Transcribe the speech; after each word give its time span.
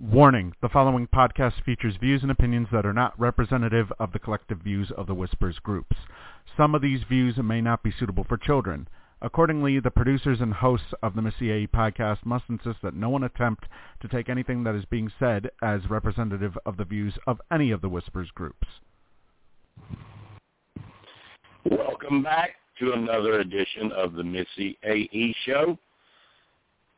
Warning, 0.00 0.54
the 0.62 0.70
following 0.70 1.06
podcast 1.08 1.62
features 1.62 1.94
views 2.00 2.22
and 2.22 2.30
opinions 2.30 2.68
that 2.72 2.86
are 2.86 2.92
not 2.94 3.20
representative 3.20 3.92
of 3.98 4.12
the 4.12 4.18
collective 4.18 4.56
views 4.56 4.90
of 4.96 5.06
the 5.06 5.14
Whispers 5.14 5.58
groups. 5.58 5.94
Some 6.56 6.74
of 6.74 6.80
these 6.80 7.02
views 7.06 7.36
may 7.36 7.60
not 7.60 7.82
be 7.82 7.92
suitable 7.92 8.24
for 8.24 8.38
children. 8.38 8.88
Accordingly, 9.20 9.78
the 9.78 9.90
producers 9.90 10.40
and 10.40 10.54
hosts 10.54 10.94
of 11.02 11.14
the 11.14 11.20
Missyae 11.20 11.68
podcast 11.68 12.24
must 12.24 12.46
insist 12.48 12.78
that 12.82 12.94
no 12.94 13.10
one 13.10 13.24
attempt 13.24 13.66
to 14.00 14.08
take 14.08 14.30
anything 14.30 14.64
that 14.64 14.74
is 14.74 14.86
being 14.86 15.12
said 15.18 15.50
as 15.60 15.90
representative 15.90 16.56
of 16.64 16.78
the 16.78 16.86
views 16.86 17.12
of 17.26 17.38
any 17.52 17.70
of 17.70 17.82
the 17.82 17.90
Whispers 17.90 18.30
groups. 18.34 18.66
Welcome 21.70 22.22
back 22.22 22.52
to 22.78 22.94
another 22.94 23.40
edition 23.40 23.92
of 23.92 24.14
the 24.14 24.22
Missyae 24.22 25.34
Show. 25.44 25.76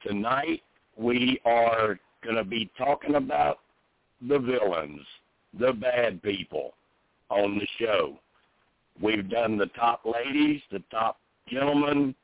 Tonight 0.07 0.63
we 0.97 1.41
are 1.45 1.99
going 2.23 2.37
to 2.37 2.45
be 2.45 2.71
talking 2.79 3.17
about 3.17 3.59
the 4.27 4.39
villains, 4.39 5.01
the 5.59 5.73
bad 5.73 6.23
people 6.23 6.75
on 7.29 7.59
the 7.59 7.67
show. 7.79 8.19
We've 9.01 9.29
done 9.29 9.57
the 9.57 9.67
top 9.67 10.03
ladies, 10.05 10.61
the 10.71 10.83
top 10.91 11.19
gentlemen, 11.49 12.15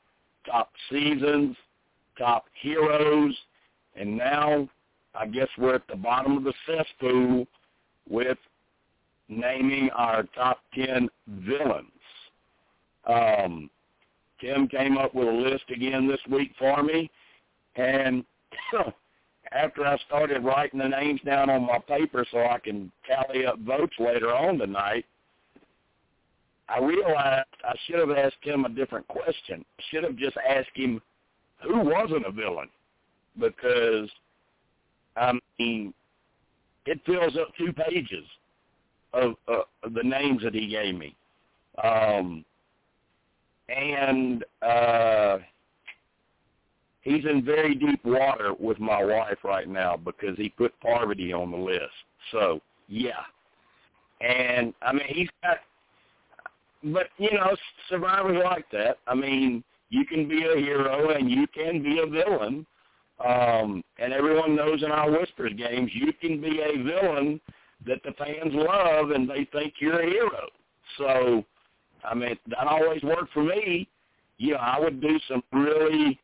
top 0.47 0.71
seasons, 0.91 1.57
top 2.17 2.47
heroes, 2.61 3.37
and 3.97 4.17
now 4.17 4.69
I 5.15 5.27
guess 5.27 5.49
we're 5.57 5.75
at 5.75 5.89
the 5.89 5.97
bottom 5.97 6.37
of 6.37 6.45
the 6.45 6.53
cesspool 6.67 7.47
with 8.09 8.39
naming 9.29 9.91
our 9.91 10.23
top 10.35 10.61
10 10.75 11.09
villains. 11.27 11.89
Um, 13.07 13.71
Tim 14.41 14.69
came 14.69 14.97
up 14.97 15.15
with 15.15 15.29
a 15.29 15.33
list 15.33 15.65
again 15.75 16.07
this 16.07 16.21
week 16.31 16.53
for 16.59 16.83
me, 16.83 17.11
and 17.77 18.25
after 19.53 19.87
I 19.87 19.97
started 20.07 20.45
writing 20.45 20.79
the 20.79 20.89
names 20.89 21.21
down 21.25 21.51
on 21.51 21.67
my 21.67 21.79
paper 21.79 22.27
so 22.31 22.39
I 22.39 22.59
can 22.59 22.91
tally 23.07 23.47
up 23.47 23.59
votes 23.61 23.95
later 23.99 24.35
on 24.35 24.59
tonight, 24.59 25.05
I 26.69 26.81
realized 26.81 27.47
I 27.65 27.75
should 27.87 27.99
have 27.99 28.17
asked 28.17 28.43
him 28.43 28.65
a 28.65 28.69
different 28.69 29.09
question. 29.09 29.65
I 29.79 29.83
should 29.91 30.05
have 30.05 30.17
just 30.17 30.37
asked 30.37 30.75
him 30.75 31.01
who 31.63 31.81
wasn't 31.81 32.27
a 32.27 32.31
villain 32.31 32.69
because 33.39 34.11
I 35.17 35.33
mean 35.59 35.95
it 36.87 37.01
fills 37.07 37.37
up 37.37 37.49
two 37.57 37.73
pages 37.73 38.25
of, 39.13 39.35
uh, 39.49 39.61
of 39.83 39.95
the 39.95 40.03
names 40.03 40.43
that 40.43 40.55
he 40.55 40.69
gave 40.69 40.95
me. 40.95 41.15
Um, 41.83 42.45
and 43.69 44.45
uh, 44.63 45.39
he's 47.09 47.25
in 47.25 47.45
very 47.45 47.75
deep 47.75 48.05
water 48.05 48.53
with 48.59 48.79
my 48.79 49.05
wife 49.05 49.39
right 49.45 49.69
now 49.69 49.97
because 49.97 50.37
he 50.37 50.49
put 50.51 50.79
Parvati 50.81 51.33
on 51.33 51.51
the 51.51 51.57
list. 51.57 51.83
So 52.33 52.61
yeah, 52.89 53.25
and 54.21 54.75
I 54.83 54.93
mean 54.93 55.07
he's 55.09 55.29
got, 55.43 55.59
but 56.85 57.07
you 57.19 57.33
know 57.33 57.57
survivors 57.89 58.41
like 58.45 58.67
that. 58.73 58.99
I 59.07 59.15
mean 59.15 59.65
you 59.91 60.05
can 60.05 60.29
be 60.29 60.45
a 60.45 60.57
hero 60.57 61.11
and 61.11 61.31
you 61.31 61.47
can 61.49 61.83
be 61.83 62.01
a 62.01 62.07
villain. 62.07 62.67
Um, 63.25 63.83
and 63.99 64.13
everyone 64.13 64.55
knows 64.55 64.83
in 64.83 64.93
our 64.93 65.11
Whispers 65.11 65.53
games, 65.57 65.91
you 65.93 66.13
can 66.13 66.41
be 66.41 66.61
a 66.61 66.83
villain 66.83 67.41
that 67.87 68.01
the 68.05 68.13
fans 68.13 68.53
love 68.53 69.11
and 69.11 69.29
they 69.29 69.49
think 69.51 69.75
you're 69.81 70.01
a 70.01 70.07
hero. 70.07 70.49
So, 70.99 71.45
I 72.05 72.15
mean, 72.15 72.39
that 72.49 72.67
always 72.67 73.03
worked 73.03 73.33
for 73.33 73.43
me. 73.43 73.89
You 74.37 74.53
know, 74.53 74.59
I 74.59 74.79
would 74.79 75.01
do 75.01 75.19
some 75.29 75.43
really 75.53 76.21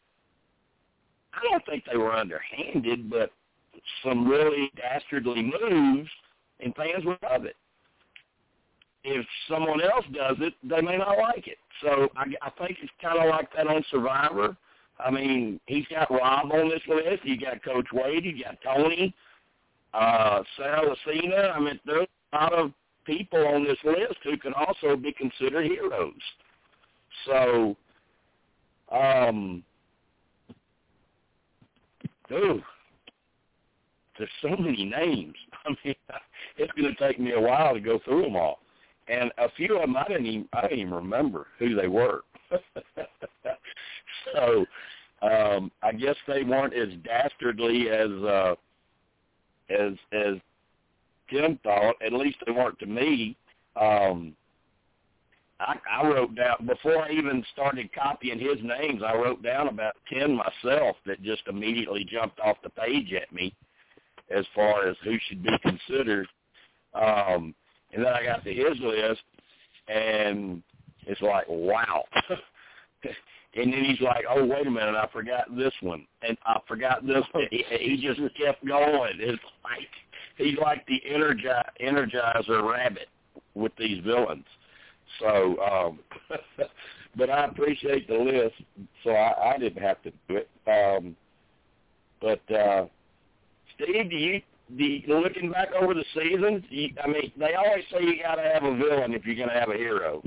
I 1.36 1.50
don't 1.50 1.64
think 1.66 1.84
they 1.90 1.96
were 1.96 2.12
underhanded, 2.12 3.10
but 3.10 3.30
some 4.04 4.28
really 4.28 4.70
dastardly 4.76 5.42
moves, 5.42 6.08
and 6.60 6.74
fans 6.74 7.04
would 7.04 7.18
love 7.22 7.44
it. 7.44 7.56
If 9.02 9.26
someone 9.48 9.82
else 9.82 10.04
does 10.12 10.36
it, 10.40 10.54
they 10.62 10.80
may 10.80 10.96
not 10.96 11.18
like 11.18 11.46
it. 11.46 11.58
So 11.82 12.08
I, 12.16 12.24
I 12.40 12.50
think 12.58 12.78
it's 12.82 12.92
kind 13.02 13.18
of 13.18 13.28
like 13.28 13.48
that 13.54 13.66
on 13.66 13.84
Survivor. 13.90 14.56
I 14.98 15.10
mean, 15.10 15.60
he's 15.66 15.84
got 15.88 16.10
Rob 16.10 16.52
on 16.52 16.68
this 16.68 16.80
list. 16.88 17.24
You 17.24 17.38
got 17.38 17.62
Coach 17.62 17.88
Wade. 17.92 18.24
You 18.24 18.44
got 18.44 18.58
Tony, 18.62 19.14
uh, 19.92 20.42
Sarah 20.56 20.82
Lacina. 20.82 21.54
I 21.54 21.60
mean, 21.60 21.80
there's 21.84 22.06
a 22.32 22.36
lot 22.36 22.52
of 22.52 22.72
people 23.04 23.46
on 23.46 23.64
this 23.64 23.78
list 23.84 24.18
who 24.22 24.36
can 24.38 24.54
also 24.54 24.96
be 24.96 25.12
considered 25.12 25.66
heroes. 25.66 26.14
So, 27.26 27.76
um, 28.90 29.62
Ooh, 32.32 32.62
there's 34.18 34.30
so 34.42 34.56
many 34.56 34.84
names. 34.84 35.34
I 35.66 35.70
mean, 35.84 35.94
it's 36.56 36.72
going 36.72 36.94
to 36.94 37.06
take 37.06 37.18
me 37.18 37.32
a 37.32 37.40
while 37.40 37.74
to 37.74 37.80
go 37.80 37.98
through 38.04 38.22
them 38.22 38.36
all, 38.36 38.60
and 39.08 39.32
a 39.38 39.50
few 39.56 39.76
of 39.76 39.82
them 39.82 39.96
I 39.96 40.04
didn't 40.08 40.26
even 40.26 40.48
I 40.52 40.62
didn't 40.62 40.78
even 40.78 40.94
remember 40.94 41.46
who 41.58 41.74
they 41.74 41.88
were. 41.88 42.22
so, 44.32 44.64
um, 45.22 45.70
I 45.82 45.92
guess 45.92 46.16
they 46.26 46.44
weren't 46.44 46.74
as 46.74 46.88
dastardly 47.04 47.88
as 47.90 48.10
uh, 48.10 48.54
as 49.70 49.92
as 50.12 50.36
Tim 51.30 51.58
thought. 51.62 51.96
At 52.04 52.12
least 52.12 52.38
they 52.46 52.52
weren't 52.52 52.78
to 52.78 52.86
me. 52.86 53.36
Um, 53.80 54.34
I, 55.64 55.76
I 55.90 56.06
wrote 56.06 56.34
down 56.34 56.66
before 56.66 57.02
I 57.02 57.10
even 57.10 57.44
started 57.52 57.90
copying 57.94 58.38
his 58.38 58.58
names. 58.62 59.02
I 59.04 59.14
wrote 59.14 59.42
down 59.42 59.68
about 59.68 59.94
ten 60.12 60.36
myself 60.36 60.96
that 61.06 61.22
just 61.22 61.42
immediately 61.48 62.04
jumped 62.04 62.38
off 62.40 62.56
the 62.62 62.70
page 62.70 63.12
at 63.12 63.32
me, 63.32 63.54
as 64.30 64.44
far 64.54 64.86
as 64.86 64.96
who 65.04 65.16
should 65.26 65.42
be 65.42 65.56
considered. 65.62 66.26
Um, 66.94 67.54
and 67.92 68.04
then 68.04 68.12
I 68.12 68.24
got 68.24 68.44
to 68.44 68.52
his 68.52 68.78
list, 68.80 69.22
and 69.88 70.62
it's 71.06 71.20
like, 71.22 71.46
wow. 71.48 72.04
and 73.54 73.72
then 73.72 73.84
he's 73.84 74.00
like, 74.00 74.24
oh, 74.28 74.44
wait 74.44 74.66
a 74.66 74.70
minute, 74.70 74.94
I 74.94 75.08
forgot 75.12 75.56
this 75.56 75.72
one, 75.80 76.06
and 76.22 76.36
I 76.44 76.58
forgot 76.68 77.06
this. 77.06 77.24
One. 77.32 77.46
He, 77.50 77.64
he 77.78 77.96
just 77.96 78.20
kept 78.36 78.66
going. 78.66 79.14
It's 79.18 79.42
like 79.62 79.88
he's 80.36 80.58
like 80.58 80.86
the 80.86 81.00
energizer, 81.08 81.62
energizer 81.80 82.70
rabbit 82.70 83.08
with 83.54 83.72
these 83.78 84.02
villains. 84.04 84.44
So, 85.20 85.56
um, 85.60 85.98
but 87.16 87.30
I 87.30 87.46
appreciate 87.46 88.08
the 88.08 88.14
list, 88.14 88.54
so 89.02 89.10
I, 89.10 89.54
I 89.54 89.58
didn't 89.58 89.82
have 89.82 90.02
to 90.02 90.12
do 90.28 90.36
it. 90.36 90.48
Um, 90.66 91.16
but 92.20 92.54
uh, 92.54 92.86
Steve, 93.74 94.10
do 94.10 94.16
you, 94.16 94.42
do 94.76 94.84
you, 94.84 95.20
looking 95.20 95.50
back 95.50 95.68
over 95.72 95.94
the 95.94 96.04
seasons, 96.14 96.64
you, 96.70 96.90
I 97.02 97.08
mean, 97.08 97.32
they 97.38 97.54
always 97.54 97.84
say 97.90 98.02
you 98.02 98.22
got 98.22 98.36
to 98.36 98.42
have 98.42 98.64
a 98.64 98.76
villain 98.76 99.12
if 99.12 99.24
you're 99.24 99.36
going 99.36 99.48
to 99.48 99.60
have 99.60 99.70
a 99.70 99.76
hero. 99.76 100.22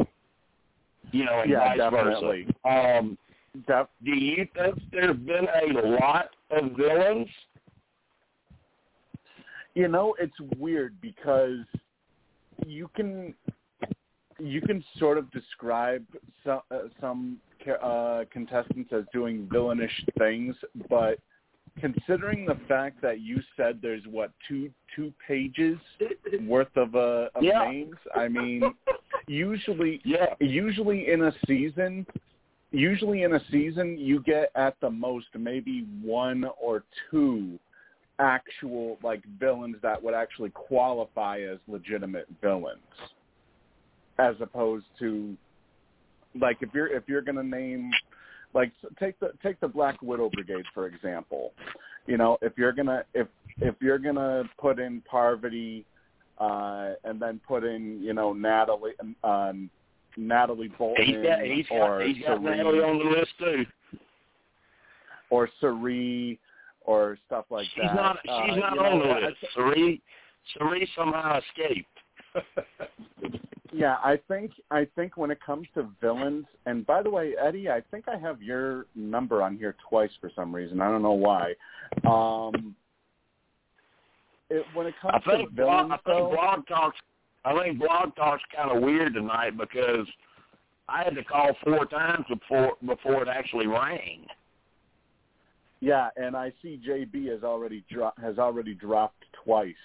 You 1.11 1.25
know, 1.25 1.41
and 1.41 1.51
yeah, 1.51 1.69
vice 1.69 1.77
definitely. 1.77 2.47
versa. 2.63 2.97
Um, 2.97 3.17
Def- 3.65 3.87
do 4.03 4.11
you 4.11 4.47
think 4.53 4.77
there's 4.91 5.17
been 5.17 5.47
a 5.47 5.87
lot 5.99 6.29
of 6.51 6.73
villains? 6.73 7.27
You 9.73 9.87
know, 9.87 10.15
it's 10.19 10.35
weird 10.57 10.99
because 11.01 11.59
you 12.65 12.89
can 12.95 13.33
you 14.39 14.61
can 14.61 14.83
sort 14.97 15.17
of 15.17 15.29
describe 15.31 16.05
some 16.43 16.61
uh, 16.71 16.79
some 16.99 17.37
uh, 17.81 18.23
contestants 18.31 18.91
as 18.93 19.03
doing 19.11 19.47
villainish 19.51 19.89
things, 20.17 20.55
but 20.89 21.19
considering 21.79 22.45
the 22.45 22.57
fact 22.67 23.01
that 23.01 23.19
you 23.19 23.39
said 23.55 23.79
there's 23.81 24.03
what 24.09 24.31
two 24.47 24.69
two 24.95 25.13
pages 25.27 25.77
worth 26.41 26.75
of 26.75 26.95
uh 26.95 27.29
of 27.35 27.43
yeah. 27.43 27.69
names, 27.69 27.95
I 28.15 28.27
mean, 28.27 28.73
usually 29.27 30.01
yeah. 30.05 30.33
usually 30.39 31.11
in 31.11 31.23
a 31.23 31.31
season, 31.45 32.05
usually 32.71 33.23
in 33.23 33.33
a 33.33 33.41
season 33.51 33.97
you 33.97 34.21
get 34.23 34.51
at 34.55 34.75
the 34.81 34.89
most 34.89 35.27
maybe 35.37 35.85
one 36.01 36.45
or 36.61 36.83
two 37.11 37.59
actual 38.19 38.97
like 39.03 39.23
villains 39.39 39.75
that 39.83 40.01
would 40.01 40.15
actually 40.15 40.49
qualify 40.49 41.39
as 41.41 41.59
legitimate 41.67 42.27
villains 42.41 42.79
as 44.19 44.35
opposed 44.41 44.85
to 44.99 45.35
like 46.39 46.57
if 46.61 46.69
you're 46.73 46.87
if 46.87 47.03
you're 47.07 47.21
gonna 47.21 47.43
name 47.43 47.91
like 48.53 48.71
take 48.99 49.19
the 49.19 49.31
take 49.43 49.59
the 49.59 49.67
Black 49.67 50.01
Widow 50.01 50.29
Brigade 50.33 50.65
for 50.73 50.87
example. 50.87 51.53
You 52.07 52.17
know, 52.17 52.37
if 52.41 52.53
you're 52.57 52.71
gonna 52.73 53.03
if 53.13 53.27
if 53.59 53.75
you're 53.81 53.99
gonna 53.99 54.43
put 54.59 54.79
in 54.79 55.01
Parvati 55.09 55.85
uh 56.39 56.93
and 57.03 57.19
then 57.21 57.39
put 57.47 57.63
in, 57.63 58.01
you 58.01 58.13
know, 58.13 58.33
Natalie 58.33 58.93
um 59.23 59.69
Natalie 60.15 60.71
Bolton 60.77 61.05
He's 61.05 61.17
got, 61.17 61.41
he's 61.41 61.65
or 61.69 61.99
got, 61.99 62.07
he's 62.07 62.23
got 62.25 62.41
Natalie 62.41 62.79
on 62.79 62.97
the 62.99 63.05
list 63.05 63.31
too. 63.39 63.65
or 65.29 65.49
Cirie 65.59 66.39
or 66.81 67.17
stuff 67.27 67.45
like 67.49 67.67
She's 67.75 67.83
that. 67.83 67.95
not. 67.95 68.17
Uh, 68.27 68.45
She's 68.47 68.57
not 68.57 68.77
on 68.79 68.99
know, 68.99 69.07
the 69.07 69.27
list. 69.27 69.37
Cirie, 69.53 70.01
Cirie 70.57 70.89
somehow 70.97 71.39
escaped. 71.39 71.87
Yeah, 73.73 73.97
I 74.03 74.17
think 74.27 74.51
I 74.71 74.87
think 74.95 75.17
when 75.17 75.29
it 75.29 75.39
comes 75.45 75.67
to 75.75 75.87
villains, 76.01 76.45
and 76.65 76.85
by 76.85 77.03
the 77.03 77.09
way, 77.09 77.33
Eddie, 77.39 77.69
I 77.69 77.81
think 77.91 78.05
I 78.07 78.17
have 78.17 78.41
your 78.41 78.85
number 78.95 79.43
on 79.43 79.57
here 79.57 79.75
twice 79.89 80.09
for 80.21 80.31
some 80.35 80.55
reason. 80.55 80.81
I 80.81 80.89
don't 80.89 81.03
know 81.03 81.11
why. 81.11 81.53
Um, 82.09 82.75
it, 84.49 84.65
when 84.73 84.87
it 84.87 84.95
comes 85.01 85.21
I 85.25 85.29
think 85.29 85.49
to 85.49 85.55
blog, 85.55 85.55
villains, 85.55 85.91
I 85.91 85.95
think 85.95 86.03
though, 86.05 86.31
blog 86.33 86.67
talks. 86.67 86.97
I 87.43 87.61
think 87.61 87.79
blog 87.79 88.15
talks 88.15 88.41
kind 88.55 88.75
of 88.75 88.81
weird 88.81 89.13
tonight 89.13 89.57
because 89.57 90.07
I 90.89 91.03
had 91.03 91.15
to 91.15 91.23
call 91.23 91.55
four 91.63 91.85
times 91.85 92.25
before 92.29 92.73
before 92.85 93.21
it 93.21 93.27
actually 93.27 93.67
rang. 93.67 94.25
yeah, 95.81 96.09
and 96.15 96.35
I 96.35 96.53
see 96.61 96.79
JB 96.87 97.29
has 97.31 97.43
already 97.43 97.83
dro- 97.91 98.13
has 98.21 98.39
already 98.39 98.73
dropped 98.73 99.25
twice. 99.43 99.75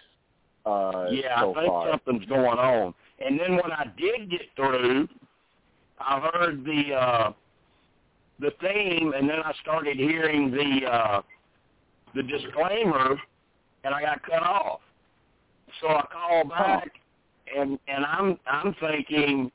Uh, 0.64 1.06
yeah, 1.10 1.40
so 1.40 1.54
I 1.56 1.60
think 1.62 1.72
far. 1.72 1.90
something's 1.90 2.24
going 2.26 2.58
on. 2.58 2.94
And 3.24 3.38
then 3.38 3.56
when 3.56 3.72
I 3.72 3.86
did 3.96 4.30
get 4.30 4.42
through, 4.56 5.08
I 5.98 6.20
heard 6.32 6.64
the 6.64 6.94
uh 6.94 7.32
the 8.40 8.50
theme, 8.60 9.12
and 9.14 9.28
then 9.28 9.38
I 9.44 9.52
started 9.62 9.96
hearing 9.96 10.50
the 10.50 10.86
uh 10.86 11.22
the 12.14 12.22
disclaimer, 12.22 13.16
and 13.84 13.94
I 13.94 14.02
got 14.02 14.22
cut 14.22 14.42
off. 14.42 14.80
So 15.80 15.88
I 15.88 16.04
called 16.12 16.50
back, 16.50 16.90
and 17.56 17.78
and 17.88 18.04
I'm 18.04 18.38
I'm 18.46 18.74
thinking, 18.80 19.50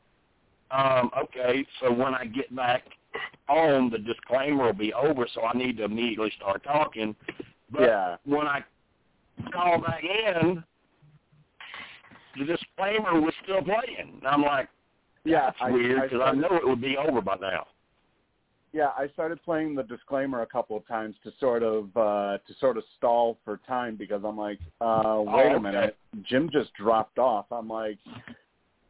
um, 0.71 1.09
okay, 1.17 1.65
so 1.79 1.91
when 1.91 2.13
I 2.13 2.25
get 2.25 2.53
back 2.55 2.83
on, 3.47 3.89
the 3.89 3.99
disclaimer 3.99 4.65
will 4.65 4.73
be 4.73 4.93
over, 4.93 5.27
so 5.33 5.43
I 5.43 5.57
need 5.57 5.77
to 5.77 5.85
immediately 5.85 6.31
start 6.37 6.63
talking. 6.63 7.15
But 7.71 7.81
Yeah. 7.81 8.15
when 8.25 8.47
I 8.47 8.63
call 9.53 9.79
back 9.79 10.03
in, 10.03 10.63
the 12.39 12.45
disclaimer 12.45 13.19
was 13.19 13.33
still 13.43 13.61
playing. 13.61 14.17
And 14.19 14.27
I'm 14.27 14.41
like, 14.41 14.69
Yeah, 15.23 15.47
that's 15.47 15.57
I- 15.61 15.71
weird 15.71 15.99
I 15.99 16.03
because 16.03 16.19
I, 16.21 16.33
started- 16.33 16.41
know 16.41 16.55
it 16.57 16.67
would 16.67 16.81
be 16.81 16.97
over 16.97 17.21
by 17.21 17.35
now. 17.41 17.67
Yeah, 18.73 18.89
I 18.97 19.07
started 19.13 19.41
playing 19.43 19.75
the 19.75 19.83
disclaimer 19.83 20.41
a 20.41 20.45
couple 20.45 20.77
of 20.77 20.85
times 20.87 21.15
to 21.23 21.31
sort 21.39 21.63
of 21.63 21.95
uh 21.97 22.37
to 22.47 22.53
sort 22.59 22.77
of 22.77 22.83
stall 22.97 23.37
for 23.43 23.57
time 23.67 23.95
because 23.95 24.21
I'm 24.25 24.37
like, 24.37 24.59
uh 24.81 25.21
wait 25.25 25.51
Oh, 25.53 25.55
a 25.55 25.59
minute, 25.59 25.97
Jim 26.23 26.49
just 26.51 26.73
dropped 26.73 27.17
off. 27.17 27.45
I'm 27.51 27.67
like, 27.69 27.97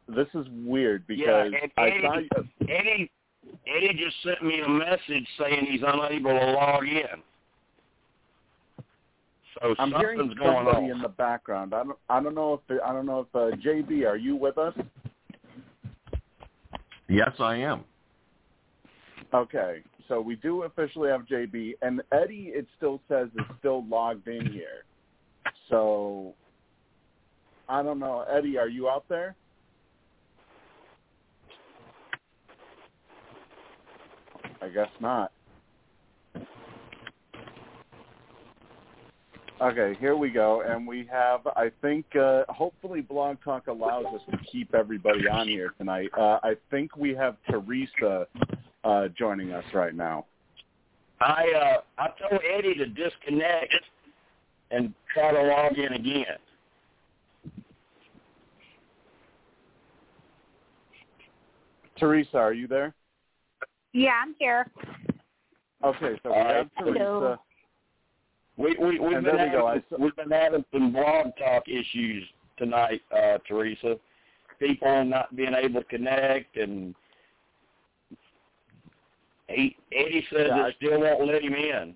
this 0.08 0.26
is 0.34 0.46
weird 0.64 1.04
Yeah, 1.08 1.44
because 1.48 1.52
and 1.62 1.72
I 1.76 1.88
Eddie- 1.88 2.28
saw 2.34 2.42
Eddie, 2.68 3.10
Eddie 3.66 3.94
just 4.04 4.16
sent 4.24 4.42
me 4.42 4.60
a 4.60 4.68
message 4.68 5.26
saying 5.38 5.66
he's 5.70 5.82
unable 5.86 6.38
to 6.38 6.46
log 6.52 6.84
in. 6.86 7.22
So 9.60 9.74
I'm 9.78 9.92
hearing 9.92 10.18
something's 10.18 10.38
going 10.38 10.66
somebody 10.66 10.90
on. 10.90 10.96
in 10.96 11.02
the 11.02 11.08
background. 11.08 11.74
I 11.74 11.82
don't 11.82 11.98
I 12.08 12.22
don't 12.22 12.34
know 12.34 12.60
if 12.68 12.80
I 12.84 12.92
don't 12.92 13.06
know 13.06 13.20
if 13.20 13.34
uh, 13.34 13.56
JB, 13.56 14.06
are 14.06 14.16
you 14.16 14.36
with 14.36 14.58
us? 14.58 14.74
Yes, 17.08 17.32
I 17.38 17.56
am. 17.56 17.84
Okay, 19.34 19.82
so 20.06 20.20
we 20.20 20.36
do 20.36 20.62
officially 20.62 21.10
have 21.10 21.22
JB, 21.22 21.74
and 21.82 22.02
Eddie. 22.12 22.52
It 22.54 22.66
still 22.76 23.00
says 23.08 23.28
is 23.34 23.44
still 23.58 23.84
logged 23.86 24.28
in 24.28 24.46
here. 24.52 24.84
So 25.68 26.34
I 27.68 27.82
don't 27.82 27.98
know, 27.98 28.24
Eddie. 28.30 28.58
Are 28.58 28.68
you 28.68 28.88
out 28.88 29.04
there? 29.08 29.34
I 34.60 34.68
guess 34.68 34.88
not. 35.00 35.32
Okay, 39.60 39.96
here 39.98 40.16
we 40.16 40.30
go, 40.30 40.62
and 40.62 40.86
we 40.86 41.08
have. 41.10 41.40
I 41.56 41.70
think 41.82 42.04
uh, 42.14 42.44
hopefully 42.48 43.00
Blog 43.00 43.38
Talk 43.42 43.66
allows 43.66 44.04
us 44.14 44.20
to 44.30 44.38
keep 44.50 44.72
everybody 44.72 45.28
on 45.28 45.48
here 45.48 45.72
tonight. 45.78 46.10
Uh, 46.16 46.38
I 46.44 46.54
think 46.70 46.96
we 46.96 47.12
have 47.14 47.36
Teresa 47.50 48.28
uh, 48.84 49.08
joining 49.18 49.52
us 49.52 49.64
right 49.74 49.94
now. 49.94 50.26
I 51.20 51.52
uh 51.52 51.80
I 52.00 52.08
told 52.20 52.40
Eddie 52.56 52.74
to 52.76 52.86
disconnect 52.86 53.74
and 54.70 54.94
try 55.12 55.32
to 55.32 55.42
log 55.42 55.76
in 55.76 55.92
again. 55.92 56.24
Teresa, 61.98 62.36
are 62.36 62.52
you 62.52 62.68
there? 62.68 62.94
Yeah, 63.92 64.12
I'm 64.22 64.36
here. 64.38 64.70
Okay, 65.82 66.20
so 66.22 66.30
we 66.30 66.36
All 66.36 66.44
right. 66.44 66.56
have 66.56 66.70
Teresa. 66.78 67.40
Hello. 68.58 68.68
We 68.68 68.76
we 68.78 68.98
we've 68.98 69.16
And 69.16 69.24
been 69.24 69.36
there 69.36 69.46
we 69.46 69.50
having 69.50 69.52
go. 69.60 69.66
I 69.66 69.82
we've 69.98 70.16
been 70.16 70.30
having 70.30 70.64
some 70.72 70.92
blog 70.92 71.26
talk 71.38 71.68
issues 71.68 72.24
tonight, 72.56 73.00
uh, 73.16 73.38
Teresa. 73.46 73.96
People 74.58 75.04
not 75.04 75.34
being 75.36 75.54
able 75.54 75.80
to 75.82 75.86
connect 75.88 76.56
and 76.56 76.94
he, 79.48 79.76
Eddie 79.92 80.26
says 80.30 80.48
Yeah, 80.48 80.66
it 80.66 80.66
I- 80.66 80.72
still 80.72 81.00
won't 81.00 81.26
let 81.26 81.42
him 81.42 81.54
in. 81.54 81.94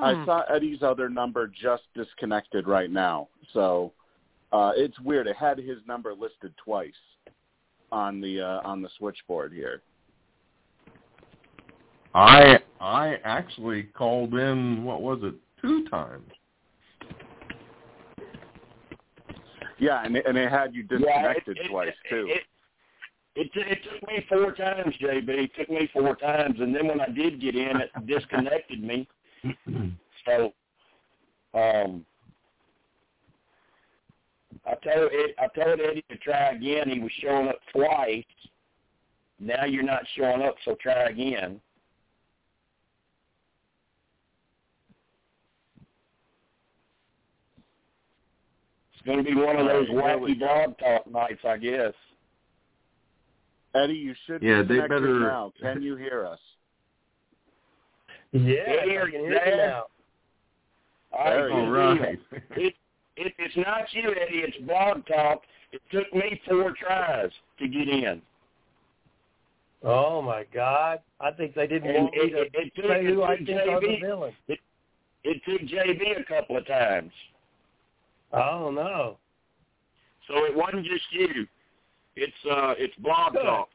I 0.00 0.14
Hmm. 0.14 0.24
saw 0.24 0.40
Eddie's 0.42 0.82
other 0.82 1.08
number 1.08 1.48
just 1.48 1.82
disconnected 1.94 2.68
right 2.68 2.90
now. 2.90 3.28
So 3.52 3.92
uh, 4.52 4.72
it's 4.76 4.98
weird. 5.00 5.26
It 5.26 5.36
had 5.36 5.58
his 5.58 5.78
number 5.86 6.12
listed 6.14 6.52
twice 6.56 6.92
on 7.90 8.20
the 8.20 8.40
uh, 8.40 8.60
on 8.64 8.80
the 8.82 8.88
switchboard 8.98 9.52
here. 9.52 9.82
I 12.14 12.60
I 12.80 13.16
actually 13.24 13.84
called 13.84 14.34
in. 14.34 14.84
What 14.84 15.02
was 15.02 15.20
it? 15.22 15.34
Two 15.60 15.86
times. 15.88 16.30
Yeah, 19.78 20.02
and 20.04 20.16
it, 20.16 20.26
and 20.26 20.36
it 20.36 20.50
had 20.50 20.74
you 20.74 20.82
disconnected 20.82 21.56
yeah, 21.58 21.66
it, 21.66 21.70
twice 21.70 21.88
it, 21.88 22.08
too. 22.08 22.26
It, 22.28 22.42
it, 23.36 23.50
it, 23.54 23.66
it 23.68 23.78
took 23.84 24.08
me 24.08 24.24
four 24.28 24.52
times, 24.52 24.94
JB. 25.00 25.28
It 25.28 25.50
took 25.58 25.70
me 25.70 25.88
four 25.92 26.16
times, 26.16 26.60
and 26.60 26.74
then 26.74 26.88
when 26.88 27.00
I 27.00 27.08
did 27.08 27.40
get 27.40 27.54
in, 27.54 27.80
it 27.80 27.90
disconnected 28.06 28.82
me. 28.82 29.08
So, 30.26 30.52
um, 31.54 32.04
I 34.66 34.74
told 34.84 35.10
Ed, 35.12 35.34
I 35.38 35.46
told 35.58 35.80
Eddie 35.80 36.04
to 36.10 36.16
try 36.18 36.50
again. 36.50 36.90
He 36.90 37.00
was 37.00 37.10
showing 37.22 37.48
up 37.48 37.58
twice. 37.72 38.22
Now 39.38 39.64
you're 39.64 39.82
not 39.82 40.02
showing 40.14 40.42
up, 40.42 40.56
so 40.66 40.76
try 40.80 41.08
again. 41.08 41.58
It's 49.00 49.06
going 49.06 49.24
to 49.24 49.24
be 49.24 49.34
one 49.34 49.56
of 49.56 49.66
those 49.66 49.88
All 49.88 49.96
right, 49.96 50.08
here 50.10 50.18
we 50.18 50.34
wacky 50.34 50.38
blog 50.40 50.78
talk 50.78 51.10
nights, 51.10 51.40
I 51.48 51.56
guess. 51.56 51.94
Eddie, 53.74 53.94
you 53.94 54.14
should 54.26 54.42
Yeah, 54.42 54.60
be 54.62 54.74
they 54.74 54.80
better- 54.82 55.20
now. 55.20 55.52
Can 55.60 55.82
you 55.82 55.96
hear 55.96 56.26
us? 56.26 56.38
Yeah, 58.32 58.58
Eddie, 58.64 58.80
I 58.80 58.84
can 58.84 58.88
hear 58.90 59.08
you 59.08 59.30
now. 59.56 59.84
All 61.12 61.24
There 61.24 61.48
right, 61.48 61.48
you 61.48 61.54
All 61.54 61.94
good 61.96 61.98
deal. 61.98 62.04
right. 62.04 62.18
It, 62.56 62.74
it, 63.16 63.32
it's 63.38 63.56
not 63.56 63.92
you, 63.92 64.10
Eddie. 64.10 64.38
It's 64.46 64.56
blog 64.66 65.04
talk. 65.06 65.42
It 65.72 65.80
took 65.90 66.12
me 66.14 66.40
four 66.48 66.72
tries 66.78 67.30
to 67.58 67.68
get 67.68 67.88
in. 67.88 68.22
Oh 69.82 70.22
my 70.22 70.44
God! 70.54 71.00
I 71.20 71.30
think 71.32 71.54
they 71.54 71.66
didn't 71.66 71.88
And 71.90 72.04
want 72.04 72.14
me 72.14 72.20
it, 72.22 72.30
to 72.30 72.40
it, 72.42 72.50
it 72.54 72.72
took, 72.76 72.84
say 72.90 73.04
who 73.04 73.22
I 73.22 73.32
it 73.34 73.38
took 73.38 73.46
think 73.46 73.60
are 73.68 73.80
the 73.80 73.86
JB. 73.86 74.00
villain. 74.00 74.32
It 74.48 75.42
took 75.46 75.60
JB 75.62 76.20
a 76.20 76.24
couple 76.24 76.56
of 76.56 76.66
times. 76.66 77.12
Oh 78.32 78.70
no! 78.70 79.16
So 80.28 80.44
it 80.44 80.54
wasn't 80.54 80.84
just 80.84 81.04
you. 81.10 81.46
It's 82.16 82.32
uh 82.50 82.74
it's 82.78 82.94
blog 82.96 83.32
Good. 83.32 83.42
talk. 83.42 83.68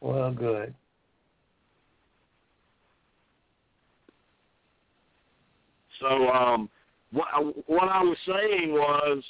Well, 0.00 0.32
good. 0.32 0.74
So 6.00 6.28
um 6.28 6.68
what 7.12 7.28
I, 7.32 7.40
what 7.66 7.88
I 7.88 8.02
was 8.02 8.18
saying 8.26 8.72
was 8.72 9.22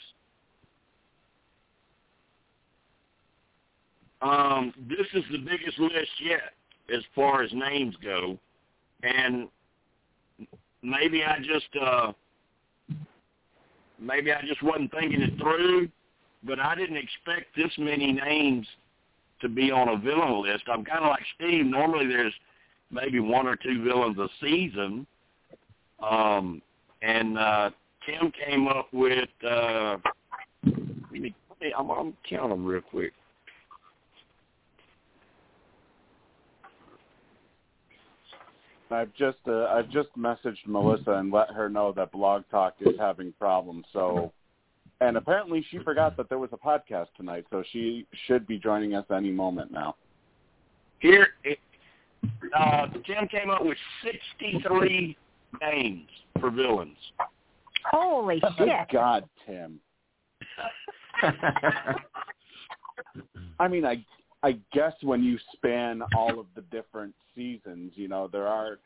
um 4.22 4.72
this 4.88 5.06
is 5.12 5.24
the 5.30 5.38
biggest 5.38 5.78
list 5.78 6.10
yet 6.22 6.54
as 6.94 7.02
far 7.14 7.42
as 7.42 7.50
names 7.52 7.94
go 8.02 8.38
and 9.02 9.48
maybe 10.82 11.24
I 11.24 11.38
just 11.38 11.68
uh 11.80 12.12
maybe 13.98 14.32
I 14.32 14.42
just 14.46 14.62
wasn't 14.62 14.90
thinking 14.92 15.22
it 15.22 15.38
through 15.38 15.88
but 16.46 16.60
I 16.60 16.74
didn't 16.74 16.96
expect 16.96 17.56
this 17.56 17.72
many 17.78 18.12
names 18.12 18.66
to 19.40 19.48
be 19.48 19.70
on 19.70 19.88
a 19.88 19.96
villain 19.96 20.42
list. 20.42 20.64
I'm 20.70 20.84
kind 20.84 21.04
of 21.04 21.08
like 21.08 21.22
Steve. 21.36 21.66
Normally, 21.66 22.06
there's 22.06 22.32
maybe 22.90 23.20
one 23.20 23.46
or 23.46 23.56
two 23.56 23.82
villains 23.82 24.18
a 24.18 24.28
season, 24.40 25.06
um, 26.02 26.62
and 27.02 27.38
uh, 27.38 27.70
Tim 28.06 28.32
came 28.46 28.68
up 28.68 28.88
with. 28.92 29.28
Uh, 29.46 29.96
let 30.64 31.20
me, 31.20 31.34
I'm, 31.76 31.90
I'm 31.90 32.14
count 32.28 32.50
them 32.50 32.64
real 32.64 32.82
quick. 32.82 33.12
I've 38.94 39.12
just 39.14 39.38
uh, 39.46 39.64
I've 39.66 39.90
just 39.90 40.08
messaged 40.16 40.66
Melissa 40.66 41.12
and 41.12 41.32
let 41.32 41.50
her 41.50 41.68
know 41.68 41.92
that 41.92 42.12
Blog 42.12 42.44
Talk 42.50 42.74
is 42.80 42.94
having 42.98 43.32
problems. 43.38 43.84
So, 43.92 44.32
and 45.00 45.16
apparently 45.16 45.64
she 45.70 45.78
forgot 45.78 46.16
that 46.16 46.28
there 46.28 46.38
was 46.38 46.50
a 46.52 46.56
podcast 46.56 47.08
tonight, 47.16 47.46
so 47.50 47.62
she 47.72 48.06
should 48.26 48.46
be 48.46 48.58
joining 48.58 48.94
us 48.94 49.04
any 49.14 49.30
moment 49.30 49.72
now. 49.72 49.96
Here, 51.00 51.28
it, 51.42 51.58
uh, 52.56 52.86
Tim 53.06 53.28
came 53.28 53.50
up 53.50 53.64
with 53.64 53.78
63 54.02 55.16
names 55.60 56.08
for 56.40 56.50
villains. 56.50 56.96
Holy 57.90 58.40
Good 58.58 58.68
shit! 58.68 58.88
God, 58.92 59.24
Tim. 59.46 59.80
I 63.58 63.68
mean, 63.68 63.84
I 63.84 64.04
I 64.44 64.58
guess 64.74 64.92
when 65.00 65.22
you 65.22 65.38
span 65.54 66.02
all 66.14 66.38
of 66.38 66.44
the 66.54 66.60
different 66.70 67.14
seasons, 67.34 67.92
you 67.94 68.08
know, 68.08 68.28
there 68.30 68.46
are 68.46 68.78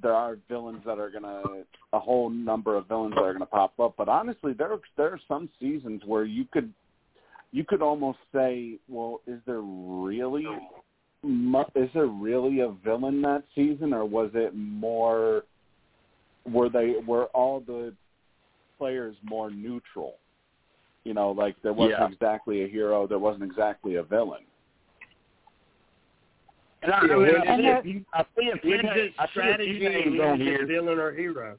there 0.00 0.14
are 0.14 0.38
villains 0.48 0.80
that 0.86 1.00
are 1.00 1.10
gonna 1.10 1.64
a 1.92 1.98
whole 1.98 2.30
number 2.30 2.76
of 2.76 2.86
villains 2.86 3.14
that 3.16 3.22
are 3.22 3.32
gonna 3.32 3.44
pop 3.46 3.78
up. 3.80 3.94
But 3.98 4.08
honestly, 4.08 4.52
there 4.52 4.78
there 4.96 5.08
are 5.08 5.20
some 5.26 5.48
seasons 5.58 6.02
where 6.06 6.24
you 6.24 6.44
could 6.52 6.72
you 7.50 7.64
could 7.64 7.82
almost 7.82 8.18
say, 8.32 8.78
well, 8.88 9.20
is 9.26 9.40
there 9.44 9.60
really 9.60 10.46
is 11.74 11.88
there 11.94 12.06
really 12.06 12.60
a 12.60 12.70
villain 12.70 13.20
that 13.22 13.42
season, 13.56 13.92
or 13.92 14.04
was 14.04 14.30
it 14.34 14.54
more 14.54 15.42
were 16.48 16.68
they 16.68 16.94
were 17.04 17.24
all 17.34 17.58
the 17.58 17.92
players 18.78 19.16
more 19.24 19.50
neutral? 19.50 20.14
You 21.02 21.14
know, 21.14 21.32
like 21.32 21.60
there 21.62 21.72
wasn't 21.72 21.98
Yeah. 21.98 22.06
exactly 22.06 22.62
a 22.62 22.68
hero, 22.68 23.08
there 23.08 23.18
wasn't 23.18 23.42
exactly 23.42 23.96
a 23.96 24.04
villain. 24.04 24.44
And 26.82 26.92
I, 26.92 27.00
Yeah, 27.04 27.52
I 27.52 27.56
mean, 27.56 27.56
I 27.56 27.56
see 27.56 27.68
a 27.68 27.82
few, 27.82 28.04
I 28.12 28.24
see 28.36 28.50
a 28.54 28.60
few, 28.60 28.82
names, 28.82 29.14
I 29.18 29.26
see 29.34 29.40
a 29.40 29.56
few 29.56 29.88
names 29.88 30.20
on 30.20 30.40
here. 30.40 30.66
villain 30.66 30.98
or 30.98 31.12
hero? 31.12 31.56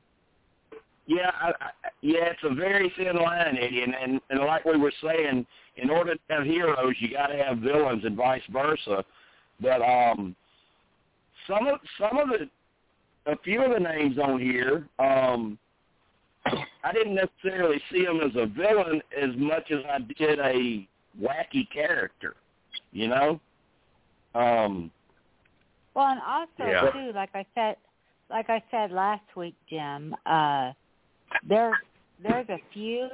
Yeah, 1.05 1.31
I, 1.39 1.47
I, 1.49 1.69
yeah, 2.01 2.25
it's 2.25 2.43
a 2.43 2.53
very 2.53 2.91
thin 2.97 3.15
line, 3.15 3.57
Eddie, 3.57 3.83
and, 3.83 3.93
and 3.93 4.21
and 4.29 4.39
like 4.41 4.63
we 4.63 4.77
were 4.77 4.93
saying, 5.03 5.45
in 5.77 5.89
order 5.89 6.15
to 6.15 6.21
have 6.29 6.43
heroes, 6.43 6.95
you 6.99 7.11
got 7.11 7.27
to 7.27 7.37
have 7.37 7.57
villains, 7.59 8.05
and 8.05 8.15
vice 8.15 8.41
versa. 8.51 9.03
But 9.59 9.81
um, 9.81 10.35
some 11.47 11.67
of 11.67 11.79
some 11.99 12.17
of 12.17 12.29
the, 12.29 12.49
a 13.31 13.37
few 13.43 13.63
of 13.63 13.71
the 13.71 13.79
names 13.79 14.17
on 14.17 14.39
here, 14.39 14.87
um, 14.99 15.57
I 16.45 16.91
didn't 16.93 17.15
necessarily 17.15 17.81
see 17.91 18.05
them 18.05 18.21
as 18.21 18.31
a 18.35 18.45
villain 18.45 19.01
as 19.17 19.29
much 19.37 19.71
as 19.71 19.79
I 19.89 19.99
did 19.99 20.39
a 20.39 20.87
wacky 21.21 21.69
character, 21.71 22.35
you 22.91 23.07
know. 23.07 23.39
Um, 24.35 24.91
Well, 25.93 26.07
and 26.07 26.21
also 26.21 26.65
Yeah. 26.71 26.91
too, 26.91 27.11
like 27.13 27.29
I 27.35 27.45
said, 27.55 27.77
like 28.29 28.49
I 28.49 28.63
said 28.71 28.91
last 28.91 29.23
week, 29.35 29.55
Jim. 29.69 30.15
Uh, 30.25 30.73
there, 31.43 31.79
there's 32.19 32.49
a 32.49 32.59
few. 32.73 33.09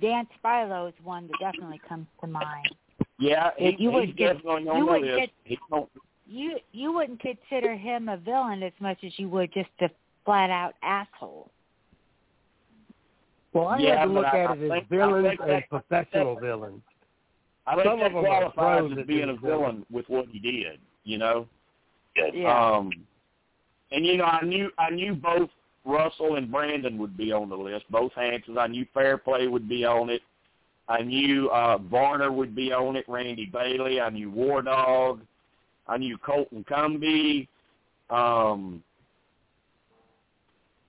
Dan 0.00 0.26
Spilo 0.42 0.88
is 0.88 0.94
one 1.04 1.28
that 1.28 1.38
definitely 1.40 1.80
comes 1.86 2.06
to 2.20 2.26
mind. 2.26 2.74
yeah, 3.18 3.50
he, 3.58 3.76
you 3.78 3.90
he's 3.90 3.92
would 3.92 4.16
get- 4.16 4.34
definitely 4.36 4.62
you 4.64 4.70
on 4.70 4.80
the 4.80 4.92
would 4.92 5.02
list. 5.02 5.16
get- 5.20 5.30
He 5.44 5.58
don't, 5.70 5.90
You 6.26 6.58
you 6.72 6.92
wouldn't 6.92 7.20
consider 7.20 7.74
him 7.74 8.08
a 8.08 8.16
villain 8.16 8.62
as 8.62 8.72
much 8.80 9.04
as 9.04 9.18
you 9.18 9.28
would 9.28 9.52
just 9.52 9.68
a 9.80 9.90
flat 10.24 10.48
out 10.50 10.74
asshole. 10.82 11.50
Well, 13.52 13.66
I 13.68 13.78
Yeah, 13.78 13.98
had 13.98 14.04
to 14.06 14.12
look 14.12 14.24
I- 14.26 14.40
at 14.40 14.50
I 14.50 14.52
it 14.54 14.62
as 14.62 14.70
think- 14.70 14.72
I 14.72 14.80
villains 14.96 15.38
and 15.40 15.50
that- 15.50 15.68
professional 15.68 16.36
villains. 16.36 16.82
I 17.66 17.74
think 17.74 17.86
Some 17.86 17.98
that 18.00 18.06
of 18.06 18.12
them 18.14 18.24
are 18.24 18.50
qualifies 18.50 18.78
pros 18.80 18.90
as 18.98 19.06
being 19.06 19.26
being 19.26 19.28
a 19.28 19.34
villain 19.36 19.86
with 19.90 20.08
what 20.08 20.26
he 20.28 20.38
did, 20.38 20.80
you 21.04 21.18
know. 21.18 21.46
Yeah. 22.16 22.76
Um, 22.76 22.90
and 23.90 24.06
you 24.06 24.16
know, 24.16 24.24
I 24.24 24.44
knew 24.44 24.70
I 24.78 24.90
knew 24.90 25.14
both 25.14 25.50
Russell 25.84 26.36
and 26.36 26.50
Brandon 26.50 26.98
would 26.98 27.16
be 27.16 27.32
on 27.32 27.48
the 27.48 27.56
list. 27.56 27.84
Both 27.90 28.12
Hantzes. 28.14 28.58
I 28.58 28.66
knew 28.66 28.86
Fairplay 28.94 29.46
would 29.46 29.68
be 29.68 29.84
on 29.84 30.10
it. 30.10 30.22
I 30.88 31.02
knew 31.02 31.48
uh 31.50 31.78
Varner 31.78 32.32
would 32.32 32.54
be 32.54 32.72
on 32.72 32.96
it. 32.96 33.04
Randy 33.08 33.46
Bailey. 33.46 34.00
I 34.00 34.10
knew 34.10 34.30
War 34.30 34.62
Dog. 34.62 35.20
I 35.88 35.96
knew 35.96 36.16
Colton 36.18 36.64
Cumbie. 36.68 37.48
Um, 38.10 38.82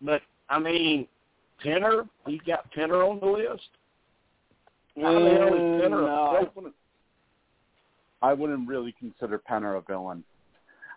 but 0.02 0.22
I 0.50 0.60
mean, 0.60 1.08
Penner. 1.64 2.08
He's 2.28 2.42
got 2.46 2.72
Penner 2.74 3.10
on 3.10 3.20
the 3.20 3.26
list. 3.26 3.70
How 5.02 5.14
the 5.14 5.30
hell 5.30 5.48
is 5.48 5.62
Penner 5.82 6.04
Mm, 6.06 6.56
no, 6.56 6.72
I 8.24 8.34
wouldn't, 8.34 8.68
really 8.68 8.96
consider 8.98 9.38
Penner 9.38 9.78
a 9.78 9.82
villain. 9.82 10.24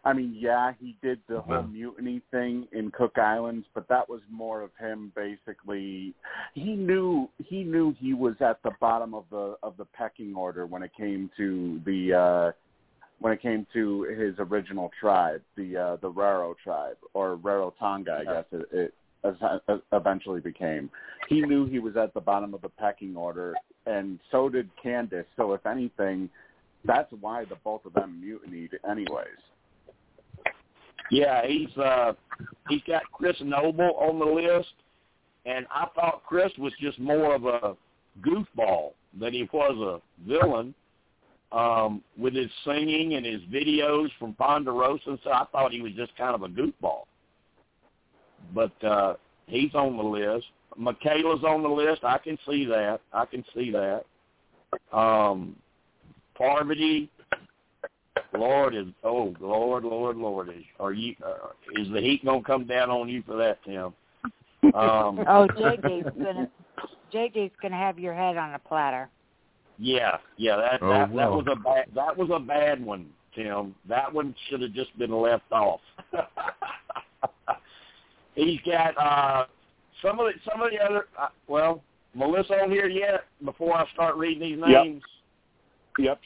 I 0.04 0.12
mean, 0.12 0.36
yeah, 0.38 0.70
he 0.78 0.96
did 1.02 1.18
the 1.28 1.40
whole 1.40 1.64
mutiny 1.64 2.22
thing 2.30 2.68
in 2.70 2.92
Cook 2.92 3.18
Islands, 3.18 3.66
but 3.74 3.88
that 3.88 4.08
was 4.08 4.20
more 4.30 4.62
of 4.62 4.70
him 4.78 5.10
basically. 5.16 6.14
He 6.54 6.76
knew 6.76 7.28
he 7.44 7.64
knew 7.64 7.92
he 7.98 8.14
was 8.14 8.36
at 8.38 8.62
the 8.62 8.70
bottom 8.80 9.14
of 9.14 9.24
the 9.32 9.56
of 9.64 9.76
the 9.76 9.84
pecking 9.84 10.36
order 10.36 10.64
when 10.64 10.84
it 10.84 10.92
came 10.96 11.28
to 11.36 11.80
the 11.84 12.14
uh 12.14 12.52
when 13.18 13.32
it 13.32 13.42
came 13.42 13.66
to 13.72 14.02
his 14.02 14.36
original 14.38 14.92
tribe, 15.00 15.42
the 15.56 15.76
uh 15.76 15.96
the 15.96 16.08
Raro 16.08 16.54
tribe 16.62 16.98
or 17.12 17.36
Rarotonga, 17.36 18.20
I 18.20 18.24
guess 18.24 18.44
it, 18.52 18.68
it 18.70 18.94
eventually 19.90 20.40
became. 20.40 20.88
He 21.28 21.40
knew 21.40 21.66
he 21.66 21.80
was 21.80 21.96
at 21.96 22.14
the 22.14 22.20
bottom 22.20 22.54
of 22.54 22.62
the 22.62 22.68
pecking 22.68 23.16
order, 23.16 23.56
and 23.86 24.20
so 24.30 24.48
did 24.48 24.70
Candace. 24.80 25.26
So 25.36 25.52
if 25.52 25.66
anything, 25.66 26.30
that's 26.86 27.12
why 27.20 27.44
the 27.44 27.56
both 27.64 27.84
of 27.84 27.92
them 27.94 28.20
mutinied, 28.20 28.70
anyways. 28.88 29.26
Yeah, 31.10 31.46
he's 31.46 31.76
uh 31.76 32.12
he's 32.68 32.82
got 32.86 33.02
Chris 33.12 33.36
Noble 33.40 33.94
on 33.98 34.18
the 34.18 34.24
list, 34.24 34.72
and 35.44 35.66
I 35.70 35.86
thought 35.94 36.22
Chris 36.26 36.52
was 36.58 36.72
just 36.80 36.98
more 36.98 37.34
of 37.34 37.44
a 37.44 37.76
goofball 38.22 38.92
than 39.18 39.32
he 39.32 39.48
was 39.52 40.00
a 40.00 40.28
villain. 40.28 40.74
Um, 41.52 42.02
with 42.18 42.34
his 42.34 42.50
singing 42.64 43.14
and 43.14 43.24
his 43.24 43.40
videos 43.42 44.08
from 44.18 44.34
Ponderosa, 44.34 45.16
so 45.22 45.30
I 45.30 45.44
thought 45.52 45.70
he 45.70 45.80
was 45.80 45.92
just 45.92 46.14
kind 46.16 46.34
of 46.34 46.42
a 46.42 46.48
goofball. 46.48 47.04
But 48.54 48.84
uh 48.84 49.14
he's 49.46 49.74
on 49.74 49.96
the 49.96 50.02
list. 50.02 50.46
Michaela's 50.76 51.44
on 51.44 51.62
the 51.62 51.68
list. 51.68 52.02
I 52.02 52.18
can 52.18 52.36
see 52.48 52.64
that. 52.66 53.00
I 53.12 53.26
can 53.26 53.44
see 53.54 53.70
that. 53.70 54.04
Um 54.92 55.56
Parvati, 56.36 57.10
Lord 58.34 58.74
is 58.74 58.86
oh 59.04 59.34
Lord 59.40 59.84
Lord 59.84 60.16
Lord 60.16 60.48
is 60.48 60.64
are 60.80 60.92
you 60.92 61.14
uh, 61.24 61.48
is 61.74 61.88
the 61.92 62.00
heat 62.00 62.24
gonna 62.24 62.42
come 62.42 62.66
down 62.66 62.90
on 62.90 63.08
you 63.08 63.22
for 63.26 63.36
that 63.36 63.62
Tim? 63.64 63.94
Um, 64.74 65.24
Oh, 65.28 65.46
JJ's 65.56 66.10
gonna 66.22 66.48
JJ's 67.12 67.52
gonna 67.62 67.76
have 67.76 67.98
your 67.98 68.14
head 68.14 68.36
on 68.36 68.54
a 68.54 68.58
platter. 68.58 69.08
yeah 69.78 70.18
yeah 70.36 70.56
that 70.56 70.82
Oh, 70.82 70.88
that, 70.88 71.14
that 71.14 71.30
was 71.30 71.46
a 71.50 71.56
bad 71.56 71.86
that 71.94 72.16
was 72.16 72.30
a 72.32 72.40
bad 72.40 72.84
one 72.84 73.08
Tim. 73.34 73.74
That 73.88 74.12
one 74.12 74.34
should 74.48 74.62
have 74.62 74.72
just 74.72 74.96
been 74.98 75.12
left 75.12 75.50
off. 75.52 75.80
He's 78.34 78.60
got 78.66 78.96
uh, 78.98 79.46
some 80.02 80.18
of 80.18 80.26
the 80.26 80.32
some 80.50 80.62
of 80.62 80.70
the 80.70 80.78
other 80.78 81.06
uh, 81.18 81.28
well 81.46 81.82
Melissa 82.14 82.54
on 82.62 82.70
here 82.70 82.88
yet 82.88 83.24
before 83.44 83.76
I 83.76 83.86
start 83.92 84.16
reading 84.16 84.40
these 84.40 84.58
names. 84.58 85.02
Yep, 85.02 85.02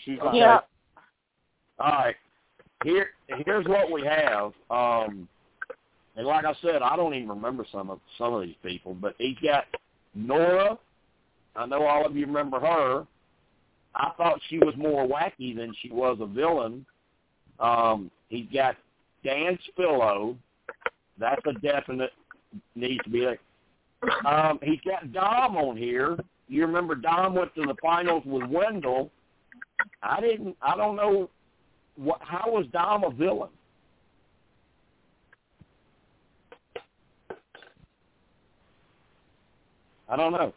she's 0.04 0.18
on. 0.20 0.34
Yeah. 0.34 0.60
All 1.78 1.92
right. 1.92 2.16
Here 2.84 3.10
here's 3.44 3.66
what 3.66 3.90
we 3.90 4.02
have. 4.02 4.52
Um 4.70 5.28
and 6.16 6.26
like 6.26 6.44
I 6.44 6.54
said, 6.60 6.82
I 6.82 6.96
don't 6.96 7.14
even 7.14 7.28
remember 7.28 7.64
some 7.70 7.90
of 7.90 8.00
some 8.18 8.34
of 8.34 8.42
these 8.42 8.56
people, 8.62 8.94
but 8.94 9.14
he's 9.18 9.38
got 9.42 9.64
Nora. 10.14 10.78
I 11.56 11.66
know 11.66 11.84
all 11.84 12.06
of 12.06 12.16
you 12.16 12.26
remember 12.26 12.60
her. 12.60 13.06
I 13.94 14.10
thought 14.16 14.40
she 14.48 14.58
was 14.58 14.74
more 14.76 15.06
wacky 15.06 15.56
than 15.56 15.74
she 15.82 15.90
was 15.90 16.18
a 16.20 16.26
villain. 16.26 16.86
Um, 17.58 18.10
he's 18.28 18.46
got 18.52 18.76
Dan 19.24 19.58
Spilo. 19.68 20.36
That's 21.18 21.42
a 21.46 21.52
definite 21.54 22.12
needs 22.74 23.02
to 23.04 23.10
be 23.10 23.20
there. 23.20 23.38
Um, 24.26 24.58
he's 24.62 24.80
got 24.80 25.12
Dom 25.12 25.56
on 25.56 25.76
here. 25.76 26.16
You 26.48 26.66
remember 26.66 26.94
Dom 26.94 27.34
went 27.34 27.54
to 27.54 27.62
the 27.62 27.76
finals 27.82 28.22
with 28.24 28.48
Wendell. 28.48 29.10
I 30.02 30.20
didn't. 30.20 30.56
I 30.62 30.76
don't 30.76 30.96
know 30.96 31.28
what. 31.96 32.20
How 32.22 32.50
was 32.50 32.66
Dom 32.72 33.04
a 33.04 33.10
villain? 33.10 33.50
I 40.08 40.16
don't 40.16 40.32
know. 40.32 40.52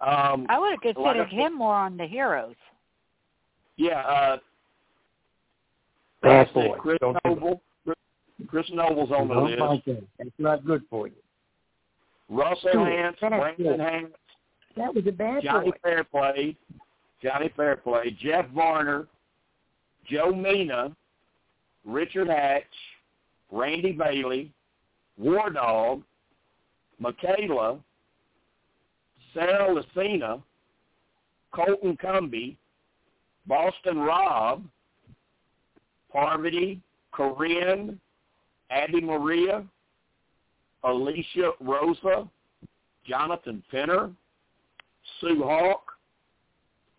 Um, 0.00 0.46
I 0.48 0.58
would 0.58 0.70
have 0.72 0.80
Like 0.84 0.96
I 0.96 1.02
considered 1.02 1.28
said- 1.30 1.38
him 1.38 1.54
more 1.54 1.74
on 1.74 1.96
the 1.96 2.06
heroes. 2.06 2.54
yeah, 3.76 4.00
uh, 4.00 4.38
Bad 6.20 6.52
boy. 6.52 6.76
Chris 6.78 6.98
Don't 7.00 7.16
do 7.24 7.30
Noble. 7.30 7.62
Chris 8.48 8.68
Noble's 8.70 9.10
on 9.12 9.28
the 9.28 9.34
Don't 9.34 9.44
list. 9.50 9.60
like 9.60 9.84
that. 9.84 10.04
That's 10.18 10.30
not 10.38 10.64
good 10.64 10.82
for 10.90 11.06
you. 11.06 11.14
Russell 12.28 12.70
Sure. 12.72 12.86
Hantz, 12.86 13.18
Brandon. 13.20 13.78
Hantz, 13.78 14.12
That 14.76 14.94
was 14.94 15.06
a 15.06 15.12
bad 15.12 15.42
Johnny 15.44 15.70
boy. 15.70 15.76
Fairplay, 15.82 16.56
Johnny 17.22 17.50
Fairplay, 17.56 18.16
Jeff 18.20 18.48
Varner, 18.50 19.06
Joe 20.06 20.34
Mena, 20.34 20.94
Richard 21.84 22.28
Hatch, 22.28 22.64
Randy 23.50 23.92
Bailey, 23.92 24.52
War 25.16 25.50
Dog, 25.50 26.02
Michaela, 26.98 27.78
Sarah 29.34 29.74
Lacina, 29.74 30.42
Colton 31.52 31.96
Cumbie, 31.96 32.56
Boston 33.46 33.98
Rob, 33.98 34.64
Parvati, 36.12 36.80
Corinne, 37.12 37.98
Abi-Maria, 38.70 39.64
Alicia 40.84 41.52
Rosa, 41.60 42.28
Jonathan 43.06 43.62
Penner, 43.72 44.12
Sue 45.20 45.42
Hawk, 45.42 45.97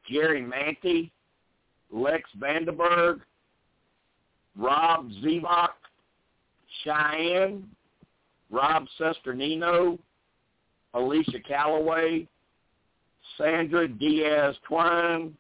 Jerri 0.10 0.46
Manthey, 0.46 1.12
Lex 1.92 2.30
van 2.39 2.66
den 2.66 2.75
Berghe, 2.75 3.22
Rob 4.56 5.10
Zevok, 5.24 5.70
Cheyenne, 6.84 7.63
Rob 8.50 8.88
Cesternino, 9.00 9.98
Alicia 10.94 11.39
Calaway, 11.39 12.28
Sandra 13.38 13.88
Diaz 13.88 14.56
Twine, 14.68 15.34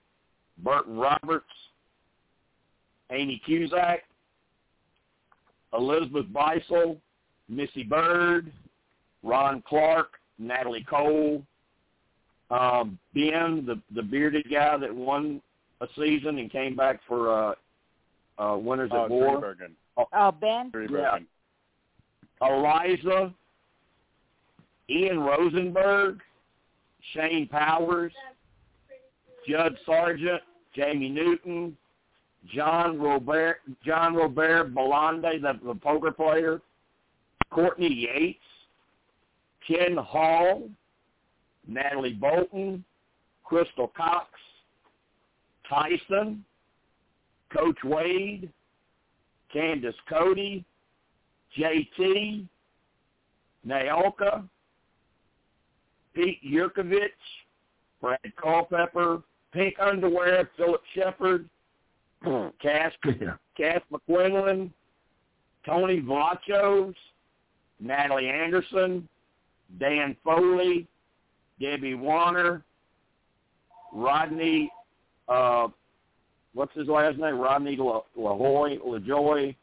Burton 0.59 0.97
Roberts, 0.97 1.45
Amy 3.11 3.41
Cusack, 3.45 3.99
Elizabeth 5.73 6.27
Beisel, 6.27 6.97
Missy 7.47 7.83
Byrd, 7.83 8.51
Ron 9.23 9.63
Clark, 9.67 10.19
Natalie 10.37 10.85
Cole, 10.87 11.43
um, 12.51 12.97
Ben, 13.13 13.65
the 13.65 13.81
the 13.93 14.01
bearded 14.03 14.47
guy 14.51 14.77
that 14.77 14.93
won 14.93 15.41
a 15.81 15.87
season 15.97 16.39
and 16.39 16.51
came 16.51 16.75
back 16.75 16.99
for 17.07 17.31
uh, 17.31 17.53
uh, 18.37 18.57
Winners 18.57 18.91
Oh, 18.93 19.05
at 19.05 19.09
War, 19.09 19.37
Driebergen. 19.41 19.71
Oh, 19.97 20.31
Ben. 20.31 20.71
Driebergen. 20.71 21.25
Eliza, 22.41 23.33
Ian 24.89 25.19
Rosenberg, 25.19 26.19
Shane 27.13 27.47
Powers, 27.47 28.13
Judd 29.47 29.77
Sergeant, 29.85 30.41
Jamie 30.75 31.09
Newton, 31.09 31.75
Jean-Robert, 32.53 33.57
John 33.85 34.15
Robert 34.15 34.73
Belande, 34.73 35.41
the, 35.41 35.59
the 35.65 35.75
poker 35.75 36.11
player, 36.11 36.61
Courtney 37.49 37.93
Yates, 37.93 38.39
Ken 39.67 39.97
Hall, 39.97 40.69
Natalie 41.69 42.13
Bolton, 42.13 42.83
Crystal 43.43 43.91
Cox, 43.95 44.27
Tyson, 45.69 46.43
Coach 47.55 47.77
Wade, 47.83 48.51
Candice 49.53 49.93
Cody, 50.07 50.65
JT, 51.57 52.45
NaOnka, 53.67 54.47
Pete 56.13 56.39
Yurkowski, 56.43 57.09
Brad 58.01 58.19
Culpepper, 58.41 59.21
Pink 59.53 59.75
Underwear, 59.79 60.49
Phillip 60.57 60.81
Sheppard, 60.93 61.49
Kass, 62.61 62.93
Kass 63.57 63.81
McQuillen, 63.91 64.71
Tony 65.65 66.01
Vlachos, 66.01 66.95
Natalie 67.79 68.27
Anderson, 68.29 69.07
Dan 69.79 70.15
Foley, 70.23 70.87
Debbie 71.59 71.95
Wanner, 71.95 72.63
Rodney, 73.93 74.71
uh, 75.27 75.67
what's 76.53 76.73
his 76.75 76.87
last 76.87 77.17
name? 77.17 77.39
Rodney 77.39 77.75
La- 77.75 78.01
LaHoy, 78.17 78.79
LaJoy, 78.79 79.55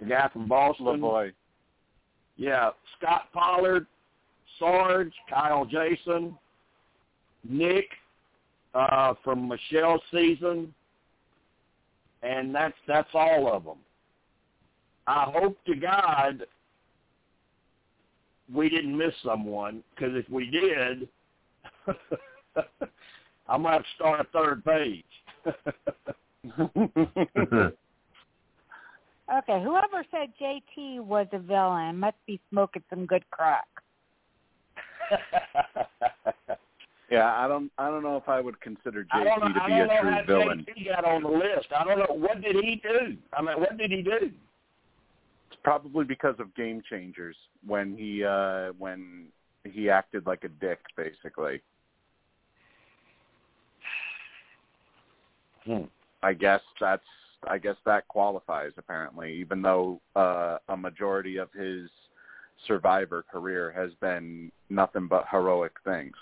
the 0.00 0.06
guy 0.06 0.28
from 0.32 0.48
Boston. 0.48 0.86
Lavoy. 0.86 1.32
Yeah, 2.36 2.70
Scott 2.98 3.28
Pollard, 3.32 3.86
Sarge, 4.58 5.12
Kyle 5.30 5.64
Jason, 5.64 6.36
Nick 7.48 7.86
uh, 8.74 9.14
from 9.24 9.48
Michelle's 9.48 10.02
season, 10.12 10.74
and 12.22 12.54
that's 12.54 12.74
that's 12.86 13.08
all 13.14 13.52
of 13.52 13.64
them. 13.64 13.78
I 15.06 15.30
hope 15.32 15.56
to 15.66 15.74
God 15.74 16.44
we 18.52 18.68
didn't 18.68 18.96
miss 18.96 19.14
someone 19.24 19.82
because 19.94 20.14
if 20.14 20.28
we 20.30 20.50
did, 20.50 21.08
I 23.48 23.56
might 23.56 23.72
have 23.74 23.82
to 23.82 23.88
start 23.96 24.20
a 24.20 24.24
third 24.32 24.64
page. 24.64 25.04
Okay, 29.28 29.60
whoever 29.60 30.04
said 30.12 30.32
JT 30.40 31.00
was 31.00 31.26
a 31.32 31.40
villain 31.40 31.98
must 31.98 32.16
be 32.28 32.40
smoking 32.48 32.84
some 32.88 33.06
good 33.06 33.28
crack. 33.30 33.66
Yeah, 37.08 37.32
I 37.36 37.46
don't. 37.46 37.70
I 37.78 37.88
don't 37.88 38.02
know 38.02 38.16
if 38.16 38.28
I 38.28 38.40
would 38.40 38.60
consider 38.60 39.06
I 39.12 39.22
don't 39.22 39.38
know, 39.38 39.46
JT 39.46 39.54
to 39.54 39.66
be 39.68 39.72
a 39.74 39.86
know 39.86 40.00
true 40.00 40.10
how 40.10 40.22
villain. 40.26 40.66
JT 40.68 40.88
got 40.88 41.04
on 41.04 41.22
the 41.22 41.28
list. 41.28 41.68
I 41.70 41.84
don't 41.84 42.00
know 42.00 42.14
what 42.16 42.40
did 42.40 42.56
he 42.56 42.82
do. 42.82 43.16
I 43.32 43.42
mean, 43.42 43.60
what 43.60 43.78
did 43.78 43.92
he 43.92 44.02
do? 44.02 44.32
It's 45.50 45.60
probably 45.62 46.04
because 46.04 46.34
of 46.40 46.52
Game 46.56 46.82
Changers 46.90 47.36
when 47.64 47.96
he 47.96 48.24
uh 48.24 48.72
when 48.78 49.26
he 49.62 49.88
acted 49.88 50.26
like 50.26 50.42
a 50.42 50.48
dick, 50.48 50.80
basically. 50.96 51.62
Hmm. 55.66 55.82
I 56.22 56.32
guess 56.32 56.60
that's. 56.80 57.02
I 57.48 57.58
guess 57.58 57.76
that 57.84 58.08
qualifies 58.08 58.72
apparently, 58.78 59.32
even 59.34 59.60
though 59.62 60.00
uh, 60.16 60.58
a 60.68 60.76
majority 60.76 61.36
of 61.36 61.52
his 61.52 61.88
Survivor 62.66 63.22
career 63.30 63.70
has 63.76 63.90
been 64.00 64.50
nothing 64.70 65.06
but 65.06 65.26
heroic 65.30 65.72
things. 65.84 66.14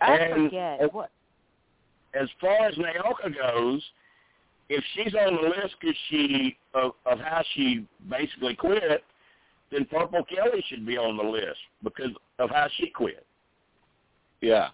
I 0.00 0.14
And- 0.16 0.50
forget 0.50 0.80
and- 0.80 0.92
what. 0.92 1.10
As 2.14 2.28
far 2.40 2.66
as 2.66 2.74
NaOnka 2.76 3.36
goes, 3.36 3.82
if 4.70 4.82
she's 4.94 5.14
on 5.14 5.36
the 5.36 5.42
list 5.48 5.76
because 5.80 5.96
she 6.08 6.56
of, 6.74 6.92
of 7.06 7.18
how 7.20 7.42
she 7.54 7.86
basically 8.08 8.54
quit, 8.56 9.04
then 9.70 9.84
Purple 9.84 10.24
Kelly 10.24 10.64
should 10.68 10.86
be 10.86 10.96
on 10.96 11.16
the 11.18 11.22
list 11.22 11.58
because 11.84 12.10
of 12.38 12.48
how 12.50 12.66
she 12.76 12.88
quit. 12.88 13.24
Yeah. 14.40 14.68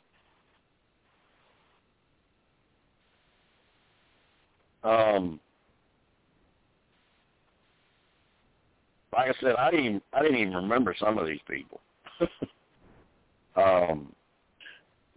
Um, 4.84 5.40
like 9.12 9.30
I 9.30 9.40
said, 9.40 9.54
I 9.56 9.70
didn't 9.70 9.86
even, 9.86 10.02
I 10.12 10.22
didn't 10.22 10.38
even 10.38 10.54
remember 10.54 10.94
some 10.98 11.18
of 11.18 11.26
these 11.26 11.40
people. 11.48 11.80
um, 13.56 14.12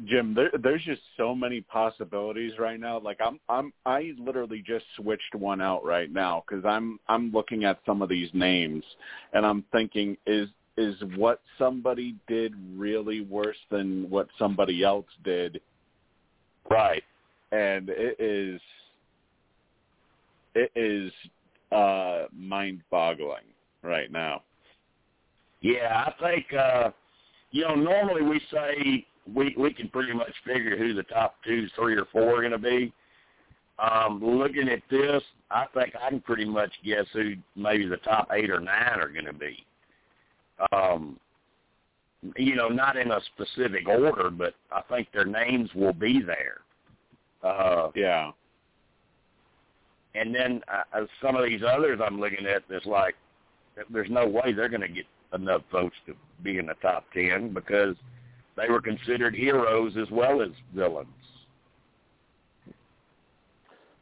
Jim, 0.06 0.34
there, 0.36 0.52
there's 0.62 0.84
just 0.84 1.02
so 1.18 1.34
many 1.34 1.62
possibilities 1.62 2.54
right 2.60 2.80
now. 2.80 3.00
Like 3.00 3.20
I'm, 3.20 3.40
I'm, 3.50 3.74
I 3.86 4.14
literally 4.20 4.64
just 4.66 4.86
switched 4.96 5.34
one 5.36 5.60
out 5.60 5.84
right 5.84 6.12
now 6.12 6.44
because 6.48 6.64
I'm, 6.66 7.00
I'm 7.10 7.32
looking 7.32 7.66
at 7.66 7.80
some 7.86 8.02
of 8.02 8.10
these 8.10 8.30
names 8.34 8.84
and 9.34 9.46
I'm 9.46 9.64
thinking, 9.72 10.16
is, 10.28 10.50
is 10.78 10.96
what 11.16 11.42
somebody 11.58 12.16
did 12.28 12.54
really 12.76 13.22
worse 13.22 13.58
than 13.72 14.08
what 14.10 14.28
somebody 14.38 14.84
else 14.84 15.08
did? 15.24 15.60
right. 16.70 17.04
And 17.52 17.90
it 17.90 18.20
is, 18.20 18.60
it 20.58 20.72
is 20.76 21.12
uh 21.72 22.26
mind-boggling 22.34 23.44
right 23.84 24.12
now. 24.12 24.42
Yeah, 25.62 26.06
I 26.08 26.14
think 26.22 26.54
uh 26.54 26.92
you 27.52 27.64
know, 27.64 27.76
normally 27.76 28.24
we 28.24 28.42
say 28.52 29.06
we 29.34 29.56
we 29.58 29.74
can 29.74 29.90
pretty 29.90 30.14
much 30.14 30.34
figure 30.46 30.78
who 30.78 30.94
the 30.94 31.04
top 31.04 31.36
two, 31.44 31.68
three 31.76 31.96
or 31.96 32.06
four 32.12 32.38
are 32.38 32.42
gonna 32.42 32.58
be. 32.58 32.94
Um, 33.80 34.20
looking 34.24 34.70
at 34.70 34.82
this, 34.90 35.22
I 35.52 35.66
think 35.74 35.94
I 35.96 36.10
can 36.10 36.20
pretty 36.20 36.46
much 36.46 36.72
guess 36.84 37.06
who 37.14 37.36
maybe 37.56 37.88
the 37.88 37.98
top 37.98 38.30
eight 38.32 38.50
or 38.50 38.60
nine 38.60 39.00
are 39.00 39.10
gonna 39.10 39.34
be. 39.34 39.66
Um 40.72 41.20
you 42.36 42.56
know, 42.56 42.68
not 42.68 42.98
in 42.98 43.12
a 43.12 43.20
specific 43.36 43.88
order, 43.88 44.32
but 44.32 44.56
I 44.72 44.82
think 44.90 45.10
their 45.14 45.26
names 45.26 45.70
will 45.76 45.94
be 45.94 46.22
there. 46.22 46.62
Uh 47.44 47.92
Yeah. 47.96 48.32
And 50.16 50.34
then 50.34 50.62
uh, 50.72 51.06
some 51.22 51.36
of 51.36 51.46
these 51.46 51.62
others 51.68 52.00
I'm 52.04 52.20
looking 52.20 52.46
at, 52.46 52.64
there's 52.70 52.86
like, 52.86 53.16
there's 53.90 54.10
no 54.10 54.28
way 54.28 54.54
they're 54.54 54.70
going 54.70 54.82
to 54.82 54.88
get 54.88 55.06
enough 55.34 55.62
votes 55.72 55.96
to 56.08 56.14
be 56.44 56.58
in 56.58 56.68
the 56.68 56.74
top 56.82 57.06
ten 57.14 57.54
because 57.54 57.96
they 58.56 58.68
were 58.70 58.82
considered 58.82 59.36
heroes 59.36 59.94
as 59.98 60.10
well 60.12 60.42
as 60.42 60.50
villains. 60.74 61.08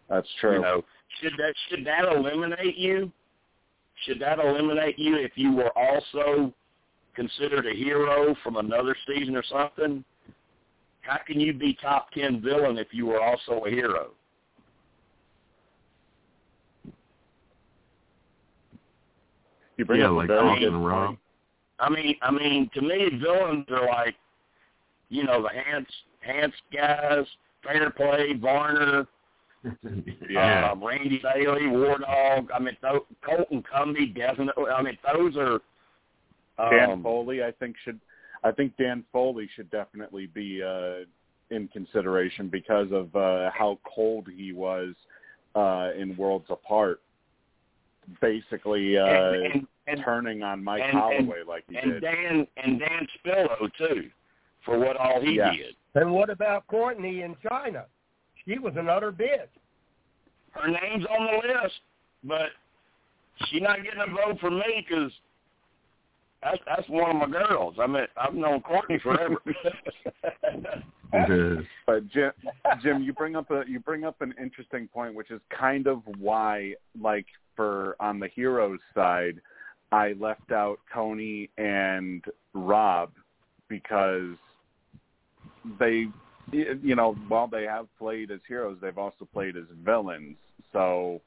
That's 0.09 0.27
true. 0.39 0.55
You 0.55 0.61
know, 0.61 0.85
should 1.21 1.33
that 1.33 1.53
should 1.69 1.85
that 1.85 2.05
eliminate 2.05 2.77
you? 2.77 3.11
Should 4.05 4.19
that 4.19 4.39
eliminate 4.39 4.99
you 4.99 5.15
if 5.15 5.31
you 5.35 5.53
were 5.53 5.75
also 5.77 6.53
considered 7.15 7.65
a 7.65 7.73
hero 7.73 8.35
from 8.43 8.57
another 8.57 8.95
season 9.07 9.35
or 9.35 9.43
something? 9.43 10.03
How 11.01 11.19
can 11.25 11.39
you 11.39 11.53
be 11.53 11.77
top 11.81 12.11
ten 12.11 12.41
villain 12.41 12.77
if 12.77 12.87
you 12.91 13.07
were 13.07 13.21
also 13.21 13.63
a 13.65 13.69
hero? 13.69 14.11
You 19.77 19.85
bring 19.85 19.99
yeah, 20.01 20.07
up 20.07 20.11
a 20.11 20.15
like 20.15 20.27
very 20.27 20.39
Austin 20.39 20.59
good 20.63 20.73
and 20.73 20.85
Rob. 20.85 21.07
point. 21.07 21.19
I 21.79 21.89
mean, 21.89 22.15
I 22.21 22.31
mean, 22.31 22.69
to 22.73 22.81
me, 22.81 23.09
villains 23.21 23.65
are 23.69 23.85
like, 23.87 24.15
you 25.09 25.23
know, 25.23 25.41
the 25.41 25.49
Hantz 25.49 25.85
Hantz 26.27 26.53
guys, 26.73 27.25
fair 27.63 27.89
play, 27.89 28.33
Varner, 28.39 29.05
yeah. 30.29 30.71
uh, 30.71 30.75
Randy 30.75 31.21
Bailey, 31.21 31.67
War 31.67 31.97
Dog. 31.99 32.49
I 32.53 32.59
mean, 32.59 32.77
th- 32.81 33.03
Colton 33.25 33.63
Cumbie, 33.73 34.15
definitely. 34.15 34.65
I 34.71 34.81
mean, 34.81 34.97
those 35.13 35.35
are. 35.37 35.59
Dan 36.57 36.91
Um, 36.91 37.03
Foley, 37.03 37.43
I 37.43 37.51
think 37.51 37.75
should, 37.83 37.99
I 38.45 38.51
think 38.51 38.77
Dan 38.77 39.03
Foley 39.11 39.49
should 39.57 39.69
definitely 39.71 40.27
be 40.27 40.63
uh, 40.63 40.99
in 41.51 41.67
consideration 41.67 42.47
because 42.47 42.87
of 42.93 43.13
uh, 43.13 43.51
how 43.53 43.77
cold 43.93 44.29
he 44.33 44.53
was 44.53 44.93
uh, 45.55 45.89
in 45.97 46.15
Worlds 46.15 46.45
Apart. 46.49 47.01
Basically, 48.21 48.97
uh, 48.97 49.05
and, 49.05 49.45
and, 49.45 49.67
and, 49.87 50.01
turning 50.03 50.43
on 50.43 50.63
Mike 50.63 50.81
and- 50.83 50.97
Holloway 50.97 51.43
like 51.47 51.63
he 51.69 51.77
and 51.77 51.93
did. 51.93 52.01
Dan 52.01 52.47
and 52.57 52.79
Dan 52.79 53.07
Spilo 53.25 53.69
too, 53.77 54.09
for 54.63 54.77
what 54.79 54.95
all 54.97 55.21
he 55.21 55.35
Yes. 55.35 55.55
did. 55.55 55.75
And 55.95 56.11
what 56.13 56.29
about 56.29 56.67
Courtney 56.67 57.21
in 57.21 57.35
China? 57.49 57.85
She 58.45 58.59
was 58.59 58.73
an 58.77 58.89
utter 58.89 59.11
bitch. 59.11 59.47
Her 60.51 60.67
name's 60.67 61.05
on 61.05 61.25
the 61.25 61.47
list, 61.47 61.75
but 62.23 62.49
she's 63.45 63.61
not 63.61 63.83
getting 63.83 64.01
a 64.01 64.07
vote 64.07 64.39
for 64.39 64.51
me 64.51 64.85
because 64.87 65.11
that's 66.43 66.59
that's 66.65 66.87
one 66.89 67.09
of 67.21 67.29
my 67.29 67.39
girls. 67.39 67.75
I 67.79 67.87
mean, 67.87 68.05
I've 68.17 68.33
known 68.33 68.61
Courtney 68.61 68.99
forever. 68.99 69.37
But 71.11 72.07
Jim, 72.09 72.31
Jim, 72.81 73.03
you 73.03 73.13
bring 73.13 73.35
up 73.35 73.51
a 73.51 73.63
you 73.67 73.79
bring 73.79 74.03
up 74.03 74.21
an 74.21 74.33
interesting 74.41 74.87
point, 74.87 75.15
which 75.15 75.31
is 75.31 75.39
kind 75.57 75.87
of 75.87 76.01
why, 76.19 76.73
like 76.99 77.25
for 77.55 77.95
on 77.99 78.19
the 78.19 78.27
heroes 78.27 78.79
side, 78.93 79.39
I 79.91 80.13
left 80.19 80.51
out 80.51 80.79
Tony 80.93 81.49
and 81.57 82.23
Rob 82.53 83.11
because 83.69 84.35
they, 85.79 86.07
you 86.51 86.95
know, 86.95 87.15
while 87.27 87.47
they 87.47 87.63
have 87.63 87.87
played 87.97 88.31
as 88.31 88.39
heroes, 88.47 88.77
they've 88.81 88.97
also 88.97 89.25
played 89.31 89.55
as 89.55 89.63
villains. 89.83 90.35
So, 90.73 91.21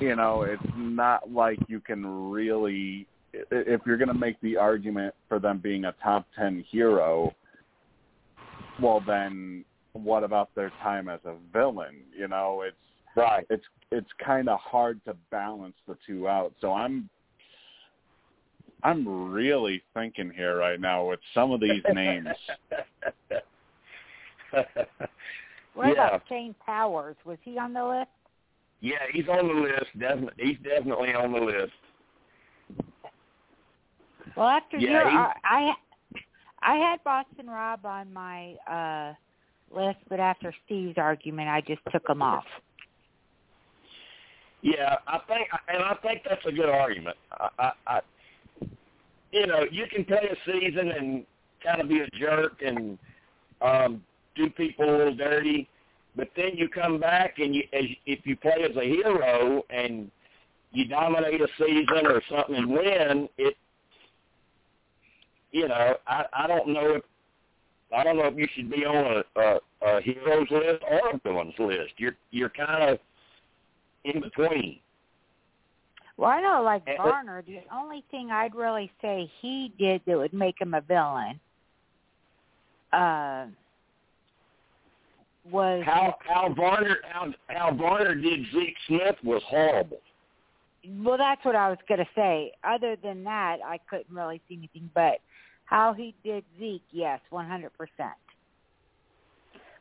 you 0.00 0.16
know, 0.16 0.42
it's 0.42 0.62
not 0.76 1.32
like 1.32 1.58
you 1.68 1.80
can 1.80 2.30
really, 2.30 3.06
if 3.32 3.80
you're 3.86 3.96
going 3.96 4.08
to 4.08 4.14
make 4.14 4.40
the 4.40 4.56
argument 4.56 5.14
for 5.28 5.38
them 5.38 5.58
being 5.58 5.84
a 5.84 5.94
top 6.02 6.26
ten 6.36 6.64
hero 6.70 7.34
well 8.82 9.02
then 9.06 9.64
what 9.92 10.22
about 10.24 10.50
their 10.54 10.70
time 10.82 11.08
as 11.08 11.20
a 11.24 11.34
villain 11.52 11.96
you 12.16 12.28
know 12.28 12.62
it's 12.66 12.76
right. 13.16 13.46
it's 13.50 13.64
it's 13.90 14.10
kind 14.24 14.48
of 14.48 14.58
hard 14.60 15.00
to 15.04 15.14
balance 15.30 15.74
the 15.88 15.96
two 16.06 16.28
out 16.28 16.52
so 16.60 16.72
i'm 16.72 17.08
i'm 18.82 19.30
really 19.32 19.82
thinking 19.94 20.30
here 20.34 20.56
right 20.56 20.80
now 20.80 21.08
with 21.08 21.20
some 21.34 21.50
of 21.52 21.60
these 21.60 21.82
names 21.94 22.28
What 25.74 25.88
Yeah. 25.88 25.92
about 25.92 26.22
Shane 26.28 26.54
Powers? 26.64 27.16
Was 27.24 27.38
he 27.42 27.58
on 27.58 27.72
the 27.72 27.84
list? 27.84 28.08
yeah, 28.80 29.06
he's 29.12 29.28
on 29.28 29.46
the 29.46 29.54
list. 29.54 29.98
Definitely, 29.98 30.44
he's 30.44 30.58
definitely 30.58 31.14
on 31.14 31.32
the 31.32 31.38
list. 31.40 31.72
Well, 34.36 34.48
after 34.48 34.78
Yeah, 34.78 34.90
your, 34.90 35.32
I, 35.44 35.74
I 36.62 36.76
had 36.76 37.02
Boston 37.04 37.46
Rob 37.46 37.84
on 37.86 38.12
my 38.12 38.54
uh 38.66 39.14
list, 39.74 39.98
but 40.08 40.20
after 40.20 40.52
Steve's 40.64 40.98
argument, 40.98 41.48
I 41.48 41.60
just 41.60 41.80
took 41.92 42.08
him 42.08 42.22
off. 42.22 42.44
Yeah, 44.62 44.96
I 45.06 45.18
think, 45.26 45.48
and 45.68 45.82
I 45.82 45.94
think 46.02 46.22
that's 46.28 46.44
a 46.44 46.52
good 46.52 46.68
argument. 46.68 47.16
I, 47.32 47.48
I, 47.58 47.72
I 47.86 48.00
you 49.32 49.46
know, 49.46 49.64
you 49.70 49.86
can 49.90 50.04
play 50.04 50.28
a 50.30 50.50
season 50.50 50.90
and 50.90 51.24
kind 51.64 51.80
of 51.80 51.88
be 51.88 52.00
a 52.00 52.08
jerk 52.18 52.60
and 52.64 52.98
um, 53.62 54.02
do 54.36 54.50
people 54.50 54.84
a 54.84 54.96
little 54.96 55.14
dirty, 55.14 55.68
but 56.16 56.28
then 56.36 56.56
you 56.56 56.68
come 56.68 56.98
back 56.98 57.38
and 57.38 57.54
you, 57.54 57.62
as 57.72 57.84
if 58.06 58.20
you 58.24 58.36
play 58.36 58.66
as 58.68 58.76
a 58.76 58.84
hero 58.84 59.62
and 59.70 60.10
you 60.72 60.86
dominate 60.86 61.40
a 61.40 61.48
season 61.58 62.06
or 62.06 62.20
something 62.28 62.56
and 62.56 62.68
win, 62.68 63.28
it, 63.38 63.56
you 65.52 65.68
know, 65.68 65.96
I, 66.06 66.24
I 66.32 66.46
don't 66.46 66.68
know 66.68 66.94
if 66.96 67.02
I 67.96 68.04
don't 68.04 68.16
know 68.16 68.26
if 68.26 68.36
you 68.36 68.46
should 68.54 68.70
be 68.70 68.84
on 68.84 69.22
a, 69.36 69.40
a, 69.40 69.58
a 69.86 70.00
heroes 70.02 70.46
list 70.50 70.82
or 70.88 71.10
a 71.10 71.20
villains 71.22 71.54
list. 71.58 71.94
You're 71.96 72.16
you're 72.30 72.50
kind 72.50 72.90
of 72.90 72.98
in 74.04 74.20
between. 74.20 74.78
Well, 76.16 76.30
I 76.30 76.40
know, 76.40 76.62
like. 76.62 76.84
Varner, 76.98 77.42
the 77.46 77.60
only 77.74 78.04
thing 78.10 78.30
I'd 78.30 78.54
really 78.54 78.92
say 79.00 79.30
he 79.40 79.72
did 79.78 80.02
that 80.06 80.16
would 80.18 80.34
make 80.34 80.60
him 80.60 80.74
a 80.74 80.82
villain 80.82 81.40
uh, 82.92 83.46
was 85.50 85.82
How 85.84 86.16
how 86.20 86.52
Varner 86.54 86.98
how 87.08 87.32
how 87.48 87.74
Varner 87.74 88.14
did 88.14 88.40
Zeke 88.52 88.76
Smith 88.86 89.16
was 89.24 89.42
horrible. 89.46 90.00
well, 90.98 91.16
that's 91.16 91.44
what 91.44 91.56
I 91.56 91.68
was 91.68 91.78
going 91.88 92.00
to 92.00 92.08
say. 92.14 92.52
Other 92.64 92.96
than 93.02 93.24
that, 93.24 93.58
I 93.64 93.78
couldn't 93.88 94.14
really 94.14 94.40
see 94.48 94.56
anything. 94.56 94.90
But 94.94 95.20
how 95.70 95.94
he 95.94 96.14
did 96.22 96.44
Zeke, 96.58 96.82
yes, 96.90 97.20
one 97.30 97.48
hundred 97.48 97.70
percent. 97.78 98.18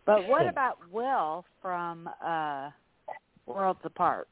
But 0.06 0.28
what 0.28 0.48
about 0.48 0.78
Will 0.92 1.44
from 1.62 2.10
uh 2.26 2.70
Worlds 3.46 3.82
Apart? 3.84 4.30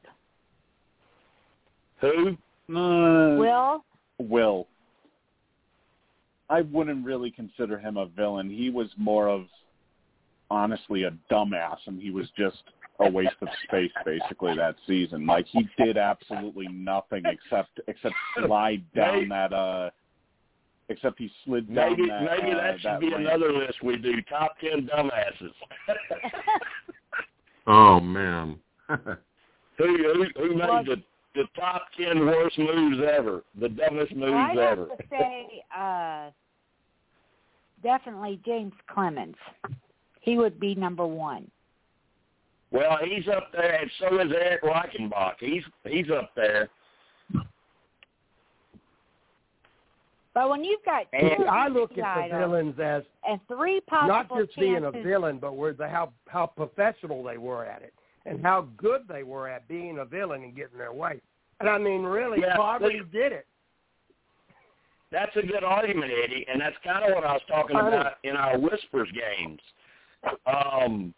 Who? 2.00 2.36
Uh, 2.74 3.36
Will? 3.36 3.84
will 4.18 4.66
i 6.50 6.60
wouldn't 6.60 7.04
really 7.04 7.30
consider 7.30 7.78
him 7.78 7.96
a 7.96 8.06
villain 8.06 8.50
he 8.50 8.70
was 8.70 8.88
more 8.96 9.28
of 9.28 9.46
honestly 10.50 11.04
a 11.04 11.12
dumbass 11.30 11.76
and 11.86 12.00
he 12.00 12.10
was 12.10 12.26
just 12.36 12.62
a 13.00 13.08
waste 13.08 13.36
of 13.40 13.48
space 13.64 13.92
basically 14.04 14.54
that 14.56 14.74
season 14.86 15.24
like 15.26 15.46
he 15.46 15.68
did 15.78 15.96
absolutely 15.96 16.66
nothing 16.68 17.22
except 17.26 17.80
except 17.86 18.14
slide 18.44 18.82
down 18.94 19.28
that 19.28 19.52
uh 19.52 19.90
except 20.88 21.18
he 21.18 21.30
slid 21.44 21.66
down 21.74 21.90
Maybe 21.90 22.08
that 22.08 22.22
maybe 22.22 22.52
uh, 22.52 22.56
that 22.56 22.80
should 22.80 23.00
be 23.00 23.10
ramp. 23.10 23.20
another 23.26 23.52
list 23.52 23.82
we 23.82 23.96
do. 23.96 24.20
Top 24.22 24.56
ten 24.60 24.86
dumbasses. 24.88 25.52
Oh 27.70 28.00
man. 28.00 28.56
who 28.88 28.96
who 29.78 30.24
who 30.36 30.54
made 30.56 30.68
Well- 30.68 30.84
the 30.84 30.96
the 31.34 31.44
top 31.54 31.82
ten 32.00 32.20
worst 32.20 32.58
moves 32.58 32.96
ever? 33.14 33.42
The 33.60 33.68
dumbest 33.68 34.14
moves 34.16 34.32
Well, 34.32 34.38
I'd 34.38 34.58
ever. 34.58 34.88
have 34.88 34.98
to 34.98 35.04
say 35.10 35.62
uh, 35.76 36.30
definitely 37.82 38.40
James 38.46 38.72
Clemens. 38.92 39.36
He 40.20 40.36
would 40.38 40.58
be 40.58 40.74
number 40.74 41.06
one. 41.06 41.50
Well, 42.70 42.98
he's 43.04 43.28
up 43.28 43.52
there, 43.52 43.76
and 43.80 43.90
so 44.00 44.18
is 44.20 44.32
Eric 44.34 44.62
Reichenbach. 44.62 45.34
He's 45.40 45.62
he's 45.84 46.10
up 46.10 46.30
there. 46.34 46.70
But 50.38 50.50
when 50.50 50.62
you've 50.62 50.84
got 50.84 51.06
two 51.10 51.26
And 51.26 51.48
I 51.50 51.66
look 51.66 51.98
at 51.98 52.30
the 52.30 52.38
villains 52.38 52.78
as 52.78 53.02
and 53.28 53.40
three 53.48 53.80
possible 53.80 54.36
not 54.36 54.46
just 54.46 54.56
being 54.56 54.84
a 54.84 54.92
villain, 54.92 55.38
but 55.40 55.56
where 55.56 55.72
the 55.72 55.88
how 55.88 56.12
how 56.28 56.46
professional 56.46 57.24
they 57.24 57.38
were 57.38 57.64
at 57.64 57.82
it 57.82 57.92
and 58.24 58.40
how 58.40 58.68
good 58.76 59.00
they 59.08 59.24
were 59.24 59.48
at 59.48 59.66
being 59.66 59.98
a 59.98 60.04
villain 60.04 60.44
and 60.44 60.54
getting 60.54 60.78
their 60.78 60.92
way. 60.92 61.20
And 61.58 61.68
I 61.68 61.76
mean, 61.76 62.04
really, 62.04 62.38
Yeah, 62.40 62.54
Parvati 62.54 62.98
look- 62.98 63.10
did 63.10 63.32
it. 63.32 63.46
That's 65.10 65.34
a 65.34 65.42
good 65.42 65.64
argument, 65.64 66.12
Eddie, 66.12 66.46
and 66.48 66.60
that's 66.60 66.76
kind 66.84 67.04
of 67.04 67.16
what 67.16 67.24
I 67.24 67.32
was 67.32 67.42
talking 67.48 67.74
Funny. 67.76 67.96
about 67.96 68.18
in 68.22 68.36
our 68.36 68.56
whispers 68.60 69.08
games. 69.10 69.60
Um, 70.46 71.12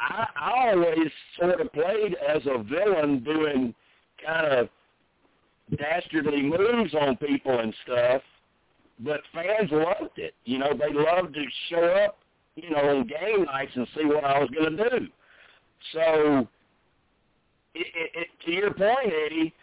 I, 0.00 0.28
I 0.34 0.70
always 0.70 1.10
sort 1.38 1.60
of 1.60 1.70
played 1.74 2.16
as 2.26 2.40
a 2.46 2.62
villain, 2.62 3.22
doing 3.22 3.74
kind 4.24 4.46
of 4.46 4.68
dastardly 5.76 6.42
moves 6.42 6.94
on 6.94 7.16
people 7.16 7.58
and 7.58 7.74
stuff, 7.84 8.22
but 9.00 9.20
fans 9.32 9.70
loved 9.70 10.18
it. 10.18 10.34
You 10.44 10.58
know, 10.58 10.72
they 10.72 10.92
loved 10.92 11.34
to 11.34 11.44
show 11.70 11.84
up, 12.04 12.18
you 12.56 12.70
know, 12.70 12.78
on 12.78 13.06
game 13.06 13.44
nights 13.44 13.72
and 13.74 13.86
see 13.96 14.04
what 14.04 14.24
I 14.24 14.38
was 14.38 14.50
going 14.50 14.76
to 14.76 14.90
do. 14.90 15.06
So, 15.92 16.48
it, 17.74 17.86
it, 17.94 18.10
it, 18.14 18.28
to 18.46 18.50
your 18.50 18.72
point, 18.72 19.12
Eddie, 19.26 19.54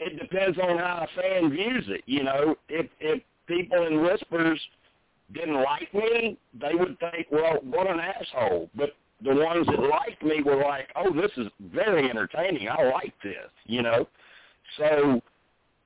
it 0.00 0.18
depends 0.18 0.58
on 0.58 0.78
how 0.78 1.06
a 1.06 1.20
fan 1.20 1.50
views 1.50 1.84
it. 1.88 2.02
You 2.06 2.24
know, 2.24 2.56
if 2.68 2.86
if 3.00 3.22
people 3.46 3.86
in 3.86 4.02
whispers 4.02 4.60
didn't 5.32 5.62
like 5.62 5.92
me, 5.92 6.38
they 6.58 6.74
would 6.74 6.98
think, 6.98 7.26
well, 7.30 7.58
what 7.62 7.88
an 7.88 8.00
asshole. 8.00 8.70
But 8.74 8.90
the 9.22 9.34
ones 9.34 9.66
that 9.66 9.80
liked 9.80 10.22
me 10.22 10.42
were 10.42 10.62
like, 10.62 10.88
"Oh, 10.94 11.12
this 11.12 11.30
is 11.36 11.48
very 11.60 12.08
entertaining. 12.08 12.68
I 12.68 12.84
like 12.90 13.14
this," 13.22 13.50
you 13.66 13.82
know. 13.82 14.06
So 14.76 15.20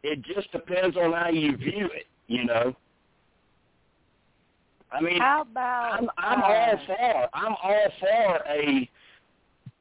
it 0.02 0.22
just 0.22 0.50
depends 0.52 0.96
on 0.96 1.12
how 1.12 1.28
you 1.28 1.56
view 1.56 1.88
it, 1.94 2.06
you 2.26 2.44
know. 2.44 2.74
I 4.90 5.00
mean, 5.00 5.20
How 5.20 5.42
about 5.42 5.98
I'm 5.98 6.10
I'm 6.18 6.42
uh, 6.42 6.46
all 6.46 6.78
for 6.86 7.28
I'm 7.32 7.54
all 7.62 7.88
for 7.98 8.40
a 8.48 8.90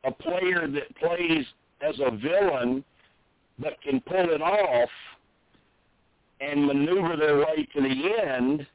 a 0.04 0.12
player 0.12 0.68
that 0.68 0.96
plays 0.98 1.46
as 1.82 1.96
a 2.00 2.12
villain 2.12 2.84
but 3.60 3.82
can 3.82 4.00
pull 4.02 4.30
it 4.30 4.42
off 4.42 4.90
and 6.40 6.66
maneuver 6.66 7.16
their 7.18 7.38
way 7.38 7.68
to 7.76 7.82
the 7.82 8.24
end 8.24 8.66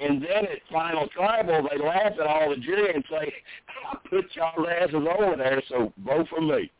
and 0.00 0.22
then 0.22 0.46
at 0.46 0.58
final 0.72 1.06
tribal 1.08 1.68
they 1.70 1.78
laugh 1.78 2.12
at 2.18 2.26
all 2.26 2.50
the 2.50 2.56
jury 2.56 2.94
and 2.94 3.04
say, 3.10 3.32
I 3.90 3.96
put 4.08 4.24
y'all 4.34 4.66
asses 4.66 4.94
over 4.94 5.36
there, 5.36 5.62
so 5.68 5.92
vote 6.04 6.26
for 6.28 6.40
me. 6.40 6.70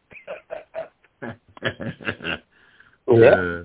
yeah. 3.10 3.62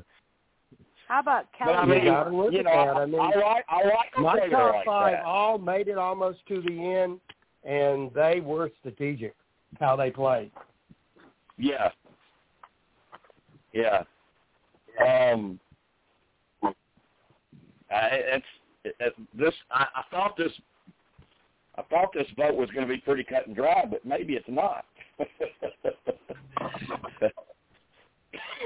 how 1.07 1.19
about 1.19 1.45
but 1.59 1.69
I 1.69 1.73
Kelly? 1.85 1.87
mean, 1.95 2.05
You 2.05 2.11
gotta 2.11 2.31
you 2.51 2.63
know, 2.63 2.85
that. 2.85 2.97
I 2.97 3.05
mean, 3.05 3.19
I 3.19 3.25
like 3.35 3.65
I 3.69 3.83
like 3.83 4.17
My 4.17 4.39
top 4.49 4.75
like 4.75 4.85
five 4.85 5.11
that. 5.13 5.23
all 5.23 5.57
made 5.57 5.87
it 5.87 5.97
almost 5.97 6.39
to 6.47 6.61
the 6.61 6.83
end, 6.83 7.19
and 7.63 8.11
they 8.13 8.41
were 8.41 8.71
strategic 8.79 9.35
how 9.79 9.95
they 9.95 10.11
played. 10.11 10.51
Yeah. 11.57 11.89
Yeah. 13.73 14.03
Um. 15.05 15.59
I, 17.91 18.09
it's 18.11 18.45
it, 18.83 19.13
this. 19.37 19.53
I, 19.71 19.85
I 19.95 20.01
thought 20.11 20.35
this. 20.37 20.51
I 21.77 21.81
thought 21.83 22.13
this 22.13 22.27
vote 22.37 22.55
was 22.55 22.69
going 22.71 22.87
to 22.87 22.93
be 22.93 23.01
pretty 23.01 23.23
cut 23.23 23.47
and 23.47 23.55
dry, 23.55 23.83
but 23.89 24.05
maybe 24.05 24.33
it's 24.33 24.45
not. 24.47 24.85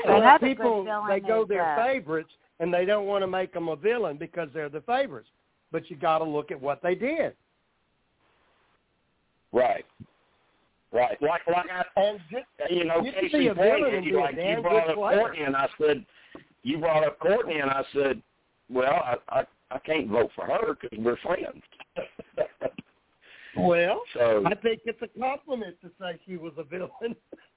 Another 0.06 0.40
good 0.40 0.58
people 0.58 1.06
they 1.08 1.20
go 1.20 1.46
their 1.46 1.80
uh, 1.80 1.86
favorites, 1.86 2.32
and 2.60 2.74
they 2.74 2.86
don't 2.86 3.06
want 3.06 3.24
to 3.24 3.28
make 3.28 3.54
them 3.54 3.70
a 3.70 3.76
villain 3.76 4.18
because 4.18 4.50
they're 4.54 4.70
the 4.70 4.82
favorites. 4.82 5.30
But 5.72 5.90
you 5.90 5.96
got 5.96 6.20
to 6.20 6.24
look 6.24 6.52
at 6.52 6.60
what 6.60 6.82
they 6.82 6.96
did. 6.96 7.34
right. 9.52 9.86
Right. 10.92 11.22
Like 11.22 11.42
like 11.48 11.68
I, 11.70 11.84
And 12.02 12.20
just, 12.32 12.46
you 12.72 12.84
know, 12.84 13.04
You 13.04 13.12
Casey 13.12 13.40
be 13.40 13.48
a 13.48 13.54
villain 13.54 13.84
Payne, 13.84 13.96
and 13.96 14.06
you 14.06 14.20
like 14.20 14.36
you 14.36 14.62
brought 14.62 14.90
up 14.90 14.96
player. 14.96 15.20
Courtney, 15.20 15.44
and 15.44 15.56
I 15.56 15.68
said, 15.80 16.04
you 16.64 16.80
brought 16.80 17.04
up 17.04 17.20
Courtney, 17.20 17.60
and 17.60 17.70
I 17.70 17.84
said, 17.94 18.22
well, 18.72 18.94
I 18.94 19.16
I, 19.30 19.44
I 19.70 19.80
can't 19.80 20.08
vote 20.08 20.32
for 20.36 20.46
her 20.46 20.76
because 20.82 20.98
we're 20.98 21.18
friends. 21.18 21.62
well, 23.58 24.02
so, 24.16 24.44
I 24.48 24.56
think 24.56 24.82
it's 24.86 25.02
a 25.04 25.20
compliment 25.20 25.76
to 25.82 25.92
say 26.00 26.20
she 26.26 26.38
was 26.38 26.54
a 26.58 26.64
villain. 26.64 27.16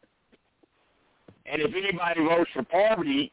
and 1.46 1.60
if 1.62 1.72
anybody 1.74 2.20
votes 2.24 2.50
for 2.54 2.62
Parvati, 2.64 3.30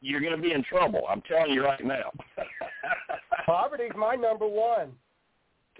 you're 0.00 0.20
going 0.20 0.36
to 0.36 0.40
be 0.42 0.52
in 0.52 0.62
trouble. 0.64 1.02
I'm 1.08 1.22
telling 1.22 1.52
you 1.52 1.64
right 1.64 1.84
now. 1.84 2.12
Parvati's 3.46 3.92
my 3.96 4.14
number 4.14 4.46
one. 4.46 4.92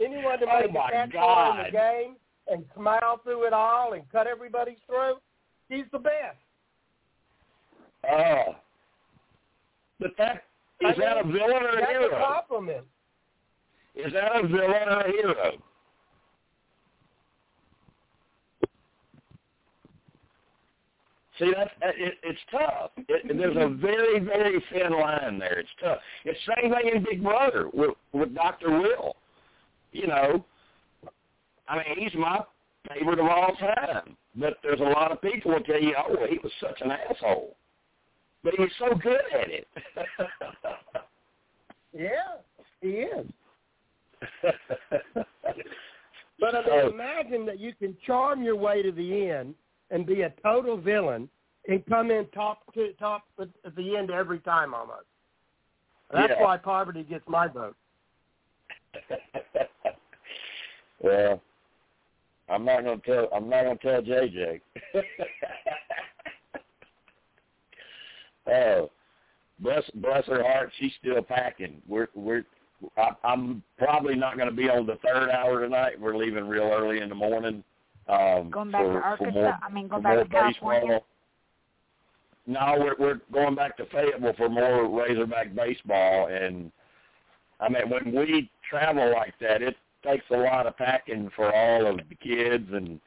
Anyone 0.02 0.38
to 0.40 0.46
Oh, 0.50 0.60
make 0.60 0.70
a 0.70 0.90
catch 0.92 1.12
ball 1.12 1.58
in 1.58 1.64
the 1.64 1.70
game 1.70 2.16
and 2.48 2.64
smile 2.74 3.20
through 3.24 3.44
it 3.46 3.52
all 3.52 3.92
and 3.94 4.02
cut 4.12 4.26
everybody's 4.26 4.76
throat, 4.86 5.22
he's 5.68 5.84
the 5.92 5.98
best. 5.98 6.36
Oh. 8.10 8.56
But 9.98 10.12
that 10.18 10.42
I 10.84 10.90
is 10.90 10.96
that 10.98 11.16
a 11.18 11.24
villain 11.24 11.62
or 11.62 11.70
a 11.70 11.80
That's 11.80 11.86
a 11.86 11.98
hero? 11.98 12.24
compliment. 12.24 12.84
Is 13.94 14.12
that 14.12 14.36
a 14.36 14.46
villain 14.46 14.88
or 14.88 15.00
a 15.00 15.10
hero? 15.10 15.52
See, 21.38 21.52
that's 21.54 21.70
uh, 21.82 21.88
it, 21.96 22.14
it's 22.22 22.38
tough. 22.50 22.90
It, 22.96 23.36
there's 23.36 23.56
a 23.56 23.68
very, 23.74 24.18
very 24.20 24.62
thin 24.72 24.92
line 24.92 25.38
there. 25.38 25.58
It's 25.58 25.68
tough. 25.82 25.98
It's 26.24 26.38
the 26.46 26.54
same 26.62 26.72
thing 26.72 26.90
in 26.94 27.04
Big 27.04 27.22
Brother 27.22 27.68
with 27.72 27.90
with 28.12 28.34
Doctor 28.34 28.70
Will. 28.70 29.16
You 29.92 30.06
know, 30.06 30.44
I 31.68 31.76
mean, 31.76 31.98
he's 31.98 32.14
my 32.14 32.40
favorite 32.88 33.18
of 33.18 33.26
all 33.26 33.54
time. 33.56 34.16
But 34.38 34.58
there's 34.62 34.80
a 34.80 34.84
lot 34.84 35.12
of 35.12 35.20
people 35.22 35.52
will 35.52 35.60
tell 35.60 35.80
you, 35.80 35.94
oh, 35.96 36.26
he 36.28 36.38
was 36.42 36.52
such 36.60 36.80
an 36.82 36.90
asshole. 36.90 37.56
But 38.44 38.54
he 38.54 38.62
was 38.62 38.70
so 38.78 38.94
good 38.94 39.20
at 39.32 39.50
it. 39.50 39.66
Yeah, 41.98 42.36
he 42.82 42.88
is. 42.88 43.26
But 46.38 46.54
I 46.54 46.58
mean, 46.60 46.68
So- 46.68 46.88
imagine 46.90 47.46
that 47.46 47.58
you 47.58 47.72
can 47.74 47.96
charm 48.06 48.42
your 48.42 48.56
way 48.56 48.82
to 48.82 48.92
the 48.92 49.28
end 49.30 49.54
and 49.90 50.06
be 50.06 50.22
a 50.22 50.32
total 50.42 50.76
villain 50.76 51.28
and 51.68 51.84
come 51.86 52.10
in 52.10 52.26
top 52.28 52.62
to 52.74 52.92
top 52.94 53.22
at 53.38 53.48
the 53.76 53.96
end 53.96 54.10
every 54.10 54.40
time 54.40 54.74
almost. 54.74 55.06
That's 56.12 56.32
Yeah. 56.36 56.42
why 56.42 56.56
Parvati 56.56 57.02
gets 57.02 57.26
my 57.28 57.48
vote. 57.48 57.76
well, 61.00 61.42
I'm 62.48 62.64
not 62.64 62.84
gonna 62.84 62.98
tell. 62.98 63.28
I'm 63.34 63.48
not 63.48 63.64
gonna 63.64 63.76
tell 63.76 64.02
JJ. 64.02 64.60
oh, 68.46 68.90
bless 69.58 69.90
bless 69.96 70.24
her 70.26 70.42
heart. 70.42 70.72
She's 70.78 70.92
still 71.00 71.22
packing. 71.22 71.82
We're 71.88 72.08
we're. 72.14 72.44
I, 72.96 73.10
I'm 73.24 73.62
probably 73.78 74.14
not 74.14 74.36
going 74.36 74.50
to 74.50 74.54
be 74.54 74.68
on 74.68 74.86
the 74.86 74.98
third 75.02 75.30
hour 75.30 75.60
tonight. 75.60 75.98
We're 75.98 76.14
leaving 76.14 76.46
real 76.46 76.64
early 76.64 77.00
in 77.00 77.08
the 77.08 77.14
morning. 77.14 77.64
Um, 78.08 78.50
Going 78.50 78.70
back 78.70 78.82
for, 78.82 78.92
to 78.92 78.98
Arkansas. 78.98 79.32
more, 79.32 79.58
I 79.62 79.72
mean, 79.72 79.88
going 79.88 80.02
back 80.02 80.18
to 80.22 80.28
California. 80.28 80.80
baseball. 80.80 81.06
No, 82.46 82.76
we're 82.78 82.94
we're 82.98 83.20
going 83.32 83.56
back 83.56 83.76
to 83.78 83.86
Fayetteville 83.86 84.34
for 84.36 84.48
more 84.48 84.86
Razorback 84.88 85.54
baseball, 85.54 86.28
and 86.28 86.70
I 87.58 87.68
mean 87.68 87.90
when 87.90 88.14
we 88.14 88.48
travel 88.70 89.12
like 89.12 89.34
that, 89.40 89.62
it 89.62 89.74
takes 90.04 90.24
a 90.30 90.36
lot 90.36 90.68
of 90.68 90.76
packing 90.76 91.28
for 91.34 91.52
all 91.52 91.86
of 91.86 91.96
the 92.08 92.14
kids, 92.14 92.68
and 92.72 93.00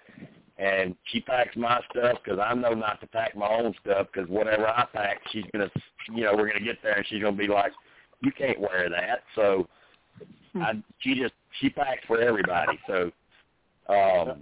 and 0.57 0.93
she 1.05 1.21
packs 1.21 1.55
my 1.55 1.79
stuff 1.89 2.17
because 2.21 2.37
I 2.37 2.53
know 2.53 2.73
not 2.73 2.99
to 2.99 3.07
pack 3.07 3.37
my 3.37 3.47
own 3.47 3.73
stuff 3.81 4.07
because 4.11 4.29
whatever 4.29 4.67
I 4.67 4.85
pack, 4.91 5.21
she's 5.31 5.45
gonna, 5.53 5.71
you 6.13 6.25
know, 6.25 6.33
we're 6.35 6.49
gonna 6.49 6.59
get 6.59 6.79
there 6.83 6.97
and 6.97 7.07
she's 7.07 7.23
gonna 7.23 7.37
be 7.37 7.47
like, 7.47 7.71
you 8.21 8.33
can't 8.33 8.59
wear 8.59 8.89
that, 8.89 9.23
so 9.35 9.69
I 10.55 10.83
she 10.99 11.15
just 11.15 11.33
she 11.61 11.69
packs 11.69 12.01
for 12.05 12.19
everybody, 12.19 12.77
so. 12.87 13.11
Um, 13.87 14.41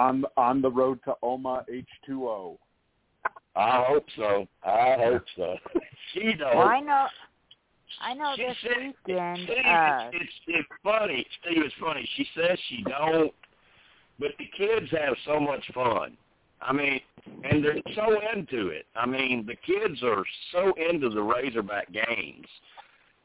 on 0.00 0.24
on 0.36 0.62
the 0.62 0.70
road 0.70 0.98
to 1.04 1.14
Oma 1.22 1.64
H2O. 1.70 2.56
I 3.56 3.84
hope 3.86 4.06
so. 4.16 4.46
I 4.64 4.96
hope 4.98 5.24
so. 5.36 5.56
she 6.14 6.34
knows. 6.34 6.54
Well, 6.54 6.68
I 6.68 6.80
know. 6.80 7.06
I 8.00 8.14
know 8.14 8.32
She 8.36 8.44
this 8.44 8.56
said- 8.62 8.94
weekend. 9.06 9.38
Steve, 9.44 9.66
Uh, 9.66 10.10
it's, 10.12 10.22
it's 10.22 10.32
it's 10.46 10.68
funny. 10.82 11.26
Steve, 11.42 11.62
it's 11.64 11.74
funny. 11.80 12.08
She 12.16 12.26
says 12.36 12.56
she 12.68 12.82
don't, 12.84 13.32
but 14.18 14.30
the 14.38 14.46
kids 14.56 14.90
have 14.92 15.14
so 15.26 15.40
much 15.40 15.64
fun. 15.74 16.16
I 16.62 16.72
mean, 16.72 17.00
and 17.42 17.64
they're 17.64 17.80
so 17.94 18.18
into 18.34 18.68
it. 18.68 18.86
I 18.94 19.06
mean, 19.06 19.46
the 19.46 19.56
kids 19.56 20.02
are 20.02 20.24
so 20.52 20.72
into 20.90 21.08
the 21.10 21.22
Razorback 21.22 21.88
games, 21.92 22.46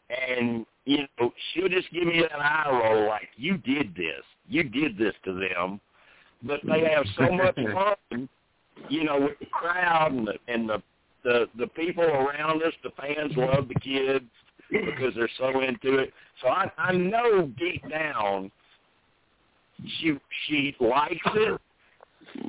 and 0.09 0.65
you 0.85 0.99
know, 1.19 1.31
she'll 1.53 1.69
just 1.69 1.91
give 1.91 2.05
me 2.07 2.21
that 2.21 2.39
eye 2.39 2.69
roll 2.71 3.07
like, 3.07 3.29
"You 3.38 3.57
did 3.57 3.93
this. 3.95 4.23
You 4.47 4.63
did 4.63 4.97
this 4.97 5.13
to 5.25 5.33
them." 5.33 5.79
But 6.45 6.60
they 6.63 6.81
have 6.93 7.05
so 7.17 7.31
much 7.31 7.55
fun, 8.10 8.29
you 8.89 9.03
know, 9.03 9.19
with 9.19 9.39
the 9.39 9.47
crowd 9.47 10.13
and 10.13 10.27
the 10.27 10.34
and 10.47 10.69
the 10.69 10.84
the 11.23 11.45
the 11.58 11.67
people 11.67 12.03
around 12.03 12.62
us. 12.63 12.73
The 12.84 12.91
fans 12.91 13.34
love 13.36 13.67
the 13.67 13.79
kids 13.79 14.25
because 14.69 15.13
they're 15.15 15.29
so 15.38 15.62
into 15.62 15.97
it. 15.97 16.13
So 16.41 16.49
I 16.49 16.71
I 16.77 16.93
know 16.93 17.51
deep 17.58 17.88
down 17.89 18.51
she 19.99 20.17
she 20.47 20.75
likes 20.79 21.15
it, 21.36 21.62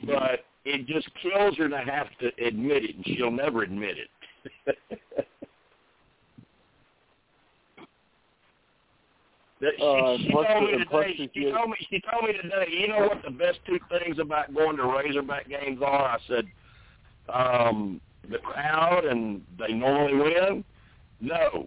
but 0.05 0.45
it 0.65 0.87
just 0.87 1.09
kills 1.23 1.57
her 1.57 1.69
to 1.69 1.79
have 1.79 2.09
to 2.21 2.31
admit 2.45 2.85
it, 2.85 2.97
and 2.97 3.05
she'll 3.07 3.31
never 3.31 3.63
admit 3.63 3.97
it. 3.99 4.79
That 4.97 5.07
she, 9.61 9.67
Uh, 9.83 10.17
she 10.19 10.31
told 10.31 10.63
me 10.65 10.79
today. 10.79 11.31
She 11.35 11.51
told 11.51 11.71
me. 11.71 11.77
She 11.91 12.01
told 12.11 12.25
me 12.25 12.33
today. 12.33 12.67
You 12.71 12.89
know 12.89 13.09
what 13.09 13.23
the 13.23 13.31
best 13.31 13.59
two 13.67 13.79
things 13.89 14.19
about 14.19 14.55
going 14.55 14.77
to 14.77 14.85
Razorback 14.85 15.49
games 15.49 15.81
are? 15.83 16.09
I 16.09 16.19
said, 16.29 16.47
um, 17.33 18.01
the 18.29 18.39
crowd 18.39 19.05
and 19.05 19.43
they 19.59 19.73
normally 19.73 20.15
win. 20.17 20.65
No, 21.21 21.67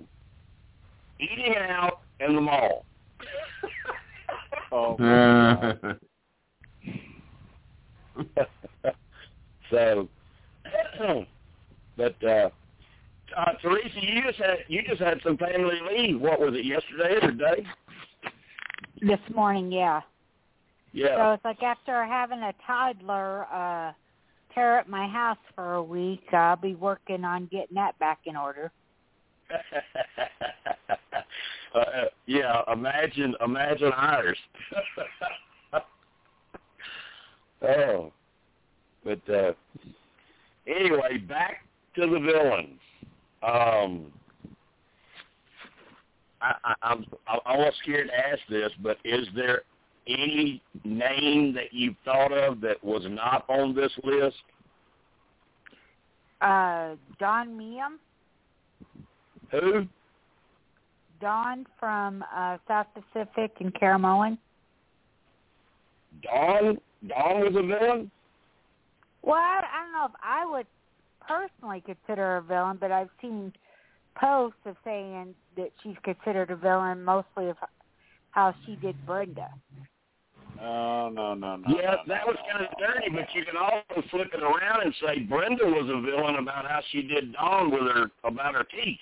eating 1.20 1.56
out 1.58 2.02
in 2.20 2.36
the 2.36 2.42
mall. 2.42 2.86
Oh, 4.72 4.96
so, 9.72 10.08
but 11.98 12.24
uh, 12.24 12.50
uh, 13.38 13.54
Teresa, 13.62 14.00
you 14.02 14.24
just 14.24 14.40
had 14.40 14.58
you 14.68 14.82
just 14.88 15.02
had 15.02 15.20
some 15.24 15.38
family 15.38 15.80
leave. 15.92 16.20
What 16.20 16.40
was 16.40 16.54
it? 16.54 16.66
Yesterday 16.66 17.16
or 17.16 17.32
today? 17.32 17.66
this 19.02 19.20
morning, 19.34 19.72
yeah. 19.72 20.02
Yeah. 20.92 21.18
So 21.18 21.34
it's 21.34 21.46
like 21.46 21.64
after 21.64 22.06
having 22.06 22.40
a 22.40 22.54
toddler 22.66 23.46
uh 23.46 23.94
tear 24.54 24.80
up 24.80 24.88
my 24.88 25.08
house 25.08 25.38
for 25.56 25.76
a 25.76 25.84
week, 25.84 26.24
I'll 26.34 26.56
be 26.56 26.76
working 26.76 27.24
on 27.24 27.46
getting 27.46 27.76
that 27.76 27.98
back 28.00 28.20
in 28.26 28.36
order. 28.36 28.72
uh, 31.76 31.82
yeah, 32.26 32.62
imagine 32.72 33.36
imagine 33.44 33.92
ours. 33.94 34.38
oh, 37.62 38.12
but 39.04 39.30
uh, 39.30 39.54
anyway, 40.68 41.18
back 41.18 41.66
to 41.96 42.02
the 42.02 42.20
villains. 42.20 42.80
Um, 43.42 44.12
I, 46.42 46.54
I, 46.64 46.74
I'm 46.82 47.06
I'm 47.28 47.40
almost 47.46 47.78
scared 47.84 48.08
to 48.08 48.18
ask 48.18 48.40
this, 48.50 48.72
but 48.82 48.98
is 49.04 49.28
there 49.36 49.62
any 50.08 50.62
name 50.84 51.54
that 51.54 51.72
you've 51.72 51.96
thought 52.04 52.32
of 52.32 52.62
that 52.62 52.84
was 52.84 53.04
not 53.08 53.46
on 53.50 53.76
this 53.76 53.92
list? 54.04 54.38
Uh 56.42 56.96
Dawn 57.20 57.58
Meehan, 57.58 58.00
Who? 59.52 59.88
Dawn 61.22 61.66
from 61.80 62.24
uh 62.36 62.58
South 62.68 62.88
Pacific 62.94 63.52
and 63.60 63.74
Caramoan. 63.74 64.38
Dawn? 66.24 66.78
Dawn 67.08 67.40
was 67.42 67.56
a 67.56 67.66
villain? 67.66 68.12
Well, 69.22 69.36
I, 69.36 69.60
I 69.60 69.84
don't 69.84 69.92
know 69.92 70.06
if 70.06 70.12
I 70.24 70.46
would 70.50 70.66
personally 71.30 71.84
consider 71.86 72.22
her 72.22 72.38
a 72.38 72.42
villain, 72.42 72.78
but 72.80 72.92
I've 72.92 73.10
seen 73.22 73.54
posts 74.20 74.60
of 74.66 74.76
saying 74.84 75.36
that 75.56 75.70
she's 75.84 75.96
considered 76.04 76.50
a 76.50 76.56
villain 76.56 77.04
mostly 77.04 77.50
of 77.50 77.58
how 78.32 78.54
she 78.66 78.76
did 78.76 78.96
Brenda. 79.06 79.50
No, 80.58 81.10
no, 81.10 81.36
no, 81.36 81.56
no. 81.56 81.64
Yeah, 81.68 81.92
no, 81.92 81.98
that 82.08 82.22
no, 82.26 82.34
was 82.34 82.38
no, 82.40 82.52
kind 82.52 82.66
of 82.66 82.72
no. 82.80 82.88
dirty, 82.88 83.10
but 83.12 83.28
you 83.34 83.46
can 83.46 83.56
also 83.56 84.08
flip 84.10 84.28
it 84.34 84.44
around 84.44 84.82
and 84.84 84.94
say 85.06 85.20
Brenda 85.20 85.66
was 85.66 85.90
a 85.90 86.02
villain 86.02 86.36
about 86.36 86.66
how 86.66 86.82
she 86.92 87.04
did 87.04 87.34
Dawn 87.34 87.72
with 87.72 87.82
her 87.82 88.12
about 88.24 88.56
her 88.56 88.66
teeth. 88.66 88.98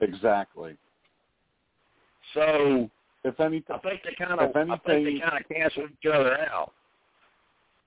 Exactly. 0.00 0.76
So 2.34 2.90
If 3.22 3.38
anything, 3.38 3.76
I 3.76 3.78
think 3.78 4.00
they 4.02 4.14
kind 4.24 4.40
of 4.40 4.50
If 4.50 4.56
I 4.56 4.76
think 4.78 5.04
they 5.04 5.20
kind 5.20 5.44
of 5.44 5.48
cancel 5.48 5.84
each 5.84 6.10
other 6.10 6.38
out. 6.50 6.72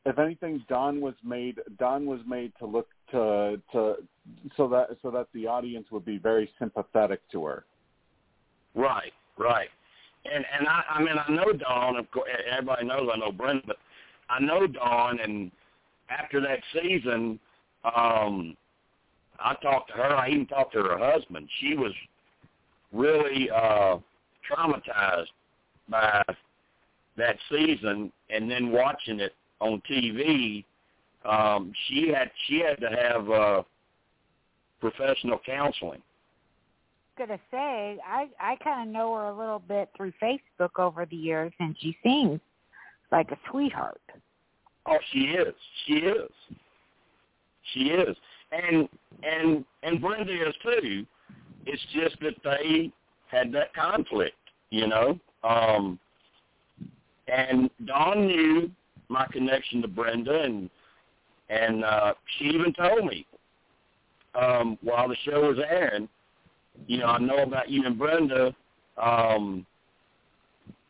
If 0.05 0.19
anything, 0.19 0.63
Dawn 0.67 0.99
was 0.99 1.13
made 1.23 1.59
Dawn 1.79 2.05
was 2.05 2.19
made 2.27 2.51
to 2.59 2.65
look 2.65 2.89
to 3.11 3.61
to 3.71 3.95
so 4.57 4.67
that 4.67 4.89
so 5.01 5.11
that 5.11 5.27
the 5.33 5.47
audience 5.47 5.87
would 5.91 6.05
be 6.05 6.17
very 6.17 6.49
sympathetic 6.59 7.21
to 7.31 7.45
her. 7.45 7.63
Right, 8.75 9.13
right. 9.37 9.69
And 10.25 10.45
and 10.57 10.67
I 10.67 10.83
I 10.89 10.99
mean 10.99 11.15
I 11.17 11.31
know 11.31 11.53
Dawn. 11.53 11.95
Of 11.95 12.11
course, 12.11 12.29
everybody 12.51 12.85
knows 12.85 13.09
I 13.13 13.17
know 13.17 13.31
Brenda, 13.31 13.63
but 13.65 13.77
I 14.29 14.39
know 14.39 14.67
Dawn. 14.67 15.19
And 15.21 15.51
after 16.09 16.41
that 16.41 16.59
season, 16.73 17.39
um, 17.85 18.57
I 19.39 19.55
talked 19.61 19.89
to 19.91 19.95
her. 19.95 20.15
I 20.15 20.29
even 20.29 20.47
talked 20.47 20.73
to 20.73 20.83
her 20.83 20.97
husband. 20.97 21.47
She 21.59 21.75
was 21.75 21.93
really 22.91 23.49
uh, 23.49 23.97
traumatized 24.49 25.27
by 25.87 26.23
that 27.17 27.37
season, 27.49 28.11
and 28.29 28.49
then 28.49 28.71
watching 28.71 29.19
it 29.19 29.33
on 29.59 29.81
TV. 29.89 30.65
Um, 31.25 31.71
she 31.87 32.09
had 32.09 32.31
she 32.47 32.59
had 32.59 32.79
to 32.81 32.89
have 32.89 33.29
uh, 33.29 33.63
professional 34.79 35.39
counseling. 35.45 36.01
Gonna 37.17 37.39
say 37.51 37.97
I 38.05 38.27
I 38.39 38.55
kind 38.63 38.87
of 38.87 38.93
know 38.93 39.13
her 39.15 39.25
a 39.27 39.37
little 39.37 39.59
bit 39.59 39.89
through 39.95 40.13
Facebook 40.21 40.79
over 40.79 41.05
the 41.05 41.15
years, 41.15 41.53
and 41.59 41.75
she 41.79 41.95
seems 42.03 42.39
like 43.11 43.31
a 43.31 43.37
sweetheart. 43.49 44.01
Oh, 44.85 44.97
she 45.11 45.19
is. 45.19 45.53
She 45.85 45.93
is. 45.93 46.31
She 47.73 47.79
is. 47.85 48.17
And 48.51 48.89
and 49.23 49.63
and 49.83 50.01
Brenda 50.01 50.49
is 50.49 50.55
too. 50.61 51.05
It's 51.65 51.81
just 51.93 52.19
that 52.21 52.35
they 52.43 52.91
had 53.27 53.51
that 53.53 53.73
conflict, 53.73 54.35
you 54.69 54.87
know. 54.87 55.19
Um 55.43 55.99
and 57.27 57.69
Dawn 57.85 58.27
knew 58.27 58.69
my 59.09 59.25
connection 59.31 59.81
to 59.81 59.87
Brenda 59.87 60.41
and 60.41 60.69
and 61.49 61.83
uh 61.83 62.13
she 62.37 62.45
even 62.45 62.73
told 62.73 63.05
me 63.05 63.25
um 64.35 64.77
while 64.81 65.07
the 65.07 65.15
show 65.25 65.41
was 65.49 65.59
airing, 65.59 66.09
you 66.87 66.97
know, 66.97 67.07
I 67.07 67.19
know 67.19 67.37
about 67.37 67.69
you 67.69 67.85
and 67.85 67.97
Brenda, 67.97 68.55
um 68.97 69.65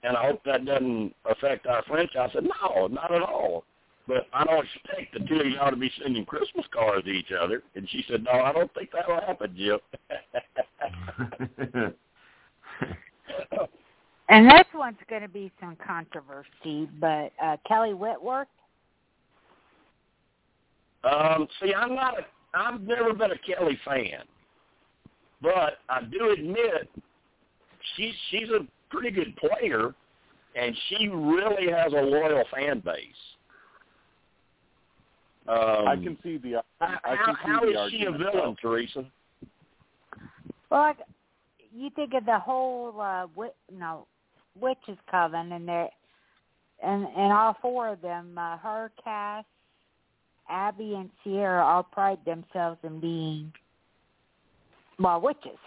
and 0.04 0.18
I 0.18 0.26
hope 0.26 0.44
that 0.46 0.66
doesn't 0.66 1.16
affect 1.26 1.66
our 1.66 1.82
friendship. 1.84 2.18
I 2.18 2.30
said, 2.34 2.44
No, 2.44 2.88
not 2.88 3.14
at 3.14 3.22
all. 3.22 3.64
But 4.06 4.28
I 4.34 4.44
don't 4.44 4.66
expect 4.66 5.14
the 5.14 5.20
two 5.26 5.40
of 5.40 5.48
y'all 5.48 5.70
to 5.70 5.78
be 5.78 5.90
sending 6.02 6.26
Christmas 6.26 6.66
cards 6.74 7.06
to 7.06 7.12
each 7.12 7.32
other. 7.32 7.64
And 7.76 7.90
she 7.90 8.04
said, 8.10 8.22
No, 8.26 8.32
I 8.32 8.52
don't 8.52 8.74
think 8.74 8.90
that'll 8.92 9.22
happen, 9.22 9.56
Jim. 9.56 9.80
And 14.30 14.50
this 14.50 14.66
one's 14.74 14.98
going 15.10 15.22
to 15.22 15.28
be 15.28 15.52
some 15.60 15.76
controversy, 15.86 16.90
but 17.00 17.32
uh 17.44 17.58
Kelley 17.68 17.94
Wentworth, 17.94 18.48
um, 21.04 21.48
see, 21.62 21.74
I'm 21.74 21.96
not 21.96 22.20
a 22.20 22.26
I've 22.54 22.82
never 22.82 23.14
been 23.14 23.32
a 23.32 23.38
Kelly 23.38 23.78
fan. 23.84 24.24
But 25.42 25.80
I 25.90 26.04
do 26.04 26.32
admit 26.32 26.90
she's 27.96 28.14
she's 28.30 28.50
a 28.50 28.66
pretty 28.90 29.12
good 29.12 29.36
player 29.36 29.94
and 30.56 30.76
she 30.88 31.08
really 31.08 31.72
has 31.72 31.92
a 31.94 32.02
loyal 32.02 32.44
fan 32.54 32.80
base. 32.80 33.12
Um, 35.48 35.88
I 35.88 35.96
can 35.96 36.18
see 36.24 36.38
the 36.38 36.64
I 36.80 36.98
how, 37.02 37.26
see 37.26 37.34
how 37.44 37.60
the 37.62 37.86
is 37.86 37.92
she 37.92 38.06
a 38.06 38.12
villain, 38.12 38.34
though. 38.34 38.56
Teresa? 38.62 39.04
well, 40.70 40.82
like, 40.82 41.00
you 41.76 41.90
think 41.90 42.14
of 42.14 42.26
the 42.26 42.40
whole 42.40 43.02
uh 43.02 43.28
wi- 43.36 43.54
no 43.78 44.08
witches 44.60 44.98
coven, 45.10 45.52
and 45.52 45.68
they 45.68 45.90
and 46.84 47.08
and 47.16 47.34
all 47.34 47.56
four 47.62 47.90
of 47.90 48.02
them, 48.02 48.38
uh, 48.38 48.58
her, 48.58 48.92
Kass, 49.04 49.46
Abi, 50.50 50.96
and 50.96 51.10
Ciera, 51.26 51.64
all 51.64 51.84
pride 51.84 52.20
themselves 52.26 52.80
in 52.84 53.00
being 53.00 53.52
well 55.00 55.22
witches, 55.22 55.60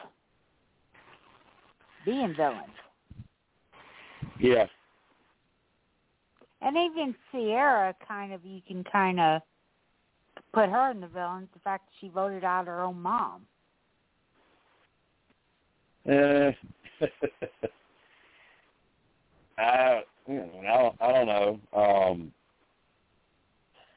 being 2.04 2.34
villains. 2.36 2.62
Yeah. 4.38 4.66
And 6.62 6.76
even 6.76 7.14
Ciera, 7.32 7.94
kind 8.06 8.32
of, 8.32 8.44
you 8.44 8.60
can 8.66 8.82
kind 8.84 9.20
of 9.20 9.42
put 10.52 10.68
her 10.68 10.90
in 10.90 11.00
the 11.00 11.06
villains. 11.06 11.48
The 11.54 11.60
fact 11.60 11.86
that 11.86 11.92
she 12.00 12.08
voted 12.08 12.44
out 12.44 12.66
her 12.66 12.82
own 12.82 13.00
mom. 13.00 13.42
Uh, 16.08 16.50
I, 19.58 20.02
you 20.28 20.34
know, 20.34 20.60
I 20.60 20.82
don't, 20.82 20.96
I 21.00 21.12
don't 21.12 21.26
know. 21.26 21.60
Um, 21.72 22.32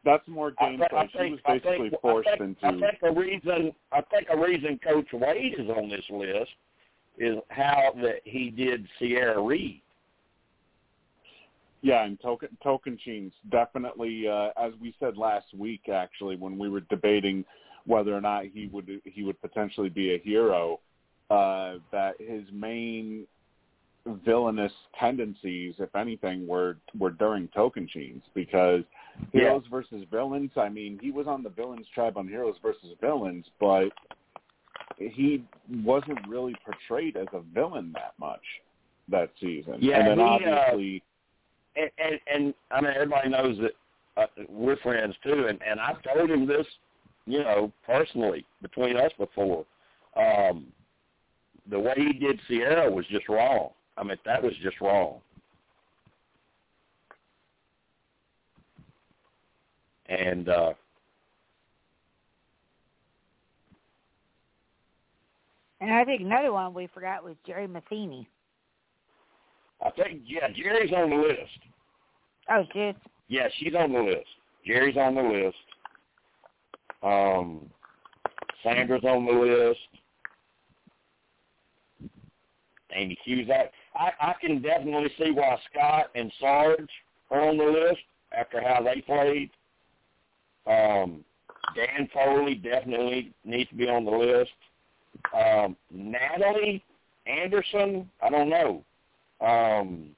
That's 0.05 0.27
more 0.27 0.51
gameplay. 0.51 0.93
I 0.93 1.07
she 1.11 1.31
was 1.31 1.39
basically 1.45 1.89
think, 1.89 2.01
forced 2.01 2.29
I 2.29 2.37
think, 2.37 2.57
into 2.63 2.65
I 2.65 2.71
think 2.71 2.99
a 3.03 3.11
reason 3.19 3.71
I 3.91 4.01
think 4.01 4.27
a 4.31 4.37
reason 4.37 4.79
Coach 4.83 5.07
Wade 5.13 5.55
is 5.57 5.69
on 5.69 5.89
this 5.89 6.05
list 6.09 6.51
is 7.17 7.35
how 7.49 7.91
that 8.01 8.21
he 8.23 8.49
did 8.49 8.87
Sierra 8.97 9.41
Reed. 9.41 9.81
Yeah, 11.81 12.03
and 12.03 12.19
Token 12.19 12.57
Tocantins 12.63 13.31
definitely, 13.51 14.27
uh, 14.27 14.49
as 14.61 14.73
we 14.81 14.93
said 14.99 15.17
last 15.17 15.47
week, 15.57 15.87
actually, 15.89 16.35
when 16.35 16.57
we 16.57 16.69
were 16.69 16.81
debating 16.81 17.45
whether 17.85 18.13
or 18.13 18.21
not 18.21 18.45
he 18.45 18.67
would 18.67 19.01
he 19.05 19.23
would 19.23 19.39
potentially 19.41 19.89
be 19.89 20.13
a 20.13 20.19
hero, 20.19 20.79
uh, 21.29 21.75
that 21.91 22.15
his 22.19 22.43
main 22.51 23.25
villainous 24.05 24.71
tendencies, 24.99 25.75
if 25.79 25.93
anything, 25.95 26.47
were 26.47 26.77
were 26.97 27.11
during 27.11 27.47
token 27.49 27.87
Tocantins 27.87 28.21
because 28.33 28.83
Yeah. 29.33 29.41
heroes 29.41 29.65
versus 29.67 30.03
villains. 30.09 30.51
I 30.55 30.69
mean, 30.69 30.97
he 30.99 31.11
was 31.11 31.27
on 31.27 31.43
the 31.43 31.49
villains 31.49 31.87
tribe 31.89 32.17
on 32.17 32.27
heroes 32.27 32.57
versus 32.61 32.93
villains, 33.01 33.49
but 33.59 33.89
he 34.97 35.43
wasn't 35.83 36.19
really 36.27 36.55
portrayed 36.65 37.17
as 37.17 37.27
a 37.33 37.41
villain 37.41 37.91
that 37.93 38.13
much 38.17 38.43
that 39.09 39.31
season. 39.39 39.77
Yeah, 39.79 39.99
and 39.99 40.07
then 40.07 40.17
he, 40.17 40.45
uh. 40.45 41.01
And, 41.75 41.91
and 41.97 42.19
and 42.33 42.53
I 42.71 42.81
mean 42.81 42.91
everybody 42.93 43.29
knows 43.29 43.57
that 43.59 43.71
uh, 44.17 44.25
we're 44.49 44.77
friends 44.77 45.15
too, 45.23 45.47
and 45.47 45.61
and 45.61 45.79
I've 45.79 46.01
told 46.01 46.29
him 46.29 46.45
this, 46.47 46.65
you 47.25 47.39
know, 47.39 47.71
personally 47.85 48.45
between 48.61 48.97
us 48.97 49.11
before. 49.17 49.65
Um, 50.15 50.67
the 51.69 51.79
way 51.79 51.93
he 51.95 52.13
did 52.13 52.39
Sierra 52.47 52.89
was 52.89 53.05
just 53.07 53.29
wrong. 53.29 53.69
I 53.99 54.03
mean 54.03 54.17
that 54.25 54.41
was 54.41 54.53
just 54.63 54.79
wrong. 54.81 55.19
And 60.07 60.49
uh 60.49 60.73
And 65.81 65.93
I 65.93 66.03
think 66.03 66.21
another 66.21 66.51
one 66.51 66.73
we 66.73 66.87
forgot 66.87 67.23
was 67.23 67.35
Jerri 67.47 67.67
Manthey. 67.67 68.25
I 69.81 69.89
think 69.91 70.21
yeah, 70.25 70.49
Jerri's 70.49 70.91
on 70.91 71.09
the 71.09 71.15
list. 71.15 71.59
Oh, 72.49 72.65
shit. 72.73 72.95
Yeah, 73.29 73.47
she's 73.57 73.73
on 73.75 73.93
the 73.93 73.99
list. 73.99 74.27
Jerri's 74.67 74.97
on 74.97 75.15
the 75.15 75.21
list. 75.21 75.55
Um, 77.01 77.69
Sandra's 78.63 79.03
on 79.03 79.25
the 79.25 79.31
list. 79.31 79.79
Ami 82.95 83.17
Cusack. 83.23 83.71
I, 83.95 84.11
I 84.19 84.33
can 84.39 84.61
definitely 84.61 85.09
see 85.17 85.31
why 85.31 85.57
Scott 85.71 86.07
and 86.15 86.31
Sarge 86.39 86.89
are 87.31 87.41
on 87.41 87.57
the 87.57 87.63
list 87.63 88.01
after 88.37 88.61
how 88.61 88.81
they 88.83 89.01
played. 89.01 89.49
Um, 90.67 91.23
Dan 91.75 92.09
Foley 92.13 92.55
definitely 92.55 93.31
needs 93.43 93.69
to 93.69 93.75
be 93.75 93.87
on 93.89 94.05
the 94.05 94.11
list. 94.11 94.51
Um, 95.35 95.75
Natalie 95.91 96.83
Anderson, 97.27 98.09
I 98.21 98.29
don't 98.29 98.49
know. 98.49 98.83
Um, 99.41 100.09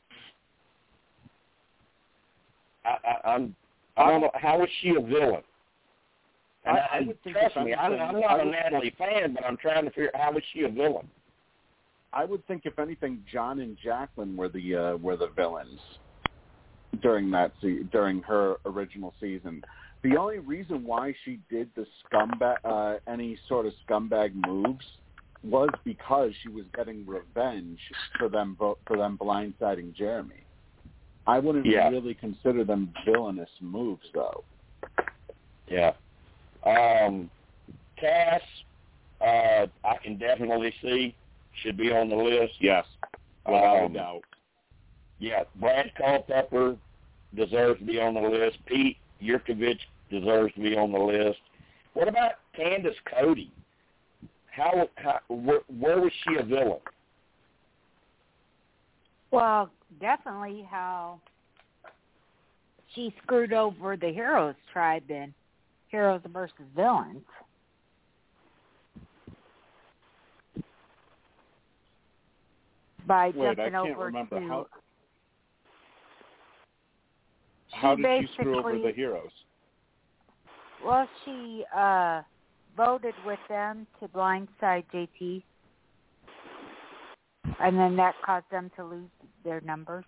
I, 2.85 2.97
I, 3.07 3.29
I'm 3.33 3.55
I 3.97 4.09
don't 4.09 4.21
know 4.21 4.31
how 4.35 4.63
is 4.63 4.69
she 4.81 4.89
a 4.91 5.01
villain. 5.01 5.43
And 6.65 6.77
I- 6.77 6.79
I, 6.79 6.97
I 6.97 7.01
would 7.01 7.17
trust 7.23 7.57
me, 7.57 7.73
I'm, 7.73 7.93
I'm 7.93 8.19
not 8.19 8.39
a 8.39 8.45
Natalie 8.45 8.93
fan, 8.97 9.33
but 9.33 9.45
I'm 9.45 9.57
trying 9.57 9.83
to 9.85 9.89
figure 9.91 10.11
out 10.15 10.21
how 10.21 10.37
is 10.37 10.43
she 10.53 10.61
a 10.61 10.69
villain. 10.69 11.07
I 12.13 12.25
would 12.25 12.45
think 12.47 12.63
if 12.65 12.77
anything, 12.79 13.23
Jon 13.31 13.59
and 13.59 13.77
Jaclyn 13.85 14.35
were 14.35 14.49
the 14.49 14.75
uh, 14.75 14.97
were 14.97 15.17
the 15.17 15.29
villains 15.35 15.79
during 17.01 17.31
that 17.31 17.53
se- 17.61 17.83
during 17.91 18.21
her 18.23 18.55
original 18.65 19.13
season. 19.19 19.63
The 20.03 20.17
only 20.17 20.39
reason 20.39 20.83
why 20.83 21.13
she 21.23 21.39
did 21.49 21.69
the 21.75 21.85
scumbag 22.11 22.55
uh, 22.65 22.97
any 23.07 23.37
sort 23.47 23.65
of 23.65 23.73
scumbag 23.87 24.33
moves 24.33 24.85
was 25.43 25.69
because 25.85 26.31
she 26.43 26.49
was 26.49 26.65
getting 26.75 27.05
revenge 27.05 27.79
for 28.19 28.29
them 28.29 28.57
for 28.59 28.97
them 28.97 29.17
blindsiding 29.19 29.95
Jeremy. 29.95 30.43
I 31.27 31.39
wouldn't 31.39 31.65
Yeah. 31.65 31.89
really 31.89 32.15
consider 32.15 32.63
them 32.63 32.93
villainous 33.05 33.49
moves 33.61 34.05
though. 34.13 34.43
Yeah. 35.67 35.93
Um, 36.65 37.29
Kass, 37.97 38.41
uh, 39.21 39.67
I 39.83 39.97
can 40.03 40.17
definitely 40.17 40.73
see 40.81 41.15
should 41.61 41.77
be 41.77 41.91
on 41.91 42.09
the 42.09 42.15
list. 42.15 42.53
Yes, 42.59 42.85
without 43.45 43.85
Um, 43.85 43.91
a 43.91 43.93
doubt. 43.95 44.23
Yeah, 45.19 45.43
Brad 45.55 45.93
Culpepper 45.95 46.77
deserves 47.35 47.79
to 47.79 47.85
be 47.85 47.99
on 47.99 48.13
the 48.15 48.21
list. 48.21 48.57
Pete 48.65 48.97
Yurkowski 49.21 49.79
deserves 50.09 50.53
to 50.55 50.61
be 50.61 50.75
on 50.75 50.91
the 50.91 50.99
list. 50.99 51.39
What 51.93 52.07
about 52.07 52.33
Candice 52.57 52.95
Cody? 53.05 53.51
How, 54.47 54.89
how 54.95 55.19
where, 55.29 55.61
where 55.79 56.01
was 56.01 56.11
she 56.23 56.35
a 56.35 56.43
villain? 56.43 56.79
Well, 59.31 59.69
definitely 60.01 60.67
how 60.69 61.21
she 62.93 63.13
screwed 63.23 63.53
over 63.53 63.95
the 63.95 64.09
heroes 64.09 64.55
tribe 64.73 65.09
in 65.09 65.33
Heroes 65.87 66.21
versus 66.31 66.55
Villains. 66.75 67.23
By 73.11 73.33
Wait, 73.35 73.45
I 73.45 73.55
jumping 73.55 73.73
can't 73.73 73.75
over 73.75 74.05
remember 74.05 74.39
to 74.39 74.47
how. 74.47 74.67
How 77.73 77.95
did 77.95 78.05
she 78.21 78.33
screw 78.35 78.57
over 78.57 78.79
the 78.79 78.93
heroes? 78.95 79.31
Well, 80.85 81.09
she 81.25 81.65
uh 81.75 82.21
voted 82.77 83.13
with 83.25 83.39
them 83.49 83.85
to 83.99 84.07
blindside 84.07 84.85
JT, 84.93 85.43
and 87.59 87.77
then 87.77 87.97
that 87.97 88.15
caused 88.25 88.49
them 88.49 88.71
to 88.77 88.85
lose 88.85 89.09
their 89.43 89.59
numbers. 89.59 90.05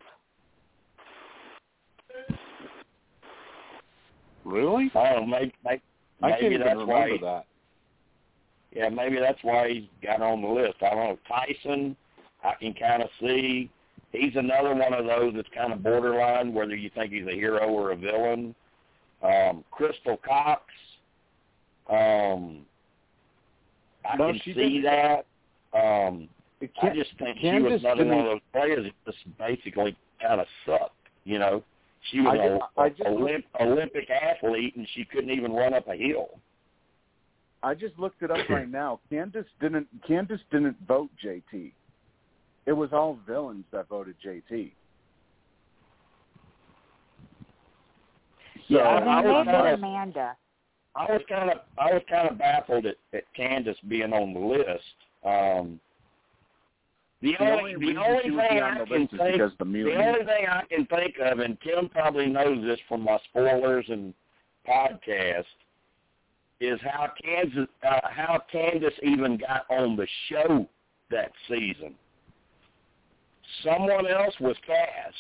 Really? 4.46 4.90
I 4.96 5.12
don't. 5.12 5.30
Maybe, 5.30 5.54
maybe, 5.66 5.82
I 6.22 6.32
can't 6.32 6.54
even 6.54 6.62
that's 6.62 6.80
why. 6.86 7.18
that. 7.22 7.46
Yeah, 8.72 8.88
maybe 8.88 9.18
that's 9.20 9.40
why 9.42 9.68
he's 9.74 9.90
got 10.02 10.22
on 10.22 10.42
the 10.42 10.48
list. 10.48 10.76
I 10.82 10.92
don't 10.92 11.00
know. 11.00 11.20
Tyson, 11.28 11.98
I 12.44 12.54
can 12.60 12.74
kind 12.74 13.02
of 13.04 13.10
see. 13.20 13.70
He's 14.12 14.36
another 14.36 14.76
one 14.76 14.94
of 14.94 15.06
those 15.06 15.34
that's 15.36 15.48
kind 15.56 15.74
of 15.74 15.82
borderline, 15.82 16.54
whether 16.54 16.76
you 16.76 16.90
think 16.94 17.12
he's 17.14 17.26
a 17.28 17.32
hero 17.32 17.68
or 17.68 17.92
a 17.92 17.96
villain. 17.96 18.54
Um, 19.24 19.64
Crystal 19.72 20.18
Cox, 20.18 20.62
um, 21.90 22.66
I 24.06 24.18
No, 24.18 24.32
can 24.32 24.42
see 24.44 24.54
didn't- 24.54 24.84
that. 24.84 25.26
Um, 25.74 26.30
It 26.62 26.72
I 26.82 26.90
just 26.92 27.18
think 27.18 27.40
she 27.40 27.60
was 27.60 27.82
another 27.84 28.06
one 28.06 28.20
of 28.20 28.26
those 28.26 28.42
players 28.52 28.84
that 28.86 29.12
just 29.14 29.38
basically 29.38 29.96
kind 30.22 30.40
of 30.40 30.48
sucked. 30.66 30.96
You 31.26 31.40
know, 31.40 31.64
she 32.12 32.20
was 32.22 32.38
I 32.40 32.44
a, 32.44 32.58
just- 32.60 32.72
I 32.78 32.90
just 32.90 33.02
a 33.02 33.04
Olymp, 33.06 33.44
Olympic 33.60 34.10
athlete, 34.10 34.76
and 34.76 34.88
she 34.90 35.04
couldn't 35.06 35.32
even 35.32 35.52
run 35.54 35.74
up 35.74 35.88
a 35.88 35.96
hill. 35.96 36.40
I 37.64 37.74
just 37.74 37.98
looked 37.98 38.22
it 38.22 38.30
up 38.32 38.38
right 38.50 38.70
now. 38.70 39.00
Candice 39.12 39.46
didn't. 39.62 39.88
Candice 40.08 40.42
didn't 40.52 40.78
vote 40.88 41.10
JT. 41.24 41.72
It 42.66 42.72
was 42.74 42.94
all 42.94 43.20
villains 43.28 43.66
that 43.72 43.88
voted 43.90 44.16
JT. 44.26 44.72
Yeah, 48.68 48.80
So- 48.80 48.84
I- 48.84 48.98
and 49.02 49.10
I 49.10 49.22
was 49.22 49.46
they 49.46 49.52
did 49.52 49.58
kinda- 49.58 49.74
Amanda. 49.74 50.38
I 50.96 51.12
was 51.12 51.22
kind 51.28 51.50
of 51.50 51.62
I 51.78 51.92
was 51.92 52.04
kind 52.08 52.30
of 52.30 52.38
baffled 52.38 52.86
at, 52.86 52.98
at 53.14 53.24
Candice 53.34 53.78
being 53.88 54.14
on 54.14 54.34
the 54.34 54.40
list. 54.40 54.96
Um, 55.24 55.80
the, 57.22 57.34
The 57.40 57.50
only, 57.52 57.74
only 57.76 57.94
the 57.94 58.00
only 58.00 58.22
thing 58.24 58.38
I 58.38 58.70
on 58.70 58.78
the 58.80 58.86
can 58.86 59.08
think 59.08 59.12
the 59.12 59.56
the 59.58 59.96
only 59.96 60.26
thing 60.26 60.48
I 60.48 60.64
can 60.70 60.86
think 60.86 61.18
of, 61.20 61.40
and 61.40 61.58
Tim 61.62 61.90
probably 61.90 62.28
knows 62.28 62.64
this 62.64 62.80
from 62.88 63.02
my 63.02 63.18
spoilers 63.30 63.86
and 63.90 64.14
podcast, 64.68 65.46
is 66.60 66.80
how 66.82 67.12
Kansas 67.24 67.68
uh, 67.84 68.00
how 68.04 68.44
Candice 68.54 69.00
even 69.02 69.38
got 69.38 69.66
on 69.70 69.96
the 69.96 70.08
show 70.30 70.68
that 71.10 71.32
season. 71.48 71.96
Someone 73.64 74.08
else 74.08 74.34
was 74.40 74.56
cast. 74.66 75.16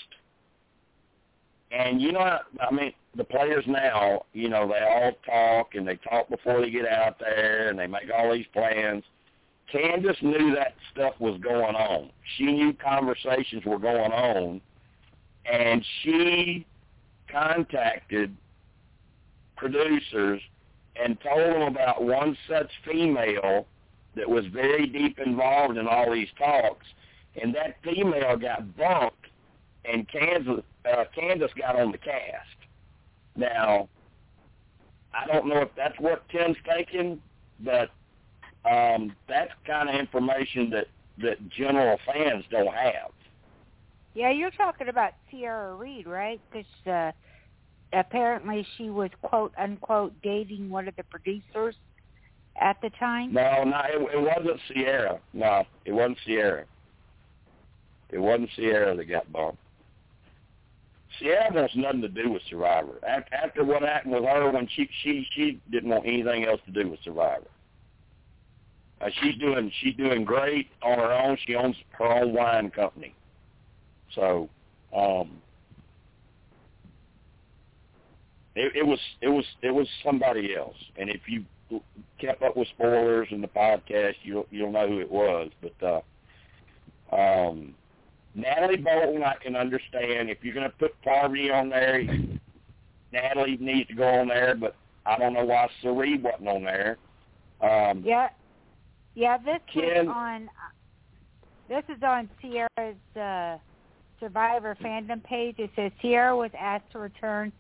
And 1.71 2.01
you 2.01 2.11
know, 2.11 2.19
I 2.19 2.71
mean, 2.71 2.93
the 3.15 3.23
players 3.23 3.63
now, 3.67 4.23
you 4.33 4.49
know, 4.49 4.67
they 4.67 4.83
all 4.83 5.11
talk 5.25 5.75
and 5.75 5.87
they 5.87 5.97
talk 5.97 6.29
before 6.29 6.61
they 6.61 6.69
get 6.69 6.87
out 6.87 7.19
there 7.19 7.69
and 7.69 7.77
they 7.77 7.87
make 7.87 8.09
all 8.15 8.31
these 8.33 8.45
plans. 8.53 9.03
Candice 9.73 10.21
knew 10.21 10.53
that 10.55 10.75
stuff 10.91 11.13
was 11.19 11.39
going 11.41 11.75
on. 11.75 12.11
She 12.37 12.45
knew 12.45 12.73
conversations 12.73 13.63
were 13.65 13.79
going 13.79 14.11
on, 14.11 14.61
and 15.51 15.83
she 16.01 16.65
contacted 17.31 18.35
producers 19.55 20.41
and 21.01 21.17
told 21.21 21.55
them 21.55 21.61
about 21.63 22.03
one 22.03 22.37
such 22.47 22.69
female 22.85 23.65
that 24.15 24.29
was 24.29 24.45
very 24.53 24.85
deep 24.85 25.17
involved 25.19 25.77
in 25.77 25.87
all 25.87 26.11
these 26.11 26.27
talks, 26.37 26.85
and 27.41 27.53
that 27.55 27.75
female 27.83 28.37
got 28.37 28.75
bumped, 28.77 29.27
and 29.85 30.07
Kansas, 30.07 30.63
uh, 30.85 31.03
Candice 31.17 31.53
got 31.59 31.75
on 31.79 31.91
the 31.91 31.97
cast. 31.97 32.47
Now, 33.35 33.89
I 35.13 35.25
don't 35.27 35.47
know 35.47 35.57
if 35.57 35.69
that's 35.75 35.99
what 35.99 36.27
Tim's 36.29 36.57
thinking, 36.65 37.19
but 37.59 37.89
um, 38.69 39.15
that's 39.27 39.51
kind 39.65 39.89
of 39.89 39.95
information 39.95 40.69
that 40.71 40.87
that 41.19 41.49
general 41.49 41.99
fans 42.05 42.43
don't 42.49 42.73
have. 42.73 43.11
Yeah, 44.15 44.31
you're 44.31 44.51
talking 44.51 44.89
about 44.89 45.13
Sierra 45.29 45.75
Reed, 45.75 46.07
right? 46.07 46.39
Because 46.51 46.87
uh, 46.91 47.11
apparently 47.97 48.65
she 48.77 48.89
was 48.89 49.09
quote 49.21 49.53
unquote 49.57 50.13
dating 50.21 50.69
one 50.69 50.87
of 50.87 50.95
the 50.95 51.03
producers 51.03 51.75
at 52.61 52.77
the 52.81 52.89
time. 52.99 53.33
No, 53.33 53.63
no, 53.63 53.81
it, 53.85 54.15
it 54.15 54.21
wasn't 54.21 54.59
Sierra. 54.71 55.19
No, 55.33 55.63
it 55.85 55.91
wasn't 55.91 56.17
Sierra. 56.25 56.65
It 58.13 58.19
wasn't 58.19 58.49
Sierra 58.55 58.95
that 58.95 59.09
got 59.09 59.31
bumped. 59.31 59.57
Sierra 61.19 61.51
has 61.51 61.71
nothing 61.75 62.01
to 62.01 62.07
do 62.07 62.31
with 62.31 62.43
Survivor. 62.49 62.99
After, 63.07 63.63
what 63.63 63.81
happened 63.81 64.13
with 64.13 64.23
her, 64.23 64.51
when 64.51 64.67
she 64.75 64.87
she 65.03 65.25
she 65.35 65.59
didn't 65.71 65.89
want 65.89 66.05
anything 66.05 66.45
else 66.45 66.61
to 66.65 66.71
do 66.71 66.89
with 66.89 66.99
Survivor. 67.03 67.47
Uh, 69.01 69.09
she's 69.21 69.35
doing 69.37 69.71
she's 69.81 69.95
doing 69.95 70.23
great 70.23 70.67
on 70.83 70.97
her 70.97 71.11
own. 71.11 71.37
She 71.45 71.55
owns 71.55 71.75
her 71.91 72.05
own 72.05 72.33
wine 72.33 72.69
company. 72.69 73.15
So, 74.15 74.49
um, 74.95 75.41
it, 78.55 78.75
it 78.75 78.85
was 78.85 78.99
it 79.21 79.29
was 79.29 79.45
it 79.61 79.71
was 79.71 79.87
somebody 80.03 80.55
else. 80.55 80.77
And 80.97 81.09
if 81.09 81.21
you 81.27 81.45
kept 82.19 82.43
up 82.43 82.55
with 82.55 82.67
spoilers 82.69 83.27
in 83.31 83.41
the 83.41 83.47
podcast, 83.47 84.15
you'll 84.23 84.45
you'll 84.51 84.71
know 84.71 84.87
who 84.87 84.99
it 84.99 85.11
was. 85.11 85.49
But 85.61 86.03
uh, 87.11 87.15
um, 87.15 87.75
Natalie 88.35 88.77
Bolton, 88.77 89.23
I 89.23 89.35
can 89.41 89.55
understand 89.55 90.29
if 90.29 90.39
you're 90.41 90.53
going 90.53 90.69
to 90.69 90.77
put 90.77 90.99
Parvati 91.03 91.51
on 91.51 91.69
there. 91.69 92.03
Natalie 93.11 93.57
needs 93.57 93.89
to 93.89 93.95
go 93.95 94.07
on 94.07 94.27
there, 94.27 94.55
but 94.55 94.75
I 95.05 95.17
don't 95.17 95.33
know 95.33 95.45
why 95.45 95.67
Cirie 95.81 96.17
wasn't 96.17 96.47
on 96.47 96.63
there. 96.63 96.97
Um, 97.61 98.03
Yeah, 98.03 98.29
yeah. 99.13 99.37
This 99.37 99.59
Ken- 99.71 99.83
is 99.83 100.07
on. 100.07 100.49
This 101.69 101.83
is 101.95 102.01
on 102.03 102.29
Sierra's 102.41 102.97
uh, 103.15 103.57
Survivor 104.19 104.75
fandom 104.81 105.23
page. 105.23 105.55
It 105.59 105.69
says 105.75 105.91
Sierra 106.01 106.35
was 106.35 106.51
asked 106.59 106.91
to 106.91 106.99
return 106.99 107.51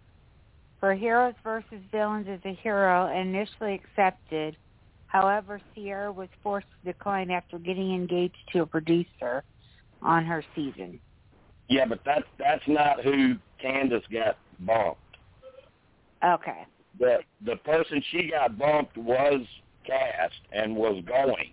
for 0.79 0.93
Heroes 0.93 1.35
versus 1.43 1.79
Villains 1.91 2.27
as 2.29 2.39
a 2.45 2.53
hero 2.53 3.07
and 3.07 3.33
initially 3.33 3.73
accepted. 3.73 4.57
However, 5.07 5.61
Sierra 5.73 6.11
was 6.11 6.27
forced 6.41 6.67
to 6.67 6.91
decline 6.91 7.31
after 7.31 7.59
getting 7.59 7.93
engaged 7.93 8.37
to 8.51 8.63
a 8.63 8.65
producer 8.65 9.43
on 10.03 10.25
her 10.25 10.43
season. 10.55 10.99
Yeah, 11.69 11.85
but 11.85 11.99
that's 12.05 12.25
that's 12.37 12.63
not 12.67 13.03
who 13.03 13.35
Candice 13.63 14.03
got 14.11 14.37
bumped. 14.59 14.99
Okay. 16.23 16.65
The 16.99 17.19
the 17.45 17.55
person 17.57 18.03
she 18.11 18.29
got 18.31 18.57
bumped 18.57 18.97
was 18.97 19.41
cast 19.85 20.33
and 20.51 20.75
was 20.75 21.03
going 21.07 21.51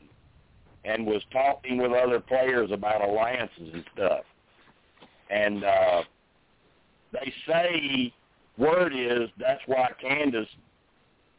and 0.84 1.07
was 1.07 1.22
talking 1.32 1.78
with 1.78 1.92
other 1.92 2.20
players 2.20 2.70
about 2.72 3.03
alliances 3.03 3.70
and 3.72 3.84
stuff. 3.94 4.24
And 5.30 5.64
uh 5.64 6.03
they 7.12 7.32
say 7.46 8.12
word 8.59 8.92
is 8.94 9.30
that's 9.38 9.62
why 9.66 9.90
Candice 10.03 10.46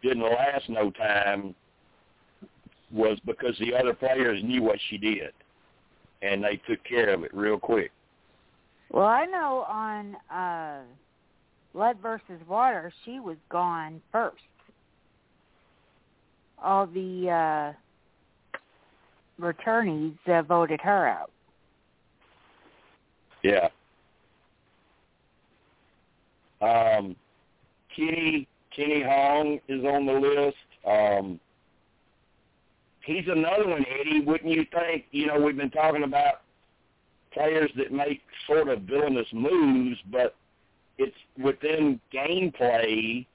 didn't 0.02 0.24
last 0.24 0.70
no 0.70 0.92
time 0.92 1.54
was 2.92 3.18
because 3.26 3.56
the 3.60 3.74
other 3.74 3.94
players 3.94 4.44
knew 4.44 4.64
what 4.64 4.80
she 4.90 4.98
did 4.98 5.32
and 6.22 6.44
they 6.44 6.62
took 6.68 6.84
care 6.84 7.14
of 7.14 7.24
it 7.24 7.34
real 7.34 7.60
quick. 7.60 7.92
Well, 8.92 9.06
I 9.06 9.26
know 9.26 9.66
on 9.68 10.16
uh 10.34 10.82
Blood 11.74 11.98
versus 12.02 12.42
Water, 12.48 12.92
she 13.06 13.20
was 13.20 13.38
gone 13.50 14.02
first. 14.12 14.42
All 16.62 16.86
the 16.86 17.30
uh 17.30 17.78
returnees 19.42 20.18
uh, 20.28 20.42
voted 20.44 20.80
her 20.82 21.08
out. 21.08 21.32
Yeah. 23.44 23.70
Um, 26.62 27.16
Kenny 27.96 28.48
Kenny 28.76 29.02
Hoang 29.02 29.60
is 29.68 29.84
on 29.84 30.06
the 30.06 30.14
list. 30.14 30.58
Um, 30.86 31.40
he's 33.04 33.26
another 33.28 33.68
one, 33.68 33.86
Eddie. 34.00 34.22
Wouldn't 34.22 34.52
you 34.52 34.66
think? 34.72 35.06
You 35.12 35.28
know, 35.28 35.40
we've 35.40 35.58
been 35.58 35.72
talking 35.72 36.04
about 36.04 36.42
players 37.34 37.72
that 37.78 37.92
make 37.92 38.22
sort 38.48 38.68
of 38.68 38.82
villainous 38.82 39.28
moves, 39.34 39.98
but 40.12 40.36
it's 40.98 41.16
within 41.42 42.00
gameplay. 42.14 43.26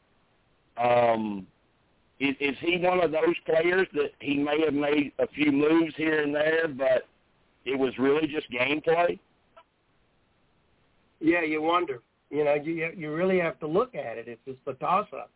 Um, 0.76 1.46
is, 2.20 2.34
is 2.40 2.56
he 2.60 2.78
one 2.78 3.00
of 3.00 3.10
those 3.12 3.34
players 3.44 3.86
that 3.94 4.12
he 4.20 4.36
may 4.36 4.60
have 4.64 4.74
made 4.74 5.12
a 5.18 5.26
few 5.28 5.52
moves 5.52 5.94
here 5.96 6.22
and 6.22 6.34
there, 6.34 6.68
but 6.68 7.06
it 7.64 7.78
was 7.78 7.92
really 7.98 8.26
just 8.26 8.50
gameplay? 8.50 9.18
Yeah, 11.20 11.42
you 11.42 11.62
wonder. 11.62 12.00
You 12.30 12.44
know, 12.44 12.54
you 12.54 12.92
you 12.96 13.14
really 13.14 13.38
have 13.38 13.58
to 13.60 13.66
look 13.66 13.94
at 13.94 14.18
it. 14.18 14.28
It's 14.28 14.40
just 14.44 14.58
a 14.66 14.74
toss 14.74 15.06
up. 15.12 15.30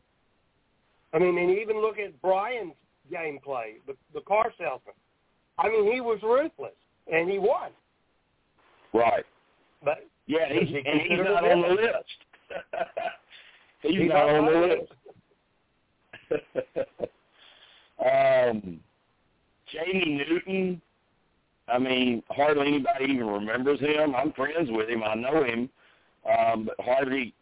I 1.12 1.18
mean, 1.18 1.39
and 1.39 1.59
even 1.59 1.81
look 1.81 1.99
at 1.99 2.20
Brian's 2.20 2.74
gameplay, 3.12 3.74
the 3.86 3.94
the 4.14 4.20
car 4.22 4.52
salesman. 4.58 4.94
I 5.58 5.68
mean, 5.68 5.92
he 5.92 6.00
was 6.00 6.18
ruthless 6.22 6.72
and 7.12 7.30
he 7.30 7.38
won. 7.38 7.70
Right. 8.92 9.24
But 9.84 10.06
Yeah, 10.26 10.48
he's, 10.50 10.68
he 10.68 10.76
and 10.78 11.00
he's 11.00 11.18
not 11.18 11.44
on 11.44 11.62
the 11.62 11.68
list. 11.68 11.94
he's, 13.82 13.98
He's 13.98 14.08
not 14.08 14.26
not 14.26 14.34
on 14.34 14.46
the 14.46 14.52
on 14.52 14.61
the 14.61 14.66
list. 14.66 14.92
um, 18.04 18.80
Jamie 19.72 20.24
Newton. 20.28 20.82
I 21.68 21.78
mean, 21.78 22.22
hardly 22.30 22.66
anybody 22.66 23.04
even 23.04 23.26
remembers 23.26 23.80
him. 23.80 24.14
I'm 24.16 24.32
friends 24.32 24.68
with 24.70 24.88
him. 24.88 25.04
I 25.04 25.14
know 25.14 25.44
him, 25.44 25.70
um, 26.28 26.64
but 26.64 26.84
hardly 26.84 27.32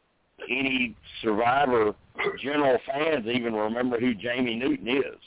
any 0.51 0.95
Survivor 1.23 1.95
general 2.43 2.79
fans 2.87 3.27
even 3.27 3.55
remember 3.55 3.99
who 3.99 4.15
Jamie 4.15 4.57
Newton 4.57 4.89
is. 4.89 5.19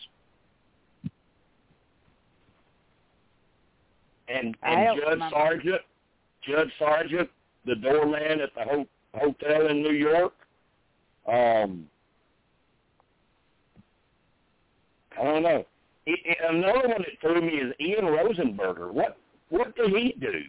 And 4.31 4.55
and 4.63 4.99
Judd. 4.99 5.19
Sergeant, 5.31 5.81
Judd 6.47 6.71
Sergeant, 6.79 7.29
the 7.65 7.75
doorman 7.75 8.41
at 8.41 8.53
the 8.55 8.63
ho- 8.63 8.87
hotel 9.13 9.67
in 9.67 9.81
New 9.81 9.93
York. 9.93 10.33
Um, 11.27 11.87
I 15.19 15.23
don't 15.23 15.43
know. 15.43 15.65
It, 16.05 16.19
it, 16.25 16.37
another 16.49 16.87
one 16.87 16.99
that 17.01 17.19
threw 17.19 17.41
me 17.41 17.53
is 17.57 17.73
Ian 17.79 18.05
Rosenberger. 18.05 18.91
What 18.91 19.17
what 19.49 19.75
did 19.75 19.91
he 19.91 20.15
do? 20.19 20.41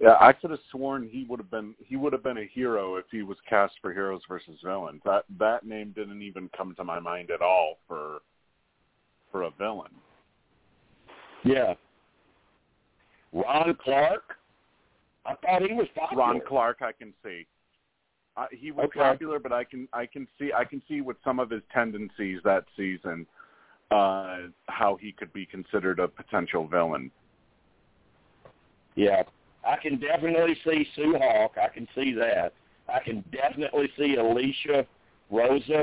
Yeah, 0.00 0.16
I 0.18 0.32
could 0.32 0.50
have 0.50 0.60
sworn 0.70 1.08
he 1.10 1.24
would 1.28 1.38
have 1.38 1.50
been 1.50 1.74
he 1.78 1.96
would 1.96 2.14
have 2.14 2.22
been 2.22 2.38
a 2.38 2.46
hero 2.46 2.96
if 2.96 3.04
he 3.10 3.22
was 3.22 3.36
cast 3.46 3.74
for 3.82 3.92
Heroes 3.92 4.22
versus 4.26 4.58
Villains. 4.64 5.02
That 5.04 5.24
that 5.38 5.66
name 5.66 5.92
didn't 5.94 6.22
even 6.22 6.48
come 6.56 6.74
to 6.76 6.84
my 6.84 6.98
mind 6.98 7.30
at 7.30 7.42
all 7.42 7.78
for 7.86 8.20
for 9.30 9.42
a 9.42 9.50
villain. 9.50 9.92
Yeah. 11.44 11.74
Ron 13.32 13.76
Clark. 13.84 14.36
I 15.26 15.34
thought 15.34 15.62
he 15.62 15.74
was 15.74 15.86
popular. 15.94 16.22
Ron 16.22 16.40
Clark, 16.48 16.78
I 16.80 16.92
can 16.92 17.12
see. 17.22 17.46
Uh, 18.36 18.46
he 18.50 18.70
was 18.70 18.86
Okay. 18.86 19.00
popular, 19.00 19.38
but 19.38 19.52
I 19.52 19.64
can 19.64 19.86
I 19.92 20.06
can 20.06 20.26
see 20.38 20.50
I 20.56 20.64
can 20.64 20.80
see 20.88 21.02
with 21.02 21.18
some 21.22 21.38
of 21.38 21.50
his 21.50 21.62
tendencies 21.74 22.40
that 22.44 22.64
season 22.74 23.26
uh, 23.90 24.38
how 24.68 24.96
he 24.96 25.12
could 25.12 25.32
be 25.34 25.44
considered 25.44 25.98
a 25.98 26.08
potential 26.08 26.66
villain. 26.66 27.10
Yeah. 28.94 29.24
I 29.66 29.76
can 29.76 29.98
definitely 29.98 30.56
see 30.64 30.86
Sue 30.96 31.16
Hawk. 31.20 31.52
I 31.62 31.68
can 31.68 31.86
see 31.94 32.14
that. 32.14 32.52
I 32.88 33.00
can 33.00 33.24
definitely 33.30 33.90
see 33.98 34.16
Alicia 34.16 34.86
Rosa. 35.30 35.82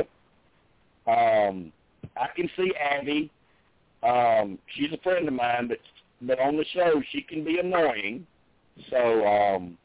Um, 1.07 1.71
I 2.17 2.27
can 2.35 2.49
see 2.57 2.73
Abi. 2.99 3.31
Um, 4.03 4.59
she's 4.75 4.91
a 4.93 4.97
friend 4.97 5.27
of 5.27 5.33
mine, 5.33 5.67
but 5.69 5.77
but 6.21 6.39
on 6.39 6.57
the 6.57 6.65
show 6.73 7.01
she 7.11 7.21
can 7.21 7.43
be 7.43 7.59
annoying. 7.59 8.25
So 8.89 9.25
um, 9.25 9.77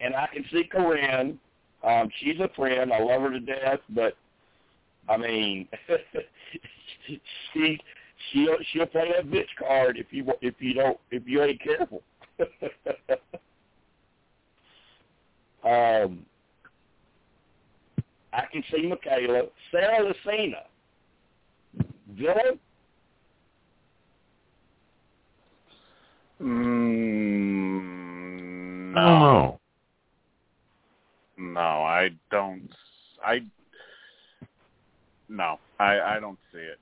and 0.00 0.14
I 0.14 0.28
can 0.32 0.44
see 0.52 0.64
Corinne. 0.64 1.38
Um, 1.84 2.08
she's 2.20 2.38
a 2.40 2.48
friend. 2.54 2.92
I 2.92 3.02
love 3.02 3.22
her 3.22 3.30
to 3.30 3.40
death, 3.40 3.80
but 3.90 4.14
I 5.08 5.16
mean, 5.16 5.68
she 7.52 7.80
she'll 8.32 8.56
she'll 8.72 8.86
play 8.86 9.12
that 9.16 9.30
bitch 9.30 9.48
card 9.58 9.98
if 9.98 10.06
you 10.10 10.26
if 10.40 10.54
you 10.58 10.74
don't 10.74 10.98
if 11.10 11.22
you 11.26 11.42
ain't 11.42 11.60
careful. 11.60 12.02
um, 15.64 16.26
I 18.32 18.46
can 18.50 18.64
see 18.72 18.88
Michaela, 18.88 19.42
Sarah 19.70 20.02
Lacina, 20.04 20.64
villain. 22.16 22.58
Mm, 26.40 27.82
no, 28.94 29.00
know. 29.00 29.60
no, 31.38 31.60
I 31.60 32.10
don't. 32.30 32.68
I 33.24 33.40
no, 35.28 35.58
I 35.78 36.00
I 36.00 36.18
don't 36.20 36.38
see 36.52 36.58
it. 36.58 36.78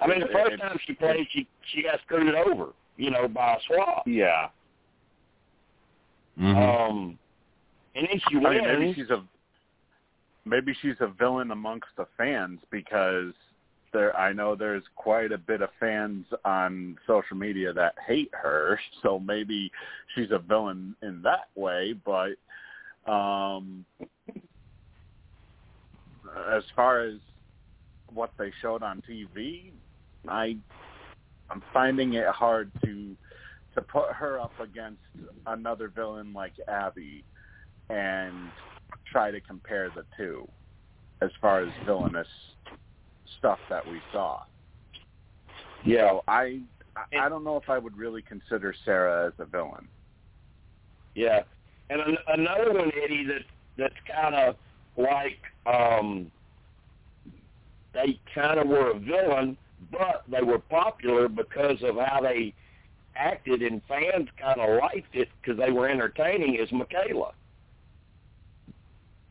I 0.00 0.06
mean, 0.06 0.20
the 0.20 0.28
first 0.32 0.52
it- 0.52 0.60
time 0.60 0.78
she 0.86 0.94
played, 0.94 1.26
she 1.30 1.46
she 1.72 1.82
got 1.82 2.00
screwed 2.06 2.34
over, 2.34 2.72
you 2.98 3.10
know, 3.10 3.26
by 3.28 3.54
a 3.54 3.58
swap. 3.66 4.02
Yeah, 4.06 4.48
Mhm. 6.38 6.56
Um, 6.56 7.18
and 7.94 8.06
then 8.08 8.20
she 8.28 8.36
I 8.36 8.40
mean, 8.50 8.64
maybe 8.64 8.94
she's 8.94 9.10
a 9.10 9.24
maybe 10.44 10.74
she's 10.80 11.00
a 11.00 11.08
villain 11.08 11.50
amongst 11.50 11.88
the 11.96 12.06
fans 12.16 12.60
because 12.70 13.32
there 13.92 14.16
I 14.16 14.32
know 14.32 14.54
there's 14.54 14.84
quite 14.94 15.32
a 15.32 15.38
bit 15.38 15.62
of 15.62 15.70
fans 15.80 16.26
on 16.44 16.96
social 17.06 17.36
media 17.36 17.72
that 17.72 17.94
hate 18.06 18.30
her, 18.34 18.78
so 19.02 19.18
maybe 19.18 19.70
she's 20.14 20.30
a 20.30 20.38
villain 20.38 20.94
in 21.02 21.22
that 21.22 21.48
way, 21.54 21.94
but 22.04 22.36
um 23.10 23.84
as 26.52 26.62
far 26.76 27.00
as 27.00 27.14
what 28.12 28.32
they 28.38 28.52
showed 28.60 28.82
on 28.82 29.02
TV, 29.08 29.72
I 30.28 30.56
I'm 31.50 31.62
finding 31.72 32.14
it 32.14 32.26
hard 32.28 32.70
to 32.84 33.16
to 33.74 33.82
put 33.82 34.10
her 34.12 34.40
up 34.40 34.52
against 34.60 35.00
another 35.46 35.88
villain 35.88 36.32
like 36.32 36.52
Abi 36.68 37.22
and 37.90 38.50
try 39.10 39.30
to 39.30 39.40
compare 39.40 39.90
the 39.94 40.04
two 40.16 40.48
as 41.20 41.30
far 41.40 41.60
as 41.60 41.68
villainous 41.86 42.26
stuff 43.38 43.58
that 43.70 43.86
we 43.86 44.00
saw. 44.12 44.40
yeah, 45.84 46.08
So 46.10 46.24
I 46.28 46.60
I 47.16 47.28
don't 47.28 47.44
know 47.44 47.56
if 47.56 47.68
I 47.70 47.78
would 47.78 47.96
really 47.96 48.22
consider 48.22 48.74
Sarah 48.84 49.28
as 49.28 49.32
a 49.38 49.44
villain. 49.44 49.88
yeah. 51.14 51.42
And 51.90 52.00
an, 52.02 52.16
another 52.28 52.72
one, 52.74 52.90
Eddie, 53.02 53.24
that 53.26 53.42
that's 53.78 53.94
kind 54.14 54.34
of 54.34 54.56
like 54.98 55.38
um, 55.64 56.30
they 57.94 58.18
kind 58.34 58.58
of 58.60 58.66
were 58.66 58.90
a 58.90 58.98
villain, 58.98 59.56
but 59.90 60.24
they 60.28 60.42
were 60.42 60.58
popular 60.58 61.28
because 61.28 61.82
of 61.82 61.96
how 61.96 62.20
they 62.22 62.54
acted, 63.16 63.62
and 63.62 63.82
fans 63.88 64.28
kind 64.40 64.60
of 64.60 64.80
liked 64.80 65.14
it 65.14 65.28
because 65.40 65.58
they 65.58 65.70
were 65.70 65.88
entertaining. 65.88 66.54
Is 66.54 66.70
Michaela? 66.72 67.32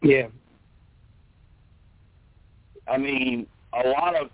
Yeah. 0.02 0.28
I 2.88 2.98
mean, 2.98 3.48
a 3.74 3.88
lot 3.88 4.16
of 4.16 4.30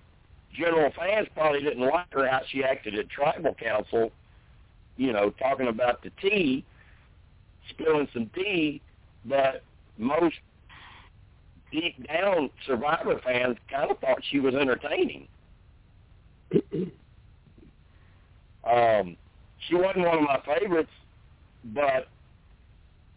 general 0.54 0.92
fans 0.96 1.28
probably 1.36 1.62
didn't 1.62 1.88
like 1.88 2.12
her 2.14 2.28
how 2.28 2.42
she 2.50 2.64
acted 2.64 2.98
at 2.98 3.10
tribal 3.10 3.56
council. 3.56 4.12
You 4.98 5.12
know, 5.12 5.32
talking 5.32 5.68
about 5.68 6.04
the 6.04 6.12
tea, 6.22 6.64
spilling 7.70 8.08
some 8.14 8.30
tea, 8.36 8.82
but 9.26 9.64
most 9.98 10.36
deep 11.72 12.08
down 12.08 12.52
Survivor 12.68 13.20
fans 13.24 13.58
kind 13.72 13.90
of 13.90 13.98
thought 14.00 14.20
she 14.30 14.40
was 14.40 14.54
entertaining. 14.54 15.28
um, 18.64 19.18
she 19.68 19.76
wasn't 19.76 20.06
one 20.06 20.18
of 20.18 20.24
my 20.24 20.42
favorites, 20.46 20.92
but 21.66 22.08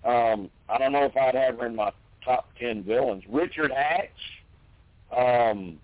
um, 0.08 0.50
I 0.68 0.78
don't 0.78 0.92
know 0.92 1.04
if 1.04 1.16
I'd 1.16 1.34
have 1.34 1.58
her 1.58 1.66
in 1.66 1.76
my 1.76 1.92
top 2.24 2.48
ten 2.58 2.82
villains. 2.82 3.24
Richard 3.28 3.72
Hatch, 3.72 4.10
um, 5.16 5.78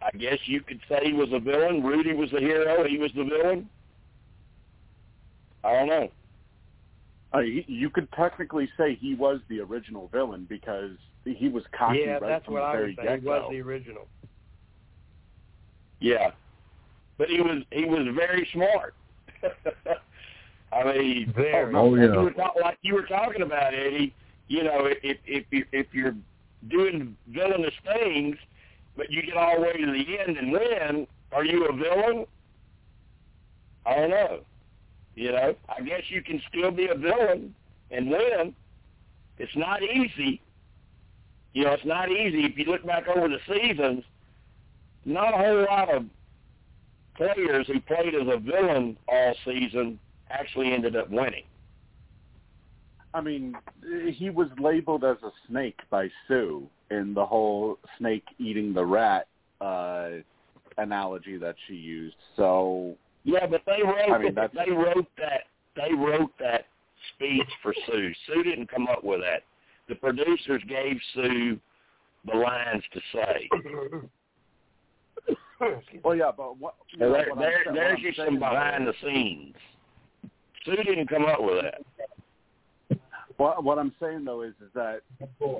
I 0.00 0.16
guess 0.16 0.38
you 0.46 0.60
could 0.60 0.80
say 0.88 1.00
he 1.04 1.12
was 1.12 1.28
a 1.32 1.40
villain. 1.40 1.82
Rudy 1.82 2.14
was 2.14 2.30
the 2.30 2.40
hero. 2.40 2.84
He 2.88 2.98
was 2.98 3.10
the 3.14 3.24
villain. 3.24 3.68
I 5.64 5.72
don't 5.72 5.88
know. 5.88 6.08
Uh, 7.32 7.40
he, 7.40 7.64
you 7.66 7.88
could 7.88 8.10
technically 8.12 8.68
say 8.76 8.94
he 8.94 9.14
was 9.14 9.40
the 9.48 9.60
original 9.60 10.08
villain 10.12 10.46
because 10.48 10.90
he 11.24 11.48
was 11.48 11.62
cocky 11.76 12.00
yeah, 12.04 12.12
right 12.12 12.22
that's 12.22 12.44
from 12.44 12.54
what 12.54 12.60
the 12.60 12.66
I 12.66 12.72
very 12.72 12.86
would 12.88 13.06
say. 13.06 13.20
He 13.20 13.26
was 13.26 13.48
the 13.50 13.60
original. 13.60 14.08
Yeah, 16.02 16.32
but 17.16 17.28
he 17.28 17.40
was 17.40 17.62
he 17.70 17.84
was 17.84 18.06
very 18.14 18.48
smart. 18.52 18.94
I 20.72 20.84
mean, 20.84 21.32
Very. 21.36 21.74
Oh, 21.74 21.80
oh 21.80 21.94
yeah. 21.94 22.12
you 22.12 22.20
were 22.20 22.30
ta- 22.32 22.52
like 22.60 22.78
you 22.82 22.94
were 22.94 23.06
talking 23.06 23.42
about 23.42 23.72
Eddie. 23.72 24.12
You 24.48 24.64
know, 24.64 24.86
if 24.86 25.18
if 25.24 25.44
you 25.50 25.64
if 25.72 25.86
you're 25.92 26.16
doing 26.68 27.16
villainous 27.28 27.74
things, 27.84 28.36
but 28.96 29.10
you 29.10 29.22
get 29.22 29.36
all 29.36 29.56
the 29.56 29.62
way 29.62 29.72
to 29.74 29.86
the 29.86 30.18
end 30.18 30.36
and 30.36 30.52
win, 30.52 31.06
are 31.32 31.44
you 31.44 31.66
a 31.66 31.72
villain? 31.72 32.26
I 33.86 33.94
don't 33.94 34.10
know. 34.10 34.40
You 35.14 35.32
know, 35.32 35.54
I 35.68 35.82
guess 35.82 36.02
you 36.08 36.22
can 36.22 36.42
still 36.48 36.70
be 36.70 36.88
a 36.88 36.94
villain 36.94 37.54
and 37.90 38.10
win. 38.10 38.54
It's 39.38 39.54
not 39.56 39.82
easy. 39.82 40.40
You 41.52 41.64
know, 41.64 41.72
it's 41.72 41.84
not 41.84 42.10
easy. 42.10 42.44
If 42.44 42.56
you 42.56 42.64
look 42.64 42.84
back 42.86 43.06
over 43.08 43.28
the 43.28 43.38
seasons, 43.46 44.04
not 45.04 45.34
a 45.34 45.36
whole 45.36 45.64
lot 45.64 45.94
of 45.94 46.04
players 47.16 47.66
who 47.66 47.80
played 47.80 48.14
as 48.14 48.26
a 48.26 48.38
villain 48.38 48.96
all 49.08 49.34
season 49.44 49.98
actually 50.30 50.72
ended 50.72 50.96
up 50.96 51.10
winning. 51.10 51.44
I 53.14 53.20
mean, 53.20 53.54
he 54.14 54.30
was 54.30 54.48
labeled 54.58 55.04
as 55.04 55.18
a 55.22 55.30
snake 55.48 55.78
by 55.90 56.08
Sue 56.26 56.66
in 56.90 57.12
the 57.12 57.24
whole 57.24 57.78
snake 57.98 58.24
eating 58.38 58.72
the 58.72 58.84
rat 58.84 59.26
uh, 59.60 60.08
analogy 60.78 61.36
that 61.36 61.54
she 61.68 61.74
used. 61.74 62.16
So 62.36 62.96
Yeah, 63.24 63.46
but 63.46 63.62
they 63.66 63.82
wrote 63.82 64.10
I 64.10 64.18
mean, 64.18 64.34
that's- 64.34 64.66
they 64.66 64.72
wrote 64.72 65.08
that 65.18 65.42
they 65.74 65.94
wrote 65.94 66.32
that 66.38 66.66
speech 67.14 67.48
for 67.62 67.74
Sue. 67.86 68.12
Sue 68.26 68.42
didn't 68.42 68.68
come 68.68 68.88
up 68.88 69.04
with 69.04 69.20
that. 69.20 69.42
The 69.88 69.94
producers 69.94 70.62
gave 70.68 70.98
Sue 71.14 71.58
the 72.30 72.36
lines 72.36 72.82
to 72.92 73.00
say. 73.12 73.48
Well, 76.04 76.16
yeah, 76.16 76.30
but 76.36 76.58
what? 76.58 76.74
You 76.92 76.98
know, 77.00 77.12
there, 77.12 77.26
what 77.28 77.38
there, 77.38 77.62
there's 77.72 77.96
I'm 77.98 78.02
just 78.02 78.16
saying 78.16 78.28
some 78.30 78.38
behind 78.38 78.86
though 78.86 78.86
the 78.86 78.94
scenes. 79.02 79.54
Sue 80.64 80.76
didn't 80.76 81.08
come 81.08 81.24
up 81.24 81.42
with 81.42 81.62
that. 81.64 81.80
is- 82.90 82.98
What, 83.36 83.64
what 83.64 83.78
I'm 83.78 83.92
saying 84.00 84.24
though 84.24 84.42
is, 84.42 84.54
is 84.60 84.70
that 84.74 85.00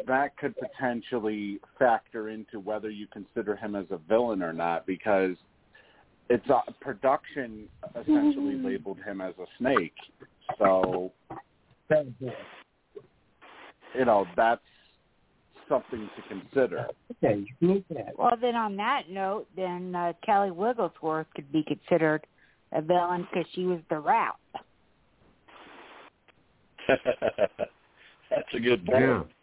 that 0.06 0.36
could 0.36 0.54
potentially 0.56 1.58
factor 1.78 2.28
into 2.28 2.60
whether 2.60 2.90
you 2.90 3.06
consider 3.06 3.56
him 3.56 3.74
as 3.74 3.86
a 3.90 3.98
villain 3.98 4.42
or 4.42 4.52
not, 4.52 4.86
because 4.86 5.36
it's 6.28 6.48
uh, 6.50 6.60
production 6.80 7.68
essentially 8.00 8.56
labeled 8.56 8.98
him 9.04 9.20
as 9.20 9.34
a 9.38 9.46
snake. 9.58 9.94
So 10.58 11.12
you 13.94 14.04
know 14.04 14.26
that's 14.36 14.60
something 15.72 16.10
to 16.16 16.22
consider. 16.28 16.86
Okay, 17.24 17.44
you 17.60 17.82
can 17.86 17.96
look. 17.96 18.18
Well, 18.18 18.36
then 18.40 18.54
on 18.54 18.76
that 18.76 19.08
note, 19.08 19.46
then 19.56 19.94
uh, 19.94 20.12
Kelly 20.24 20.50
Wiglesworth 20.50 21.26
could 21.34 21.50
be 21.50 21.64
considered 21.64 22.26
a 22.72 22.82
villain 22.82 23.26
because 23.30 23.48
she 23.54 23.64
was 23.64 23.80
the 23.88 23.98
route. 23.98 24.36
That's 26.88 28.54
a 28.54 28.60
good 28.60 28.84
point. 28.84 29.26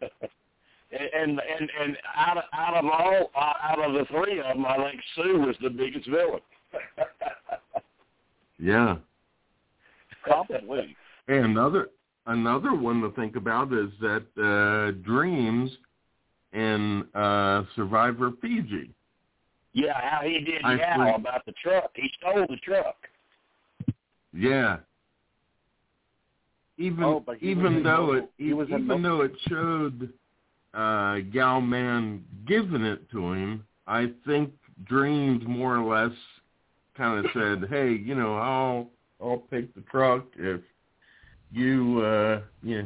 and 0.92 1.40
and 1.40 1.70
and 1.80 1.96
out 2.16 2.36
of 2.38 2.44
out 2.52 2.76
of 2.76 2.84
all 2.84 3.30
uh, 3.34 3.52
out 3.62 3.84
of 3.84 3.92
the 3.94 4.04
three 4.06 4.38
of 4.38 4.46
them, 4.46 4.66
I 4.66 4.76
think 4.76 5.00
Sue 5.16 5.38
was 5.38 5.56
the 5.62 5.70
biggest 5.70 6.08
villain. 6.08 6.40
Yeah. 8.62 8.96
Probably. 10.22 10.94
And 11.28 11.46
another 11.46 11.88
another 12.26 12.74
one 12.74 13.00
to 13.00 13.10
think 13.12 13.36
about 13.36 13.72
is 13.72 13.90
that 14.00 14.24
uh 14.36 14.92
Dreamz 15.08 15.70
in 16.52 17.04
uh 17.14 17.64
Survivor 17.76 18.32
Fiji. 18.40 18.90
yeah, 19.72 20.00
how 20.00 20.20
he 20.26 20.40
did 20.40 20.62
I 20.64 20.74
yeah 20.74 20.94
agree. 20.94 21.14
about 21.14 21.44
the 21.46 21.52
truck. 21.62 21.90
He 21.94 22.10
stole 22.18 22.46
the 22.48 22.56
truck. 22.56 22.96
Yeah. 24.32 24.78
Even 26.78 27.04
Oh, 27.04 27.20
but 27.20 27.42
even 27.42 27.82
though 27.82 28.12
the- 28.12 28.18
it 28.18 28.30
he 28.38 28.52
was 28.52 28.68
even 28.68 28.88
the- 28.88 28.98
though 28.98 29.20
it 29.22 29.32
showed 29.48 30.12
uh 30.74 31.18
Yau-Man 31.32 32.24
giving 32.46 32.82
it 32.82 33.08
to 33.10 33.32
him, 33.32 33.66
I 33.86 34.12
think 34.26 34.52
Dreamz 34.84 35.44
more 35.46 35.76
or 35.76 35.84
less 35.84 36.16
kind 36.96 37.24
of 37.24 37.30
said, 37.32 37.68
"Hey, 37.68 37.92
you 37.92 38.14
know, 38.14 38.36
I'll 38.36 38.90
I'll 39.20 39.42
take 39.50 39.74
the 39.74 39.82
truck 39.82 40.24
if 40.36 40.60
you 41.52 42.00
uh 42.02 42.40
yeah, 42.62 42.82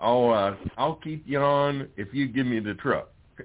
I'll 0.00 0.30
uh 0.30 0.54
I'll 0.76 0.96
keep 0.96 1.24
you 1.26 1.38
on 1.38 1.88
if 1.96 2.08
you 2.12 2.28
give 2.28 2.46
me 2.46 2.60
the 2.60 2.74
truck." 2.74 3.10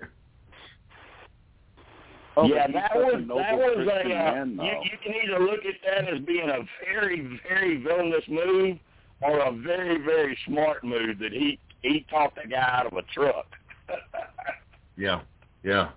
Oh, 2.35 2.47
yeah, 2.47 2.65
that 2.65 2.95
was 2.95 3.23
that 3.27 3.55
was 3.55 3.87
Christian 3.87 4.11
a 4.11 4.15
uh, 4.15 4.31
man, 4.33 4.59
you, 4.59 4.71
you 4.91 4.97
can 5.03 5.13
either 5.23 5.39
look 5.39 5.59
at 5.65 5.75
that 5.85 6.11
as 6.11 6.19
being 6.21 6.49
a 6.49 6.61
very 6.83 7.39
very 7.47 7.77
villainous 7.83 8.23
move 8.27 8.79
or 9.21 9.37
a 9.37 9.51
very 9.51 10.03
very 10.03 10.35
smart 10.47 10.83
move 10.83 11.19
that 11.19 11.31
he 11.31 11.59
he 11.83 12.05
talked 12.09 12.39
the 12.41 12.49
guy 12.49 12.79
out 12.79 12.87
of 12.87 12.93
a 12.93 13.03
truck. 13.13 13.45
yeah. 14.97 15.21
Yeah. 15.63 15.89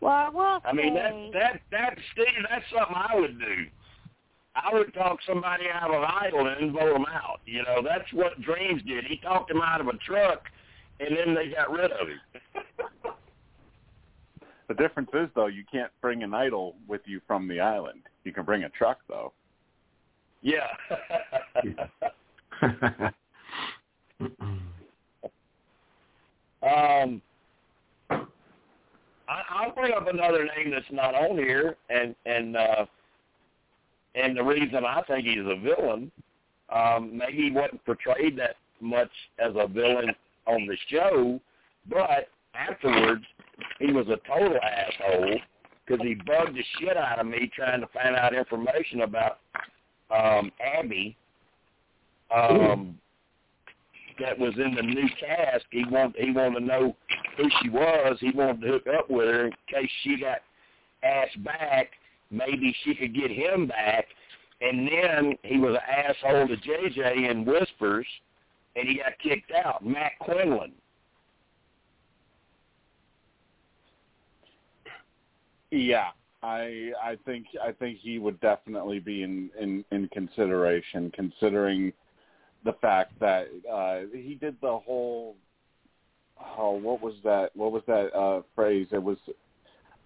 Well, 0.00 0.12
I 0.12 0.28
will 0.30 0.60
I 0.64 0.72
mean 0.72 0.94
that 0.94 1.12
that 1.34 1.60
that 1.70 1.98
Steve, 2.12 2.26
that's 2.48 2.64
something 2.74 2.96
I 2.96 3.14
would 3.14 3.38
do. 3.38 3.66
I 4.54 4.74
would 4.74 4.92
talk 4.92 5.18
somebody 5.26 5.64
out 5.72 5.94
of 5.94 6.02
idling 6.02 6.56
and 6.60 6.72
vote 6.72 6.92
them 6.92 7.06
out. 7.10 7.40
You 7.46 7.62
know, 7.62 7.82
that's 7.82 8.12
what 8.12 8.40
Dreamz 8.40 8.86
did. 8.86 9.04
He 9.04 9.16
talked 9.16 9.50
him 9.50 9.62
out 9.62 9.80
of 9.80 9.88
a 9.88 9.96
truck, 10.06 10.42
and 11.00 11.16
then 11.16 11.34
they 11.34 11.48
got 11.54 11.70
rid 11.70 11.90
of 11.90 12.08
him. 12.08 12.20
The 14.68 14.74
difference 14.74 15.10
is 15.12 15.28
though, 15.34 15.48
you 15.48 15.64
can't 15.70 15.90
bring 16.00 16.22
an 16.22 16.32
idol 16.32 16.76
with 16.88 17.02
you 17.04 17.20
from 17.26 17.46
the 17.46 17.60
island. 17.60 18.00
You 18.24 18.32
can 18.32 18.44
bring 18.44 18.64
a 18.64 18.70
truck 18.70 19.00
though. 19.06 19.34
yeah. 20.40 20.68
um, 26.62 27.20
I, 29.28 29.42
I'll 29.50 29.72
bring 29.74 29.92
up 29.92 30.06
another 30.08 30.44
name 30.56 30.70
that's 30.70 30.86
not 30.90 31.14
on 31.14 31.36
here, 31.36 31.76
and 31.90 32.14
and 32.24 32.56
uh, 32.56 32.86
and 34.14 34.36
the 34.36 34.42
reason 34.42 34.84
I 34.84 35.02
think 35.02 35.26
he's 35.26 35.38
a 35.38 35.56
villain, 35.56 36.10
um, 36.70 37.16
maybe 37.16 37.44
he 37.44 37.50
wasn't 37.50 37.84
portrayed 37.84 38.38
that 38.38 38.56
much 38.80 39.10
as 39.38 39.52
a 39.56 39.66
villain 39.66 40.14
on 40.46 40.66
the 40.66 40.76
show, 40.88 41.40
but 41.88 42.28
afterwards 42.54 43.24
he 43.78 43.92
was 43.92 44.06
a 44.08 44.18
total 44.28 44.58
asshole 44.62 45.38
because 45.86 46.04
he 46.04 46.14
bugged 46.14 46.56
the 46.56 46.64
shit 46.78 46.96
out 46.96 47.18
of 47.18 47.26
me 47.26 47.50
trying 47.54 47.80
to 47.80 47.88
find 47.88 48.16
out 48.16 48.34
information 48.34 49.02
about 49.02 49.38
um, 50.10 50.50
Abby. 50.60 51.16
Um, 52.34 52.98
that 54.20 54.38
was 54.38 54.54
in 54.56 54.74
the 54.74 54.82
new 54.82 55.08
cast. 55.18 55.64
He 55.70 55.84
wanted 55.90 56.22
he 56.22 56.30
wanted 56.30 56.60
to 56.60 56.66
know 56.66 56.96
who 57.36 57.44
she 57.60 57.68
was. 57.68 58.16
He 58.20 58.30
wanted 58.30 58.60
to 58.60 58.68
hook 58.68 58.86
up 58.98 59.10
with 59.10 59.26
her 59.26 59.46
in 59.46 59.52
case 59.68 59.90
she 60.02 60.18
got 60.18 60.38
asked 61.02 61.42
back. 61.44 61.90
Maybe 62.32 62.74
she 62.82 62.94
could 62.94 63.14
get 63.14 63.30
him 63.30 63.68
back. 63.68 64.06
And 64.60 64.88
then 64.88 65.36
he 65.42 65.58
was 65.58 65.74
an 65.74 66.06
asshole 66.06 66.48
to 66.48 66.56
JJ 66.56 67.30
in 67.30 67.44
Whispers, 67.44 68.06
and 68.74 68.88
he 68.88 68.96
got 68.96 69.18
kicked 69.22 69.52
out. 69.52 69.84
Matt 69.84 70.12
Quinlan. 70.20 70.72
Yeah, 75.70 76.08
I 76.42 76.92
I 77.02 77.16
think 77.24 77.46
I 77.62 77.72
think 77.72 77.98
he 77.98 78.18
would 78.18 78.40
definitely 78.40 79.00
be 79.00 79.22
in 79.22 79.50
in, 79.58 79.84
in 79.90 80.08
consideration, 80.08 81.10
considering 81.14 81.92
the 82.64 82.74
fact 82.74 83.18
that 83.20 83.48
uh, 83.70 84.00
he 84.12 84.34
did 84.34 84.56
the 84.60 84.78
whole. 84.78 85.34
Oh, 86.58 86.72
what 86.72 87.00
was 87.00 87.14
that? 87.24 87.56
What 87.56 87.72
was 87.72 87.82
that 87.86 88.14
uh, 88.14 88.42
phrase? 88.54 88.88
It 88.92 89.02
was 89.02 89.16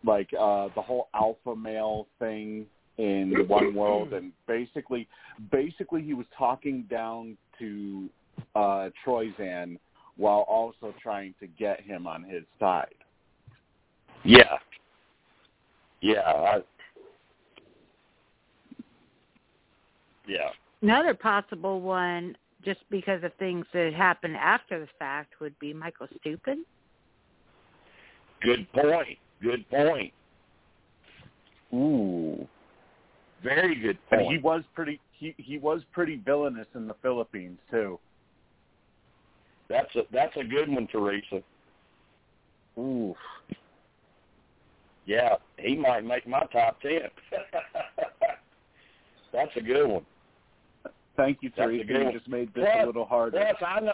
like 0.07 0.31
uh, 0.39 0.69
the 0.75 0.83
whole 0.83 1.09
alpha 1.15 1.55
male 1.55 2.07
thing 2.19 2.67
in 2.99 3.45
One 3.49 3.75
World, 3.75 4.13
and 4.13 4.33
basically, 4.47 5.09
basically 5.51 6.03
he 6.03 6.15
was 6.15 6.27
talking 6.37 6.87
down 6.89 7.37
to 7.59 8.09
uh, 8.55 8.89
Troyzan 9.05 9.79
while 10.17 10.47
also 10.49 10.95
trying 11.03 11.35
to 11.41 11.47
get 11.47 11.81
him 11.81 12.07
on 12.07 12.23
his 12.23 12.43
side. 12.59 12.95
Yeah. 14.25 14.57
Yeah. 16.01 16.21
I, 16.21 16.59
yeah. 20.27 20.49
Another 20.83 21.15
possible 21.15 21.81
one, 21.81 22.37
just 22.65 22.81
because 22.91 23.23
of 23.25 23.33
things 23.35 23.67
that 23.73 23.93
happened 23.95 24.37
after 24.37 24.81
the 24.81 24.89
fact, 24.99 25.35
would 25.41 25.59
be 25.59 25.73
Michael 25.73 26.09
Skupin. 26.25 26.63
Good 28.43 28.71
point. 28.73 29.19
Good 29.43 29.69
point. 29.71 30.13
Ooh. 31.75 32.47
Very 33.43 33.75
good 33.77 33.99
And 34.11 34.21
point. 34.23 34.33
he 34.33 34.39
was 34.39 34.63
pretty 34.75 35.01
he 35.13 35.35
he 35.39 35.59
was 35.59 35.83
pretty 35.93 36.17
villainous 36.17 36.67
in 36.75 36.87
the 36.89 36.95
Philippines 37.03 37.59
too. 37.71 37.99
That's 39.69 39.95
a 39.97 40.03
that's 40.13 40.37
a 40.37 40.45
good 40.45 40.69
one, 40.69 40.87
Teresa. 40.87 41.43
Ooh. 42.79 43.15
Yeah, 45.07 45.37
he 45.59 45.77
might 45.77 46.05
make 46.05 46.27
my 46.27 46.45
top 46.53 46.81
ten. 46.81 47.01
that's 49.33 49.51
a 49.57 49.61
good 49.61 49.87
one. 49.87 50.07
Thank 51.17 51.39
you, 51.41 51.51
Teresa. 51.51 51.85
You 51.93 52.13
just 52.13 52.29
made 52.29 52.53
this 52.55 52.65
Plus- 52.65 52.83
a 52.83 52.87
little 52.87 53.05
harder. 53.07 53.39
Plus, 53.59 53.63
I 53.67 53.81
know 53.81 53.93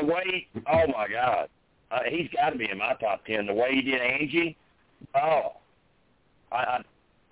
the 0.00 0.04
way. 0.06 0.46
Oh 0.70 0.86
my 0.88 1.08
God, 1.10 1.48
uh, 1.90 2.00
he's 2.08 2.28
got 2.34 2.50
to 2.50 2.58
be 2.58 2.68
in 2.70 2.78
my 2.78 2.94
top 2.94 3.24
ten. 3.26 3.46
The 3.46 3.54
way 3.54 3.70
he 3.74 3.82
did 3.82 4.00
Angie. 4.00 4.56
Oh, 5.14 5.52
I 6.50 6.82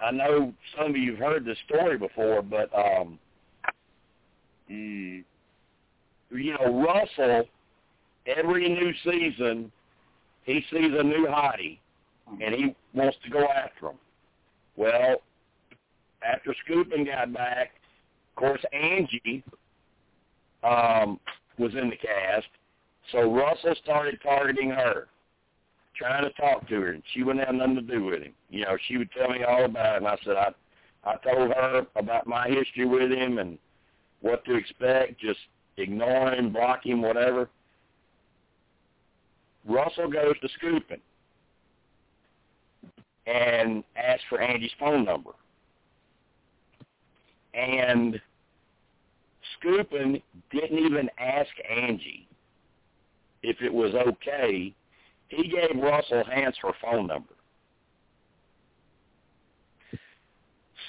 I, 0.00 0.10
know 0.10 0.52
some 0.76 0.90
of 0.90 0.96
you've 0.96 1.18
heard 1.18 1.44
this 1.44 1.58
story 1.66 1.98
before, 1.98 2.42
but 2.42 2.70
um, 2.74 3.18
mm, 4.70 5.24
you 6.30 6.56
know 6.58 6.84
Russell. 6.84 7.44
Every 8.26 8.68
new 8.68 8.92
season, 9.02 9.72
he 10.44 10.62
sees 10.70 10.90
a 10.92 11.02
new 11.02 11.26
hottie, 11.26 11.78
and 12.40 12.54
he 12.54 12.76
wants 12.94 13.16
to 13.24 13.30
go 13.30 13.46
after 13.48 13.88
him. 13.88 13.96
Well, 14.76 15.16
after 16.22 16.54
Skupin 16.64 17.06
got 17.06 17.32
back, 17.32 17.70
of 18.30 18.36
course 18.36 18.62
Angie 18.72 19.42
um, 20.62 21.18
was 21.58 21.72
in 21.74 21.88
the 21.90 21.96
cast, 21.96 22.46
so 23.12 23.32
Russell 23.32 23.74
started 23.82 24.18
targeting 24.22 24.70
her, 24.70 25.08
trying 26.00 26.24
to 26.24 26.30
talk 26.30 26.66
to 26.68 26.80
her, 26.80 26.92
and 26.92 27.02
she 27.12 27.22
wouldn't 27.22 27.44
have 27.44 27.54
nothing 27.54 27.74
to 27.76 27.82
do 27.82 28.04
with 28.04 28.22
him. 28.22 28.32
You 28.48 28.62
know, 28.64 28.76
she 28.88 28.96
would 28.96 29.10
tell 29.12 29.28
me 29.28 29.44
all 29.44 29.66
about 29.66 29.96
it, 29.96 29.98
and 29.98 30.08
I 30.08 30.16
said 30.24 30.36
I, 30.36 30.52
I 31.04 31.16
told 31.16 31.52
her 31.52 31.86
about 31.96 32.26
my 32.26 32.48
history 32.48 32.86
with 32.86 33.12
him 33.12 33.38
and 33.38 33.58
what 34.22 34.44
to 34.46 34.54
expect, 34.54 35.20
just 35.20 35.38
ignore 35.76 36.32
him, 36.32 36.52
block 36.52 36.86
him, 36.86 37.02
whatever. 37.02 37.50
Russell 39.68 40.10
goes 40.10 40.34
to 40.40 40.48
Skupin 40.58 41.00
and 43.26 43.84
asks 43.96 44.24
for 44.30 44.40
Angie's 44.40 44.70
phone 44.80 45.04
number. 45.04 45.32
And 47.52 48.18
Skupin 49.62 50.22
didn't 50.50 50.78
even 50.78 51.10
ask 51.18 51.50
Angie 51.70 52.26
if 53.42 53.60
it 53.60 53.72
was 53.72 53.92
okay. 53.94 54.74
He 55.30 55.48
gave 55.48 55.80
Russell 55.80 56.24
Hantz 56.24 56.56
her 56.60 56.72
phone 56.82 57.06
number. 57.06 57.34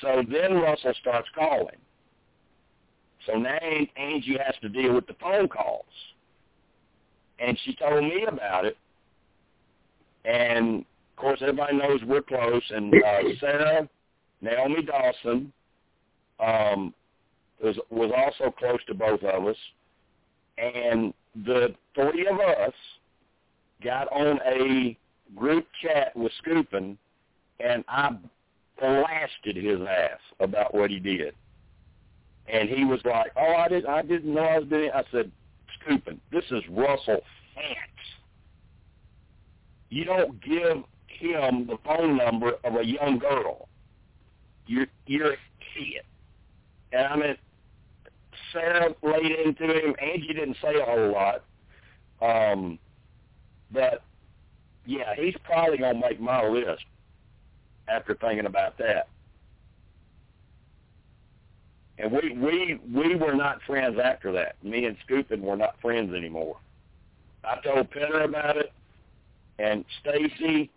So 0.02 0.24
then 0.30 0.56
Russell 0.56 0.94
starts 1.00 1.28
calling. 1.36 1.78
So 3.28 3.34
now 3.34 3.60
Angie 3.96 4.38
has 4.44 4.56
to 4.62 4.70
deal 4.70 4.96
with 4.96 5.06
the 5.06 5.14
phone 5.22 5.48
calls. 5.48 5.86
And 7.38 7.58
she 7.64 7.76
told 7.76 8.04
me 8.04 8.26
about 8.28 8.66
it. 8.66 8.78
And 10.26 10.80
of 10.80 11.16
course 11.18 11.40
everybody 11.42 11.78
knows 11.78 12.02
we're 12.06 12.24
close 12.24 12.64
and 12.72 12.94
uh 12.94 13.22
Sarah, 13.40 13.88
Naomi 14.42 14.82
Dawson, 14.82 15.54
um 16.40 16.96
was 17.64 17.78
was 17.92 18.12
also 18.16 18.50
close 18.52 18.80
to 18.88 18.96
both 18.96 19.22
of 19.22 19.46
us. 19.46 19.56
And 20.58 21.14
the 21.46 21.76
three 21.94 22.28
of 22.28 22.40
us 22.40 22.74
got 23.84 24.12
on 24.12 24.40
a 24.46 24.98
group 25.36 25.66
chat 25.82 26.16
with 26.16 26.32
Skupin 26.44 26.98
and 27.60 27.84
I 27.88 28.12
blasted 28.80 29.56
his 29.56 29.80
ass 29.82 30.20
about 30.40 30.74
what 30.74 30.90
he 30.90 31.00
did. 31.00 31.34
And 32.48 32.68
he 32.68 32.84
was 32.84 33.00
like, 33.06 33.32
"Oh, 33.38 33.56
I 33.56 33.68
didn't, 33.68 33.88
I 33.88 34.02
didn't 34.02 34.34
know 34.34 34.42
I 34.42 34.60
was 34.60 34.68
doing." 34.68 34.86
It. 34.86 34.94
I 34.94 35.04
said, 35.12 35.32
"Skupin, 35.80 36.20
this 36.32 36.44
is 36.52 36.64
Russell 36.70 37.22
Hantz. 37.56 38.08
You 39.90 40.06
don't 40.06 40.42
give 40.42 40.84
him 41.08 41.68
the 41.68 41.78
phone 41.86 42.18
number 42.18 42.54
of 42.64 42.76
a 42.76 42.86
young 42.86 43.20
girl. 43.20 43.70
You're 44.66 44.88
you're 45.06 45.36
idiot." 45.78 46.06
And 46.92 47.08
I 47.08 47.16
mean, 47.16 47.38
Sarah 48.52 48.94
laid 49.04 49.32
into 49.32 49.64
him. 49.64 49.96
Angie 50.02 50.34
didn't 50.34 50.58
say 50.62 50.76
a 50.76 50.86
whole 50.86 51.12
lot, 51.12 51.44
um, 52.22 52.80
but 53.72 54.04
yeah, 54.86 55.16
he's 55.16 55.36
probably 55.44 55.78
gonna 55.78 56.00
make 56.00 56.20
my 56.20 56.46
list 56.48 56.84
after 57.88 58.16
thinking 58.16 58.46
about 58.46 58.78
that. 58.78 59.08
And 61.98 62.12
we 62.12 62.36
we 62.38 62.80
we 62.92 63.16
were 63.16 63.36
not 63.36 63.62
friends 63.68 63.98
after 64.04 64.32
that. 64.34 64.56
Me 64.64 64.86
and 64.86 64.98
Skupin 65.08 65.42
were 65.42 65.56
not 65.56 65.80
friends 65.82 66.14
anymore. 66.14 66.58
I 67.44 67.60
told 67.62 67.92
Penner 67.92 68.24
about 68.26 68.58
it, 68.58 68.72
and 69.60 69.86
Stacy, 70.00 70.70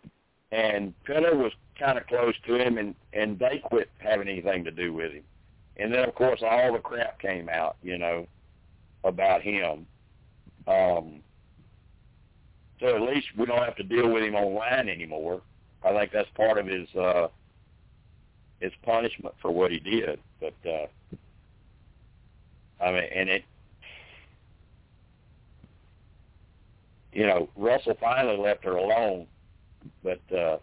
and 0.53 0.92
Penner 1.07 1.34
was 1.34 1.53
kind 1.78 1.99
of 1.99 2.07
close 2.07 2.34
to 2.47 2.57
him, 2.57 2.78
and 2.78 2.95
and 3.12 3.38
they 3.38 3.61
quit 3.64 3.90
having 3.99 4.28
anything 4.28 4.64
to 4.64 4.70
do 4.70 4.92
with 4.92 5.12
him. 5.12 5.24
And 5.76 5.92
then 5.92 6.07
of 6.07 6.14
course 6.14 6.40
all 6.42 6.72
the 6.72 6.78
crap 6.78 7.18
came 7.18 7.49
out, 7.49 7.76
you 7.82 7.99
know, 7.99 8.26
about 9.03 9.42
him. 9.42 9.86
Um, 10.66 11.20
so 12.80 12.94
at 12.94 13.02
least 13.02 13.28
we 13.36 13.46
don't 13.46 13.62
have 13.62 13.76
to 13.76 13.82
deal 13.82 14.08
with 14.10 14.22
him 14.22 14.34
online 14.34 14.88
anymore. 14.88 15.40
I 15.84 15.92
think 15.92 16.12
that's 16.12 16.28
part 16.30 16.58
of 16.58 16.66
his 16.66 16.88
uh 16.94 17.28
his 18.60 18.72
punishment 18.82 19.34
for 19.40 19.50
what 19.50 19.70
he 19.70 19.78
did. 19.78 20.18
But 20.40 20.54
uh 20.68 20.86
I 22.82 22.92
mean 22.92 23.04
and 23.14 23.28
it 23.28 23.44
you 27.12 27.26
know, 27.26 27.48
Russell 27.56 27.96
finally 28.00 28.36
left 28.36 28.64
her 28.64 28.76
alone, 28.76 29.26
but 30.02 30.20
uh 30.36 30.58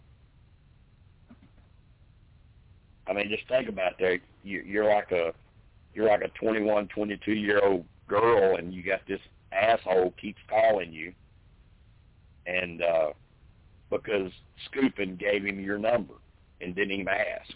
I 3.08 3.14
mean 3.14 3.30
just 3.30 3.48
think 3.48 3.70
about 3.70 3.98
that. 4.00 4.20
You 4.44 4.62
you're 4.66 4.90
like 4.90 5.12
a 5.12 5.34
you're 5.94 6.08
like 6.08 6.22
a 6.22 6.30
twenty 6.30 6.62
one, 6.62 6.88
twenty 6.88 7.18
two 7.24 7.34
year 7.34 7.62
old 7.64 7.86
girl 8.08 8.58
and 8.58 8.74
you 8.74 8.84
got 8.84 9.00
this 9.08 9.22
asshole 9.54 10.14
keeps 10.20 10.40
calling 10.50 10.92
you 10.92 11.14
and 12.46 12.82
uh 12.82 13.08
because 13.90 14.32
Skupin 14.72 15.18
gave 15.20 15.44
him 15.46 15.60
your 15.60 15.78
number 15.78 16.14
and 16.62 16.74
didn't 16.76 16.92
even 16.92 17.08
ask. 17.10 17.54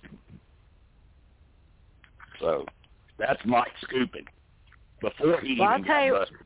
So 2.41 2.65
that's 3.17 3.39
Mike 3.45 3.71
Skupin. 3.83 4.25
Before 5.01 5.39
he 5.41 5.57
Well, 5.59 5.69
I'll 5.69 5.79
even 5.79 5.85
tell 5.87 5.95
got 5.97 6.05
you- 6.05 6.13
busted. 6.13 6.37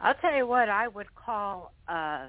I'll 0.00 0.14
tell 0.14 0.34
you 0.34 0.46
what 0.46 0.68
I 0.68 0.88
would 0.88 1.06
call 1.14 1.72
uh 1.88 2.26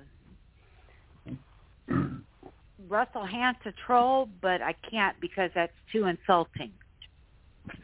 Russell 2.88 3.26
Hantz 3.26 3.66
a 3.66 3.72
troll, 3.88 4.30
but 4.42 4.62
I 4.62 4.76
can't 4.90 5.20
because 5.22 5.50
that's 5.56 5.74
too 5.92 6.06
insulting 6.06 6.72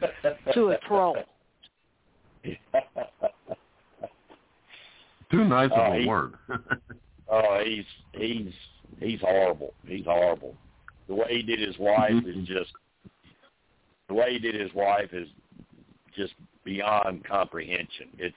to 0.54 0.68
a 0.68 0.78
troll. 0.86 1.16
Too 5.30 5.44
nice 5.44 5.70
Oh, 5.74 5.80
of 5.80 5.92
a 5.94 5.98
he- 6.00 6.06
word. 6.06 6.34
oh, 7.32 7.62
he's 7.64 7.84
he's 8.12 8.52
he's 9.00 9.20
horrible. 9.20 9.74
He's 9.86 10.04
horrible. 10.04 10.54
The 11.08 11.14
way 11.14 11.38
he 11.38 11.42
did 11.42 11.58
his 11.58 11.76
wife 11.78 12.12
Mhm. 12.12 12.42
is 12.42 12.46
just 12.46 12.70
the 14.08 14.14
way 14.14 14.34
he 14.34 14.38
did 14.38 14.54
his 14.54 14.72
wife 14.74 15.12
is 15.12 15.28
just 16.14 16.34
beyond 16.64 17.24
comprehension. 17.24 18.08
It's 18.18 18.36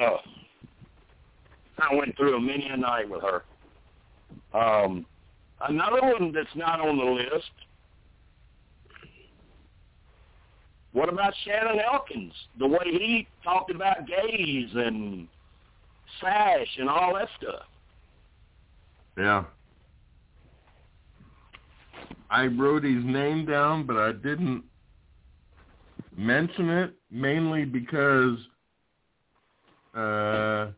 oh 0.00 0.18
I 1.78 1.94
went 1.94 2.16
through 2.16 2.36
a 2.36 2.40
many 2.40 2.66
a 2.68 2.76
night 2.76 3.08
with 3.08 3.22
her. 3.22 3.42
Um 4.52 5.06
another 5.60 6.02
one 6.02 6.32
that's 6.32 6.54
not 6.56 6.80
on 6.80 6.98
the 6.98 7.04
list. 7.04 7.50
What 10.92 11.08
about 11.08 11.34
Shannon 11.44 11.80
Elkins? 11.80 12.32
The 12.58 12.66
way 12.68 12.84
he 12.84 13.26
talked 13.42 13.70
about 13.70 14.06
gays 14.06 14.68
and 14.74 15.26
Sash 16.20 16.68
and 16.78 16.88
all 16.88 17.14
that 17.14 17.28
stuff. 17.40 17.62
Yeah. 19.16 19.44
I 22.30 22.46
wrote 22.46 22.84
his 22.84 23.04
name 23.04 23.46
down, 23.46 23.86
but 23.86 23.96
I 23.96 24.12
didn't 24.12 24.64
mention 26.16 26.68
it 26.68 26.94
mainly 27.10 27.64
because 27.64 28.38
uh, 29.94 30.68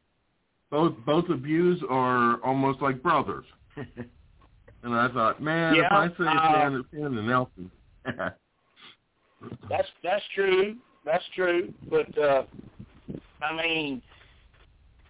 both 0.71 0.95
both 1.07 1.29
of 1.31 1.47
yous 1.47 1.81
are 1.89 2.37
almost 2.45 2.83
like 2.83 3.03
brothers. 3.03 3.47
and 3.77 4.95
I 4.95 5.09
thought, 5.09 5.43
man, 5.43 5.75
Yeah, 5.75 5.87
if 5.87 5.93
I 5.93 6.09
say 6.09 6.29
uh, 6.29 6.53
Shannon, 6.53 6.85
Shannon 6.93 7.31
Elkins. 7.31 7.71
That's 9.69 9.89
that's 10.03 10.25
true. 10.35 10.77
That's 11.05 11.25
true. 11.35 11.73
But 11.91 12.19
uh 12.19 12.43
I 13.43 13.57
mean 13.57 14.03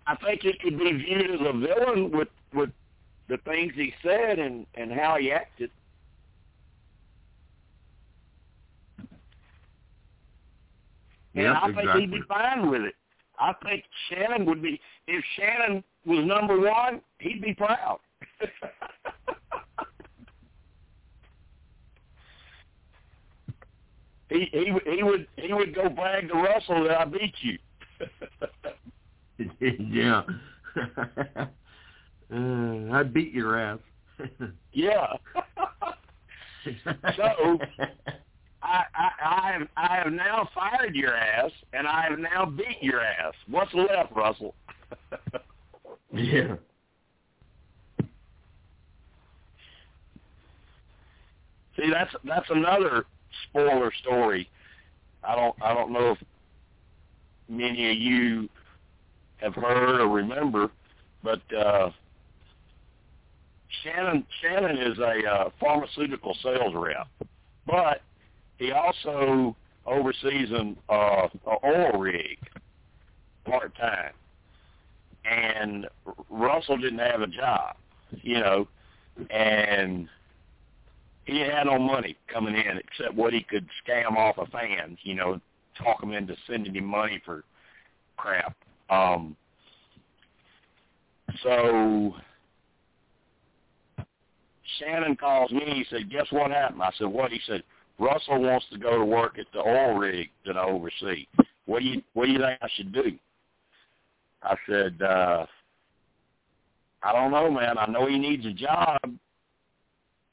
I 0.07 0.15
think 0.17 0.45
it 0.45 0.61
could 0.61 0.79
be 0.79 0.93
viewed 0.93 1.31
as 1.33 1.41
a 1.41 1.53
villain 1.53 2.11
with 2.13 2.29
with 2.55 2.71
the 3.29 3.39
things 3.39 3.73
he 3.75 3.93
said 4.03 4.39
and 4.39 4.67
and 4.75 4.93
how 4.93 5.17
he 5.19 5.33
acted. 5.33 5.71
And 11.35 11.45
Yep, 11.45 11.57
I 11.63 11.73
think 11.73 11.91
he'd 12.01 12.11
be 12.11 12.23
fine 12.29 12.71
with 12.71 12.83
it. 12.83 12.95
I 13.39 13.53
think 13.63 13.85
Shannon 14.09 14.47
would 14.47 14.63
be 14.63 14.81
if 15.07 15.23
Shannon 15.37 15.85
was 16.07 16.25
number 16.25 16.59
one, 16.59 17.03
he'd 17.19 17.43
be 17.43 17.53
proud. 17.53 17.99
he 24.31 24.49
he 24.53 24.73
he 24.87 25.03
would 25.03 25.27
he 25.37 25.53
would 25.53 25.75
go 25.75 25.89
brag 25.89 26.29
to 26.29 26.35
Russell 26.35 26.85
that 26.85 27.01
I 27.01 27.05
beat 27.05 27.35
you. 27.43 27.59
yeah. 29.61 30.23
uh, 32.33 32.93
I 32.93 33.03
beat 33.03 33.33
your 33.33 33.59
ass. 33.59 33.79
yeah. 34.73 35.07
So- 37.17 37.59
I, 38.63 38.83
I 38.95 39.11
I 39.23 39.53
have 39.53 39.69
I 39.77 39.97
have 39.97 40.13
now 40.13 40.49
fired 40.53 40.97
your 40.97 41.15
ass 41.15 41.53
and 41.73 41.87
I 41.87 42.07
have 42.09 42.19
now 42.19 42.45
beat 42.47 42.83
your 42.83 43.01
ass. 43.01 43.33
What's 43.49 43.73
left, 43.75 44.13
Russell? 44.13 44.55
yeah. 46.13 46.57
See, 51.77 51.91
that's 51.91 52.15
that's 52.25 52.51
another 52.51 53.05
spoiler 53.49 53.93
story. 54.03 54.49
I 55.23 55.37
don't 55.37 55.55
I 55.63 55.75
don't 55.75 55.93
know 55.93 56.13
if 56.13 56.19
many 57.49 57.91
of 57.91 57.97
you 57.99 58.49
have 59.39 59.55
heard 59.55 60.01
or 60.01 60.09
remember, 60.09 60.71
but 61.23 61.41
uh, 61.55 61.91
Shannon 63.83 64.27
Shannon 64.43 64.79
is 64.79 64.99
a 64.99 65.29
uh, 65.29 65.51
pharmaceutical 65.61 66.37
sales 66.43 66.75
rep, 66.75 67.09
but 67.67 68.03
he 68.59 68.73
also 68.73 69.57
oversees 69.87 70.51
an 70.51 70.77
uh, 70.89 71.29
a 71.47 71.67
oil 71.67 71.99
rig 71.99 72.39
part 73.45 73.77
time, 73.77 74.13
and 75.25 75.87
Russell 76.31 76.77
didn't 76.79 76.99
have 76.99 77.21
a 77.21 77.27
job, 77.27 77.77
you 78.23 78.41
know, 78.41 78.69
and 79.31 80.09
he 81.25 81.41
had 81.41 81.65
no 81.65 81.79
money 81.79 82.17
coming 82.33 82.55
in 82.55 82.79
except 82.79 83.15
what 83.15 83.33
he 83.33 83.43
could 83.43 83.67
scam 83.85 84.17
off 84.17 84.39
of 84.39 84.49
fans, 84.49 84.99
you 85.03 85.15
know, 85.15 85.41
talk 85.77 86.01
them 86.01 86.13
into 86.13 86.37
sending 86.47 86.75
him 86.75 86.85
money 86.85 87.21
for 87.25 87.45
crap. 88.17 88.57
Um, 88.89 89.37
so 91.43 92.15
Shannon 94.79 95.17
calls 95.17 95.51
me. 95.51 95.63
He 95.65 95.85
said, 95.91 96.11
"Guess 96.11 96.27
what 96.31 96.51
happened?" 96.51 96.83
I 96.83 96.91
said, 96.99 97.09
"What?" 97.09 97.33
He 97.33 97.41
said, 97.47 97.63
"Russell 97.99 98.41
wants 98.41 98.67
to 98.73 98.79
go 98.79 98.99
to 98.99 99.05
work 99.05 99.39
at 99.39 99.47
the 99.53 99.61
oil 99.61 99.95
rig 99.95 100.31
that 100.45 100.57
I 100.57 100.65
oversee. 100.65 101.27
What 101.67 101.81
do 101.81 101.87
you 101.87 102.03
What 102.15 102.27
do 102.27 102.33
you 102.33 102.39
think 102.39 102.59
I 102.63 102.69
should 102.77 102.93
do?" 102.93 103.13
I 104.43 104.55
said, 104.69 105.03
uh, 105.03 105.47
"I 107.03 107.13
don't 107.13 107.33
know, 107.33 107.51
man. 107.51 107.79
I 107.79 107.87
know 107.87 108.07
he 108.07 108.19
needs 108.19 108.47
a 108.47 108.53
job, 108.53 109.01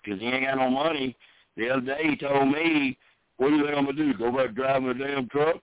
because 0.03 0.19
he 0.19 0.27
ain't 0.27 0.45
got 0.45 0.57
no 0.57 0.69
money. 0.69 1.15
The 1.55 1.69
other 1.69 1.81
day 1.81 2.09
he 2.09 2.15
told 2.15 2.49
me, 2.49 2.97
what 3.37 3.49
do 3.49 3.55
you 3.55 3.65
think 3.65 3.77
I'm 3.77 3.85
to 3.85 3.93
do, 3.93 4.13
go 4.13 4.31
back 4.31 4.53
driving 4.55 4.89
a 4.89 4.93
damn 4.93 5.27
truck? 5.29 5.57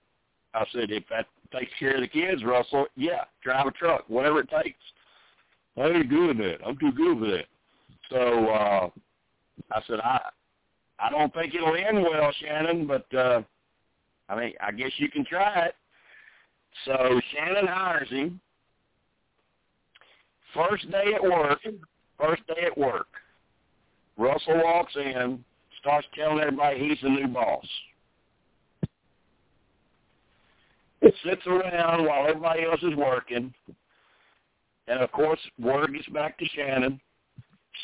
I 0.53 0.65
said, 0.73 0.91
if 0.91 1.03
that 1.09 1.27
takes 1.51 1.71
care 1.79 1.95
of 1.95 2.01
the 2.01 2.07
kids, 2.07 2.43
Russell, 2.43 2.87
yeah, 2.95 3.25
drive 3.43 3.67
a 3.67 3.71
truck, 3.71 4.05
whatever 4.07 4.39
it 4.39 4.49
takes. 4.49 4.79
I 5.77 5.87
ain't 5.87 6.09
doing 6.09 6.37
that. 6.37 6.57
I'm 6.65 6.77
too 6.77 6.91
good 6.91 7.19
for 7.19 7.27
that. 7.27 7.45
So 8.09 8.49
uh, 8.49 8.89
I 9.71 9.81
said, 9.87 9.99
I 10.01 10.19
I 10.99 11.09
don't 11.09 11.33
think 11.33 11.55
it'll 11.55 11.75
end 11.75 12.03
well, 12.03 12.31
Shannon, 12.39 12.85
but 12.85 13.13
uh, 13.17 13.41
I 14.29 14.39
mean, 14.39 14.53
I 14.61 14.71
guess 14.71 14.91
you 14.97 15.09
can 15.09 15.25
try 15.25 15.65
it. 15.65 15.75
So 16.85 17.19
Shannon 17.33 17.67
hires 17.67 18.09
him. 18.09 18.39
First 20.53 20.89
day 20.91 21.13
at 21.15 21.23
work, 21.23 21.59
first 22.19 22.45
day 22.47 22.63
at 22.65 22.77
work. 22.77 23.07
Russell 24.17 24.61
walks 24.63 24.93
in, 24.95 25.43
starts 25.79 26.05
telling 26.13 26.39
everybody 26.39 26.79
he's 26.79 26.99
the 27.01 27.09
new 27.09 27.27
boss. 27.27 27.65
It 31.01 31.13
sits 31.25 31.45
around 31.47 32.05
while 32.05 32.27
everybody 32.27 32.63
else 32.63 32.81
is 32.83 32.95
working. 32.95 33.53
And 34.87 34.99
of 34.99 35.11
course, 35.11 35.39
word 35.59 35.93
gets 35.93 36.07
back 36.09 36.37
to 36.37 36.45
Shannon. 36.55 36.99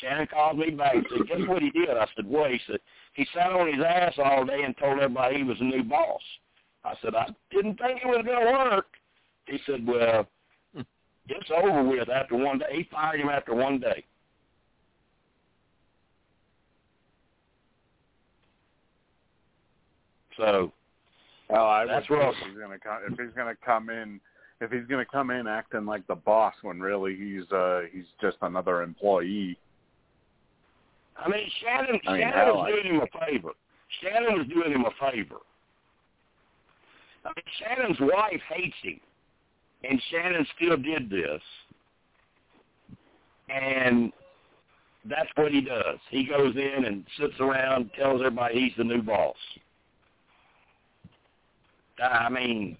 Shannon 0.00 0.26
calls 0.26 0.58
me 0.58 0.70
back 0.70 0.94
and 0.94 1.06
said, 1.10 1.28
guess 1.28 1.48
what 1.48 1.62
he 1.62 1.70
did? 1.70 1.90
I 1.90 2.06
said, 2.14 2.26
what? 2.26 2.50
He 2.50 2.60
said, 2.66 2.78
he 3.14 3.26
sat 3.34 3.50
on 3.50 3.72
his 3.72 3.84
ass 3.84 4.14
all 4.22 4.44
day 4.44 4.62
and 4.64 4.76
told 4.76 4.98
everybody 4.98 5.38
he 5.38 5.42
was 5.42 5.58
the 5.58 5.64
new 5.64 5.82
boss. 5.82 6.20
I 6.84 6.94
said, 7.02 7.14
I 7.14 7.26
didn't 7.50 7.78
think 7.78 8.00
it 8.02 8.06
was 8.06 8.24
going 8.24 8.46
to 8.46 8.52
work. 8.52 8.86
He 9.46 9.58
said, 9.66 9.86
well, 9.86 10.26
it's 11.28 11.50
over 11.50 11.82
with 11.82 12.08
after 12.08 12.36
one 12.36 12.58
day. 12.58 12.66
He 12.72 12.88
fired 12.90 13.20
him 13.20 13.28
after 13.28 13.54
one 13.54 13.80
day. 13.80 14.04
So 20.36 20.72
Oh, 21.50 21.64
I 21.66 21.86
That's 21.86 22.08
rough. 22.10 22.34
if 22.40 22.48
he's 22.48 22.58
gonna 22.60 22.78
come 22.78 22.98
if 23.10 23.18
he's 23.18 23.34
gonna 23.34 23.56
come 23.64 23.90
in 23.90 24.20
if 24.60 24.70
he's 24.70 24.86
gonna 24.88 25.06
come 25.06 25.30
in 25.30 25.46
acting 25.46 25.86
like 25.86 26.06
the 26.06 26.14
boss 26.14 26.54
when 26.62 26.80
really 26.80 27.16
he's 27.16 27.50
uh 27.52 27.82
he's 27.92 28.04
just 28.20 28.36
another 28.42 28.82
employee. 28.82 29.58
I 31.16 31.28
mean, 31.28 31.48
Shannon, 31.62 32.00
I 32.06 32.12
mean, 32.12 32.20
Shannon 32.20 32.54
was 32.54 32.70
doing 32.70 32.94
him 32.94 33.00
a 33.00 33.26
favor. 33.26 33.50
Shannon 34.02 34.38
was 34.38 34.46
doing 34.46 34.72
him 34.72 34.84
a 34.84 35.10
favor. 35.10 35.38
I 37.24 37.30
mean, 37.30 37.44
Shannon's 37.58 37.98
wife 38.00 38.40
hates 38.54 38.76
him, 38.82 39.00
and 39.82 40.00
Shannon 40.10 40.46
still 40.56 40.76
did 40.76 41.10
this. 41.10 41.42
And 43.48 44.12
that's 45.08 45.28
what 45.34 45.50
he 45.50 45.60
does. 45.60 45.98
He 46.10 46.24
goes 46.24 46.54
in 46.54 46.84
and 46.84 47.04
sits 47.18 47.34
around, 47.40 47.90
tells 47.98 48.20
everybody 48.20 48.60
he's 48.60 48.76
the 48.76 48.84
new 48.84 49.02
boss. 49.02 49.36
I 52.02 52.28
mean, 52.28 52.76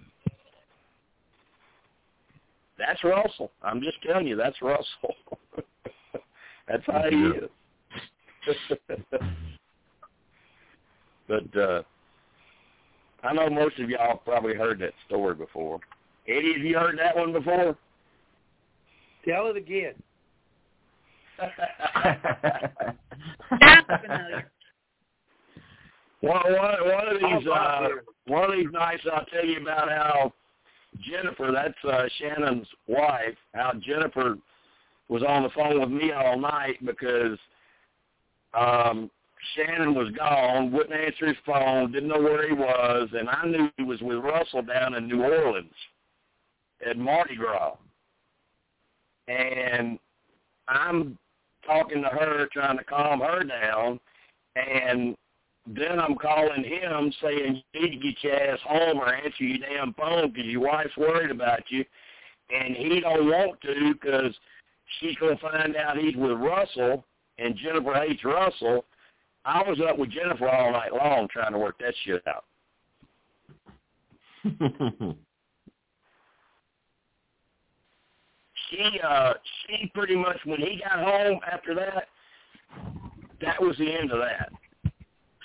that's 2.78 3.02
Russell. 3.02 3.50
I'm 3.62 3.80
just 3.80 4.02
telling 4.02 4.26
you, 4.26 4.36
that's 4.36 4.60
Russell. 4.62 5.16
that's 6.68 6.84
how 6.86 7.02
he 7.10 7.16
Yeah. 7.16 7.32
is. 7.42 7.50
but 11.28 11.56
uh 11.56 11.82
I 13.22 13.32
know 13.32 13.48
most 13.50 13.78
of 13.80 13.90
y'all 13.90 14.18
probably 14.18 14.54
heard 14.54 14.78
that 14.78 14.94
story 15.06 15.34
before. 15.34 15.80
Eddie, 16.26 16.54
have 16.54 16.62
you 16.62 16.78
heard 16.78 16.98
that 16.98 17.16
one 17.16 17.32
before? 17.32 17.76
Tell 19.24 19.48
it 19.48 19.56
again. 19.56 19.94
one, 26.20 26.52
one, 26.52 26.88
one 26.88 27.08
of 27.08 27.20
these 27.20 27.48
Oh, 27.48 27.52
uh, 27.52 27.88
one 28.26 28.50
of 28.50 28.56
these 28.56 28.72
nights 28.72 29.02
I'll 29.12 29.24
tell 29.26 29.44
you 29.44 29.60
about 29.62 29.88
how 29.88 30.32
Jennifer, 31.00 31.50
that's 31.52 31.84
uh, 31.84 32.08
Shannon's 32.18 32.66
wife, 32.86 33.36
how 33.54 33.72
Jennifer 33.74 34.36
was 35.08 35.22
on 35.22 35.42
the 35.42 35.50
phone 35.50 35.80
with 35.80 35.90
me 35.90 36.12
all 36.12 36.38
night 36.38 36.84
because 36.84 37.38
um 38.54 39.10
Shannon 39.54 39.94
was 39.94 40.10
gone, 40.10 40.72
wouldn't 40.72 40.98
answer 40.98 41.26
his 41.26 41.36
phone, 41.46 41.92
didn't 41.92 42.08
know 42.08 42.20
where 42.20 42.46
he 42.46 42.54
was, 42.54 43.08
and 43.12 43.28
I 43.28 43.46
knew 43.46 43.70
he 43.76 43.84
was 43.84 44.00
with 44.00 44.18
Russell 44.18 44.62
down 44.62 44.94
in 44.94 45.06
New 45.06 45.22
Orleans 45.22 45.72
at 46.88 46.98
Mardi 46.98 47.36
Gras. 47.36 47.76
And 49.28 49.98
I'm 50.66 51.18
talking 51.64 52.02
to 52.02 52.08
her, 52.08 52.48
trying 52.52 52.78
to 52.78 52.84
calm 52.84 53.20
her 53.20 53.44
down, 53.44 54.00
and 54.56 55.16
then 55.76 56.00
I'm 56.00 56.14
calling 56.14 56.64
him 56.64 57.12
saying 57.22 57.62
you 57.72 57.80
need 57.80 57.90
to 57.90 57.96
get 57.98 58.22
your 58.22 58.34
ass 58.34 58.58
home 58.64 58.98
or 58.98 59.12
answer 59.12 59.44
your 59.44 59.58
damn 59.58 59.92
phone 59.94 60.32
because 60.32 60.50
your 60.50 60.62
wife's 60.62 60.96
worried 60.96 61.30
about 61.30 61.60
you, 61.68 61.84
and 62.50 62.74
he 62.74 63.00
don't 63.00 63.26
want 63.26 63.60
to 63.62 63.92
because 63.92 64.34
she's 64.98 65.16
gonna 65.16 65.36
find 65.36 65.76
out 65.76 65.98
he's 65.98 66.16
with 66.16 66.32
Russell 66.32 67.04
and 67.38 67.56
Jennifer 67.56 67.94
hates 67.94 68.24
Russell. 68.24 68.86
I 69.44 69.62
was 69.68 69.78
up 69.86 69.98
with 69.98 70.10
Jennifer 70.10 70.48
all 70.48 70.72
night 70.72 70.92
long 70.92 71.28
trying 71.30 71.52
to 71.52 71.58
work 71.58 71.78
that 71.80 71.94
shit 72.04 72.22
out. 72.26 72.44
she 78.70 79.00
uh 79.06 79.34
she 79.66 79.90
pretty 79.94 80.16
much 80.16 80.38
when 80.44 80.60
he 80.60 80.80
got 80.82 81.04
home 81.04 81.40
after 81.50 81.74
that, 81.74 82.08
that 83.42 83.60
was 83.60 83.76
the 83.78 83.92
end 83.92 84.12
of 84.12 84.20
that. 84.20 84.50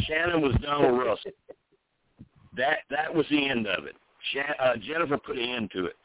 Shannon 0.08 0.42
was 0.42 0.54
done 0.62 0.82
with 0.98 1.06
Russell. 1.08 1.32
That 2.56 2.80
that 2.90 3.14
was 3.14 3.26
the 3.30 3.50
end 3.50 3.68
of 3.68 3.86
it. 3.86 3.96
Shan- 4.32 4.56
uh, 4.60 4.76
Jennifer 4.78 5.18
put 5.18 5.38
an 5.38 5.44
end 5.50 5.72
to 5.72 5.86
it. 5.88 5.96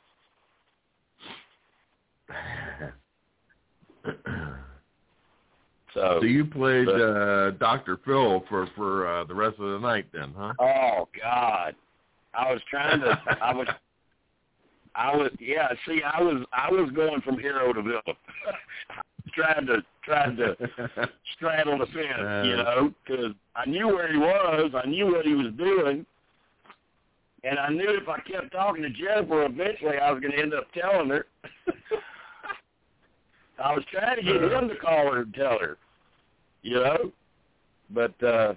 So, 5.95 6.19
So 6.21 6.25
you 6.25 6.45
played 6.45 6.87
but- 6.87 7.01
uh 7.01 7.51
Dr. 7.53 7.99
Phil 8.05 8.45
for 8.49 8.69
for 8.77 9.07
uh, 9.07 9.25
the 9.25 9.35
rest 9.35 9.59
of 9.59 9.73
the 9.73 9.79
night 9.87 10.07
then, 10.13 10.33
huh? 10.37 10.53
oh 10.61 11.09
God, 11.21 11.75
I 12.35 12.53
was 12.53 12.61
trying 12.71 13.01
to. 13.01 13.19
I 13.43 13.55
was. 13.55 13.67
I 14.95 15.17
was 15.17 15.31
yeah. 15.41 15.69
See, 15.87 16.03
I 16.03 16.21
was 16.21 16.45
I 16.53 16.71
was 16.71 16.91
going 16.95 17.21
from 17.23 17.39
hero 17.39 17.73
to 17.73 17.83
villain. 17.83 18.03
trying 19.39 19.67
to 19.67 19.83
trying 20.05 20.37
to 20.37 20.57
straddle 21.37 21.79
the 21.79 21.87
fence, 21.87 22.47
you 22.47 22.55
Uh. 22.55 22.63
know, 22.63 22.95
because 23.05 23.33
I 23.55 23.69
knew 23.69 23.87
where 23.89 24.11
he 24.11 24.19
was, 24.19 24.73
I 24.75 24.87
knew 24.89 25.07
what 25.07 25.27
he 25.27 25.35
was 25.35 25.53
doing, 25.57 26.05
and 27.45 27.59
I 27.59 27.69
knew 27.71 27.89
if 27.91 28.09
I 28.09 28.19
kept 28.21 28.53
talking 28.53 28.83
to 28.83 28.91
Jennifer, 28.91 29.45
eventually 29.45 29.99
I 29.99 30.11
was 30.11 30.21
going 30.21 30.33
to 30.33 30.39
end 30.41 30.55
up 30.55 30.67
telling 30.73 31.11
her. 31.11 31.27
I 33.63 33.75
was 33.75 33.85
trying 33.91 34.17
to 34.17 34.23
get 34.23 34.37
him 34.43 34.69
to 34.69 34.77
call 34.77 35.13
her 35.13 35.23
and 35.23 35.35
tell 35.35 35.59
her, 35.59 35.77
you 36.63 36.75
know, 36.75 37.13
but 37.91 38.23
uh 38.23 38.55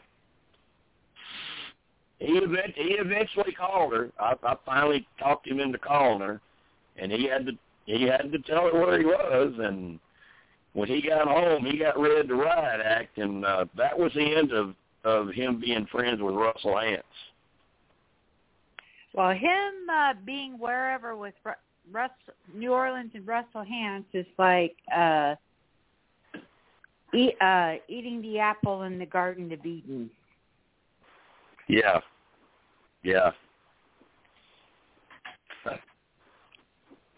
he 2.19 2.33
event, 2.33 2.73
he 2.75 2.93
eventually 2.99 3.51
called 3.51 3.93
her. 3.93 4.11
I, 4.19 4.35
I 4.43 4.55
finally 4.63 5.07
talked 5.17 5.47
him 5.47 5.59
into 5.59 5.79
calling 5.79 6.19
her, 6.21 6.39
and 6.97 7.11
he 7.11 7.25
had 7.27 7.47
to 7.47 7.53
he 7.87 8.03
had 8.03 8.31
to 8.31 8.37
tell 8.39 8.65
her 8.71 8.73
where 8.79 8.99
he 8.99 9.05
was, 9.05 9.53
and 9.57 9.99
when 10.73 10.87
he 10.87 11.01
got 11.01 11.27
home, 11.27 11.65
he 11.65 11.77
got 11.77 11.99
ready 11.99 12.27
to 12.27 12.35
riot 12.35 12.81
act, 12.83 13.17
and 13.17 13.45
uh, 13.45 13.65
that 13.77 13.97
was 13.97 14.11
the 14.13 14.35
end 14.35 14.51
of 14.51 14.75
of 15.03 15.29
him 15.29 15.59
being 15.59 15.87
friends 15.91 16.21
with 16.21 16.35
Russell 16.35 16.75
Hantz. 16.75 17.01
Well, 19.13 19.31
him 19.31 19.89
uh, 19.91 20.13
being 20.25 20.59
wherever 20.59 21.15
with 21.15 21.33
Russ, 21.91 22.11
New 22.53 22.71
Orleans 22.71 23.11
and 23.13 23.25
Russell 23.27 23.65
Hantz 23.69 24.05
is 24.13 24.27
like 24.37 24.75
uh, 24.95 25.35
eat, 27.13 27.35
uh, 27.41 27.75
eating 27.87 28.21
the 28.21 28.39
apple 28.39 28.83
in 28.83 28.99
the 28.99 29.05
Garden 29.05 29.51
of 29.51 29.65
Eden. 29.65 30.09
Yeah, 31.67 31.99
yeah. 33.03 33.31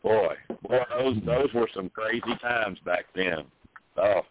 Boy, 0.04 0.36
boy, 0.68 0.80
those 0.98 1.16
those 1.26 1.54
were 1.54 1.70
some 1.74 1.90
crazy 1.90 2.36
times 2.42 2.78
back 2.86 3.06
then. 3.16 3.46
Oh, 3.98 4.22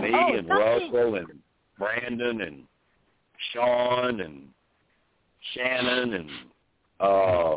me 0.00 0.10
Oh, 0.12 0.34
and 0.34 0.46
something- 0.46 0.48
Russell 0.48 1.14
and 1.16 1.42
Brandon 1.78 2.40
and 2.42 2.64
Sean 3.52 4.20
and 4.20 4.48
Shannon 5.54 6.14
and 6.14 6.30
uh 7.00 7.56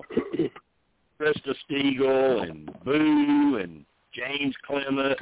Krista 1.20 1.54
Stegall 1.70 2.50
and 2.50 2.70
Boo 2.84 3.58
and 3.58 3.86
James 4.14 4.56
Clement. 4.66 5.18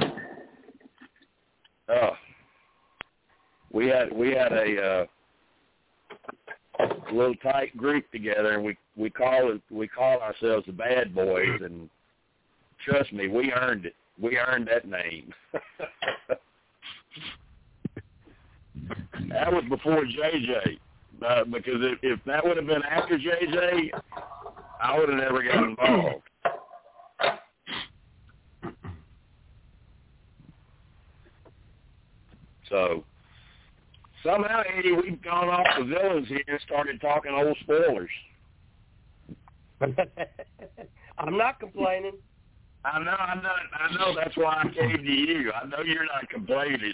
Oh, 1.90 2.12
we 3.72 3.88
had 3.88 4.12
we 4.14 4.32
had 4.32 4.54
a 4.54 5.06
uh, 6.80 6.86
little 7.12 7.36
tight 7.36 7.76
group 7.78 8.10
together, 8.12 8.54
and 8.54 8.64
we 8.64 8.78
we 8.96 9.10
call 9.10 9.52
it 9.52 9.62
we 9.70 9.88
call 9.88 10.20
ourselves 10.22 10.66
the 10.66 10.74
Bad 10.74 11.14
Boys, 11.14 11.62
and 11.62 11.90
trust 12.84 13.12
me, 13.14 13.28
we 13.28 13.52
earned 13.52 13.86
it. 13.86 13.96
We 14.20 14.38
earned 14.38 14.68
that 14.68 14.88
name. 14.88 15.34
that 19.30 19.52
was 19.52 19.64
before 19.70 20.04
JJ, 20.04 20.78
uh, 21.26 21.44
because 21.46 21.82
if, 21.82 22.00
if 22.02 22.20
that 22.26 22.44
would 22.46 22.58
have 22.58 22.68
been 22.68 22.84
after 22.84 23.18
JJ, 23.18 23.90
I 24.82 24.98
would 24.98 25.10
have 25.10 25.18
never 25.18 25.44
got 25.44 25.64
involved. 25.64 26.24
So 32.70 33.04
somehow, 34.24 34.64
Eddie, 34.78 34.92
we've 34.92 35.22
gone 35.22 35.50
off 35.50 35.68
the 35.78 35.86
villains 35.86 36.28
here 36.28 36.44
and 36.48 36.60
started 36.66 37.00
talking 37.00 37.32
old 37.32 37.56
spoilers. 37.62 38.10
I'm 41.18 41.38
not 41.38 41.60
complaining. 41.60 42.14
I 42.86 43.00
know, 43.00 43.12
I 43.12 43.36
know, 43.36 43.50
I 43.74 43.94
know. 43.96 44.16
That's 44.16 44.38
why 44.38 44.62
I 44.64 44.70
came 44.70 45.04
to 45.04 45.12
you. 45.12 45.52
I 45.52 45.66
know 45.66 45.82
you're 45.84 46.06
not 46.06 46.30
complaining. 46.30 46.94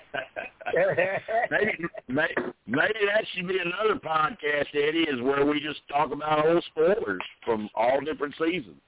maybe, 1.50 1.84
maybe, 2.08 2.34
maybe 2.66 2.94
that 3.06 3.24
should 3.34 3.46
be 3.46 3.58
another 3.58 4.00
podcast, 4.00 4.74
Eddie, 4.74 5.02
is 5.02 5.20
where 5.20 5.44
we 5.44 5.60
just 5.60 5.80
talk 5.88 6.12
about 6.12 6.46
old 6.46 6.64
spoilers 6.70 7.20
from 7.44 7.68
all 7.74 8.00
different 8.00 8.34
seasons. 8.38 8.80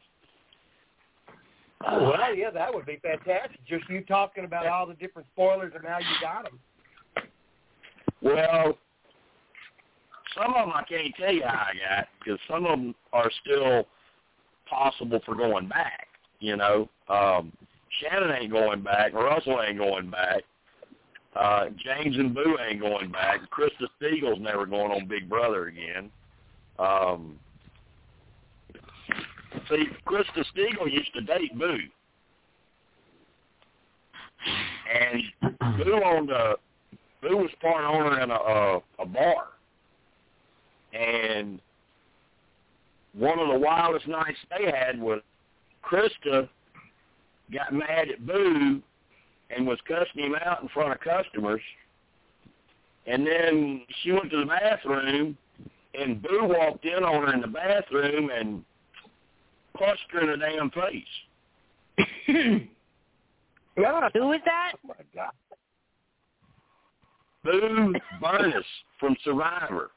Oh, 1.86 2.10
well, 2.10 2.34
yeah, 2.34 2.50
that 2.50 2.72
would 2.72 2.86
be 2.86 2.98
fantastic. 3.02 3.60
Just 3.68 3.88
you 3.90 4.02
talking 4.04 4.44
about 4.46 4.66
all 4.66 4.86
the 4.86 4.94
different 4.94 5.28
spoilers 5.34 5.72
and 5.74 5.84
how 5.84 5.98
you 5.98 6.06
got 6.22 6.44
them. 6.44 6.58
Well, 8.22 8.78
some 10.34 10.54
of 10.54 10.66
them 10.66 10.72
I 10.74 10.82
can't 10.84 11.14
tell 11.16 11.32
you 11.32 11.42
how 11.44 11.66
I 11.70 11.96
got 11.96 12.08
because 12.18 12.38
some 12.48 12.66
of 12.66 12.78
them 12.78 12.94
are 13.12 13.30
still 13.42 13.86
possible 14.68 15.20
for 15.24 15.34
going 15.34 15.68
back. 15.68 16.08
You 16.40 16.56
know, 16.56 16.88
um, 17.08 17.52
Shannon 18.00 18.30
ain't 18.30 18.52
going 18.52 18.82
back. 18.82 19.12
Russell 19.14 19.62
ain't 19.62 19.78
going 19.78 20.10
back. 20.10 20.42
Uh, 21.36 21.66
James 21.84 22.16
and 22.16 22.34
Boo 22.34 22.56
ain't 22.68 22.80
going 22.80 23.10
back. 23.10 23.40
Krista 23.50 23.88
Stegall's 24.00 24.40
never 24.40 24.66
going 24.66 24.92
on 24.92 25.08
Big 25.08 25.28
Brother 25.28 25.66
again. 25.66 26.10
Um, 26.78 27.38
see, 29.68 29.84
Krista 30.06 30.44
Stiegel 30.54 30.90
used 30.90 31.12
to 31.14 31.22
date 31.22 31.56
Boo, 31.58 31.78
and 34.92 35.22
Boo 35.76 36.00
owned 36.04 36.30
a 36.30 36.54
Boo 37.22 37.36
was 37.36 37.50
part 37.60 37.84
owner 37.84 38.20
in 38.20 38.30
a, 38.30 38.34
a 38.34 38.80
a 39.00 39.06
bar, 39.06 39.48
and 40.94 41.60
one 43.14 43.38
of 43.38 43.48
the 43.48 43.58
wildest 43.58 44.08
nights 44.08 44.38
they 44.50 44.70
had 44.70 45.00
was 45.00 45.20
Krista 45.84 46.48
got 47.52 47.72
mad 47.72 48.08
at 48.08 48.26
Boo 48.26 48.80
and 49.50 49.66
was 49.66 49.78
cussing 49.86 50.24
him 50.24 50.34
out 50.44 50.62
in 50.62 50.68
front 50.68 50.92
of 50.92 51.00
customers. 51.00 51.60
And 53.06 53.26
then 53.26 53.82
she 54.02 54.12
went 54.12 54.30
to 54.30 54.38
the 54.38 54.46
bathroom, 54.46 55.36
and 55.98 56.22
Boo 56.22 56.44
walked 56.44 56.86
in 56.86 57.04
on 57.04 57.26
her 57.26 57.34
in 57.34 57.42
the 57.42 57.46
bathroom 57.46 58.30
and 58.30 58.64
punched 59.76 60.06
her 60.12 60.20
in 60.20 60.38
the 60.38 60.46
damn 60.46 60.70
face. 60.70 61.04
Yeah. 63.76 64.08
Who 64.14 64.28
was 64.28 64.38
that? 64.44 64.74
Oh 64.76 64.88
my 64.88 64.94
God. 65.12 65.32
Boo 67.42 67.92
Bernis 68.20 68.64
from 69.00 69.16
Survivor. 69.24 69.90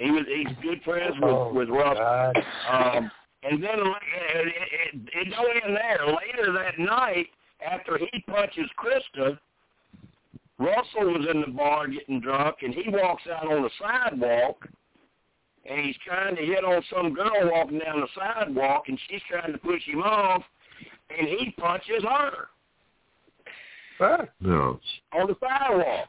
He 0.00 0.10
was 0.10 0.22
he's 0.26 0.56
good 0.62 0.82
friends 0.82 1.14
with 1.20 1.30
Oh, 1.30 1.52
with 1.52 1.68
Russell. 1.68 1.94
God. 2.02 2.36
Um, 2.70 3.10
and 3.42 3.62
then 3.62 3.78
it, 3.78 3.84
it, 4.34 4.54
it, 4.94 5.00
it 5.14 5.30
don't 5.30 5.64
end 5.64 5.76
there. 5.76 6.06
Later 6.06 6.52
that 6.52 6.78
night, 6.78 7.26
after 7.66 7.98
he 7.98 8.20
punches 8.22 8.66
Krista, 8.78 9.38
Russell 10.58 11.12
was 11.12 11.26
in 11.30 11.40
the 11.42 11.46
bar 11.48 11.86
getting 11.88 12.20
drunk, 12.20 12.56
and 12.62 12.72
he 12.74 12.84
walks 12.88 13.22
out 13.30 13.50
on 13.50 13.62
the 13.62 13.70
sidewalk, 13.80 14.66
and 15.64 15.84
he's 15.84 15.96
trying 16.06 16.36
to 16.36 16.42
hit 16.42 16.64
on 16.64 16.82
some 16.94 17.12
girl 17.14 17.30
walking 17.52 17.78
down 17.78 18.00
the 18.00 18.08
sidewalk, 18.14 18.84
and 18.88 18.98
she's 19.08 19.22
trying 19.30 19.52
to 19.52 19.58
push 19.58 19.82
him 19.84 20.02
off, 20.02 20.42
and 21.16 21.26
he 21.28 21.54
punches 21.58 22.02
her 22.02 22.48
Huh. 23.98 24.24
No. 24.40 24.80
on 25.12 25.26
the 25.28 25.36
sidewalk. 25.40 26.08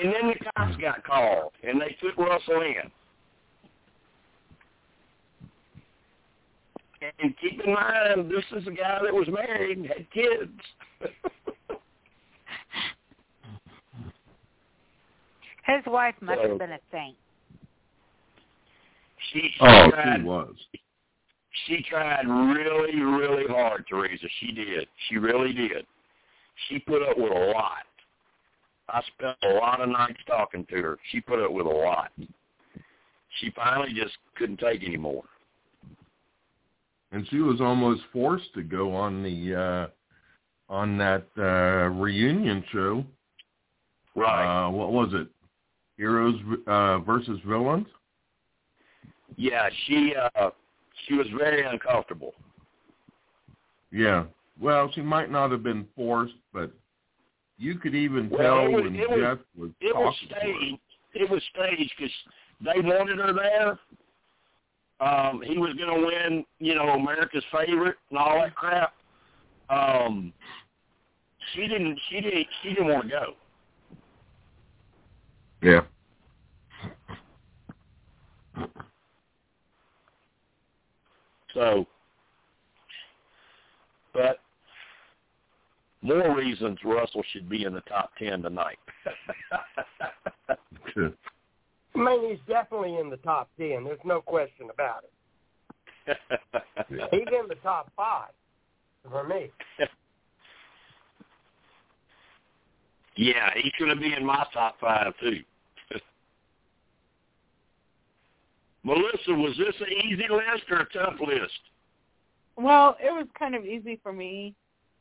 And 0.00 0.12
then 0.12 0.28
the 0.28 0.50
cops 0.56 0.76
got 0.80 1.04
called, 1.04 1.52
and 1.62 1.80
they 1.80 1.96
took 2.00 2.16
Russell 2.16 2.62
in. 2.62 2.90
And 7.20 7.34
keep 7.40 7.60
in 7.64 7.72
mind, 7.72 8.30
this 8.30 8.44
is 8.56 8.66
a 8.66 8.70
guy 8.70 9.00
that 9.02 9.12
was 9.12 9.28
married 9.28 9.78
and 9.78 9.86
had 9.86 10.10
kids. 10.12 10.52
His 15.64 15.84
wife 15.86 16.14
must 16.20 16.40
so, 16.42 16.48
have 16.48 16.58
been 16.58 16.72
a 16.72 16.80
saint. 16.90 17.16
She, 19.32 19.50
oh, 19.60 19.66
she 19.66 19.74
oh, 19.74 19.90
tried, 19.90 20.16
she 20.18 20.22
was. 20.24 20.54
She 21.66 21.82
tried 21.88 22.26
really, 22.26 23.00
really 23.00 23.46
hard, 23.48 23.84
Teresa. 23.88 24.26
She 24.40 24.52
did. 24.52 24.88
She 25.08 25.18
really 25.18 25.52
did. 25.52 25.86
She 26.68 26.78
put 26.80 27.02
up 27.02 27.16
with 27.16 27.32
a 27.32 27.52
lot. 27.52 27.84
I 28.88 29.00
spent 29.16 29.36
a 29.42 29.54
lot 29.54 29.80
of 29.80 29.88
nights 29.88 30.20
talking 30.26 30.66
to 30.66 30.76
her. 30.82 30.98
She 31.10 31.20
put 31.20 31.42
up 31.42 31.52
with 31.52 31.66
a 31.66 31.70
lot. 31.70 32.10
She 33.40 33.50
finally 33.54 33.94
just 33.94 34.14
couldn't 34.36 34.58
take 34.58 34.82
anymore. 34.82 35.24
And 37.12 37.26
she 37.28 37.38
was 37.40 37.60
almost 37.60 38.02
forced 38.12 38.52
to 38.54 38.62
go 38.62 38.94
on 38.94 39.22
the 39.22 39.54
uh 39.54 39.86
on 40.72 40.96
that 40.98 41.26
uh 41.38 41.90
reunion 42.00 42.64
show. 42.72 43.04
Right. 44.16 44.66
Uh 44.66 44.70
what 44.70 44.92
was 44.92 45.10
it? 45.12 45.28
Heroes 45.96 46.36
uh 46.66 46.98
versus 47.00 47.38
villains? 47.46 47.86
yeah, 49.36 49.68
she 49.86 50.14
uh 50.36 50.50
she 51.06 51.14
was 51.14 51.26
very 51.38 51.64
uncomfortable. 51.66 52.32
Yeah. 53.90 54.24
Well, 54.60 54.90
she 54.94 55.00
might 55.02 55.30
not 55.30 55.50
have 55.50 55.62
been 55.62 55.86
forced, 55.96 56.34
but 56.52 56.70
you 57.58 57.74
could 57.78 57.94
even 57.94 58.28
Well, 58.30 58.40
tell 58.40 58.70
was- 58.72 58.84
when 58.84 58.96
it 58.96 59.08
was- 59.10 59.18
Jeff 59.20 59.38
was 59.56 59.70
It 59.80 59.94
was 59.94 60.14
talking 60.14 60.28
to 60.28 60.34
her. 60.34 60.40
staged. 60.40 60.80
It 61.14 61.30
was 61.30 61.42
staged 61.54 61.92
because 61.98 62.14
they 62.60 62.80
wanted 62.80 63.18
her 63.18 63.32
there. 63.34 63.78
Um, 65.02 65.42
he 65.44 65.58
was 65.58 65.74
going 65.74 66.00
to 66.00 66.06
win, 66.06 66.44
you 66.60 66.76
know, 66.76 66.90
America's 66.90 67.42
favorite 67.50 67.96
and 68.10 68.18
all 68.18 68.40
that 68.40 68.54
crap. 68.54 68.94
Um, 69.68 70.32
she 71.52 71.66
didn't. 71.66 71.98
She 72.08 72.20
didn't. 72.20 72.46
She 72.62 72.68
didn't 72.68 72.86
want 72.86 73.04
to 73.04 73.08
go. 73.10 73.34
Yeah. 75.60 75.80
So, 81.52 81.86
but 84.14 84.38
more 86.00 86.36
reasons 86.36 86.78
Russell 86.84 87.24
should 87.32 87.48
be 87.48 87.64
in 87.64 87.74
the 87.74 87.80
top 87.82 88.12
ten 88.18 88.42
tonight. 88.42 88.78
I 91.94 91.98
mean, 91.98 92.30
he's 92.30 92.38
definitely 92.48 92.96
in 92.98 93.10
the 93.10 93.18
top 93.18 93.48
ten. 93.58 93.84
There's 93.84 93.98
no 94.04 94.20
question 94.20 94.68
about 94.72 95.04
it. 95.04 95.12
He's 96.88 97.28
in 97.28 97.48
the 97.48 97.54
top 97.62 97.92
five 97.96 98.30
for 99.08 99.24
me. 99.24 99.50
yeah, 103.16 103.50
he's 103.56 103.72
going 103.78 103.94
to 103.94 104.00
be 104.00 104.12
in 104.12 104.24
my 104.24 104.44
top 104.52 104.76
five 104.80 105.12
too. 105.20 105.40
Melissa, 108.82 109.32
was 109.32 109.56
this 109.58 109.74
an 109.80 109.92
easy 109.92 110.26
list 110.28 110.64
or 110.70 110.80
a 110.80 110.88
tough 110.92 111.20
list? 111.20 111.60
Well, 112.56 112.96
it 113.00 113.12
was 113.12 113.26
kind 113.38 113.54
of 113.54 113.64
easy 113.64 114.00
for 114.02 114.12
me. 114.12 114.54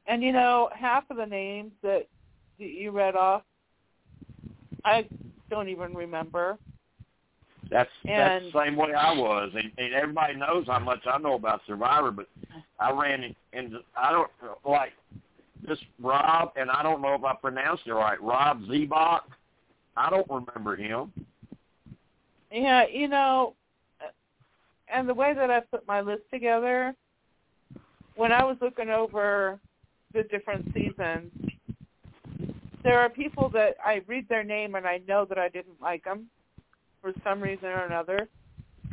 And 0.07 0.21
you 0.23 0.31
know, 0.31 0.69
half 0.75 1.09
of 1.09 1.17
the 1.17 1.25
names 1.25 1.71
that 1.83 2.07
that 2.59 2.69
you 2.69 2.91
read 2.91 3.15
off, 3.15 3.43
I 4.85 5.07
don't 5.49 5.69
even 5.69 5.93
remember. 5.93 6.57
That's 7.69 7.89
that's 8.03 8.45
the 8.45 8.51
same 8.65 8.75
way 8.75 8.93
I 8.93 9.13
was, 9.13 9.51
and, 9.53 9.71
and 9.77 9.93
everybody 9.93 10.35
knows 10.35 10.65
how 10.67 10.79
much 10.79 11.01
I 11.05 11.17
know 11.17 11.35
about 11.35 11.61
Survivor. 11.67 12.11
But 12.11 12.27
I 12.79 12.91
ran 12.91 13.23
in, 13.23 13.35
into 13.53 13.79
I 13.95 14.11
don't 14.11 14.29
like 14.65 14.93
this 15.65 15.77
Rob, 16.01 16.51
and 16.57 16.69
I 16.69 16.83
don't 16.83 17.01
know 17.01 17.13
if 17.13 17.23
I 17.23 17.33
pronounced 17.35 17.83
it 17.85 17.93
right. 17.93 18.21
Rob 18.21 18.61
Zebach. 18.63 19.21
I 19.95 20.09
don't 20.09 20.27
remember 20.29 20.75
him. 20.75 21.11
Yeah, 22.51 22.85
you 22.91 23.07
know, 23.07 23.55
and 24.93 25.07
the 25.07 25.13
way 25.13 25.33
that 25.33 25.49
I 25.49 25.61
put 25.61 25.87
my 25.87 26.01
list 26.01 26.23
together, 26.31 26.95
when 28.15 28.31
I 28.31 28.43
was 28.43 28.57
looking 28.61 28.89
over 28.89 29.59
the 30.13 30.23
different 30.23 30.65
seasons, 30.73 31.31
there 32.83 32.99
are 32.99 33.09
people 33.09 33.49
that 33.49 33.75
I 33.83 34.01
read 34.07 34.27
their 34.27 34.43
name 34.43 34.75
and 34.75 34.85
I 34.85 34.99
know 35.07 35.25
that 35.25 35.37
I 35.37 35.47
didn't 35.49 35.79
like 35.81 36.03
them 36.03 36.27
for 37.01 37.13
some 37.23 37.41
reason 37.41 37.65
or 37.65 37.85
another. 37.85 38.27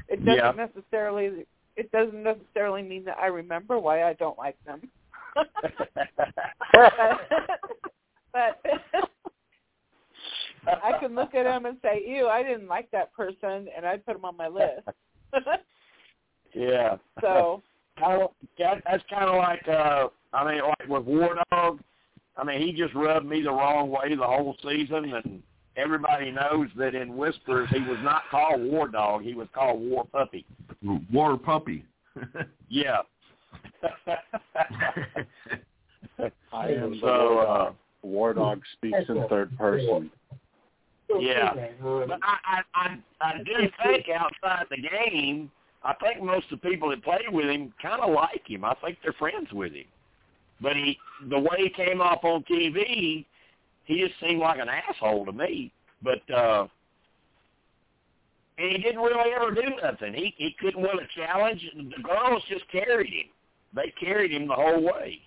It 0.09 0.24
doesn't 0.24 0.36
Yeah. 0.36 0.52
necessarily 0.52 1.46
it 1.76 1.92
doesn't 1.92 2.22
necessarily 2.24 2.82
mean 2.82 3.04
that 3.04 3.18
I 3.18 3.26
remember 3.26 3.78
why 3.78 4.02
I 4.02 4.14
don't 4.14 4.36
like 4.36 4.56
them. 4.64 4.90
but 8.32 8.60
I 10.82 10.98
can 10.98 11.14
look 11.14 11.36
at 11.36 11.44
them 11.44 11.66
and 11.66 11.78
say, 11.80 12.02
"Ew, 12.05 12.26
I 12.26 12.43
didn't 12.43 12.66
like 12.66 12.90
that 12.90 13.12
person," 13.12 13.68
and 13.76 13.86
I'd 13.86 14.05
put 14.05 14.14
them 14.14 14.24
on 14.24 14.36
my 14.36 14.48
list. 14.48 14.89
yeah. 16.52 16.97
so 17.20 17.62
of 18.02 18.30
that, 18.59 18.82
that's 18.85 19.05
kind 19.10 19.28
of 19.30 19.36
like 19.36 19.66
uh 19.68 20.09
I 20.32 20.51
mean 20.51 20.62
like 20.62 20.89
with 20.89 21.05
War 21.05 21.36
Dog. 21.51 21.80
I 22.36 22.44
mean 22.44 22.60
he 22.60 22.72
just 22.72 22.94
rubbed 22.94 23.26
me 23.26 23.43
the 23.43 23.51
wrong 23.52 23.90
way 23.90 24.14
the 24.14 24.24
whole 24.26 24.56
season, 24.62 25.12
and 25.14 25.43
everybody 25.78 26.30
knows 26.30 26.68
that 26.76 26.94
in 26.94 27.16
Whispers 27.16 27.68
he 27.70 27.80
was 27.80 27.98
not 28.02 28.22
called 28.30 28.60
War 28.60 28.88
Dog. 28.88 29.22
He 29.22 29.34
was 29.34 29.48
called 29.55 29.80
War 29.80 30.05
Puppy. 30.12 30.44
War 31.12 31.38
puppy. 31.38 31.84
Yeah. 32.70 32.98
I 36.52 36.68
am 36.72 36.90
the 36.90 36.98
So, 37.00 37.06
War 37.06 37.42
uh, 37.42 37.46
Dog. 37.46 37.74
War 38.02 38.34
Dog 38.34 38.62
speaks 38.74 38.98
in 39.09 39.26
third 39.28 39.56
person. 39.56 40.10
Yeah. 41.18 41.55
But 41.80 42.18
I, 42.22 42.36
I, 42.44 42.62
I, 42.74 42.98
I 43.20 43.38
do 43.38 43.70
think 43.82 44.06
outside 44.14 44.66
the 44.70 44.76
game, 44.76 45.50
I 45.82 45.94
think 45.94 46.22
most 46.22 46.52
of 46.52 46.60
the 46.60 46.68
people 46.68 46.90
that 46.90 47.02
play 47.02 47.20
with 47.30 47.46
him 47.46 47.72
kind 47.80 48.02
of 48.02 48.12
like 48.12 48.42
him. 48.46 48.64
I 48.64 48.74
think 48.84 48.98
they're 49.02 49.14
friends 49.14 49.50
with 49.52 49.72
him. 49.72 49.86
But 50.60 50.76
he, 50.76 50.98
the 51.30 51.38
way 51.38 51.56
he 51.59 51.70
came 51.70 52.00
off 52.00 52.24
on 52.24 52.42
TV, 52.44 53.24
he 53.89 54.06
just 54.06 54.20
seemed 54.20 54.40
like 54.40 54.60
an 54.60 54.69
asshole 54.69 55.24
to 55.27 55.32
me. 55.32 55.73
But 56.02 56.31
uh 56.32 56.69
and 58.59 58.73
he 58.73 58.78
didn't 58.78 59.01
really 59.01 59.31
ever 59.32 59.52
do 59.52 59.62
nothing. 59.82 60.15
He 60.15 60.35
he 60.36 60.55
couldn't 60.60 60.81
win 60.81 60.98
a 60.98 61.20
challenge. 61.20 61.65
The 61.74 62.02
girls 62.02 62.43
just 62.48 62.70
carried 62.70 63.12
him. 63.12 63.31
They 63.74 63.93
carried 63.98 64.31
him 64.31 64.47
the 64.47 64.55
whole 64.55 64.82
way. 64.82 65.20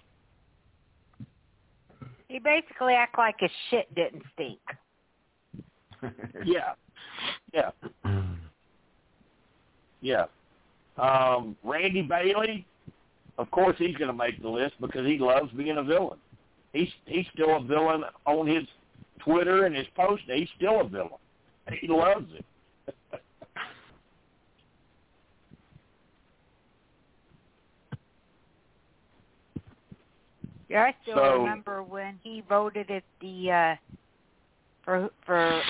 He 2.28 2.40
basically 2.40 2.94
act 2.94 3.18
like 3.18 3.36
his 3.40 3.52
shit 3.70 3.94
didn't 3.96 4.24
stink. 4.34 4.60
Yeah. 6.44 6.74
Yeah. 7.54 7.70
Yeah. 10.02 10.26
Um, 10.98 11.56
Randy 11.64 12.02
Bailey, 12.02 12.66
of 13.38 13.52
course 13.52 13.76
he's 13.78 13.96
going 13.98 14.10
to 14.10 14.18
make 14.18 14.42
the 14.42 14.50
list 14.50 14.74
because 14.82 15.06
he 15.06 15.20
loves 15.20 15.52
being 15.52 15.78
a 15.78 15.84
villain. 15.84 16.18
He's 16.74 16.90
he's 17.06 17.26
still 17.34 17.58
a 17.58 17.64
villain 17.64 18.04
on 18.26 18.48
his 18.48 18.64
Twitter 19.20 19.66
and 19.66 19.76
his 19.76 19.88
post. 19.96 20.24
He's 20.28 20.50
still 20.58 20.82
a 20.82 20.88
villain. 20.88 21.10
He 21.80 21.88
loves 21.88 22.26
it. 22.34 22.44
Yeah, 30.70 30.84
I 30.84 30.96
still 31.04 31.16
So- 31.16 31.38
remember 31.44 31.84
when 31.84 32.18
he 32.24 32.42
voted 32.48 32.90
at 32.90 33.04
the 33.20 33.52
uh 33.52 33.76
for 34.84 35.10
for 35.26 35.62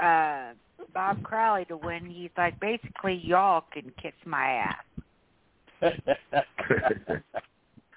uh 0.00 0.52
Bob 0.94 1.22
Crowley 1.22 1.64
to 1.66 1.76
win. 1.76 2.06
He's 2.06 2.30
like, 2.36 2.58
basically, 2.60 3.14
y'all 3.14 3.64
can 3.72 3.92
kiss 4.00 4.14
my 4.24 4.74
ass. 5.80 5.80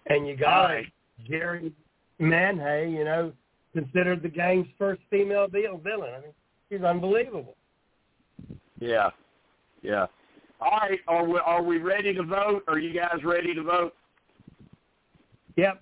And 0.08 0.26
you 0.26 0.36
got 0.36 0.70
it. 0.72 0.86
Jerri 1.28 1.72
Manthey, 2.20 2.92
you 2.96 3.04
know, 3.04 3.32
considered 3.74 4.22
the 4.22 4.28
game's 4.28 4.66
first 4.78 5.00
female 5.10 5.46
villain. 5.48 6.10
I 6.16 6.20
mean, 6.20 6.32
she's 6.70 6.82
unbelievable. 6.82 7.54
yeah. 8.80 9.10
Yeah. 9.82 10.06
All 10.60 10.70
right, 10.80 10.98
are 11.06 11.24
we 11.24 11.38
are 11.38 11.62
we 11.62 11.78
ready 11.78 12.12
to 12.14 12.22
vote? 12.24 12.64
Are 12.66 12.80
you 12.80 12.92
guys 12.92 13.22
ready 13.22 13.54
to 13.54 13.62
vote? 13.62 13.94
Yep. 15.56 15.80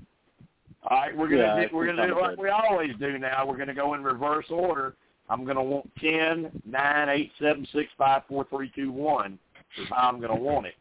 All 0.82 0.96
right, 0.98 1.16
we're 1.16 1.28
gonna 1.28 1.42
Yeah, 1.42 1.68
do, 1.68 1.74
we're 1.76 1.86
gonna 1.86 2.06
do 2.06 2.14
I'm 2.14 2.20
like 2.20 2.30
good. 2.36 2.42
we 2.42 2.48
always 2.50 2.90
do 3.00 3.18
now. 3.18 3.46
We're 3.46 3.56
gonna 3.56 3.74
go 3.74 3.94
in 3.94 4.02
reverse 4.04 4.44
order. 4.50 4.94
I'm 5.30 5.46
gonna 5.46 5.62
want 5.62 5.90
ten, 5.98 6.50
nine, 6.66 7.08
eight, 7.08 7.32
seven, 7.40 7.66
six, 7.72 7.90
five, 7.96 8.22
four, 8.28 8.44
three, 8.50 8.70
two, 8.74 8.92
one. 8.92 9.38
Is 9.80 9.86
how 9.88 10.08
I'm 10.10 10.20
gonna 10.20 10.36
want 10.36 10.66
it. 10.66 10.74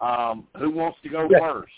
Um, 0.00 0.46
who 0.58 0.70
wants 0.70 0.98
to 1.02 1.08
go 1.10 1.28
Yeah. 1.30 1.38
first? 1.40 1.72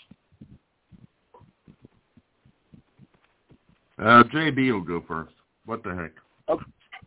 Uh, 3.99 4.23
JB 4.33 4.71
will 4.71 4.81
go 4.81 5.03
first. 5.07 5.33
What 5.65 5.83
the 5.83 5.95
heck? 5.95 6.59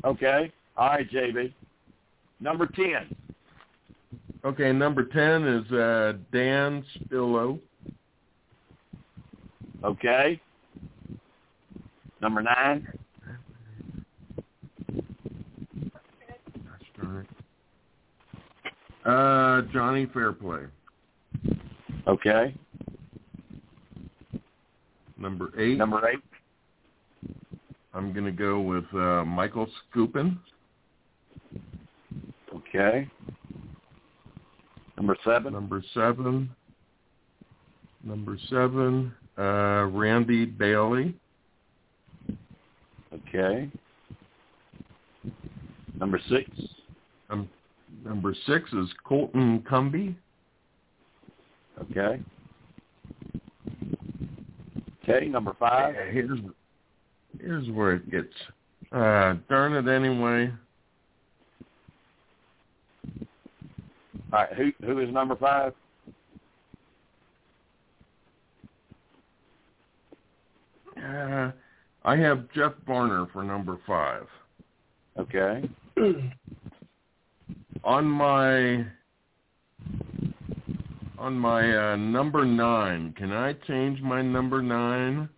Okay. 0.04 0.52
All 0.76 0.88
right, 0.88 1.10
JB. 1.10 1.52
Number 2.40 2.66
ten. 2.66 3.14
Okay, 4.42 4.72
number 4.72 5.04
10 5.04 5.46
is 5.46 5.72
uh, 5.72 6.14
Dan 6.32 6.82
Spilo. 6.98 7.60
Okay. 9.84 10.40
Number 12.22 12.42
nine. 12.42 12.86
Gosh 16.54 16.90
darn 17.00 17.26
it. 17.26 19.06
Uh, 19.06 19.72
Johnny 19.72 20.06
Fairplay. 20.06 20.64
Okay. 22.06 22.54
Number 25.18 25.52
eight. 25.58 25.76
Number 25.76 26.08
eight. 26.08 26.20
I'm 27.92 28.12
gonna 28.12 28.30
go 28.30 28.60
with 28.60 28.84
uh, 28.94 29.24
Michael 29.24 29.68
Skupin. 29.94 30.38
Okay. 32.54 33.08
Number 34.96 35.16
seven. 35.24 35.52
Number 35.52 35.82
seven. 35.94 36.50
Number 38.04 38.38
seven. 38.48 39.12
Uh, 39.36 39.86
Randy 39.92 40.44
Bailey. 40.44 41.14
Okay. 43.12 43.70
Number 45.98 46.20
six. 46.28 46.50
Um, 47.28 47.48
number 48.04 48.34
six 48.46 48.72
is 48.72 48.88
Colton 49.04 49.64
Cumbie. 49.68 50.14
Okay. 51.80 52.22
Okay. 55.02 55.26
Number 55.26 55.54
five. 55.58 55.94
Here's 56.10 56.38
here's 57.40 57.68
where 57.70 57.94
it 57.94 58.10
gets. 58.10 58.34
Uh, 58.92 59.34
darn 59.48 59.72
it 59.72 59.88
anyway. 59.88 60.52
All 64.32 64.38
right. 64.40 64.52
Who 64.54 64.72
who 64.84 64.98
is 65.00 65.12
number 65.12 65.36
five? 65.36 65.72
Uh, 70.96 71.50
I 72.04 72.16
have 72.16 72.50
Jeff 72.54 72.72
Varner 72.86 73.26
for 73.32 73.42
number 73.42 73.78
five. 73.86 74.26
Okay. 75.18 75.68
On 77.84 78.06
my 78.06 78.84
on 81.18 81.34
my 81.38 81.92
uh, 81.92 81.96
number 81.96 82.44
nine, 82.44 83.12
can 83.16 83.30
I 83.30 83.52
change 83.66 84.00
my 84.00 84.22
number 84.22 84.62
nine? 84.62 85.28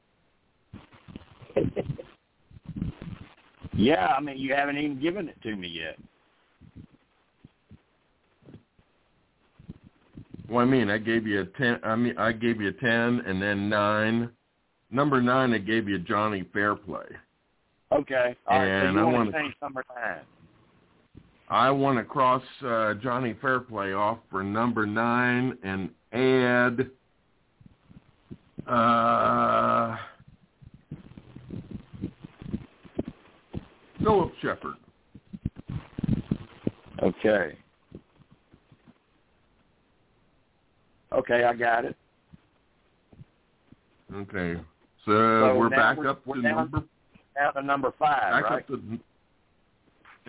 Yeah. 3.74 4.06
I 4.06 4.20
mean, 4.20 4.38
you 4.38 4.54
haven't 4.54 4.78
even 4.78 5.00
given 5.00 5.28
it 5.28 5.40
to 5.42 5.56
me 5.56 5.68
yet. 5.68 5.98
Well, 10.48 10.66
I 10.66 10.68
mean, 10.68 10.90
I 10.90 10.98
gave 10.98 11.26
you 11.26 11.40
a 11.40 11.46
ten. 11.46 11.78
I 11.82 11.96
mean, 11.96 12.16
I 12.18 12.32
gave 12.32 12.60
you 12.60 12.68
a 12.68 12.72
ten, 12.72 13.22
and 13.26 13.40
then 13.40 13.68
nine. 13.68 14.30
Number 14.90 15.22
nine, 15.22 15.54
I 15.54 15.58
gave 15.58 15.88
you 15.88 15.98
Johnny 15.98 16.44
Fairplay. 16.52 17.06
Okay. 17.90 18.36
All 18.46 18.58
right. 18.58 18.66
And 18.66 18.94
so 18.94 19.00
you 19.00 19.08
I 19.08 19.12
want 19.12 19.32
to 19.32 19.38
change 19.38 19.54
number 19.62 19.82
nine? 19.94 20.20
I 21.48 21.70
want 21.70 21.98
to 21.98 22.04
cross 22.04 22.42
uh, 22.66 22.94
Johnny 22.94 23.34
Fairplay 23.40 23.92
off 23.92 24.18
for 24.30 24.42
number 24.42 24.86
nine 24.86 25.56
and 25.62 25.90
add 26.12 26.90
uh, 28.66 29.96
Phillip 34.02 34.32
Sheppard. 34.40 34.74
Okay. 37.02 37.56
Okay, 41.12 41.44
I 41.44 41.54
got 41.54 41.84
it. 41.84 41.96
Okay, 44.14 44.54
so, 45.06 45.12
So 45.12 45.58
we're 45.58 45.70
back 45.70 45.96
we're- 45.98 46.10
up 46.10 46.24
to 46.24 46.42
down- 46.42 46.56
number 46.56 46.82
Now 47.36 47.50
to 47.52 47.62
number 47.62 47.92
five, 47.98 48.32
back 48.32 48.50
right? 48.50 48.62
up 48.62 48.66
to 48.68 48.98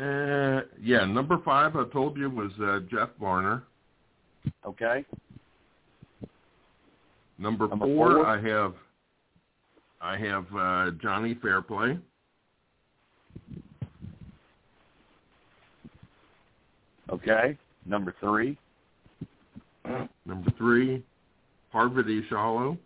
uh, 0.01 0.61
yeah 0.79 1.05
number 1.05 1.37
five. 1.45 1.75
I 1.75 1.83
told 1.89 2.17
you 2.17 2.29
was 2.29 2.51
uh, 2.61 2.79
Jeff 2.89 3.09
Varner. 3.19 3.63
Okay. 4.65 5.05
Number, 7.37 7.67
Number 7.67 7.85
four, 7.85 8.11
four. 8.13 8.25
I 8.25 8.39
have 8.41 8.73
I 10.01 10.17
have 10.17 10.45
uh, 10.55 10.91
Johnny 11.01 11.35
Fairplay. 11.41 11.97
Okay. 17.13 17.57
Number 17.85 18.15
three. 18.19 18.57
Number 20.25 20.51
three, 20.57 21.03
Parvati 21.71 22.23
Shallow. 22.27 22.77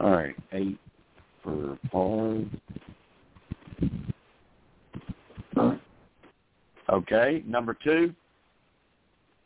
All 0.00 0.10
right. 0.10 0.34
Eight 0.52 0.78
for 1.42 1.78
Paul. 1.90 2.44
Okay. 6.90 7.42
Number 7.46 7.76
two. 7.82 8.12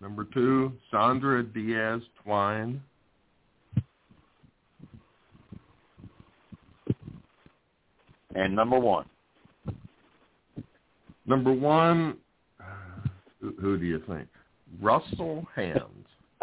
Number 0.01 0.25
two, 0.35 0.73
Sandra 0.91 1.45
Diaz 1.45 2.01
Twine. 2.25 2.83
And 8.37 8.55
number 8.55 8.79
one. 8.79 9.07
Number 11.25 11.53
one, 11.53 12.19
who, 13.41 13.55
who 13.59 13.79
do 13.79 13.87
you 13.87 14.03
think? 14.07 14.29
Russell 14.81 15.47
Hantz. 15.57 15.81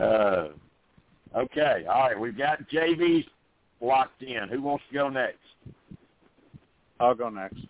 uh, 0.00 0.48
okay. 1.36 1.84
All 1.88 2.08
right. 2.08 2.18
We've 2.18 2.36
got 2.36 2.68
JVs 2.68 3.24
locked 3.80 4.22
in. 4.22 4.48
Who 4.50 4.60
wants 4.60 4.84
to 4.88 4.94
go 4.94 5.08
next? 5.08 5.38
I'll 6.98 7.14
go 7.14 7.28
next. 7.30 7.60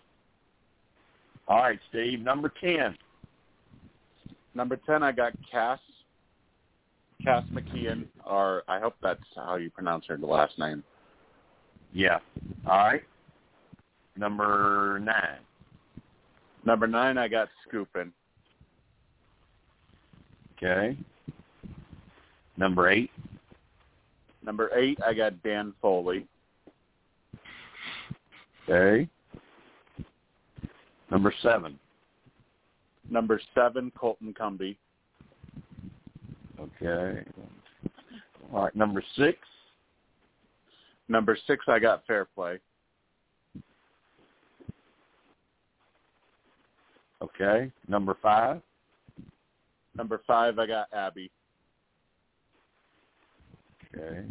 All 1.47 1.61
right, 1.61 1.79
Steve. 1.89 2.21
Number 2.21 2.51
10. 2.59 2.97
Number 4.55 4.79
ten, 4.85 5.01
I 5.01 5.11
got 5.11 5.33
Kass. 5.51 5.79
Kass 7.23 7.43
McKeon, 7.53 8.05
or 8.25 8.63
I 8.67 8.79
hope 8.79 8.95
that's 9.01 9.23
how 9.35 9.55
you 9.55 9.69
pronounce 9.69 10.05
her 10.07 10.17
last 10.17 10.59
name. 10.59 10.83
Yeah. 11.93 12.19
All 12.65 12.77
right. 12.77 13.03
Number 14.17 14.99
9. 15.01 15.15
Number 16.65 16.87
nine, 16.87 17.17
I 17.17 17.27
got 17.27 17.49
Skupin. 17.67 18.11
Okay. 20.57 20.97
Number 22.57 22.89
8. 22.89 23.11
Number 24.45 24.69
eight, 24.75 24.99
I 25.05 25.13
got 25.13 25.41
Dan 25.43 25.73
Foley. 25.81 26.25
Okay. 28.69 29.09
Number 31.11 31.33
7. 31.41 31.77
Number 33.09 33.39
seven, 33.53 33.91
Colton 33.97 34.33
Cumbie. 34.33 34.77
Okay. 36.59 37.23
All 38.53 38.63
right. 38.63 38.75
Number 38.75 39.03
6. 39.17 39.37
Number 41.09 41.37
six, 41.47 41.65
I 41.67 41.79
got 41.79 42.05
fair 42.05 42.25
play. 42.25 42.59
Okay. 47.21 47.71
Number 47.87 48.17
5. 48.21 48.61
Number 49.95 50.21
five, 50.25 50.59
I 50.59 50.65
got 50.65 50.91
Abi. 50.93 51.29
Okay. 53.95 54.23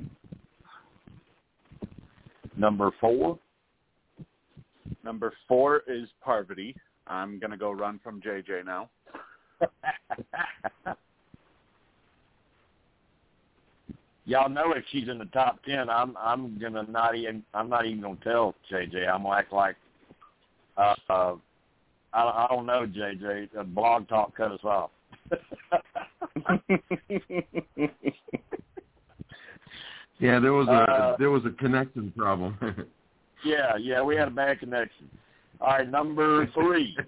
Number 2.56 2.90
4. 3.00 3.38
Number 5.04 5.32
four 5.48 5.82
is 5.88 6.08
Parvati. 6.20 6.76
I'm 7.06 7.38
gonna 7.38 7.56
go 7.56 7.72
run 7.72 7.98
from 8.02 8.20
JJ 8.20 8.64
now. 8.64 8.88
Y'all 14.24 14.48
know 14.48 14.72
if 14.72 14.84
she's 14.90 15.08
in 15.08 15.18
the 15.18 15.24
top 15.26 15.62
ten, 15.64 15.90
I'm 15.90 16.16
I'm 16.16 16.58
gonna 16.58 16.84
not 16.88 17.16
even 17.16 17.42
I'm 17.54 17.68
not 17.68 17.86
even 17.86 18.00
gonna 18.00 18.16
tell 18.22 18.54
JJ. 18.70 19.12
I'm 19.12 19.24
gonna 19.24 19.36
act 19.36 19.52
like 19.52 19.74
uh, 20.76 20.94
uh 21.08 21.34
I 22.12 22.22
I 22.22 22.46
don't 22.48 22.66
know 22.66 22.86
JJ. 22.86 23.48
The 23.54 23.64
blog 23.64 24.08
talk 24.08 24.36
cut 24.36 24.52
us 24.52 24.64
off. 24.64 24.90
Yeah, 30.22 30.38
there 30.38 30.52
was 30.52 30.68
a 30.68 30.70
Uh, 30.70 31.16
there 31.18 31.30
was 31.30 31.44
a 31.44 31.50
connection 31.50 32.12
problem. 32.16 32.56
yeah, 33.44 33.76
yeah, 33.76 34.00
we 34.02 34.14
had 34.14 34.28
a 34.28 34.30
bad 34.30 34.60
connection. 34.60 35.10
All 35.60 35.72
right, 35.72 35.88
number 35.88 36.46
three. 36.54 36.96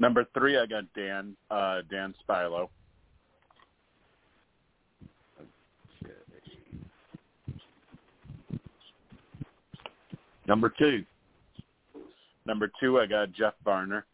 Number 0.00 0.24
three, 0.32 0.56
I 0.56 0.64
got 0.64 0.84
Dan 0.94 1.36
uh, 1.50 1.80
Dan 1.90 2.14
Spilo. 2.22 2.68
Number 10.48 10.72
two. 10.76 11.04
Number 12.46 12.72
two, 12.80 12.98
I 12.98 13.06
got 13.06 13.32
Jeff 13.32 13.52
Varner. 13.64 14.06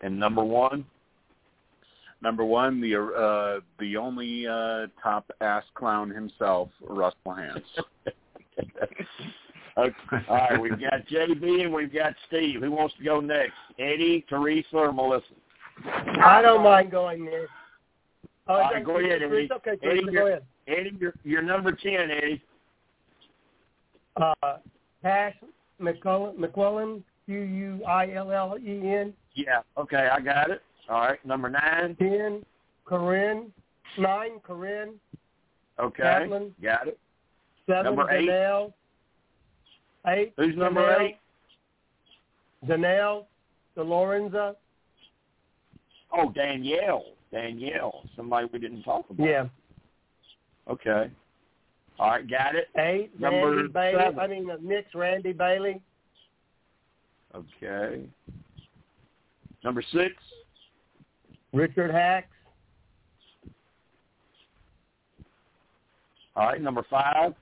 And 0.00 0.18
number 0.18 0.42
one? 0.42 0.86
Number 2.22 2.44
one, 2.44 2.80
the 2.80 2.96
uh, 2.96 3.60
the 3.78 3.96
only 3.98 4.46
uh, 4.46 4.86
top 5.02 5.30
ass 5.42 5.64
clown 5.74 6.08
himself, 6.08 6.70
Russell 6.80 7.18
Hantz. 7.26 7.62
okay. 9.76 9.94
All 10.28 10.36
right, 10.36 10.60
we've 10.60 10.80
got 10.80 11.06
JB 11.12 11.64
and 11.64 11.74
we've 11.74 11.92
got 11.92 12.14
Steve. 12.26 12.62
Who 12.62 12.70
wants 12.70 12.94
to 12.96 13.04
go 13.04 13.20
next? 13.20 13.52
Eddie, 13.78 14.24
Teresa, 14.30 14.76
or 14.76 14.92
Melissa? 14.92 15.26
I 16.24 16.40
don't 16.40 16.64
mind 16.64 16.90
going 16.90 17.26
there. 17.26 17.48
Oh, 18.48 18.54
All 18.54 18.60
right, 18.72 18.84
go 18.84 18.98
ahead, 18.98 19.22
Eddie. 19.22 19.36
It's 19.36 19.52
okay, 19.52 19.70
Eddie, 19.70 20.00
Teresa, 20.02 20.10
go 20.12 20.26
ahead. 20.28 20.42
Eddie, 20.68 20.92
you're, 21.00 21.14
you're 21.24 21.42
number 21.42 21.72
10, 21.72 22.10
Eddie. 22.10 22.42
Uh, 24.16 24.34
Cash 25.02 25.34
McCullen, 25.80 26.36
McQuillen, 26.36 27.02
Q-U-I-L-L-E-N, 27.26 29.12
Yeah, 29.34 29.60
okay, 29.76 30.08
I 30.12 30.20
got 30.20 30.50
it. 30.50 30.62
All 30.88 31.00
right, 31.00 31.24
number 31.26 31.50
9. 31.50 31.96
10, 31.98 32.44
Corinne, 32.84 33.52
9, 33.98 34.30
Corinne, 34.44 34.94
Okay, 35.80 36.02
Kaplan. 36.04 36.54
got 36.62 36.86
it. 36.88 36.98
7, 37.66 37.84
Number 37.84 38.08
eight. 38.12 38.28
Danelle, 38.28 38.72
8, 40.06 40.32
Who's 40.36 40.56
number 40.56 40.82
Danelle, 40.82 41.08
8? 41.08 41.16
Danelle, 42.68 43.24
DiLorenzo, 43.76 44.54
Oh, 46.12 46.30
Danielle. 46.32 47.04
Danielle, 47.32 48.02
somebody 48.16 48.48
we 48.52 48.58
didn't 48.58 48.82
talk 48.82 49.08
about. 49.10 49.26
yeah, 49.26 49.46
Okay. 50.68 51.10
All 51.98 52.10
right, 52.10 52.28
got 52.28 52.54
it. 52.54 52.68
8, 52.78 53.18
Number 53.18 53.56
Randy 53.56 53.72
Bailey, 53.72 53.98
seven. 54.02 54.18
I 54.18 54.26
mean, 54.26 54.50
uh, 54.50 54.56
Nick's 54.60 54.94
Randy 54.94 55.32
Bailey, 55.32 55.80
Okay. 57.34 58.02
Number 59.64 59.82
6. 59.92 60.14
Richard 61.52 61.90
Hatch, 61.90 62.24
All 66.36 66.46
right, 66.48 66.60
number 66.60 66.84
5. 66.90 67.34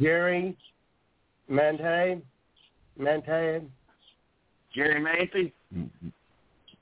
Jerry 0.00 0.56
Mante, 1.48 2.20
Mante, 2.98 3.62
Jerry 4.74 5.00
Mancy. 5.00 5.52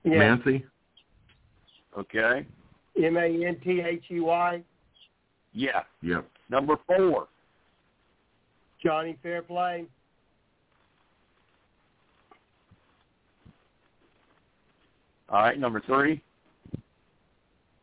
yeah, 0.04 0.18
Mancy? 0.18 0.64
Okay. 1.98 2.46
M-A-N-T-H-E-Y, 2.96 4.62
Yeah. 5.52 5.82
Yep. 6.02 6.28
Number 6.50 6.76
4. 6.86 7.28
Johnny 8.82 9.16
Fairplay, 9.22 9.86
All 15.30 15.40
right, 15.40 15.58
number 15.58 15.80
3. 15.80 16.20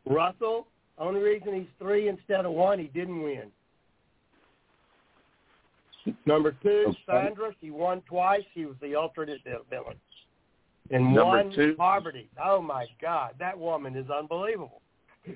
Russell. 0.06 0.66
Only 0.98 1.20
reason 1.20 1.54
he's 1.54 1.66
three 1.78 2.08
instead 2.08 2.44
of 2.44 2.52
one, 2.52 2.78
he 2.78 2.86
didn't 2.86 3.22
win. 3.22 3.50
Number 6.26 6.52
two, 6.62 6.84
Okay. 6.88 6.98
Sandra. 7.06 7.54
She 7.60 7.70
won 7.70 8.02
twice. 8.02 8.42
She 8.54 8.66
was 8.66 8.76
the 8.82 8.94
alternate 8.94 9.40
villain. 9.70 9.96
And 10.92 11.14
Number 11.14 11.24
one, 11.24 11.52
two. 11.52 11.74
Parvati. 11.74 12.28
Oh 12.42 12.60
my 12.60 12.86
God, 13.00 13.34
that 13.38 13.58
woman 13.58 13.96
is 13.96 14.08
unbelievable. 14.10 14.82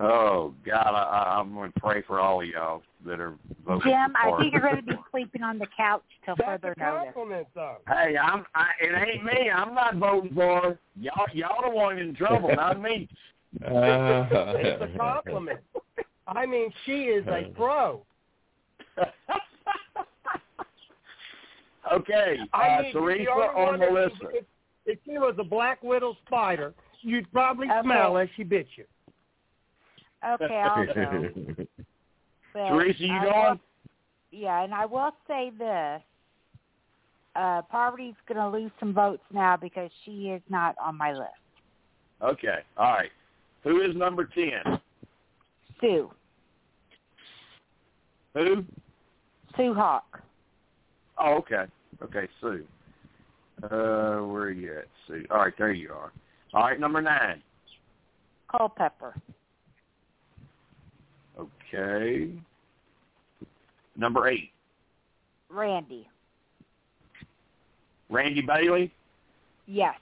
Oh 0.00 0.52
God, 0.66 0.88
I, 0.88 1.02
I, 1.02 1.38
I'm 1.38 1.54
going 1.54 1.70
to 1.70 1.80
pray 1.80 2.02
for 2.02 2.18
all 2.18 2.40
of 2.40 2.48
y'all 2.48 2.82
that 3.06 3.20
are 3.20 3.34
voting. 3.64 3.92
Jim, 3.92 4.12
for 4.20 4.34
I 4.34 4.40
think 4.40 4.52
you're 4.52 4.62
going 4.62 4.76
to 4.76 4.82
be 4.82 4.98
sleeping 5.12 5.42
on 5.42 5.56
the 5.58 5.68
couch 5.76 6.02
till 6.24 6.34
That's 6.36 6.62
further 6.62 6.74
a 6.76 6.80
notice. 6.80 7.12
compliment, 7.14 7.46
though. 7.54 7.76
Hey, 7.86 8.16
I'm. 8.16 8.44
I, 8.56 8.66
it 8.80 9.08
ain't 9.08 9.24
me. 9.24 9.50
I'm 9.54 9.72
not 9.72 9.94
voting 9.96 10.34
for 10.34 10.60
her. 10.62 10.78
y'all. 11.00 11.26
Y'all 11.32 11.62
the 11.62 11.70
one 11.70 11.98
in 11.98 12.14
trouble, 12.16 12.50
not 12.56 12.80
me. 12.82 13.08
It's 13.60 14.82
a 14.82 14.98
compliment. 14.98 15.60
I 16.26 16.44
mean, 16.44 16.72
she 16.84 17.02
is 17.04 17.24
a 17.28 17.52
pro. 17.54 18.02
okay, 21.92 22.38
I 22.52 22.68
uh, 22.68 22.82
mean, 22.82 22.92
Teresa 22.92 23.24
the 23.24 23.60
only 23.60 23.86
or 23.86 23.90
Melissa? 23.92 24.28
If, 24.32 24.44
if 24.86 24.98
she 25.04 25.18
was 25.18 25.34
a 25.38 25.44
black 25.44 25.82
widow 25.82 26.16
spider, 26.26 26.74
you'd 27.02 27.30
probably 27.32 27.68
Okay. 27.70 27.82
smell 27.82 28.18
as 28.18 28.28
she 28.36 28.44
bit 28.44 28.66
you. 28.76 28.84
Okay, 30.26 30.54
I'll 30.64 30.86
go. 30.86 31.30
But 32.52 32.68
Teresa, 32.68 33.02
you 33.02 33.12
I 33.12 33.24
going? 33.24 33.34
will- 33.50 33.60
yeah, 34.30 34.64
and 34.64 34.74
I 34.74 34.84
will 34.86 35.12
say 35.28 35.50
this. 35.56 36.02
Uh, 37.36 37.62
Parvati's 37.62 38.14
going 38.28 38.38
to 38.38 38.48
lose 38.48 38.70
some 38.78 38.92
votes 38.92 39.22
now 39.32 39.56
because 39.56 39.90
she 40.04 40.28
is 40.28 40.42
not 40.48 40.74
on 40.84 40.96
my 40.96 41.12
list. 41.12 41.30
Okay, 42.22 42.58
all 42.76 42.92
right. 42.92 43.10
Who 43.64 43.80
is 43.80 43.94
number 43.96 44.24
ten? 44.24 44.80
Sue. 45.80 46.10
Who? 48.34 48.64
Sue 49.56 49.74
Hawk. 49.74 50.20
Oh, 51.18 51.34
okay. 51.36 51.64
Okay, 52.02 52.28
Sue. 52.40 52.64
Uh, 53.62 53.68
where 54.26 54.44
are 54.44 54.50
you 54.50 54.72
at, 54.78 54.86
Sue? 55.06 55.24
All 55.30 55.38
right, 55.38 55.52
there 55.56 55.72
you 55.72 55.92
are. 55.92 56.12
All 56.52 56.62
right, 56.62 56.78
number 56.78 57.00
nine. 57.00 57.42
Culpepper. 58.50 59.14
Okay. 61.38 62.30
Number 63.96 64.28
eight. 64.28 64.50
Randy. 65.50 66.08
Randy 68.10 68.42
Bailey. 68.42 68.92
Yes. 69.66 69.94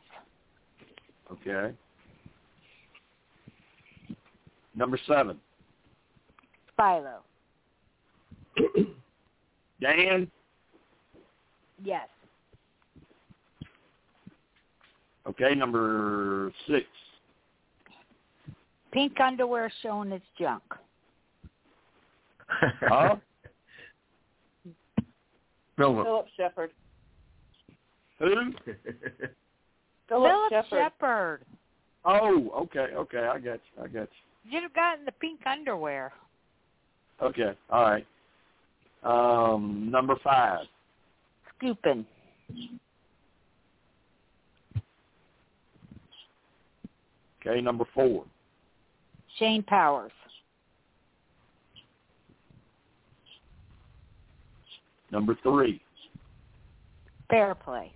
Okay. 1.31 1.75
Number 4.75 4.99
seven. 5.07 5.39
Philo. 6.77 7.21
Dan. 9.81 10.31
Yes. 11.83 12.09
Okay, 15.27 15.55
number 15.55 16.53
six. 16.67 16.87
Pink 18.93 19.19
underwear 19.21 19.73
showing 19.83 20.13
its 20.13 20.25
junk. 20.39 20.63
Huh? 22.81 23.17
Philip. 25.77 26.07
Phillip 26.07 26.27
Sheppard. 26.37 26.71
Who? 28.19 28.27
Philip, 28.67 29.33
Phillip 30.09 30.51
Sheppard. 30.51 30.69
Sheppard. 30.71 31.41
Oh, 32.05 32.51
okay, 32.63 32.95
okay. 32.95 33.19
I 33.19 33.39
got 33.39 33.45
you. 33.45 33.83
I 33.83 33.87
got 33.89 34.09
You'd 34.45 34.65
have 34.65 34.75
gotten 34.75 35.05
the 35.05 35.13
pink 35.13 35.41
underwear. 35.47 36.13
Okay, 37.23 37.53
all 37.71 37.83
right. 37.83 38.07
Um, 39.03 39.89
number 39.91 40.17
five. 40.23 40.67
Skupin. 41.63 42.05
Okay, 47.41 47.61
number 47.61 47.85
four. 47.95 48.25
Shane 49.39 49.63
Powers. 49.63 50.13
Number 55.11 55.37
three. 55.43 55.81
Fair 57.29 57.55
play. 57.55 57.93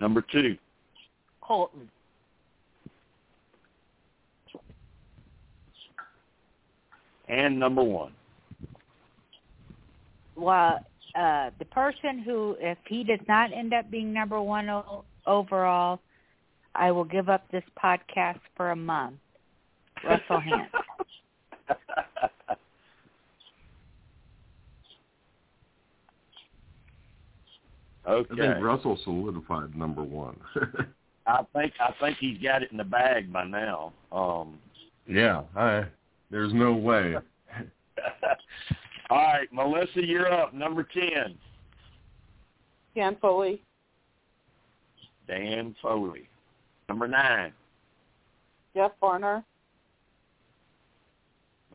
Number 0.00 0.22
two. 0.22 0.56
Colton. 1.40 1.88
And 7.28 7.58
number 7.58 7.82
one. 7.82 8.12
Well, 10.36 10.80
uh, 11.14 11.50
the 11.58 11.64
person 11.66 12.18
who, 12.18 12.56
if 12.60 12.78
he 12.86 13.04
does 13.04 13.20
not 13.28 13.52
end 13.52 13.72
up 13.72 13.90
being 13.90 14.12
number 14.12 14.40
one 14.40 14.68
o- 14.68 15.04
overall, 15.26 16.00
I 16.74 16.90
will 16.90 17.04
give 17.04 17.28
up 17.28 17.48
this 17.50 17.64
podcast 17.82 18.40
for 18.56 18.72
a 18.72 18.76
month. 18.76 19.16
Russell 20.04 20.40
Hantz. 20.40 20.68
I 28.06 28.22
think 28.36 28.62
Russell 28.62 28.98
solidified 29.02 29.74
number 29.74 30.02
one. 30.02 30.36
I 31.26 31.42
think 31.54 31.72
I 31.80 31.90
think 32.00 32.18
he's 32.18 32.38
got 32.42 32.62
it 32.62 32.70
in 32.70 32.76
the 32.76 32.84
bag 32.84 33.32
by 33.32 33.44
now. 33.44 33.92
Um, 34.12 34.58
yeah, 35.06 35.42
I. 35.56 35.84
There's 36.30 36.52
no 36.52 36.72
way. 36.72 37.14
all 39.10 39.18
right, 39.18 39.52
Melissa, 39.52 40.04
you're 40.04 40.32
up. 40.32 40.54
Number 40.54 40.82
ten. 40.82 41.36
Dan 42.94 43.16
Foley. 43.20 43.62
Dan 45.26 45.74
Foley. 45.82 46.28
Number 46.88 47.08
nine. 47.08 47.52
Jeff 48.74 48.92
Varner. 49.00 49.44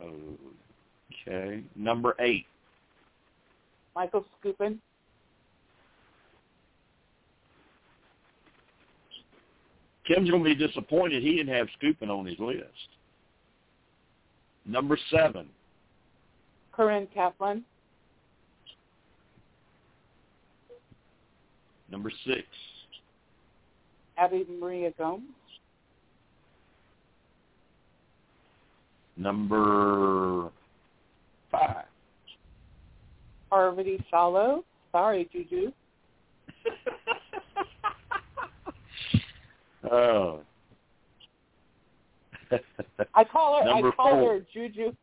Okay. 0.01 1.63
Number 1.75 2.15
eight. 2.19 2.45
Michael 3.95 4.25
Skupin. 4.43 4.77
Kim's 10.05 10.29
going 10.29 10.43
to 10.43 10.49
be 10.49 10.55
disappointed 10.55 11.21
he 11.21 11.35
didn't 11.35 11.53
have 11.53 11.67
Skupin 11.81 12.09
on 12.09 12.25
his 12.25 12.39
list. 12.39 12.63
Number 14.69 14.99
seven. 15.09 15.47
Corinne 16.71 17.07
Kaplan. 17.11 17.63
Number 21.91 22.11
six. 22.23 22.43
Abby 24.15 24.45
Maria 24.59 24.91
Gomes. 24.95 25.23
Number 29.17 30.51
five. 31.51 31.85
Parvati 33.49 34.05
Shallow. 34.11 34.63
Sorry, 34.91 35.27
Juju. 35.33 35.71
oh. 39.91 40.41
I 43.13 43.23
call 43.23 43.61
her. 43.61 43.69
I 43.69 43.81
call 43.81 44.09
four. 44.11 44.33
her 44.33 44.45
Juju. 44.53 44.93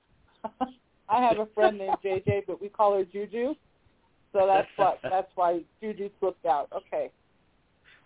I 1.08 1.22
have 1.22 1.38
a 1.38 1.46
friend 1.54 1.78
named 1.78 1.96
JJ, 2.04 2.42
but 2.46 2.60
we 2.60 2.68
call 2.68 2.96
her 2.96 3.04
Juju. 3.04 3.54
So 4.32 4.46
that's 4.46 4.68
what. 4.76 4.98
That's 5.10 5.30
why 5.34 5.60
Juju 5.80 6.10
slipped 6.20 6.44
out. 6.44 6.68
Okay, 6.72 7.10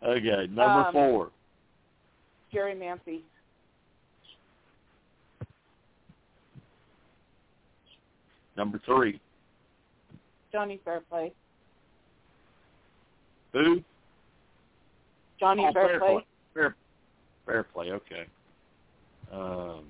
Okay. 0.03 0.47
Number 0.47 0.87
Um, 0.87 0.93
four. 0.93 1.31
Jerry 2.53 2.75
Mancy. 2.75 3.25
Number 8.57 8.81
three. 8.85 9.21
Johnny 10.53 10.81
Fairplay. 10.85 11.33
Who? 13.53 13.83
Johnny 15.39 15.67
Oh, 15.67 15.73
Fairplay. 15.73 15.99
Fairplay. 15.99 16.25
Fair, 16.55 16.75
fair 17.47 17.63
play. 17.65 17.93
Okay. 17.93 18.27
Um, 19.33 19.85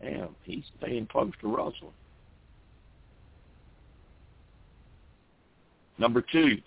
damn, 0.00 0.28
he's 0.44 0.64
staying 0.78 1.06
close 1.06 1.32
to 1.40 1.48
Russell. 1.48 1.92
Number 5.98 6.22
two. 6.32 6.58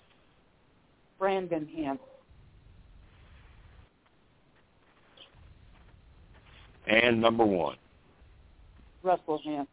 Brandon 1.17 1.67
Hantz. 1.77 1.99
And 6.87 7.21
number 7.21 7.45
one. 7.45 7.75
Russell 9.03 9.41
Hantz. 9.45 9.67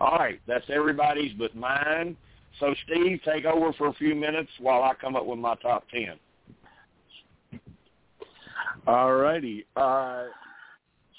All 0.00 0.18
right, 0.18 0.40
that's 0.46 0.64
everybody's 0.70 1.34
but 1.34 1.54
mine. 1.54 2.16
So 2.58 2.74
Steve, 2.84 3.20
take 3.24 3.44
over 3.44 3.72
for 3.74 3.88
a 3.88 3.94
few 3.94 4.14
minutes 4.14 4.50
while 4.58 4.82
I 4.82 4.92
come 5.00 5.16
up 5.16 5.26
with 5.26 5.38
my 5.38 5.54
top 5.56 5.84
ten. 5.90 6.18
All 8.86 9.14
righty. 9.14 9.66
Uh, 9.76 10.24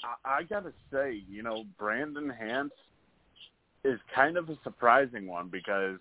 I, 0.03 0.15
I 0.25 0.43
gotta 0.43 0.73
say, 0.91 1.21
you 1.29 1.43
know, 1.43 1.63
Brandon 1.77 2.31
Hantz 2.41 2.71
is 3.83 3.99
kind 4.13 4.37
of 4.37 4.49
a 4.49 4.57
surprising 4.63 5.27
one 5.27 5.49
because 5.49 5.97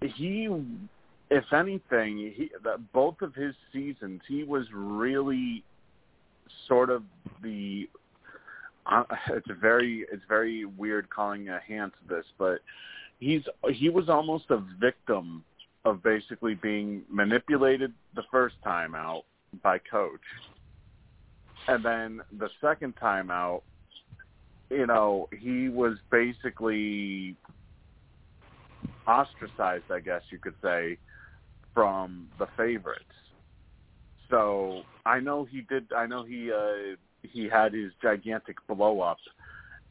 he, 0.00 0.48
if 1.30 1.44
anything, 1.52 2.32
he 2.34 2.50
both 2.92 3.20
of 3.22 3.34
his 3.34 3.54
seasons, 3.72 4.20
he 4.28 4.44
was 4.44 4.66
really 4.72 5.64
sort 6.68 6.90
of 6.90 7.02
the. 7.42 7.88
Uh, 8.86 9.04
it's 9.30 9.46
very 9.60 10.04
it's 10.12 10.24
very 10.28 10.64
weird 10.64 11.08
calling 11.10 11.48
a 11.48 11.60
Hantz 11.68 11.92
this, 12.08 12.24
but 12.38 12.60
he's 13.22 13.42
he 13.70 13.88
was 13.88 14.08
almost 14.08 14.46
a 14.50 14.62
victim 14.80 15.44
of 15.84 16.02
basically 16.02 16.54
being 16.54 17.02
manipulated 17.08 17.92
the 18.14 18.22
first 18.30 18.56
time 18.64 18.94
out 18.94 19.22
by 19.62 19.78
coach. 19.78 20.20
And 21.68 21.84
then 21.84 22.20
the 22.38 22.48
second 22.60 22.94
time 22.94 23.30
out, 23.30 23.62
you 24.70 24.86
know, 24.86 25.28
he 25.38 25.68
was 25.68 25.98
basically 26.10 27.36
ostracized, 29.06 29.90
I 29.90 30.00
guess 30.00 30.22
you 30.30 30.38
could 30.38 30.54
say, 30.62 30.98
from 31.74 32.28
the 32.38 32.48
favorites. 32.56 33.04
So 34.30 34.82
I 35.06 35.20
know 35.20 35.44
he 35.44 35.60
did. 35.60 35.92
I 35.96 36.06
know 36.06 36.24
he 36.24 36.50
uh, 36.50 36.96
he 37.22 37.48
had 37.48 37.72
his 37.72 37.92
gigantic 38.02 38.56
blow 38.66 39.00
up, 39.00 39.18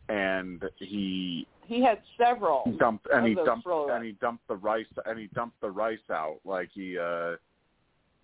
and 0.10 0.64
he 0.78 1.48
He 1.66 1.82
had 1.84 2.00
several. 2.18 2.64
dumped 2.80 3.08
and 3.14 3.26
he 3.28 3.36
dumped 3.36 3.66
blow-ups. 3.66 3.92
and 3.94 4.04
he 4.06 4.12
dumped 4.14 4.48
the 4.48 4.56
rice 4.56 4.86
and 5.06 5.18
he 5.20 5.28
dumped 5.34 5.60
the 5.62 5.70
rice 5.70 6.00
out 6.12 6.38
like 6.46 6.70
he 6.74 6.98
uh 6.98 7.36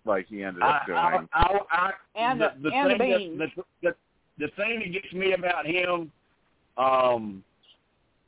like 0.04 0.26
he 0.28 0.42
ended 0.42 0.62
up 0.62 0.82
I, 0.82 0.86
doing. 0.86 0.98
I, 0.98 1.18
I, 1.32 1.58
I, 1.70 1.92
And 2.14 2.40
the, 2.40 2.52
the- 2.62 2.70
the 2.70 2.74
and 2.76 2.98
thing 2.98 3.18
beans. 3.18 3.38
that, 3.38 3.48
the, 3.56 3.62
the, 4.38 4.46
the 4.46 4.52
thing 4.56 4.80
that 4.80 4.92
gets 4.92 5.12
me 5.12 5.32
about 5.32 5.66
him, 5.66 6.10
um, 6.78 7.42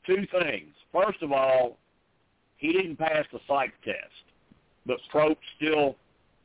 two 0.05 0.25
things. 0.39 0.73
First 0.91 1.21
of 1.23 1.31
all, 1.31 1.77
he 2.57 2.71
didn't 2.73 2.97
pass 2.97 3.25
the 3.31 3.39
psych 3.47 3.73
test, 3.83 3.97
but 4.85 4.97
Probst 5.11 5.37
still 5.57 5.95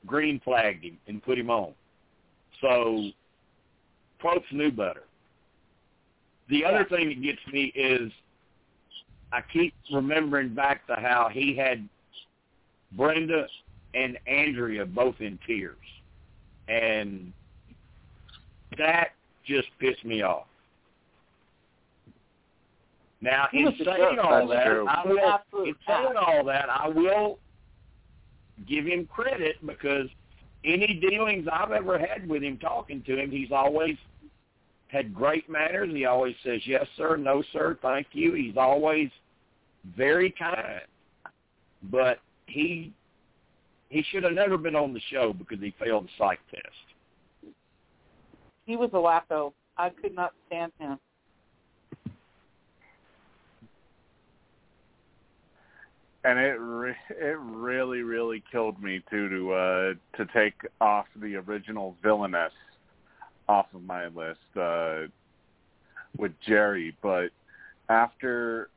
green 0.07 0.41
flagged 0.45 0.85
him 0.85 0.97
and 1.09 1.23
put 1.23 1.37
him 1.39 1.51
on. 1.51 1.73
So 2.63 3.11
Probst 4.23 4.51
knew 4.53 4.71
better. 4.71 5.03
The 6.49 6.65
other 6.65 6.87
thing 6.89 7.09
that 7.09 7.21
gets 7.23 7.41
me 7.53 7.73
is 7.75 8.11
I 9.33 9.41
keep 9.53 9.75
remembering 9.93 10.55
back 10.55 10.87
to 10.87 10.95
how 10.95 11.29
he 11.33 11.57
had 11.57 11.89
Brenda 12.93 13.47
and 13.95 14.19
Andrea 14.27 14.87
both 14.87 15.17
in 15.21 15.39
tears. 15.47 15.77
And 16.69 17.33
that 18.79 19.11
just 19.45 19.69
pissed 19.79 20.05
me 20.05 20.23
off. 20.23 20.47
Now, 23.21 23.49
in 23.53 23.73
saying 23.85 24.19
all 24.23 24.47
that. 24.49 24.67
I 24.67 25.03
will, 25.07 25.65
in 25.65 25.75
saying 25.87 26.17
all 26.21 26.45
that, 26.45 26.69
I 26.69 26.89
will 26.89 27.39
give 28.69 28.85
him 28.85 29.07
credit 29.07 29.57
because 29.67 30.07
any 30.65 30.95
dealings 30.95 31.47
I've 31.51 31.73
ever 31.73 31.99
had 31.99 32.29
with 32.29 32.43
him 32.43 32.59
talking 32.59 33.03
to 33.07 33.17
him, 33.17 33.31
he's 33.31 33.51
always 33.53 33.97
had 34.89 35.15
great 35.15 35.49
manners. 35.49 35.91
He 35.93 36.05
always 36.05 36.35
says, 36.45 36.61
yes, 36.65 36.87
sir, 36.97 37.17
no, 37.17 37.43
sir, 37.53 37.79
thank 37.83 38.09
you. 38.13 38.35
He's 38.35 38.57
always 38.57 39.11
very 39.97 40.31
kind. 40.31 40.83
But 41.91 42.19
he 42.47 42.93
he 43.89 44.05
should 44.11 44.25
have 44.25 44.33
never 44.33 44.59
been 44.59 44.75
on 44.75 44.93
the 44.93 45.01
show 45.11 45.33
because 45.33 45.61
he 45.61 45.73
failed 45.79 46.07
the 46.07 46.09
psych 46.19 46.41
test. 46.51 47.55
He 48.65 48.77
was 48.77 48.91
a 48.93 48.97
wacko. 48.97 49.53
I 49.77 49.91
could 49.91 50.15
not 50.15 50.33
stand 50.49 50.73
him. 50.79 50.99
and 56.27 56.41
it 56.41 56.57
re- 56.59 56.97
it 57.11 57.39
really 57.39 58.03
really 58.03 58.43
killed 58.51 58.83
me 58.83 59.01
too 59.09 59.29
to 59.29 59.53
uh 59.53 59.95
to 60.17 60.27
take 60.35 60.55
off 60.81 61.07
the 61.23 61.37
original 61.37 61.95
villainess 62.03 62.53
off 63.49 63.67
of 63.75 63.83
my 63.85 64.07
list 64.09 64.57
uh 64.57 65.03
with 66.17 66.33
Jerri 66.47 66.95
but 67.03 67.31
after 67.89 68.69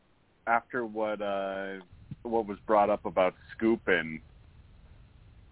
after 0.48 0.86
what 0.86 1.22
uh 1.22 1.76
what 2.24 2.48
was 2.48 2.58
brought 2.66 2.90
up 2.90 3.06
about 3.06 3.34
Skupin 3.58 4.22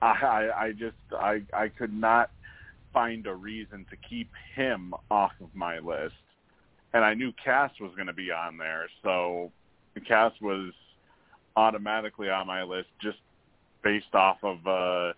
I 0.02 0.06
I, 0.06 0.64
I 0.66 0.72
just 0.72 0.96
I 1.12 1.42
I 1.54 1.68
could 1.70 1.94
not 1.94 2.32
find 2.94 3.28
a 3.28 3.34
reason 3.34 3.86
to 3.90 3.96
keep 4.10 4.30
him 4.56 4.94
off 5.12 5.34
of 5.42 5.50
my 5.54 5.78
list. 5.80 6.16
And 6.94 7.04
I 7.06 7.14
knew 7.14 7.32
Kass 7.44 7.72
was 7.80 7.92
going 7.96 8.08
to 8.08 8.14
be 8.14 8.32
on 8.32 8.58
there 8.58 8.88
so 9.04 9.52
Kass 10.08 10.32
was 10.42 10.72
automatically 11.56 12.30
on 12.30 12.48
my 12.48 12.64
list 12.64 12.88
just 13.02 13.18
based 13.84 14.14
off 14.14 14.38
of 14.44 14.66
uh 14.66 15.14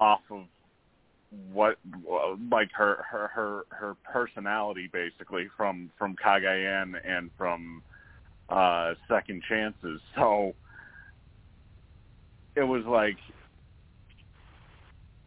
off 0.00 0.20
of 0.30 0.44
what 1.52 1.76
like 2.50 2.70
her 2.72 3.04
her 3.10 3.28
her 3.28 3.62
her 3.70 3.96
personality 4.10 4.88
basically 4.92 5.46
from 5.56 5.90
from 5.98 6.16
Cagayan 6.16 6.94
and 7.04 7.30
from 7.36 7.82
uh 8.48 8.94
second 9.08 9.42
chances 9.48 10.00
so 10.14 10.54
it 12.56 12.62
was 12.62 12.84
like 12.86 13.16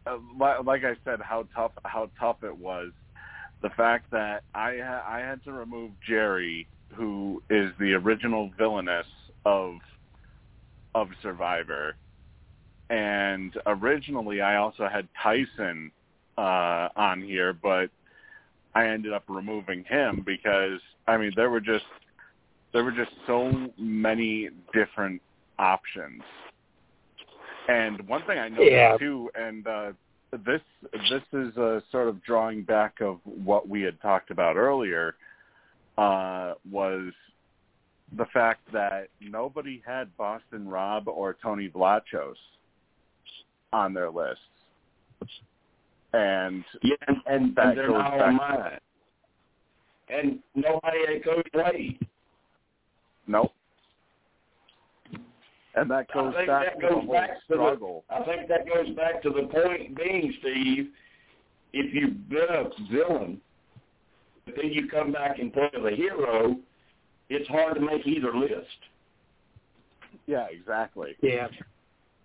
uh, 0.06 0.18
like 0.64 0.84
I 0.84 0.94
said 1.04 1.20
how 1.20 1.46
tough 1.54 1.72
how 1.84 2.10
tough 2.18 2.42
it 2.42 2.56
was 2.56 2.90
the 3.62 3.70
fact 3.70 4.10
that 4.10 4.42
I 4.54 4.80
I 4.80 5.20
had 5.20 5.42
to 5.44 5.52
remove 5.52 5.92
Jerri 6.08 6.66
who 6.94 7.42
is 7.48 7.70
the 7.78 7.92
original 7.92 8.50
villainess 8.58 9.06
of 9.44 9.74
of 10.94 11.08
Survivor. 11.22 11.96
And 12.92 13.56
originally 13.64 14.42
I 14.42 14.56
also 14.56 14.86
had 14.86 15.08
Tyson 15.20 15.90
uh, 16.36 16.88
on 16.94 17.22
here, 17.22 17.54
but 17.54 17.88
I 18.74 18.86
ended 18.86 19.14
up 19.14 19.24
removing 19.28 19.82
him 19.84 20.22
because 20.26 20.78
I 21.08 21.16
mean 21.16 21.32
there 21.34 21.48
were 21.48 21.60
just 21.60 21.86
there 22.74 22.84
were 22.84 22.92
just 22.92 23.12
so 23.26 23.70
many 23.78 24.50
different 24.74 25.22
options. 25.58 26.22
And 27.66 28.06
one 28.06 28.22
thing 28.26 28.38
I 28.38 28.50
noticed 28.50 28.70
Yeah. 28.70 28.98
too, 28.98 29.30
and 29.34 29.66
uh, 29.66 29.92
this 30.44 30.60
this 30.92 31.22
is 31.32 31.56
uh, 31.56 31.80
sort 31.90 32.08
of 32.08 32.22
drawing 32.22 32.62
back 32.62 33.00
of 33.00 33.20
what 33.24 33.66
we 33.66 33.80
had 33.80 33.98
talked 34.02 34.30
about 34.30 34.56
earlier, 34.56 35.14
uh, 35.96 36.54
was 36.70 37.12
the 38.18 38.26
fact 38.34 38.70
that 38.70 39.08
nobody 39.18 39.82
had 39.86 40.14
Boston 40.18 40.68
Rob 40.68 41.08
or 41.08 41.38
Tony 41.42 41.70
Vlachos 41.70 42.36
on 43.72 43.94
their 43.94 44.10
lists. 44.10 44.40
And 46.12 46.64
Yeah, 46.82 46.94
and, 47.08 47.16
and, 47.26 47.56
That 47.56 47.68
and 47.68 47.78
they're 47.78 47.86
goes 47.88 47.98
not 47.98 48.10
back- 48.18 48.22
on 48.28 48.36
mine. 48.36 48.78
And 50.08 50.38
nobody 50.54 50.98
at 51.16 51.24
Coach 51.24 51.48
Wade. 51.54 52.06
nope. 53.26 53.52
And 55.74 55.90
that 55.90 56.06
I 56.10 56.14
goes 56.14 56.34
think 56.34 56.48
back 56.48 56.64
that 56.66 56.80
to 56.80 56.86
the 56.86 56.94
goes 56.94 57.04
whole 57.04 57.12
back 57.14 57.30
to 57.30 57.34
the- 57.48 57.54
struggle. 57.54 58.04
I 58.10 58.22
think 58.24 58.48
that 58.48 58.66
goes 58.68 58.94
back 58.94 59.22
to 59.22 59.30
the 59.30 59.44
point 59.48 59.96
being, 59.96 60.34
Steve, 60.40 60.90
if 61.72 61.94
you've 61.94 62.28
been 62.28 62.46
a 62.50 62.64
villain, 62.92 63.40
but 64.44 64.54
then 64.56 64.70
you 64.70 64.86
come 64.88 65.12
back 65.12 65.38
and 65.38 65.50
play 65.50 65.70
the 65.72 65.90
hero, 65.92 66.56
it's 67.30 67.48
hard 67.48 67.76
to 67.76 67.80
make 67.80 68.06
either 68.06 68.36
list. 68.36 68.66
Yeah, 70.26 70.46
exactly. 70.50 71.16
Yeah. 71.22 71.48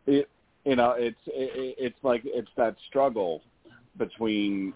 It, 0.07 0.30
you 0.68 0.76
know, 0.76 0.95
it's 0.98 1.18
it, 1.27 1.76
it's 1.80 1.98
like 2.03 2.23
it's 2.26 2.49
that 2.57 2.76
struggle 2.89 3.41
between 3.98 4.73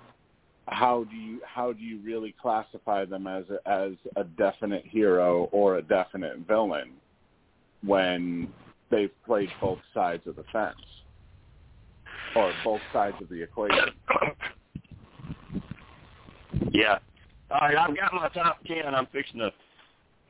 how 0.67 1.03
do 1.03 1.17
you 1.17 1.41
how 1.45 1.73
do 1.73 1.83
you 1.83 1.99
really 1.99 2.33
classify 2.41 3.03
them 3.03 3.27
as 3.27 3.43
a, 3.49 3.69
as 3.69 3.91
a 4.15 4.23
definite 4.23 4.85
hero 4.85 5.49
or 5.51 5.75
a 5.75 5.81
definite 5.81 6.37
villain 6.47 6.93
when 7.83 8.47
they've 8.89 9.11
played 9.25 9.49
both 9.59 9.79
sides 9.93 10.25
of 10.27 10.37
the 10.37 10.45
fence 10.53 10.77
or 12.37 12.53
both 12.63 12.81
sides 12.93 13.17
of 13.21 13.27
the 13.27 13.43
equation. 13.43 13.89
Yeah. 16.71 16.99
All 17.49 17.59
right, 17.59 17.77
I've 17.77 17.97
got 17.97 18.13
my 18.13 18.29
top 18.29 18.63
ten. 18.65 18.95
I'm 18.95 19.07
fixing 19.07 19.39
to 19.39 19.51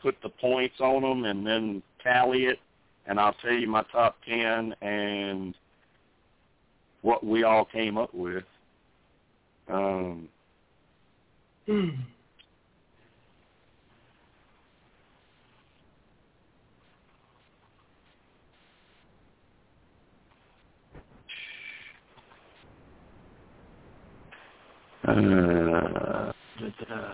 put 0.01 0.15
the 0.23 0.29
points 0.29 0.79
on 0.79 1.03
them 1.03 1.25
and 1.25 1.45
then 1.45 1.83
tally 2.01 2.45
it, 2.45 2.57
and 3.05 3.19
I'll 3.19 3.35
tell 3.41 3.53
you 3.53 3.67
my 3.67 3.83
top 3.91 4.17
ten 4.27 4.73
and 4.81 5.55
what 7.01 7.25
we 7.25 7.43
all 7.43 7.65
came 7.65 7.97
up 7.97 8.13
with. 8.13 8.43
Um, 9.67 10.29
uh, 25.07 26.31
da-da. 26.59 27.13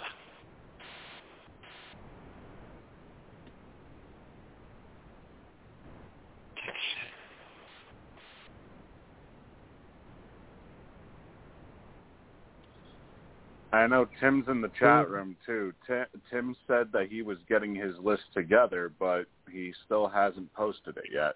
I 13.74 13.86
know 13.86 14.08
Tim's 14.20 14.48
in 14.48 14.62
the 14.62 14.72
chat 14.80 15.10
room 15.10 15.36
too. 15.46 15.74
Tim, 15.86 16.06
Tim 16.32 16.56
said 16.68 16.88
that 16.94 17.10
he 17.10 17.22
was 17.22 17.38
getting 17.50 17.76
his 17.76 17.96
list 18.02 18.24
together, 18.34 18.92
but 18.98 19.26
he 19.52 19.74
still 19.86 20.08
hasn't 20.08 20.54
posted 20.54 20.98
it 20.98 21.10
yet. 21.14 21.36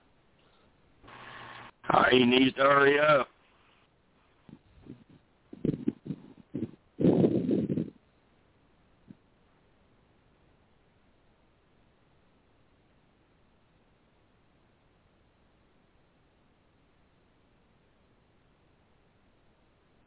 Uh, 1.90 2.06
he 2.10 2.26
needs 2.26 2.56
to 2.56 2.64
hurry 2.64 3.00
up. 3.00 3.28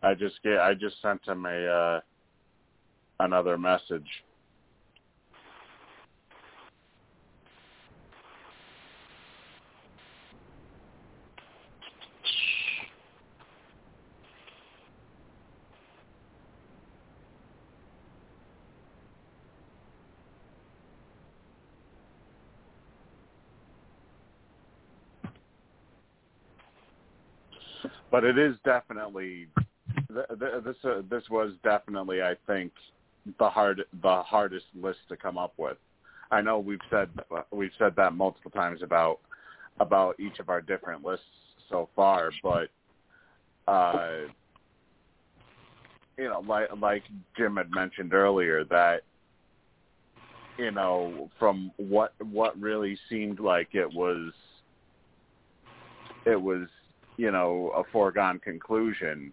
I 0.03 0.13
just 0.13 0.43
get 0.43 0.59
I 0.59 0.75
just 0.75 1.01
sent 1.01 1.27
him 1.27 1.47
a 1.47 1.67
uh 1.67 2.01
another 3.25 3.59
message. 3.59 4.09
But 28.11 28.25
it 28.25 28.39
is 28.39 28.55
definitely 28.65 29.49
th- 30.09 30.27
th- 30.39 30.65
this 30.65 30.77
uh, 30.85 31.03
this 31.11 31.25
was 31.31 31.53
definitely 31.65 32.23
I 32.23 32.35
think 32.47 32.73
the 33.39 33.49
hard 33.49 33.83
the 34.03 34.23
hardest 34.23 34.67
list 34.75 35.01
to 35.09 35.17
come 35.17 35.39
up 35.39 35.55
with. 35.57 35.77
I 36.31 36.41
know 36.41 36.59
we've 36.59 36.81
said 36.91 37.09
we've 37.51 37.73
said 37.79 37.95
that 37.97 38.15
multiple 38.15 38.51
times 38.51 38.83
about 38.83 39.21
about 39.81 40.19
each 40.21 40.39
of 40.39 40.49
our 40.49 40.61
different 40.61 41.05
lists 41.05 41.25
so 41.69 41.89
far, 41.97 42.31
but 42.43 42.69
uh, 43.67 44.27
you 46.19 46.25
know, 46.25 46.41
like 46.47 46.69
like 46.81 47.03
Jim 47.37 47.57
had 47.57 47.71
mentioned 47.71 48.15
earlier, 48.15 48.65
that 48.65 49.03
you 50.59 50.71
know, 50.71 51.31
from 51.39 51.71
what 51.77 52.15
what 52.21 52.59
really 52.61 52.99
seemed 53.09 53.41
like 53.41 53.69
it 53.73 53.93
was 53.93 54.33
it 56.27 56.41
was 56.41 56.69
you 57.17 57.31
know 57.31 57.73
a 57.77 57.85
foregone 57.93 58.39
conclusion 58.39 59.33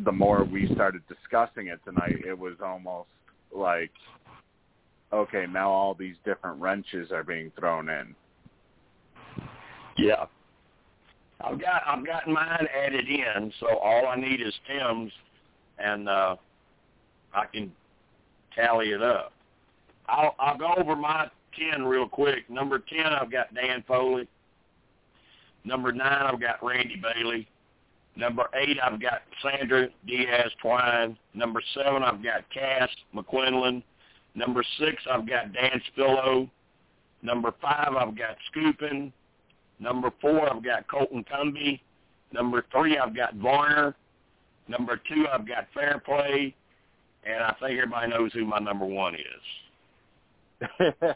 the 0.00 0.12
more 0.12 0.44
we 0.44 0.68
started 0.74 1.02
discussing 1.08 1.68
it 1.68 1.80
tonight, 1.84 2.24
it 2.26 2.38
was 2.38 2.54
almost 2.62 3.08
like, 3.54 3.92
okay, 5.12 5.46
now 5.48 5.70
all 5.70 5.94
these 5.94 6.16
different 6.24 6.60
wrenches 6.60 7.10
are 7.12 7.24
being 7.24 7.52
thrown 7.58 7.88
in. 7.88 8.14
Yeah. 9.96 10.26
I've 11.40 11.60
got 11.60 11.82
I've 11.86 12.06
got 12.06 12.26
mine 12.28 12.66
added 12.74 13.08
in, 13.08 13.52
so 13.60 13.76
all 13.78 14.06
I 14.06 14.16
need 14.16 14.40
is 14.40 14.54
Tim's, 14.66 15.12
and 15.78 16.08
uh, 16.08 16.36
I 17.34 17.46
can 17.46 17.72
tally 18.54 18.90
it 18.90 19.02
up. 19.02 19.32
I'll 20.08 20.34
I'll 20.38 20.56
go 20.56 20.74
over 20.78 20.96
my 20.96 21.28
ten 21.58 21.84
real 21.84 22.08
quick. 22.08 22.48
Number 22.48 22.78
ten, 22.78 23.06
I've 23.06 23.30
got 23.30 23.54
Dan 23.54 23.84
Foley. 23.86 24.28
Number 25.64 25.92
nine, 25.92 26.22
I've 26.22 26.40
got 26.40 26.64
Randy 26.64 26.96
Bailey. 26.96 27.48
Number 28.16 28.44
eight, 28.54 28.78
I've 28.82 29.00
got 29.00 29.22
Sandra 29.42 29.88
Diaz 30.06 30.50
Twine. 30.62 31.16
Number 31.34 31.60
seven, 31.74 32.02
I've 32.02 32.22
got 32.22 32.48
Kass 32.52 32.88
McQuinlan. 33.14 33.82
Number 34.34 34.64
six, 34.78 35.02
I've 35.10 35.28
got 35.28 35.52
Dan 35.52 35.80
Spilo. 35.96 36.48
Number 37.22 37.52
five, 37.60 37.94
I've 37.98 38.16
got 38.16 38.36
Skupin. 38.54 39.12
Number 39.80 40.10
four, 40.20 40.52
I've 40.52 40.64
got 40.64 40.86
Colton 40.88 41.24
Cumbie. 41.24 41.80
Number 42.32 42.64
three, 42.70 42.98
I've 42.98 43.16
got 43.16 43.34
Varner. 43.34 43.94
Number 44.68 45.00
two, 45.08 45.26
I've 45.32 45.46
got 45.46 45.66
Fair 45.74 46.00
Play. 46.04 46.54
And 47.24 47.42
I 47.42 47.54
think 47.60 47.78
everybody 47.78 48.10
knows 48.10 48.32
who 48.32 48.44
my 48.44 48.58
number 48.58 48.84
one 48.84 49.14
is. 49.14 50.60
yeah, 50.80 51.14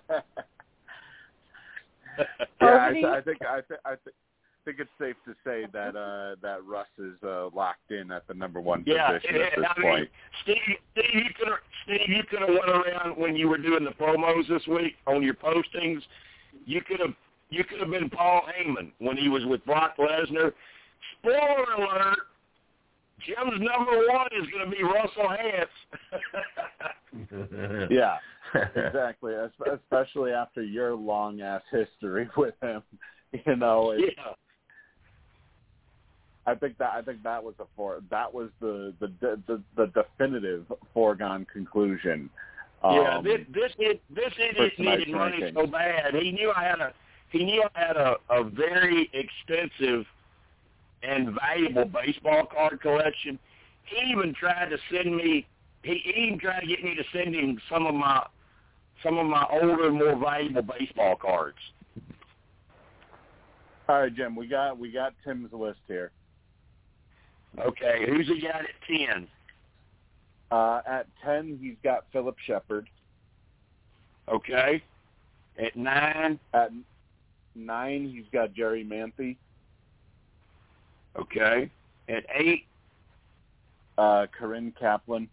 I, 2.60 2.88
Over 2.88 3.00
to. 3.00 3.06
I 3.08 3.20
think 3.22 3.38
I, 3.42 3.60
th- 3.60 3.80
I 3.84 3.90
th- 3.90 4.16
think 4.68 4.80
it's 4.80 4.90
safe 5.00 5.16
to 5.24 5.34
say 5.44 5.66
that 5.72 5.96
uh, 5.96 6.36
that 6.42 6.58
Russ 6.66 6.88
is 6.98 7.14
uh, 7.24 7.48
locked 7.54 7.90
in 7.90 8.10
at 8.10 8.26
the 8.28 8.34
number 8.34 8.60
one 8.60 8.84
Yeah, 8.86 9.12
position 9.12 9.36
yeah, 9.36 9.46
at 9.46 9.56
this 9.56 9.66
I 9.76 9.80
mean, 9.80 9.90
point. 9.90 10.08
Steve, 10.42 10.56
Steve, 10.92 11.14
you 11.14 11.30
could 11.38 11.48
have 11.48 11.58
Steve, 11.84 12.08
you 12.08 12.22
could 12.24 12.40
have 12.40 12.50
went 12.50 12.68
around 12.68 13.16
when 13.16 13.34
you 13.34 13.48
were 13.48 13.56
doing 13.56 13.84
the 13.84 13.92
promos 13.92 14.46
this 14.46 14.66
week 14.66 14.96
on 15.06 15.22
your 15.22 15.34
postings. 15.34 16.02
You 16.66 16.82
could 16.82 17.00
have 17.00 17.14
you 17.48 17.64
could 17.64 17.80
have 17.80 17.90
been 17.90 18.10
Paul 18.10 18.42
Heyman 18.42 18.92
when 18.98 19.16
he 19.16 19.28
was 19.28 19.44
with 19.46 19.64
Brock 19.64 19.96
Lesnar. 19.98 20.52
Spoiler 21.18 21.64
alert: 21.78 22.18
Jim's 23.24 23.60
number 23.60 23.96
one 24.10 24.28
is 24.38 24.46
going 24.52 24.70
to 24.70 24.76
be 24.76 24.82
Russell 24.82 25.28
Hantz. 25.28 25.68
Yeah, 27.90 28.18
exactly. 28.76 29.32
Especially 29.72 30.30
after 30.30 30.62
your 30.62 30.94
long 30.94 31.40
ass 31.40 31.62
history 31.72 32.28
with 32.36 32.54
him, 32.62 32.82
you 33.46 33.56
know. 33.56 33.92
It's, 33.92 34.14
yeah, 34.16 34.32
I 36.48 36.54
think 36.54 36.78
that 36.78 36.92
I 36.94 37.02
think 37.02 37.22
that 37.24 37.44
was 37.44 37.54
the 37.58 37.66
for 37.76 38.00
that 38.10 38.32
was 38.32 38.48
the 38.60 38.94
the 39.00 39.12
the, 39.20 39.62
the 39.76 39.86
definitive 39.88 40.64
foregone 40.94 41.46
conclusion. 41.52 42.30
Um, 42.82 42.94
yeah, 42.94 43.20
this 43.22 43.40
this 43.52 43.72
it, 43.78 44.00
this 44.08 44.32
idiot 44.38 44.72
needed 44.78 45.08
money 45.10 45.42
rankings. 45.42 45.54
so 45.54 45.66
bad. 45.66 46.14
He 46.14 46.32
knew 46.32 46.50
I 46.56 46.64
had 46.64 46.80
a 46.80 46.92
he 47.30 47.44
knew 47.44 47.62
I 47.74 47.78
had 47.78 47.96
a, 47.98 48.16
a 48.30 48.44
very 48.44 49.10
extensive 49.12 50.06
and 51.02 51.36
valuable 51.38 51.84
baseball 51.84 52.46
card 52.46 52.80
collection. 52.80 53.38
He 53.84 54.10
even 54.10 54.32
tried 54.32 54.70
to 54.70 54.78
send 54.90 55.14
me. 55.14 55.46
He 55.82 56.02
even 56.16 56.38
tried 56.38 56.60
to 56.60 56.66
get 56.66 56.82
me 56.82 56.94
to 56.94 57.04
send 57.12 57.34
him 57.34 57.60
some 57.70 57.86
of 57.86 57.94
my 57.94 58.26
some 59.02 59.18
of 59.18 59.26
my 59.26 59.46
older, 59.50 59.90
more 59.90 60.16
valuable 60.16 60.62
baseball 60.62 61.16
cards. 61.16 61.58
All 63.86 64.00
right, 64.00 64.14
Jim, 64.14 64.34
we 64.34 64.46
got 64.46 64.78
we 64.78 64.90
got 64.90 65.12
Tim's 65.24 65.52
list 65.52 65.80
here. 65.86 66.10
Okay, 67.60 68.04
who's 68.06 68.28
he 68.28 68.40
got 68.40 68.62
at 68.62 68.66
ten? 68.86 69.26
Uh, 70.50 70.80
at 70.86 71.06
ten, 71.24 71.58
he's 71.60 71.76
got 71.82 72.04
Phillip 72.12 72.36
Sheppard. 72.46 72.88
Okay, 74.28 74.82
at 75.58 75.76
nine. 75.76 76.38
At 76.54 76.70
nine, 77.54 78.12
he's 78.14 78.26
got 78.32 78.54
Jerri 78.54 78.86
Manthey. 78.86 79.36
Okay, 81.18 81.70
at 82.08 82.24
eight. 82.34 82.64
Uh, 83.96 84.26
Corinne 84.38 84.72
Kaplan. 84.78 85.28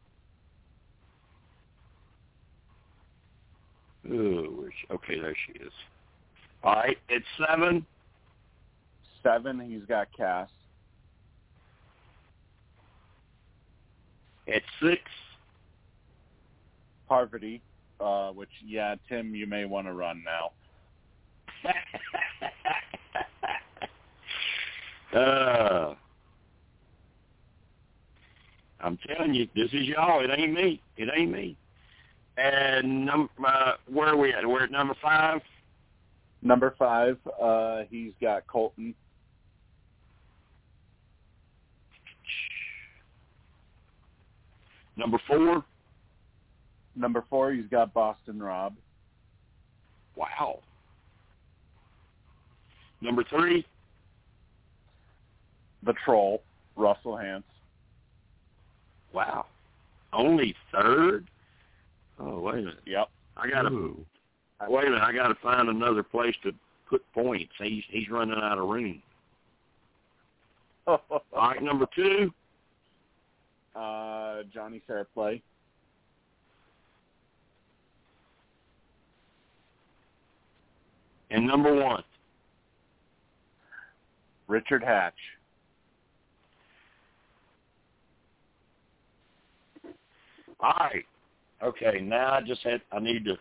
Ooh, 4.08 4.70
okay, 4.92 5.20
there 5.20 5.36
she 5.46 5.64
is. 5.64 5.72
All 6.64 6.74
right, 6.74 6.98
at 7.10 7.22
seven. 7.38 7.86
Seven, 9.22 9.60
he's 9.60 9.86
got 9.88 10.08
Kass. 10.16 10.50
At 14.48 14.62
six. 14.82 15.02
Parvati, 17.08 17.62
uh, 18.00 18.32
which 18.32 18.50
yeah, 18.66 18.96
Tim, 19.08 19.36
you 19.36 19.46
may 19.48 19.66
want 19.66 19.88
to 19.88 19.94
run 19.94 20.24
now. 20.24 20.52
uh, 25.20 25.96
I'm 28.80 28.98
telling 29.08 29.34
you, 29.34 29.48
this 29.56 29.72
is 29.72 29.88
y'all. 29.88 30.24
It 30.24 30.30
ain't 30.36 30.54
me. 30.54 30.82
It 30.98 31.10
ain't 31.16 31.32
me. 31.32 31.58
And 32.38 33.06
num- 33.06 33.30
uh, 33.46 33.74
where 33.92 34.10
are 34.10 34.18
we 34.18 34.34
at? 34.34 34.48
We're 34.48 34.64
at 34.64 34.72
number 34.72 34.96
five. 35.02 35.42
Number 36.42 36.76
five, 36.78 37.18
uh, 37.42 37.84
he's 37.90 38.12
got 38.22 38.46
Colton. 38.48 38.94
Number 44.98 45.20
four. 45.28 45.64
Number 46.96 47.24
four, 47.30 47.52
he's 47.52 47.68
got 47.68 47.94
Boston 47.94 48.42
Rob. 48.42 48.76
Wow. 50.16 50.60
Number 53.02 53.24
three. 53.24 53.66
The 55.84 55.94
Troll, 56.04 56.42
Russell 56.76 57.14
Hantz. 57.14 57.44
Wow. 59.14 59.46
Only 60.14 60.56
third. 60.72 61.30
Oh 62.20 62.40
wait 62.40 62.56
a 62.56 62.58
minute. 62.58 62.80
Yep. 62.86 63.10
I 63.38 63.50
gotta 63.50 63.70
Ooh. 63.70 64.06
wait 64.70 64.88
a 64.88 64.90
minute. 64.90 65.04
I 65.04 65.14
gotta 65.14 65.36
find 65.36 65.70
another 65.70 66.04
place 66.04 66.36
to 66.44 66.54
put 66.90 67.04
points. 67.14 67.54
He's 67.60 67.84
he's 67.90 68.10
running 68.10 68.40
out 68.42 68.58
of 68.58 68.68
room. 68.68 69.02
All 70.88 71.02
right, 71.34 71.62
number 71.62 71.88
two. 71.96 72.32
Uh, 73.76 74.44
Johnny 74.54 74.82
Fairplay. 74.88 75.42
And 81.32 81.46
number 81.46 81.74
one. 81.74 82.04
Richard 84.48 84.84
Hatch. 84.84 85.14
All 90.60 90.74
right. 90.80 91.06
Okay, 91.64 92.00
now 92.02 92.34
I 92.34 92.42
just 92.42 92.62
had 92.64 92.82
I 92.92 93.00
need 93.00 93.26
to 93.26 93.38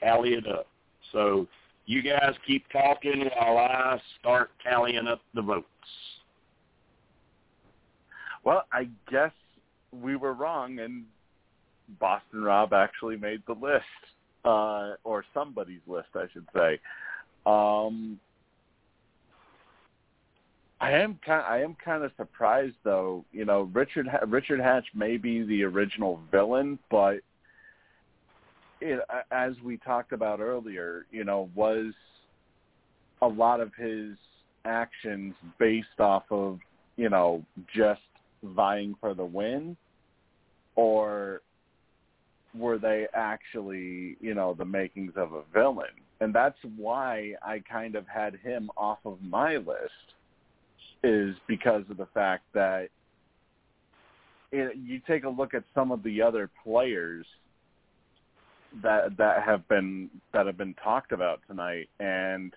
tally 0.00 0.34
it 0.34 0.46
up. 0.46 0.66
So 1.12 1.46
you 1.86 2.02
guys 2.02 2.34
keep 2.46 2.64
talking 2.70 3.28
while 3.36 3.58
I 3.58 4.00
start 4.18 4.50
tallying 4.62 5.06
up 5.06 5.20
the 5.34 5.42
votes. 5.42 5.66
Well, 8.44 8.64
I 8.72 8.88
guess 9.10 9.32
we 9.92 10.16
were 10.16 10.32
wrong, 10.32 10.78
and 10.78 11.04
Boston 11.98 12.42
Rob 12.42 12.72
actually 12.72 13.16
made 13.16 13.42
the 13.46 13.54
list, 13.54 13.84
uh, 14.44 14.94
or 15.04 15.24
somebody's 15.34 15.80
list, 15.86 16.08
I 16.14 16.26
should 16.32 16.46
say. 16.54 16.80
Um, 17.46 18.18
I 20.80 20.92
am 20.92 21.18
kind. 21.24 21.44
I 21.46 21.62
am 21.62 21.76
kind 21.84 22.04
of 22.04 22.12
surprised, 22.16 22.76
though. 22.84 23.24
You 23.32 23.44
know, 23.44 23.70
Richard 23.72 24.08
Richard 24.28 24.60
Hatch 24.60 24.86
may 24.94 25.18
be 25.18 25.42
the 25.42 25.62
original 25.64 26.20
villain, 26.30 26.78
but 26.90 27.20
it, 28.80 29.00
as 29.30 29.52
we 29.62 29.76
talked 29.76 30.12
about 30.12 30.40
earlier, 30.40 31.04
you 31.10 31.24
know, 31.24 31.50
was 31.54 31.92
a 33.20 33.26
lot 33.26 33.60
of 33.60 33.74
his 33.74 34.16
actions 34.64 35.34
based 35.58 35.98
off 35.98 36.24
of 36.30 36.58
you 36.96 37.08
know 37.10 37.44
just 37.74 38.00
vying 38.42 38.94
for 39.00 39.14
the 39.14 39.24
win, 39.24 39.76
or 40.76 41.42
were 42.54 42.78
they 42.78 43.06
actually 43.14 44.16
you 44.20 44.34
know 44.34 44.54
the 44.54 44.64
makings 44.64 45.12
of 45.16 45.32
a 45.32 45.42
villain? 45.52 45.88
And 46.20 46.34
that's 46.34 46.58
why 46.76 47.34
I 47.42 47.62
kind 47.70 47.94
of 47.94 48.06
had 48.06 48.36
him 48.36 48.70
off 48.76 48.98
of 49.04 49.18
my 49.22 49.56
list 49.56 50.14
is 51.02 51.34
because 51.48 51.82
of 51.88 51.96
the 51.96 52.08
fact 52.12 52.44
that 52.52 52.88
it, 54.52 54.76
you 54.76 55.00
take 55.06 55.24
a 55.24 55.28
look 55.28 55.54
at 55.54 55.64
some 55.74 55.90
of 55.92 56.02
the 56.02 56.20
other 56.20 56.50
players 56.62 57.24
that 58.82 59.16
that 59.16 59.42
have 59.42 59.66
been 59.68 60.10
that 60.32 60.46
have 60.46 60.56
been 60.56 60.74
talked 60.82 61.12
about 61.12 61.40
tonight, 61.48 61.88
and 61.98 62.52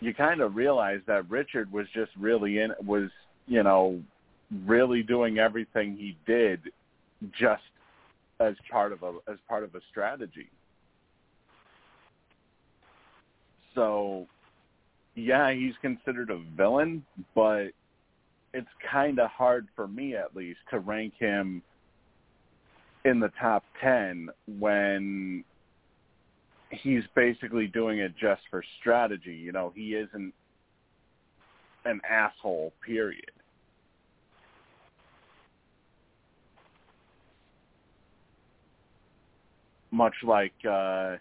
you 0.00 0.14
kind 0.14 0.40
of 0.40 0.56
realize 0.56 1.00
that 1.06 1.28
Richard 1.28 1.70
was 1.72 1.86
just 1.94 2.10
really 2.18 2.58
in 2.58 2.72
was 2.84 3.10
you 3.46 3.62
know 3.62 4.00
really 4.66 5.02
doing 5.02 5.38
everything 5.38 5.96
he 5.96 6.16
did 6.26 6.60
just 7.38 7.62
as 8.40 8.54
part 8.70 8.92
of 8.92 9.02
a 9.02 9.14
as 9.30 9.38
part 9.48 9.64
of 9.64 9.74
a 9.74 9.80
strategy. 9.90 10.48
So 13.74 14.26
yeah, 15.14 15.52
he's 15.52 15.74
considered 15.82 16.30
a 16.30 16.40
villain, 16.56 17.04
but 17.34 17.68
it's 18.54 18.68
kind 18.90 19.18
of 19.18 19.30
hard 19.30 19.66
for 19.76 19.88
me 19.88 20.14
at 20.14 20.34
least 20.34 20.60
to 20.70 20.78
rank 20.78 21.14
him 21.18 21.62
in 23.04 23.20
the 23.20 23.30
top 23.40 23.64
10 23.80 24.28
when 24.58 25.44
he's 26.70 27.02
basically 27.14 27.66
doing 27.66 27.98
it 27.98 28.14
just 28.16 28.42
for 28.50 28.62
strategy. 28.80 29.34
You 29.34 29.52
know, 29.52 29.72
he 29.74 29.94
isn't 29.94 30.32
an 31.84 32.00
asshole, 32.08 32.72
period. 32.84 33.30
Much 39.90 40.14
like 40.22 40.52
uh, 40.64 41.16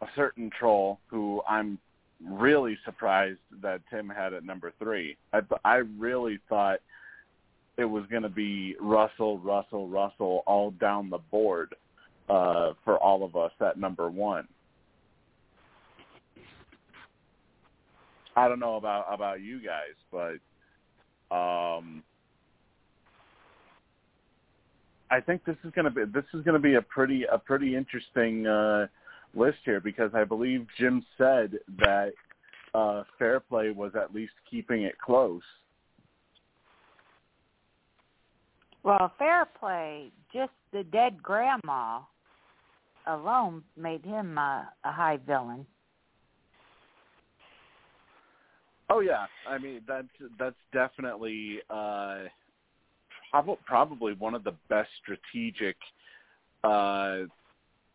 a 0.00 0.08
certain 0.14 0.50
troll 0.58 0.98
who 1.08 1.42
I'm 1.48 1.78
really 2.24 2.78
surprised 2.84 3.40
that 3.62 3.80
Tim 3.90 4.08
had 4.08 4.32
at 4.32 4.44
number 4.44 4.72
three. 4.78 5.16
I 5.32 5.40
I 5.64 5.82
really 5.98 6.38
thought 6.48 6.80
it 7.76 7.84
was 7.84 8.04
going 8.10 8.22
to 8.22 8.28
be 8.28 8.74
Russell, 8.80 9.38
Russell, 9.38 9.88
Russell 9.88 10.42
all 10.46 10.70
down 10.70 11.10
the 11.10 11.18
board 11.30 11.74
uh, 12.28 12.72
for 12.84 12.96
all 12.98 13.22
of 13.22 13.36
us 13.36 13.52
at 13.60 13.78
number 13.78 14.08
one. 14.08 14.48
I 18.34 18.48
don't 18.48 18.60
know 18.60 18.76
about 18.76 19.06
about 19.12 19.40
you 19.40 19.60
guys, 19.60 19.94
but 20.10 21.34
um, 21.34 22.02
I 25.10 25.20
think 25.20 25.44
this 25.44 25.56
is 25.64 25.72
going 25.72 25.84
to 25.84 25.90
be 25.90 26.04
this 26.04 26.24
is 26.34 26.42
going 26.42 26.54
to 26.54 26.60
be 26.60 26.74
a 26.74 26.82
pretty 26.82 27.24
a 27.30 27.38
pretty 27.38 27.76
interesting. 27.76 28.46
Uh, 28.46 28.86
list 29.36 29.58
here 29.64 29.80
because 29.80 30.10
I 30.14 30.24
believe 30.24 30.66
Jim 30.78 31.04
said 31.18 31.58
that 31.78 32.12
uh, 32.74 33.04
fair 33.18 33.40
play 33.40 33.70
was 33.70 33.92
at 33.94 34.14
least 34.14 34.32
keeping 34.50 34.82
it 34.82 34.98
close. 34.98 35.42
Well, 38.82 39.12
fair 39.18 39.46
play, 39.58 40.10
just 40.32 40.52
the 40.72 40.84
dead 40.84 41.22
grandma 41.22 42.00
alone 43.06 43.62
made 43.76 44.04
him 44.04 44.38
uh, 44.38 44.62
a 44.84 44.92
high 44.92 45.18
villain. 45.26 45.66
Oh 48.88 49.00
yeah, 49.00 49.26
I 49.48 49.58
mean 49.58 49.80
that's 49.88 50.06
that's 50.38 50.54
definitely 50.72 51.58
uh, 51.68 52.18
prob- 53.30 53.58
probably 53.64 54.14
one 54.14 54.34
of 54.34 54.44
the 54.44 54.54
best 54.68 54.90
strategic 55.02 55.76
uh, 56.64 57.18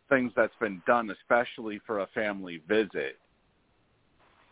things 0.10 0.32
that's 0.36 0.54
been 0.60 0.82
done, 0.86 1.10
especially 1.22 1.80
for 1.86 2.00
a 2.00 2.08
family 2.08 2.62
visit. 2.68 3.18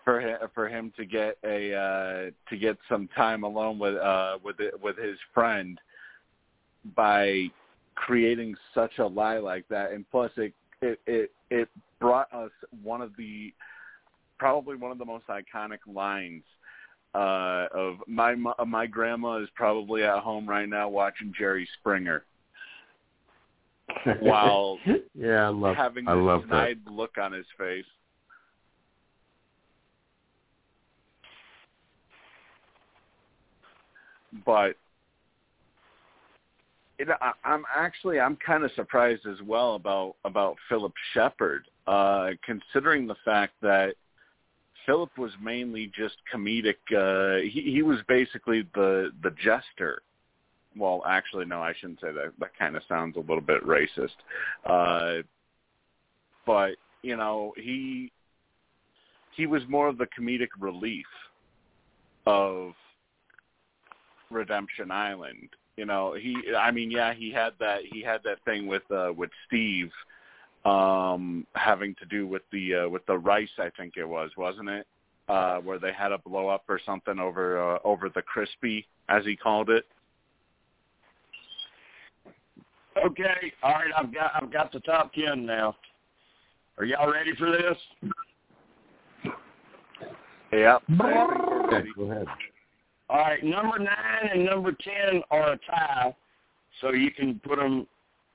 For 0.06 0.22
him, 0.22 0.38
for 0.56 0.68
him 0.68 0.91
to 0.97 1.06
get 1.06 1.38
a 1.43 1.76
uh, 1.76 2.31
to 2.49 2.57
get 2.57 2.77
some 2.88 3.10
time 3.15 3.43
alone 3.43 3.77
with 3.77 3.95
uh, 3.95 4.38
with 4.43 4.60
it, 4.60 4.81
with 4.81 4.97
his 4.97 5.18
friend 5.34 5.80
by 6.95 7.47
creating 7.95 8.56
such 8.73 8.97
a 8.97 9.06
lie 9.06 9.38
like 9.38 9.68
that, 9.68 9.91
and 9.91 10.10
plus 10.10 10.31
it 10.38 10.53
it 10.81 10.99
it, 11.06 11.31
it 11.51 11.69
brought 11.99 12.34
us 12.34 12.51
one 12.81 13.01
of 13.01 13.11
the 13.18 13.53
probably 14.39 14.77
one 14.77 14.91
of 14.91 14.97
the 14.97 15.06
most 15.06 15.26
iconic 15.27 15.80
lines 15.85 16.43
uh 17.15 17.65
of 17.73 17.98
my 18.07 18.36
my 18.68 18.86
grandma 18.86 19.38
is 19.38 19.49
probably 19.56 20.03
at 20.03 20.19
home 20.19 20.48
right 20.48 20.69
now 20.69 20.88
watching 20.88 21.34
Jerry 21.38 21.68
Springer 21.80 22.23
while 24.19 24.77
yeah, 25.15 25.45
I 25.45 25.49
love 25.49 25.76
having 25.76 26.07
I 26.07 26.15
this 26.15 26.22
love 26.22 26.44
that. 26.49 26.77
look 26.91 27.18
on 27.18 27.31
his 27.31 27.45
face. 27.57 27.86
But 34.45 34.76
it, 36.99 37.07
I, 37.22 37.31
I'm 37.44 37.64
actually 37.76 38.19
I'm 38.19 38.38
kind 38.45 38.64
of 38.64 38.72
surprised 38.76 39.26
as 39.26 39.41
well 39.45 39.76
about 39.76 40.15
about 40.26 40.56
Phillip 40.68 40.94
Sheppard, 41.14 41.65
uh, 41.88 42.31
considering 42.45 43.07
the 43.07 43.15
fact 43.26 43.53
that 43.61 43.95
Phillip 44.89 45.15
was 45.19 45.31
mainly 45.39 45.91
just 45.95 46.15
comedic. 46.33 46.77
Uh, 46.91 47.41
he, 47.41 47.73
he 47.73 47.83
was 47.83 47.99
basically 48.07 48.67
the 48.73 49.11
the 49.21 49.29
jester. 49.31 50.01
Well, 50.75 51.03
actually, 51.07 51.45
no, 51.45 51.61
I 51.61 51.73
shouldn't 51.79 52.01
say 52.01 52.11
that. 52.11 52.33
That 52.39 52.57
kind 52.57 52.75
of 52.75 52.81
sounds 52.89 53.15
a 53.15 53.19
little 53.19 53.39
bit 53.39 53.63
racist. 53.63 54.17
Uh, 54.65 55.21
but 56.47 56.71
you 57.03 57.15
know, 57.17 57.53
he 57.55 58.11
he 59.37 59.45
was 59.45 59.61
more 59.69 59.87
of 59.87 59.99
the 59.99 60.07
comedic 60.07 60.49
relief 60.59 61.05
of 62.25 62.73
Redemption 64.31 64.89
Island. 64.89 65.49
You 65.77 65.85
know, 65.85 66.15
he 66.19 66.35
I 66.57 66.71
mean, 66.71 66.89
yeah, 66.89 67.13
he 67.13 67.31
had 67.31 67.53
that 67.59 67.81
he 67.83 68.01
had 68.01 68.21
that 68.23 68.43
thing 68.43 68.65
with 68.65 68.89
uh 68.89 69.13
with 69.15 69.29
Steve 69.45 69.91
um 70.65 71.48
having 71.56 71.95
to 71.95 72.06
do 72.06 72.27
with 72.27 72.41
the 72.52 72.76
uh 72.76 72.90
with 72.90 73.06
the 73.06 73.18
rice 73.18 73.49
I 73.57 73.69
think 73.77 73.94
it 73.98 74.06
was, 74.06 74.31
wasn't 74.38 74.69
it? 74.69 74.88
Uh 75.27 75.57
where 75.60 75.80
they 75.80 75.94
had 75.94 76.11
a 76.11 76.18
blow 76.18 76.48
up 76.48 76.64
or 76.68 76.80
something 76.86 77.19
over 77.19 77.76
uh, 77.76 77.80
over 77.84 78.10
the 78.10 78.22
crispy 78.22 78.86
as 79.07 79.23
he 79.26 79.36
called 79.36 79.69
it. 79.69 79.86
Okay, 83.06 83.53
all 83.64 83.72
right, 83.72 83.91
I've 83.95 84.14
got 84.14 84.31
I've 84.36 84.52
got 84.52 84.72
the 84.72 84.80
top 84.81 85.14
ten 85.14 85.45
now. 85.45 85.76
Are 86.77 86.86
y'all 86.86 87.11
ready 87.11 87.36
for 87.36 87.52
this? 87.52 87.77
Yep. 90.52 90.81
Okay, 91.02 91.88
go 91.95 92.11
ahead. 92.11 92.27
All 93.10 93.18
right, 93.18 93.44
number 93.44 93.80
nine 93.80 94.30
and 94.34 94.45
number 94.45 94.72
ten 94.72 95.22
are 95.31 95.53
a 95.53 95.60
tie, 95.69 96.15
so 96.81 96.91
you 96.91 97.11
can 97.11 97.40
put 97.44 97.57
them 97.57 97.88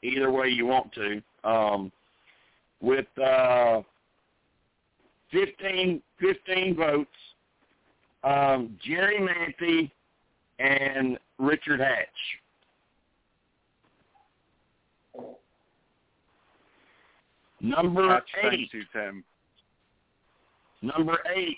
either 0.02 0.30
way 0.30 0.48
you 0.48 0.66
want 0.66 0.92
to. 0.92 1.22
Um, 1.42 1.92
with 2.80 3.06
uh, 3.22 3.80
15, 5.32 6.02
15 6.20 6.76
votes, 6.76 7.08
um, 8.22 8.78
Jerri 8.86 9.20
Manthey 9.20 9.90
and 10.58 11.18
Richard 11.38 11.80
Hatch. 11.80 12.08
Number 17.60 18.22
eight. 18.44 18.70
Tim. 18.92 19.24
Number 20.82 21.18
eight, 21.34 21.56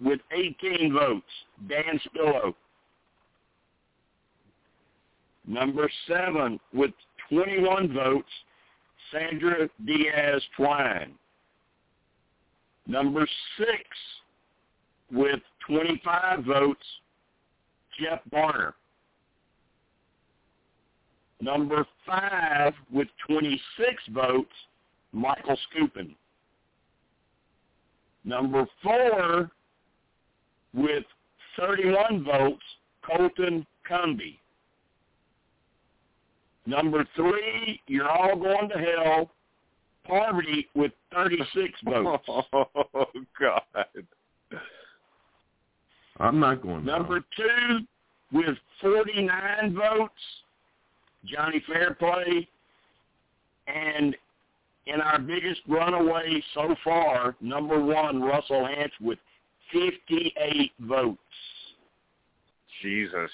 with 0.00 0.20
18 0.32 0.94
votes, 0.94 1.26
Dan 1.68 2.00
Spilo. 2.06 2.54
Number 5.46 5.90
seven, 6.08 6.58
with 6.72 6.92
21 7.28 7.92
votes, 7.92 8.30
Sandra 9.12 9.68
Diaz 9.84 10.42
Twine. 10.56 11.12
Number 12.86 13.26
six, 13.56 13.84
with 15.12 15.40
25 15.66 16.44
votes, 16.44 16.84
Jeff 17.98 18.20
Varner. 18.30 18.74
Number 21.40 21.86
five, 22.06 22.74
with 22.92 23.08
26 23.26 24.02
votes, 24.12 24.50
Michael 25.12 25.56
Skupin. 25.72 26.14
Number 28.24 28.66
four, 28.82 29.50
with 30.74 31.04
31 31.56 32.24
votes, 32.24 32.62
Colton 33.04 33.66
Cumbie. 33.88 34.39
Number 36.66 37.06
three, 37.16 37.80
you're 37.86 38.08
all 38.08 38.36
going 38.36 38.68
to 38.68 38.78
hell, 38.78 39.30
Parvati 40.06 40.68
with 40.74 40.92
36 41.12 41.72
votes. 41.84 42.24
Oh 42.28 43.06
God. 43.38 43.62
I'm 46.18 46.38
not 46.38 46.62
going. 46.62 46.84
Number 46.84 47.20
two, 47.36 47.78
with 48.32 48.56
49 48.82 49.74
votes, 49.74 50.12
Johnny 51.24 51.62
Fairplay. 51.66 52.46
And 53.66 54.16
in 54.86 55.00
our 55.00 55.18
biggest 55.18 55.60
runaway 55.68 56.42
so 56.54 56.74
far, 56.82 57.36
number 57.40 57.80
one, 57.82 58.20
Russell 58.20 58.66
Hantz 58.66 58.90
with 59.00 59.18
58 59.72 60.72
votes. 60.80 61.18
Jesus. 62.82 63.30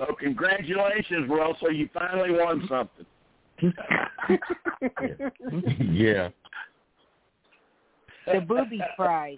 So 0.00 0.14
congratulations, 0.18 1.28
Russell. 1.28 1.72
You 1.72 1.88
finally 1.92 2.30
won 2.30 2.66
something. 2.68 3.04
yeah. 5.92 6.30
The 8.26 8.40
booby 8.40 8.80
prize. 8.96 9.36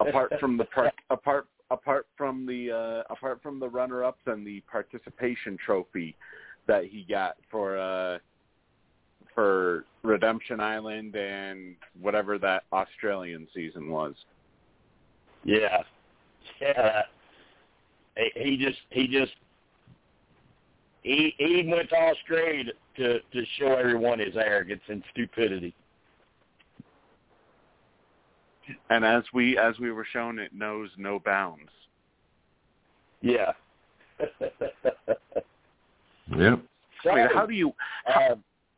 apart 0.00 0.34
from 0.38 0.58
the 0.58 0.66
par- 0.66 0.92
apart 1.08 1.46
apart 1.70 2.06
from 2.18 2.44
the 2.44 2.70
uh 2.70 3.02
apart 3.12 3.40
from 3.42 3.58
the 3.58 3.68
runner 3.68 4.04
ups 4.04 4.20
and 4.26 4.46
the 4.46 4.60
participation 4.70 5.56
trophy 5.64 6.14
that 6.66 6.84
he 6.84 7.06
got 7.08 7.36
for 7.50 7.78
uh 7.78 8.18
for 9.34 9.86
Redemption 10.02 10.60
Island 10.60 11.16
and 11.16 11.76
whatever 11.98 12.38
that 12.38 12.64
Australian 12.72 13.48
season 13.54 13.88
was. 13.88 14.14
Yeah, 15.44 15.82
yeah. 16.60 17.02
He, 18.16 18.30
he 18.34 18.56
just 18.56 18.78
he 18.90 19.06
just 19.06 19.32
he 21.02 21.34
he 21.38 21.70
went 21.72 21.88
to 21.90 21.96
Australia 21.96 22.64
to 22.96 23.20
to 23.20 23.44
show 23.58 23.74
everyone 23.74 24.18
his 24.18 24.36
arrogance 24.36 24.82
and 24.88 25.02
stupidity. 25.12 25.74
And 28.88 29.04
as 29.04 29.24
we 29.32 29.58
as 29.58 29.78
we 29.78 29.90
were 29.90 30.06
shown 30.12 30.38
it 30.38 30.52
knows 30.52 30.90
no 30.96 31.18
bounds. 31.18 31.70
Yeah. 33.20 33.52
Yep. 36.36 36.60
so, 37.02 37.10
I 37.10 37.14
mean, 37.16 37.26
how 37.34 37.44
do 37.44 37.54
you 37.54 37.72
how, 38.04 38.20
uh, 38.20 38.34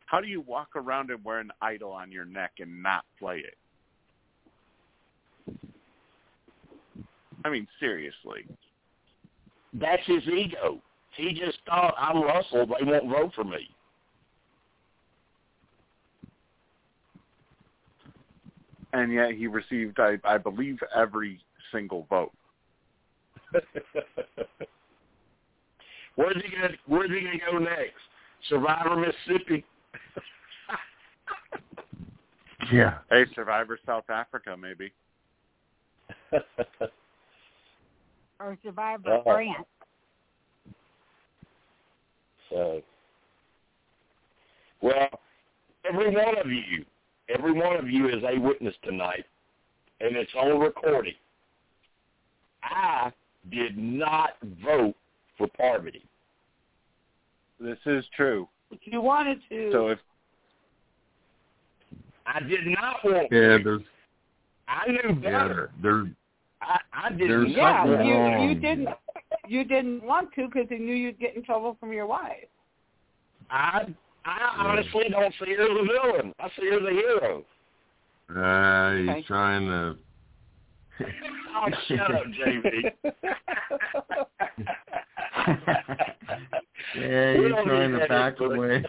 how 0.07 0.21
do 0.23 0.27
you 0.27 0.41
walk 0.41 0.69
around 0.75 1.11
and 1.11 1.23
wear 1.23 1.39
an 1.39 1.51
idol 1.61 1.93
on 1.93 2.11
your 2.11 2.25
neck 2.25 2.53
and 2.61 2.83
not 2.83 3.05
play 3.19 3.45
it? 3.45 3.59
I 7.45 7.51
mean, 7.51 7.67
seriously. 7.81 8.47
That's 9.75 10.03
his 10.07 10.23
ego. 10.29 10.81
He 11.17 11.33
just 11.33 11.59
thought 11.67 11.95
I'm 11.99 12.23
Russell. 12.23 12.67
They 12.67 12.85
won't 12.85 13.09
vote 13.11 13.33
for 13.35 13.45
me. 13.45 13.69
And 18.95 19.13
yet 19.13 19.33
he 19.33 19.47
received, 19.47 19.99
I, 20.01 20.19
I 20.25 20.39
believe, 20.39 20.79
every 20.95 21.41
single 21.71 22.07
vote. 22.11 22.33
where's 26.17 26.37
he 26.43 26.51
gonna 26.51 26.75
Where's 26.87 27.11
he 27.11 27.21
gonna 27.21 27.39
go 27.51 27.59
next? 27.59 28.01
Survivor 28.49 28.97
Mississippi. 28.97 29.65
Yeah. 32.73 32.99
Hey, 33.11 33.25
Survivor 33.35 33.79
South 33.85 34.09
Africa, 34.09 34.57
maybe. 34.57 34.93
Or 38.43 38.59
Survivor 38.65 39.09
Uh-huh. 39.15 39.23
France. 39.23 39.67
So, 42.51 42.83
well, 44.81 45.09
every 45.89 46.11
one 46.11 46.37
of 46.39 46.51
you, 46.51 46.85
every 47.29 47.53
one 47.53 47.77
of 47.77 47.89
you 47.89 48.09
is 48.09 48.23
a 48.25 48.39
witness 48.39 48.75
tonight, 48.83 49.25
and 50.01 50.17
it's 50.17 50.35
on 50.35 50.59
recording. 50.59 51.15
I 52.65 53.13
did 53.51 53.79
not 53.79 54.37
vote 54.63 54.97
for 55.39 55.47
Parvati. 55.49 56.05
This 57.61 57.79
is 57.87 58.05
true. 58.17 58.49
But 58.71 58.81
you 58.85 59.01
wanted 59.01 59.41
to. 59.49 59.71
So 59.73 59.89
if 59.89 59.99
I 62.27 62.41
did 62.41 62.67
not 62.67 63.05
want 63.05 63.29
Yeah, 63.31 63.59
to. 63.59 63.63
there's 63.65 63.83
I 64.69 64.91
knew 64.91 65.15
better. 65.15 65.71
there 65.81 66.03
I, 66.03 66.15
I 66.93 67.11
did 67.11 67.31
There's 67.31 67.49
yeah, 67.51 67.85
you 67.85 68.15
wrong. 68.15 68.49
you 68.49 68.55
didn't 68.55 68.89
you 69.49 69.65
didn't 69.65 70.03
want 70.05 70.33
to 70.35 70.47
because 70.47 70.71
you 70.71 70.79
knew 70.79 70.95
you'd 70.95 71.19
get 71.19 71.35
in 71.37 71.43
trouble 71.43 71.77
from 71.81 71.93
your 71.93 72.07
wife. 72.07 72.49
I 73.51 73.87
I 74.25 74.55
honestly 74.59 75.05
don't 75.11 75.35
see 75.43 75.55
her 75.55 75.63
as 75.65 75.71
a 75.71 75.85
villain. 75.85 76.33
I 76.39 76.49
see 76.59 76.69
her 76.71 76.77
as 76.79 76.85
a 76.85 76.91
hero. 76.91 77.45
uh 78.31 78.97
he's 78.97 79.09
Okay. 79.11 79.23
trying 79.27 79.67
to 79.67 79.97
Oh, 81.55 81.69
shut 81.89 82.15
up, 82.15 82.25
JV. 82.27 82.93
Yeah, 86.95 87.39
We 87.39 87.45
he's 87.47 87.55
trying 87.65 87.93
to 87.93 88.07
back 88.09 88.41
away. 88.41 88.85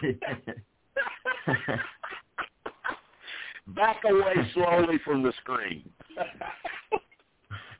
Back 3.68 3.96
away 4.04 4.34
slowly 4.52 4.98
from 5.04 5.22
the 5.22 5.32
screen. 5.40 5.88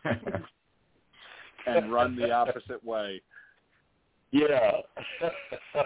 and 1.66 1.92
run 1.92 2.16
the 2.16 2.30
opposite 2.30 2.82
way. 2.84 3.20
Yeah. 4.30 4.72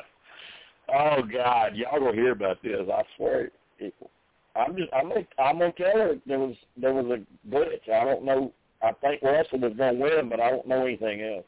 oh 0.94 1.22
God, 1.22 1.76
y'all 1.76 2.00
gonna 2.00 2.12
hear 2.12 2.32
about 2.32 2.62
this? 2.62 2.88
I 2.92 3.02
swear. 3.16 3.50
People. 3.78 4.10
I'm 4.56 4.76
just. 4.76 4.92
I'm. 4.92 5.12
I'm 5.38 5.58
her 5.58 6.14
there 6.26 6.38
was 6.38 6.56
there 6.76 6.94
was 6.94 7.06
a 7.06 7.48
glitch. 7.48 7.88
I 7.92 8.04
don't 8.04 8.24
know. 8.24 8.52
I 8.82 8.92
think 8.92 9.22
Russell 9.22 9.60
was 9.60 9.74
gonna 9.76 9.94
win, 9.94 10.28
but 10.28 10.40
I 10.40 10.50
don't 10.50 10.66
know 10.66 10.86
anything 10.86 11.22
else. 11.22 11.44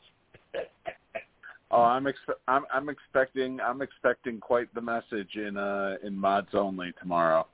Oh, 1.73 1.83
I'm 1.83 2.05
expe- 2.05 2.41
I'm 2.49 2.65
I'm 2.73 2.89
expecting 2.89 3.61
I'm 3.61 3.81
expecting 3.81 4.41
quite 4.41 4.75
the 4.75 4.81
message 4.81 5.37
in 5.37 5.57
uh 5.57 5.99
in 6.03 6.17
mods 6.17 6.49
only 6.53 6.93
tomorrow. 7.01 7.47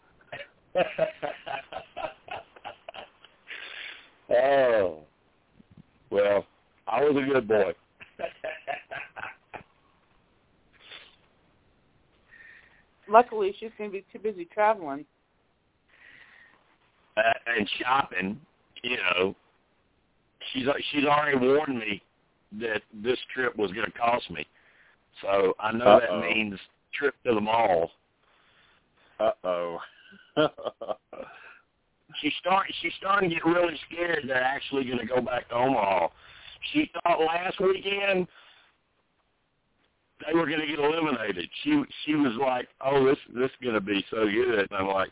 Oh. 4.31 5.01
Well, 6.11 6.45
I 6.87 7.03
was 7.05 7.17
a 7.23 7.27
good 7.33 7.49
boy. 7.49 7.73
Luckily, 13.09 13.55
she's 13.59 13.71
going 13.79 13.91
to 13.91 13.95
be 13.95 14.05
too 14.13 14.19
busy 14.19 14.45
traveling. 14.47 15.05
uh, 17.17 17.23
and 17.47 17.69
shopping, 17.81 18.41
you 18.83 18.97
know, 18.97 19.35
she's 20.53 20.67
she's 20.91 21.05
already 21.05 21.39
warned 21.39 21.79
me 21.79 22.03
that 22.61 22.83
this 23.03 23.19
trip 23.35 23.57
was 23.57 23.71
going 23.73 23.87
to 23.87 23.93
cost 23.99 24.31
me. 24.31 24.47
So 25.23 25.55
I 25.59 25.73
know 25.73 25.85
Uh-oh. 25.85 26.21
that 26.21 26.29
means 26.29 26.59
trip 26.95 27.15
to 27.25 27.35
the 27.35 27.41
mall. 27.41 27.91
Uh 29.19 29.31
oh. 29.45 29.79
She 32.21 32.33
start 32.41 32.67
she's 32.81 32.93
starting 32.99 33.29
to 33.31 33.35
get 33.35 33.45
really 33.45 33.79
scared 33.91 34.25
they're 34.27 34.43
actually 34.43 34.85
going 34.85 34.99
to 34.99 35.07
go 35.07 35.21
back 35.21 35.49
to 35.49 35.55
Omaha. 35.55 36.09
She 36.73 36.91
thought 37.03 37.21
last 37.21 37.61
weekend 37.61 38.27
they 40.25 40.35
were 40.35 40.47
going 40.47 40.61
to 40.61 40.67
get 40.67 40.79
eliminated. 40.79 41.49
She 41.63 41.83
she 42.05 42.15
was 42.15 42.33
like, 42.41 42.69
"Oh, 42.81 43.05
this 43.05 43.19
this 43.35 43.51
is 43.51 43.57
going 43.63 43.75
to 43.75 43.81
be 43.81 44.05
so 44.11 44.25
good." 44.27 44.69
And 44.71 44.79
I'm 44.79 44.89
like, 44.89 45.11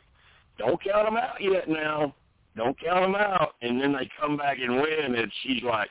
"Don't 0.58 0.82
count 0.82 1.06
them 1.06 1.16
out 1.16 1.40
yet 1.40 1.68
now. 1.68 2.14
Don't 2.56 2.78
count 2.80 3.02
them 3.02 3.14
out." 3.14 3.54
And 3.62 3.80
then 3.80 3.92
they 3.92 4.08
come 4.20 4.36
back 4.36 4.58
and 4.60 4.76
win, 4.76 5.14
and 5.16 5.30
she's 5.42 5.62
like, 5.62 5.90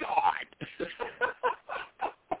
"God." 0.00 0.46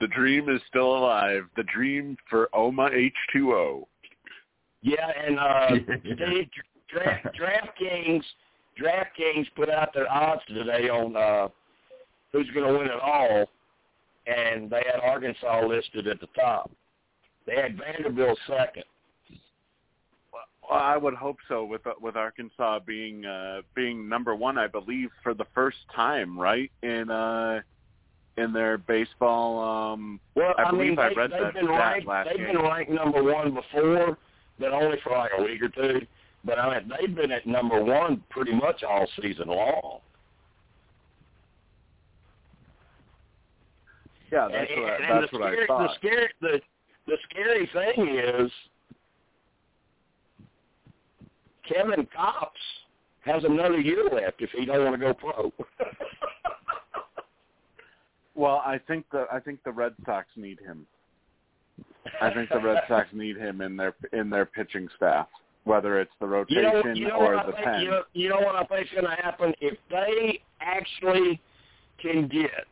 the 0.00 0.08
dream 0.08 0.48
is 0.48 0.60
still 0.68 0.96
alive. 0.96 1.44
The 1.56 1.64
dream 1.64 2.16
for 2.28 2.48
Oma 2.54 2.90
H2O. 2.90 3.86
Yeah, 4.82 5.10
and 5.26 5.38
uh, 5.38 5.68
they, 6.04 6.48
Draft, 6.90 7.26
DraftKings, 7.36 8.22
DraftKings 8.80 9.46
put 9.56 9.68
out 9.68 9.92
their 9.92 10.10
odds 10.10 10.40
today 10.48 10.88
on 10.88 11.14
uh, 11.16 11.48
who's 12.32 12.48
going 12.54 12.66
to 12.66 12.78
win 12.78 12.86
it 12.86 13.00
all, 13.02 13.46
and 14.26 14.70
they 14.70 14.82
had 14.90 15.00
Arkansas 15.02 15.66
listed 15.66 16.06
at 16.06 16.20
the 16.20 16.28
top. 16.34 16.70
They 17.46 17.56
had 17.56 17.76
Vanderbilt 17.78 18.38
second. 18.46 18.84
Well, 20.68 20.80
I 20.80 20.96
would 20.98 21.14
hope 21.14 21.38
so 21.48 21.64
with 21.64 21.80
with 22.00 22.14
Arkansas 22.16 22.80
being 22.86 23.24
uh 23.24 23.62
being 23.74 24.06
number 24.06 24.34
1 24.34 24.58
I 24.58 24.66
believe 24.66 25.08
for 25.22 25.32
the 25.32 25.46
first 25.54 25.78
time, 25.96 26.38
right? 26.38 26.70
In 26.82 27.10
uh 27.10 27.60
in 28.36 28.52
their 28.52 28.76
baseball 28.76 29.60
um 29.92 30.20
Well, 30.34 30.52
I 30.58 30.70
believe 30.70 30.90
mean, 30.90 30.98
I 30.98 31.08
they, 31.08 31.14
read 31.14 31.30
they've 31.32 31.40
that 31.40 31.54
been 31.54 31.64
stat 31.64 31.78
ranked. 31.78 32.06
last 32.06 32.28
They've 32.28 32.36
game. 32.46 32.56
been 32.56 32.62
ranked 32.62 32.90
number 32.92 33.22
one 33.24 33.54
before, 33.54 34.18
but 34.58 34.72
only 34.72 34.98
for 35.02 35.16
like 35.16 35.30
a 35.38 35.42
week 35.42 35.62
or 35.62 35.68
two. 35.68 36.06
But 36.44 36.58
I 36.58 36.78
mean, 36.78 36.90
they've 36.98 37.14
been 37.14 37.32
at 37.32 37.46
number 37.46 37.82
one 37.82 38.22
pretty 38.30 38.52
much 38.54 38.82
all 38.82 39.06
season 39.20 39.48
long. 39.48 39.98
Yeah, 44.30 44.48
that's 44.50 44.70
and, 44.70 44.82
what 44.82 44.90
I, 44.90 44.96
and 44.96 45.22
that's 45.22 45.32
the 45.32 45.38
what 45.38 45.48
I 45.48 45.66
thought. 45.66 45.88
The 45.88 45.94
scary, 45.94 46.28
the 46.40 46.60
the 47.06 47.16
scary 47.30 47.70
thing 47.72 48.08
is 48.08 48.50
Kevin 51.66 52.06
Kopps 52.16 52.50
has 53.24 53.44
another 53.44 53.80
year 53.80 54.04
left 54.12 54.40
if 54.40 54.50
he 54.50 54.64
don't 54.64 54.84
want 54.84 54.94
to 54.94 54.98
go 54.98 55.14
pro. 55.14 55.52
Well, 58.38 58.62
I 58.64 58.78
think 58.78 59.04
the 59.10 59.26
I 59.32 59.40
think 59.40 59.64
the 59.64 59.72
Red 59.72 59.94
Sox 60.06 60.28
need 60.36 60.60
him. 60.60 60.86
I 62.20 62.32
think 62.32 62.50
the 62.50 62.60
Red 62.60 62.82
Sox 62.88 63.08
need 63.12 63.36
him 63.36 63.60
in 63.60 63.76
their 63.76 63.94
in 64.12 64.30
their 64.30 64.46
pitching 64.46 64.88
staff, 64.96 65.28
whether 65.64 66.00
it's 66.00 66.12
the 66.20 66.26
you 66.26 66.32
rotation 66.32 66.62
know, 66.62 66.92
you 66.94 67.08
know 67.08 67.16
or 67.16 67.36
the 67.46 67.52
think, 67.52 67.64
pen. 67.64 67.80
You 67.82 67.90
know, 67.90 68.02
you 68.12 68.28
know 68.28 68.40
what 68.40 68.56
I 68.56 68.64
think's 68.64 68.90
going 68.92 69.04
to 69.04 69.22
happen 69.22 69.54
if 69.60 69.78
they 69.90 70.40
actually 70.60 71.40
can 72.00 72.28
get 72.28 72.66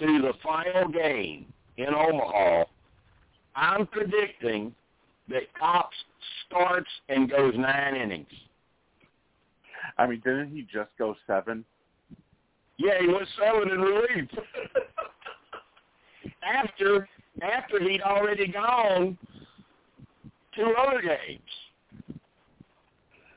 to 0.00 0.22
the 0.22 0.32
final 0.42 0.88
game 0.88 1.46
in 1.76 1.88
Omaha. 1.88 2.64
I'm 3.56 3.86
predicting 3.86 4.74
that 5.28 5.42
Kopps 5.60 5.88
starts 6.46 6.88
and 7.08 7.30
goes 7.30 7.54
nine 7.56 7.96
innings. 7.96 8.28
I 9.96 10.06
mean, 10.06 10.20
didn't 10.24 10.50
he 10.52 10.62
just 10.62 10.90
go 10.98 11.16
seven? 11.26 11.64
Yeah, 12.76 13.00
he 13.00 13.08
went 13.08 13.26
seven 13.36 13.70
in 13.70 13.80
relief. 13.80 14.28
after 16.42 17.08
after 17.42 17.80
he'd 17.82 18.02
already 18.02 18.48
gone 18.48 19.16
two 20.54 20.74
other 20.78 21.00
games. 21.00 21.40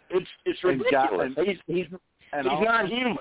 It's 0.10 0.28
it's 0.46 0.60
And 0.64 0.84
got- 0.92 1.12
ridiculous. 1.12 1.48
he's 1.68 1.76
he's 1.76 2.00
And 2.34 2.44
he's 2.44 2.52
also, 2.52 2.64
not 2.64 2.88
human. 2.88 3.18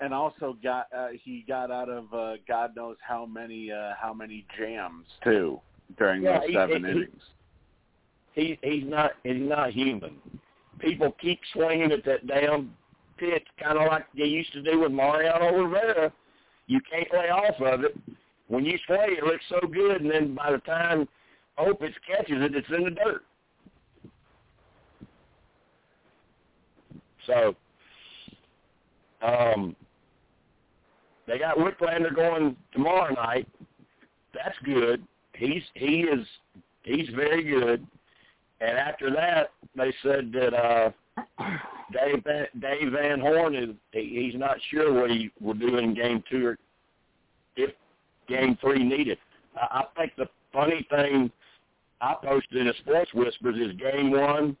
and 0.00 0.12
also 0.12 0.56
got 0.62 0.86
uh, 0.96 1.08
he 1.22 1.44
got 1.48 1.70
out 1.70 1.88
of 1.88 2.12
uh, 2.12 2.34
God 2.46 2.76
knows 2.76 2.96
how 3.06 3.24
many 3.26 3.70
uh, 3.72 3.92
how 4.00 4.12
many 4.12 4.44
jams 4.58 5.06
too 5.24 5.60
during 5.98 6.22
Yeah, 6.22 6.40
those 6.40 6.48
he- 6.48 6.54
seven 6.54 6.84
he- 6.84 6.90
innings. 6.90 7.22
He 8.34 8.58
he's 8.62 8.84
not 8.84 9.12
he's 9.24 9.36
not 9.40 9.70
human. 9.72 10.16
People 10.78 11.12
keep 11.18 11.40
swinging 11.54 11.90
at 11.90 12.04
that 12.04 12.26
damn 12.26 12.74
pitch, 13.16 13.46
kind 13.58 13.78
of 13.78 13.86
like 13.86 14.04
they 14.14 14.24
used 14.24 14.52
to 14.52 14.62
do 14.62 14.80
with 14.80 14.92
Mariano 14.92 15.56
Rivera. 15.64 16.12
You 16.66 16.80
can't 16.90 17.08
lay 17.14 17.30
off 17.30 17.58
of 17.62 17.84
it. 17.84 17.96
When 18.48 18.64
you 18.64 18.78
swing, 18.86 19.16
it 19.18 19.24
looks 19.24 19.44
so 19.48 19.60
good, 19.66 20.02
and 20.02 20.10
then 20.10 20.34
by 20.34 20.52
the 20.52 20.58
time 20.58 21.08
Opitz 21.58 21.94
catches 22.06 22.42
it, 22.42 22.54
it's 22.54 22.68
in 22.68 22.84
the 22.84 22.90
dirt. 22.90 23.24
So, 27.26 27.56
um, 29.20 29.74
they 31.26 31.38
got 31.38 31.56
Wicklander 31.56 32.14
going 32.14 32.56
tomorrow 32.72 33.12
night. 33.14 33.48
That's 34.32 34.56
good. 34.64 35.02
He's 35.34 35.62
he 35.74 36.02
is 36.02 36.24
he's 36.84 37.08
very 37.14 37.42
good. 37.42 37.84
And 38.60 38.78
after 38.78 39.10
that, 39.10 39.50
they 39.74 39.92
said 40.02 40.32
that 40.32 40.54
uh, 40.54 40.90
Dave 41.92 42.24
Dave 42.60 42.92
Van 42.92 43.20
Horn 43.20 43.54
is 43.54 43.70
he, 43.92 44.30
he's 44.30 44.38
not 44.38 44.56
sure 44.70 44.92
what 44.92 45.10
he 45.10 45.30
will 45.40 45.54
do 45.54 45.78
in 45.78 45.94
game 45.94 46.22
two 46.30 46.46
or 46.46 46.58
if 47.56 47.70
game 48.28 48.56
three 48.60 48.82
needed. 48.82 49.18
I, 49.56 49.80
I 49.80 49.84
think 49.96 50.12
the 50.16 50.26
funny 50.52 50.86
thing 50.90 51.30
I 52.00 52.14
posted 52.22 52.58
in 52.58 52.66
the 52.66 52.74
Sports 52.80 53.12
Whispers 53.14 53.56
is 53.56 53.76
game 53.76 54.10
one, 54.10 54.56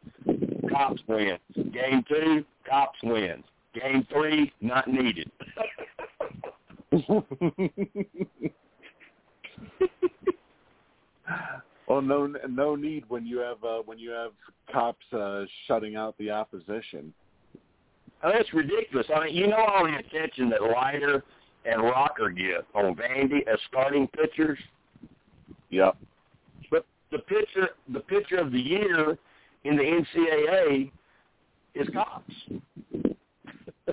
Kopps 0.70 1.00
wins. 1.06 1.40
Game 1.72 2.04
two, 2.08 2.44
Kopps 2.70 3.02
wins. 3.02 3.44
Game 3.74 4.06
three, 4.10 4.52
not 4.60 4.88
needed. 4.88 5.30
Well, 11.86 12.02
no, 12.02 12.26
no 12.48 12.74
need 12.74 13.04
when 13.08 13.24
you 13.26 13.38
have 13.38 13.62
uh, 13.62 13.78
when 13.84 13.98
you 13.98 14.10
have 14.10 14.32
Kopps 14.74 14.94
uh, 15.12 15.46
shutting 15.66 15.94
out 15.96 16.16
the 16.18 16.30
opposition. 16.30 17.14
Oh, 18.22 18.32
that's 18.32 18.52
ridiculous. 18.52 19.06
I 19.14 19.26
mean, 19.26 19.34
you 19.34 19.46
know 19.46 19.56
all 19.56 19.84
the 19.84 19.96
attention 19.96 20.50
that 20.50 20.62
Leiter 20.62 21.22
and 21.66 21.82
Rocker 21.82 22.30
get 22.30 22.64
on 22.74 22.94
Vandy 22.94 23.46
as 23.46 23.58
starting 23.68 24.06
pitchers. 24.08 24.58
Yep. 25.70 25.96
But 26.70 26.86
the 27.10 27.18
pitcher, 27.18 27.70
the 27.92 28.00
pitcher 28.00 28.36
of 28.38 28.52
the 28.52 28.60
year 28.60 29.18
in 29.64 29.76
the 29.76 29.82
NCAA 29.82 30.90
is 31.74 31.88
Kopps. 31.88 32.60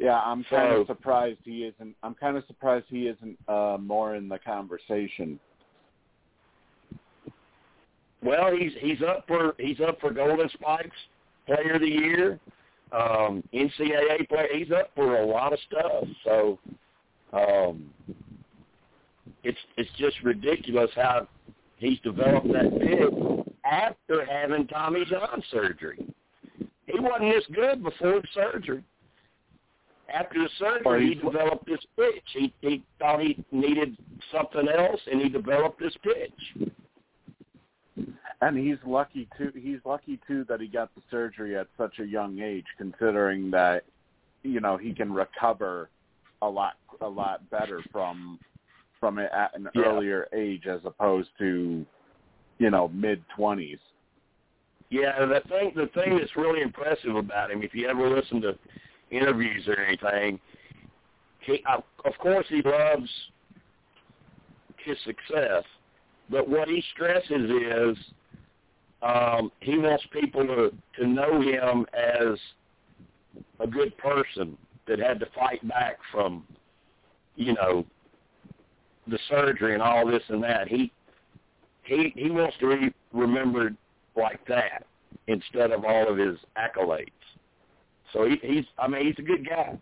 Yeah, 0.00 0.20
I'm 0.20 0.44
kind 0.44 0.72
So- 0.74 0.80
of 0.82 0.86
surprised 0.86 1.40
he 1.44 1.64
isn't. 1.64 1.96
I'm 2.04 2.14
kind 2.14 2.36
of 2.36 2.44
surprised 2.46 2.86
he 2.88 3.08
isn't 3.08 3.36
uh, 3.48 3.78
more 3.80 4.14
in 4.14 4.28
the 4.28 4.38
conversation. 4.38 5.40
Well, 8.22 8.54
he's 8.56 8.72
he's 8.80 9.02
up 9.02 9.24
for 9.26 9.54
he's 9.58 9.80
up 9.80 10.00
for 10.00 10.12
Golden 10.12 10.48
Spikes 10.50 10.96
Player 11.46 11.74
of 11.74 11.80
the 11.80 11.88
Year, 11.88 12.38
um, 12.92 13.42
NCAA 13.52 14.28
player. 14.28 14.48
He's 14.52 14.70
up 14.70 14.90
for 14.94 15.20
a 15.20 15.26
lot 15.26 15.52
of 15.52 15.58
stuff. 15.68 16.04
So 16.24 16.58
um, 17.32 17.90
it's 19.44 19.58
it's 19.76 19.90
just 19.98 20.16
ridiculous 20.22 20.90
how 20.94 21.28
he's 21.76 21.98
developed 22.00 22.48
that 22.48 22.78
pitch 22.80 23.54
after 23.64 24.24
having 24.24 24.66
Tommy 24.66 25.04
John 25.04 25.42
surgery. 25.50 26.04
He 26.86 26.98
wasn't 26.98 27.34
this 27.34 27.44
good 27.54 27.82
before 27.82 28.20
the 28.20 28.28
surgery. 28.34 28.82
After 30.12 30.38
the 30.38 30.48
surgery, 30.58 31.08
he 31.08 31.14
developed 31.14 31.66
this 31.66 31.84
pitch. 31.96 32.24
He 32.32 32.52
he 32.62 32.82
thought 32.98 33.20
he 33.20 33.44
needed 33.52 33.96
something 34.32 34.66
else, 34.68 35.00
and 35.10 35.20
he 35.20 35.28
developed 35.28 35.78
this 35.80 35.94
pitch. 36.02 36.70
And 38.40 38.56
he's 38.56 38.78
lucky 38.86 39.28
too. 39.36 39.52
He's 39.54 39.80
lucky 39.84 40.20
too 40.26 40.44
that 40.48 40.60
he 40.60 40.68
got 40.68 40.94
the 40.94 41.02
surgery 41.10 41.56
at 41.56 41.66
such 41.76 41.98
a 41.98 42.04
young 42.04 42.38
age, 42.38 42.66
considering 42.76 43.50
that 43.50 43.84
you 44.42 44.60
know 44.60 44.76
he 44.76 44.94
can 44.94 45.12
recover 45.12 45.88
a 46.42 46.48
lot 46.48 46.74
a 47.00 47.08
lot 47.08 47.48
better 47.50 47.82
from 47.90 48.38
from 49.00 49.18
it 49.18 49.30
at 49.32 49.56
an 49.56 49.68
Yeah. 49.74 49.82
earlier 49.82 50.28
age 50.32 50.66
as 50.66 50.80
opposed 50.84 51.30
to 51.38 51.84
you 52.58 52.70
know 52.70 52.88
mid 52.88 53.22
twenties. 53.34 53.80
Yeah, 54.90 55.26
the 55.26 55.40
thing 55.48 55.72
the 55.74 55.88
thing 55.88 56.16
that's 56.16 56.36
really 56.36 56.62
impressive 56.62 57.16
about 57.16 57.50
him, 57.50 57.62
if 57.62 57.74
you 57.74 57.88
ever 57.88 58.08
listen 58.08 58.40
to 58.42 58.56
interviews 59.10 59.66
or 59.66 59.80
anything, 59.80 60.38
he 61.40 61.62
of 61.68 61.82
of 62.04 62.16
course 62.18 62.46
he 62.48 62.62
loves 62.62 63.10
his 64.76 64.96
success, 65.04 65.64
but 66.30 66.48
what 66.48 66.68
he 66.68 66.82
stresses 66.94 67.50
is 67.50 67.96
um, 69.02 69.52
he 69.60 69.78
wants 69.78 70.04
people 70.12 70.44
to 70.46 70.72
to 70.98 71.06
know 71.06 71.40
him 71.40 71.86
as 71.94 72.38
a 73.60 73.66
good 73.66 73.96
person 73.98 74.56
that 74.86 74.98
had 74.98 75.20
to 75.20 75.26
fight 75.34 75.66
back 75.68 75.98
from, 76.10 76.44
you 77.36 77.54
know, 77.54 77.84
the 79.06 79.18
surgery 79.28 79.74
and 79.74 79.82
all 79.82 80.06
this 80.06 80.22
and 80.28 80.42
that. 80.42 80.68
He 80.68 80.90
he 81.84 82.12
he 82.16 82.30
wants 82.30 82.56
to 82.60 82.76
be 82.76 82.94
remembered 83.12 83.76
like 84.16 84.44
that 84.48 84.84
instead 85.28 85.70
of 85.70 85.84
all 85.84 86.10
of 86.10 86.18
his 86.18 86.36
accolades. 86.56 87.08
So 88.12 88.24
he, 88.24 88.36
he's 88.42 88.64
I 88.78 88.88
mean 88.88 89.06
he's 89.06 89.18
a 89.18 89.22
good 89.22 89.48
guy. 89.48 89.78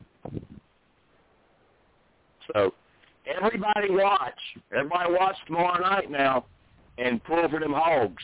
So 2.53 2.75
everybody 3.27 3.91
watch. 3.91 4.39
Everybody 4.73 5.13
watch 5.13 5.37
tomorrow 5.47 5.81
night 5.81 6.11
now 6.11 6.45
and 6.99 7.23
pull 7.25 7.49
for 7.49 7.61
them 7.61 7.73
hogs. 7.73 8.23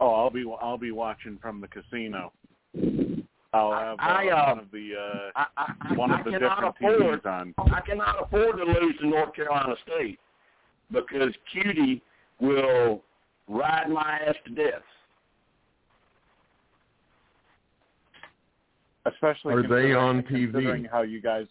Oh, 0.00 0.14
I'll 0.14 0.30
be 0.30 0.44
I'll 0.60 0.78
be 0.78 0.92
watching 0.92 1.38
from 1.40 1.60
the 1.60 1.68
casino. 1.68 2.32
I'll 3.52 3.72
have 3.72 3.98
uh, 3.98 4.02
I, 4.02 4.28
uh, 4.28 4.54
one 4.54 4.58
of 4.60 4.70
the 4.70 4.92
uh, 4.96 5.30
I, 5.36 5.46
I, 5.56 5.72
I, 5.80 5.94
one 5.94 6.10
I 6.12 6.18
of 6.20 6.24
the 6.24 6.30
different 6.32 6.74
afford 6.76 7.22
TVs 7.22 7.26
on. 7.26 7.54
I 7.72 7.80
cannot 7.80 8.22
afford 8.22 8.56
to 8.58 8.64
lose 8.64 8.96
to 9.00 9.08
North 9.08 9.34
Carolina 9.34 9.74
State 9.84 10.18
because 10.90 11.34
Cutie 11.52 12.02
will 12.40 13.02
ride 13.48 13.90
my 13.90 14.20
ass 14.26 14.36
to 14.46 14.54
death. 14.54 14.82
Especially 19.06 19.54
Are 19.54 19.62
they 19.62 19.94
on 19.94 20.22
TV? 20.22 20.52
Considering 20.52 20.84
how 20.84 21.02
you 21.02 21.20
guys 21.20 21.46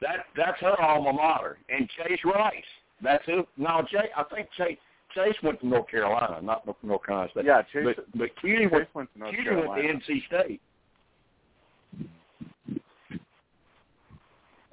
That 0.00 0.26
that's 0.36 0.60
her 0.60 0.80
alma 0.80 1.12
mater. 1.12 1.58
And 1.68 1.88
Chase 1.90 2.20
Rice. 2.24 2.54
That's 3.02 3.24
who. 3.26 3.46
No, 3.56 3.82
Chase. 3.90 4.10
I 4.16 4.22
think 4.34 4.48
Chase 4.56 4.78
Chase 5.16 5.34
went 5.42 5.58
to 5.60 5.66
North 5.66 5.88
Carolina, 5.88 6.40
not 6.42 6.64
North 6.66 6.76
North 6.82 7.04
Carolina 7.04 7.30
State. 7.32 7.44
Yeah, 7.46 7.62
Chase- 7.72 7.96
But 7.96 8.04
but 8.14 8.28
Cutie 8.40 8.64
Chase 8.64 8.72
went 8.72 8.94
went 8.94 9.12
to 9.14 9.18
North 9.18 9.34
Cutie 9.34 9.50
went 9.50 10.04
to 10.06 10.12
NC 10.12 10.26
State. 10.26 10.60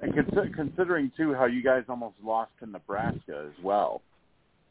And 0.00 0.12
consi- 0.12 0.54
considering 0.54 1.10
too 1.16 1.32
how 1.34 1.46
you 1.46 1.62
guys 1.62 1.84
almost 1.88 2.16
lost 2.22 2.50
to 2.60 2.66
Nebraska 2.66 3.46
as 3.48 3.64
well, 3.64 4.02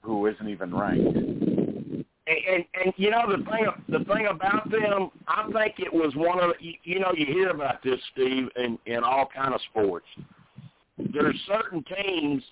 who 0.02 0.28
isn't 0.28 0.48
even 0.48 0.76
ranked. 0.76 1.18
And, 1.18 2.06
and 2.28 2.66
and 2.86 2.94
you 2.98 3.10
know 3.10 3.24
the 3.30 3.44
thing 3.44 3.66
the 3.90 4.06
thing 4.06 4.28
about 4.28 4.70
them, 4.70 5.10
I 5.28 5.50
think 5.52 5.80
it 5.80 5.91
was 5.94 6.14
one 6.16 6.40
of 6.40 6.52
you, 6.60 6.74
you 6.84 7.00
know 7.00 7.12
you 7.18 7.26
hear 7.26 7.50
about 7.50 7.82
this 7.84 8.00
Steve 8.12 8.48
in 8.56 8.78
in 8.86 9.04
all 9.04 9.28
kind 9.34 9.54
of 9.54 9.62
sports. 9.72 10.06
There's 11.12 11.36
certain 11.48 11.84
teams 11.84 12.44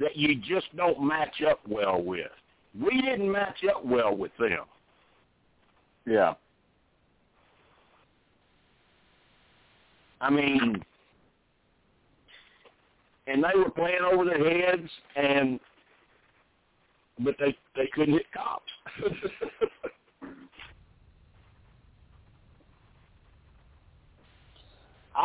that 0.00 0.16
you 0.16 0.34
just 0.34 0.66
don't 0.76 1.00
match 1.02 1.40
up 1.48 1.60
well 1.68 2.02
with. 2.02 2.26
We 2.80 3.00
didn't 3.00 3.30
match 3.30 3.58
up 3.72 3.84
well 3.84 4.16
with 4.16 4.32
them. 4.38 4.64
Yeah. 6.06 6.34
I 10.20 10.30
mean, 10.30 10.82
and 13.26 13.44
they 13.44 13.58
were 13.58 13.70
playing 13.70 14.00
over 14.10 14.24
their 14.24 14.38
heads, 14.68 14.88
and 15.16 15.60
but 17.20 17.36
they 17.38 17.56
they 17.76 17.88
couldn't 17.94 18.14
hit 18.14 18.26
Kopps. 18.36 19.10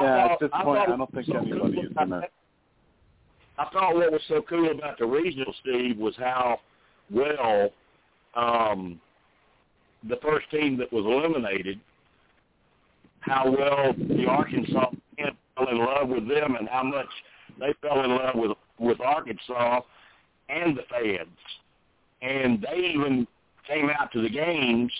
Yeah, 0.01 0.27
thought- 0.27 0.31
at 0.33 0.39
this 0.39 0.49
I 0.53 0.63
point, 0.63 0.79
I 0.81 0.85
don't 0.85 1.11
think 1.13 1.25
so 1.25 1.37
anybody 1.37 1.59
cool 1.61 1.79
is 1.85 1.93
gonna. 1.95 2.21
I 3.57 3.65
thought 3.73 3.95
what 3.95 4.11
was 4.11 4.21
so 4.27 4.41
cool 4.47 4.71
about 4.71 4.97
the 4.99 5.05
regional, 5.05 5.53
Steve, 5.61 5.97
was 5.97 6.15
how 6.17 6.59
well 7.11 7.69
um, 8.35 8.99
the 10.07 10.17
first 10.21 10.49
team 10.51 10.77
that 10.77 10.91
was 10.93 11.05
eliminated, 11.05 11.79
how 13.21 13.49
well 13.49 13.93
the 13.93 14.25
Arkansas 14.27 14.91
fans 15.17 15.35
fell 15.55 15.69
in 15.69 15.77
love 15.77 16.07
with 16.07 16.27
them, 16.27 16.55
and 16.55 16.69
how 16.69 16.83
much 16.83 17.07
they 17.59 17.73
fell 17.81 18.03
in 18.03 18.11
love 18.11 18.35
with 18.35 18.51
with 18.79 19.01
Arkansas 19.01 19.81
and 20.47 20.77
the 20.77 20.83
fans, 20.89 21.37
and 22.21 22.61
they 22.61 22.77
even 22.93 23.27
came 23.67 23.89
out 23.89 24.11
to 24.13 24.21
the 24.21 24.29
games. 24.29 24.91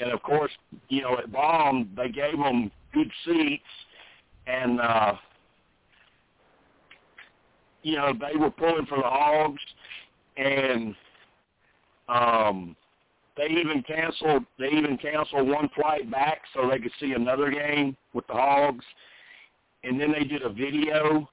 And 0.00 0.12
of 0.12 0.22
course, 0.22 0.52
you 0.88 1.02
know, 1.02 1.18
at 1.18 1.32
Baum, 1.32 1.90
they 1.96 2.08
gave 2.08 2.38
them 2.38 2.70
good 2.92 3.10
seats, 3.24 3.62
and 4.46 4.80
uh, 4.80 5.14
you 7.82 7.96
know, 7.96 8.12
they 8.12 8.36
were 8.36 8.50
pulling 8.50 8.86
for 8.86 8.98
the 8.98 9.04
Hogs, 9.04 9.62
and 10.36 10.94
um, 12.08 12.76
they 13.36 13.46
even 13.46 13.82
canceled. 13.82 14.44
They 14.58 14.68
even 14.68 14.98
canceled 14.98 15.48
one 15.48 15.68
flight 15.74 16.10
back 16.10 16.42
so 16.54 16.68
they 16.68 16.78
could 16.78 16.92
see 17.00 17.12
another 17.12 17.50
game 17.50 17.96
with 18.12 18.26
the 18.26 18.32
Hogs, 18.32 18.84
and 19.84 20.00
then 20.00 20.12
they 20.12 20.24
did 20.24 20.42
a 20.42 20.48
video 20.48 21.28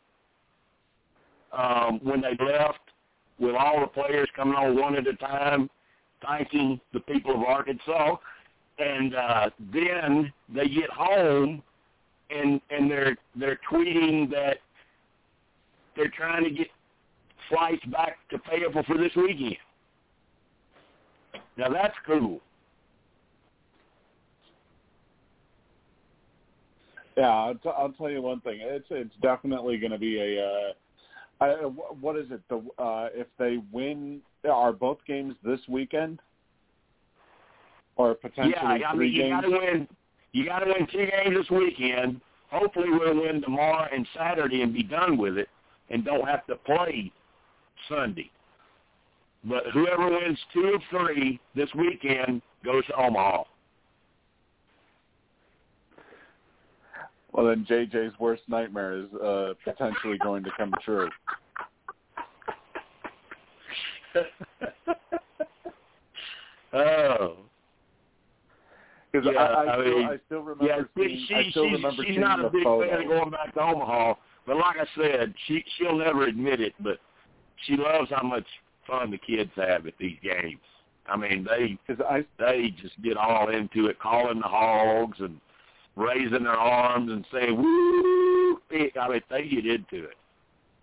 um, 1.52 2.00
when 2.04 2.22
they 2.22 2.38
left 2.44 2.80
with 3.40 3.56
all 3.56 3.82
the 3.82 3.88
players 3.88 4.30
coming 4.36 4.56
on 4.56 4.80
one 4.80 4.96
at 4.96 5.08
a 5.08 5.16
time, 5.16 5.70
thanking 6.26 6.80
the 6.94 7.00
people 7.02 7.34
of 7.34 7.42
Arkansas, 7.42 8.18
and 8.78 9.16
uh, 9.16 9.50
then 9.74 10.32
they 10.54 10.68
get 10.68 10.90
home 10.90 11.64
and 12.30 12.60
and 12.70 12.90
they're 12.90 13.18
they're 13.36 13.60
tweeting 13.72 14.30
that 14.32 14.58
they're 15.96 16.12
trying 16.16 16.44
to 16.44 16.50
get 16.50 16.68
flights 17.50 17.86
back 17.86 18.18
to 18.30 18.40
Fayetteville 18.50 18.84
for 18.84 18.98
this 18.98 19.16
weekend. 19.16 19.58
Now 21.58 21.70
that's 21.70 21.96
cool. 22.06 22.40
Yeah, 27.18 27.30
I'll, 27.30 27.56
t- 27.56 27.70
I'll 27.78 27.94
tell 27.94 28.10
you 28.10 28.22
one 28.22 28.42
thing. 28.42 28.60
It's 28.62 28.88
it's 28.90 29.16
definitely 29.22 29.78
going 29.78 29.92
to 29.92 29.98
be 29.98 30.20
a. 30.20 30.46
Uh, 30.46 30.74
I, 31.42 31.48
what 31.66 32.18
is 32.18 32.28
it? 32.32 32.42
The 32.50 32.58
uh, 32.82 33.10
if 33.14 33.28
they 33.40 33.60
win, 33.72 34.22
are 34.50 34.74
both 34.74 35.00
games 35.08 35.36
this 35.44 35.60
weekend, 35.70 36.20
or 37.96 38.16
potentially 38.16 38.80
yeah, 38.80 38.90
I 38.90 38.96
mean 38.96 39.14
you 39.14 39.22
games? 39.22 39.32
got 39.32 39.42
to 39.42 39.50
win. 39.50 39.88
You 40.34 40.46
got 40.46 40.60
to 40.60 40.66
win 40.68 40.88
two 40.92 41.06
games 41.06 41.38
this 41.38 41.50
weekend. 41.50 42.20
Hopefully 42.52 42.90
we'll 42.90 43.22
win 43.22 43.42
tomorrow 43.42 43.88
and 43.94 44.08
Saturday 44.16 44.62
and 44.62 44.74
be 44.74 44.84
done 44.84 45.18
with 45.18 45.38
it. 45.38 45.48
and 45.90 46.04
don't 46.04 46.28
have 46.28 46.46
to 46.48 46.56
play 46.56 47.12
Sunday. 47.88 48.30
But 49.48 49.64
whoever 49.74 50.10
wins 50.10 50.40
two 50.54 50.74
of 50.76 50.82
three 50.90 51.40
this 51.56 51.70
weekend 51.76 52.42
goes 52.64 52.86
to 52.88 52.96
Omaha. 52.96 53.44
Well, 57.32 57.48
then 57.48 57.66
JJ's 57.70 58.18
worst 58.20 58.44
nightmare 58.48 58.94
is 58.94 59.14
uh, 59.14 59.54
potentially 59.64 60.18
going 60.18 60.44
to 60.46 60.52
come 60.58 60.74
true. 60.84 61.10
oh. 66.74 67.36
Because 69.12 69.28
Yeah, 69.32 69.40
I, 69.42 69.44
I, 69.44 69.76
I 69.76 69.82
still, 69.82 69.98
mean, 69.98 70.08
I 70.08 70.18
still 70.26 70.42
remember 70.42 70.66
Yeah, 70.66 70.82
seeing, 70.98 71.26
she, 71.28 71.36
I 71.36 71.50
still 71.52 71.66
she's, 71.66 71.74
remember 71.74 72.04
she's 72.04 72.12
seeing 72.12 72.22
not 72.22 72.40
a 72.40 72.50
big 72.50 72.64
photo. 72.64 72.90
fan 72.90 73.02
of 73.02 73.08
going 73.10 73.30
back 73.32 73.54
to 73.54 73.62
Omaha. 73.62 74.14
But 74.48 74.58
like 74.58 74.78
I 74.78 74.86
said, 74.96 75.34
she 75.48 75.64
she'll 75.78 75.98
never 75.98 76.24
admit 76.28 76.62
it, 76.62 76.74
but 76.80 77.00
she 77.66 77.76
loves 77.76 78.10
how 78.12 78.22
much 78.26 78.46
fun 78.88 79.12
the 79.12 79.18
kids 79.18 79.52
have 79.56 79.88
at 79.88 79.94
these 80.00 80.18
games. 80.24 80.60
I 81.08 81.18
mean, 81.18 81.46
they 81.48 81.78
I 82.04 82.26
they 82.40 82.74
just 82.82 83.00
get 83.04 83.18
all 83.18 83.50
into 83.50 83.88
it, 83.88 84.00
calling 84.00 84.40
the 84.40 84.48
hogs 84.48 85.18
and 85.20 85.40
raising 85.96 86.44
their 86.44 86.52
arms 86.52 87.12
and 87.12 87.26
saying 87.32 87.56
"woo." 87.56 88.60
I 88.72 89.10
mean, 89.10 89.22
they 89.30 89.48
get 89.48 89.66
into 89.66 90.06
it, 90.06 90.18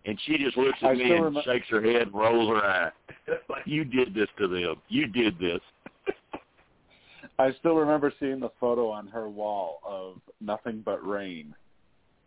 and 0.04 0.18
she 0.24 0.38
just 0.38 0.56
looks 0.56 0.78
at 0.82 0.90
I 0.90 0.94
me 0.94 1.12
and 1.12 1.36
remem- 1.36 1.44
shakes 1.44 1.66
her 1.70 1.82
head 1.82 2.02
and 2.02 2.14
rolls 2.14 2.48
her 2.48 2.64
eye. 2.64 2.90
like 3.48 3.66
you 3.66 3.84
did 3.84 4.14
this 4.14 4.28
to 4.38 4.46
them. 4.46 4.76
You 4.88 5.06
did 5.08 5.38
this. 5.38 5.60
I 7.38 7.52
still 7.58 7.74
remember 7.74 8.12
seeing 8.20 8.40
the 8.40 8.50
photo 8.60 8.90
on 8.90 9.08
her 9.08 9.28
wall 9.28 9.80
of 9.84 10.20
nothing 10.40 10.82
but 10.84 11.04
rain, 11.06 11.54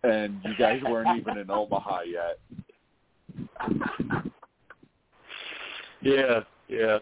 and 0.04 0.42
you 0.44 0.54
guys 0.58 0.82
weren't 0.84 1.18
even 1.18 1.38
in 1.38 1.50
Omaha 1.50 2.02
yet. 2.02 2.40
Yeah, 6.02 6.42
yeah. 6.68 6.98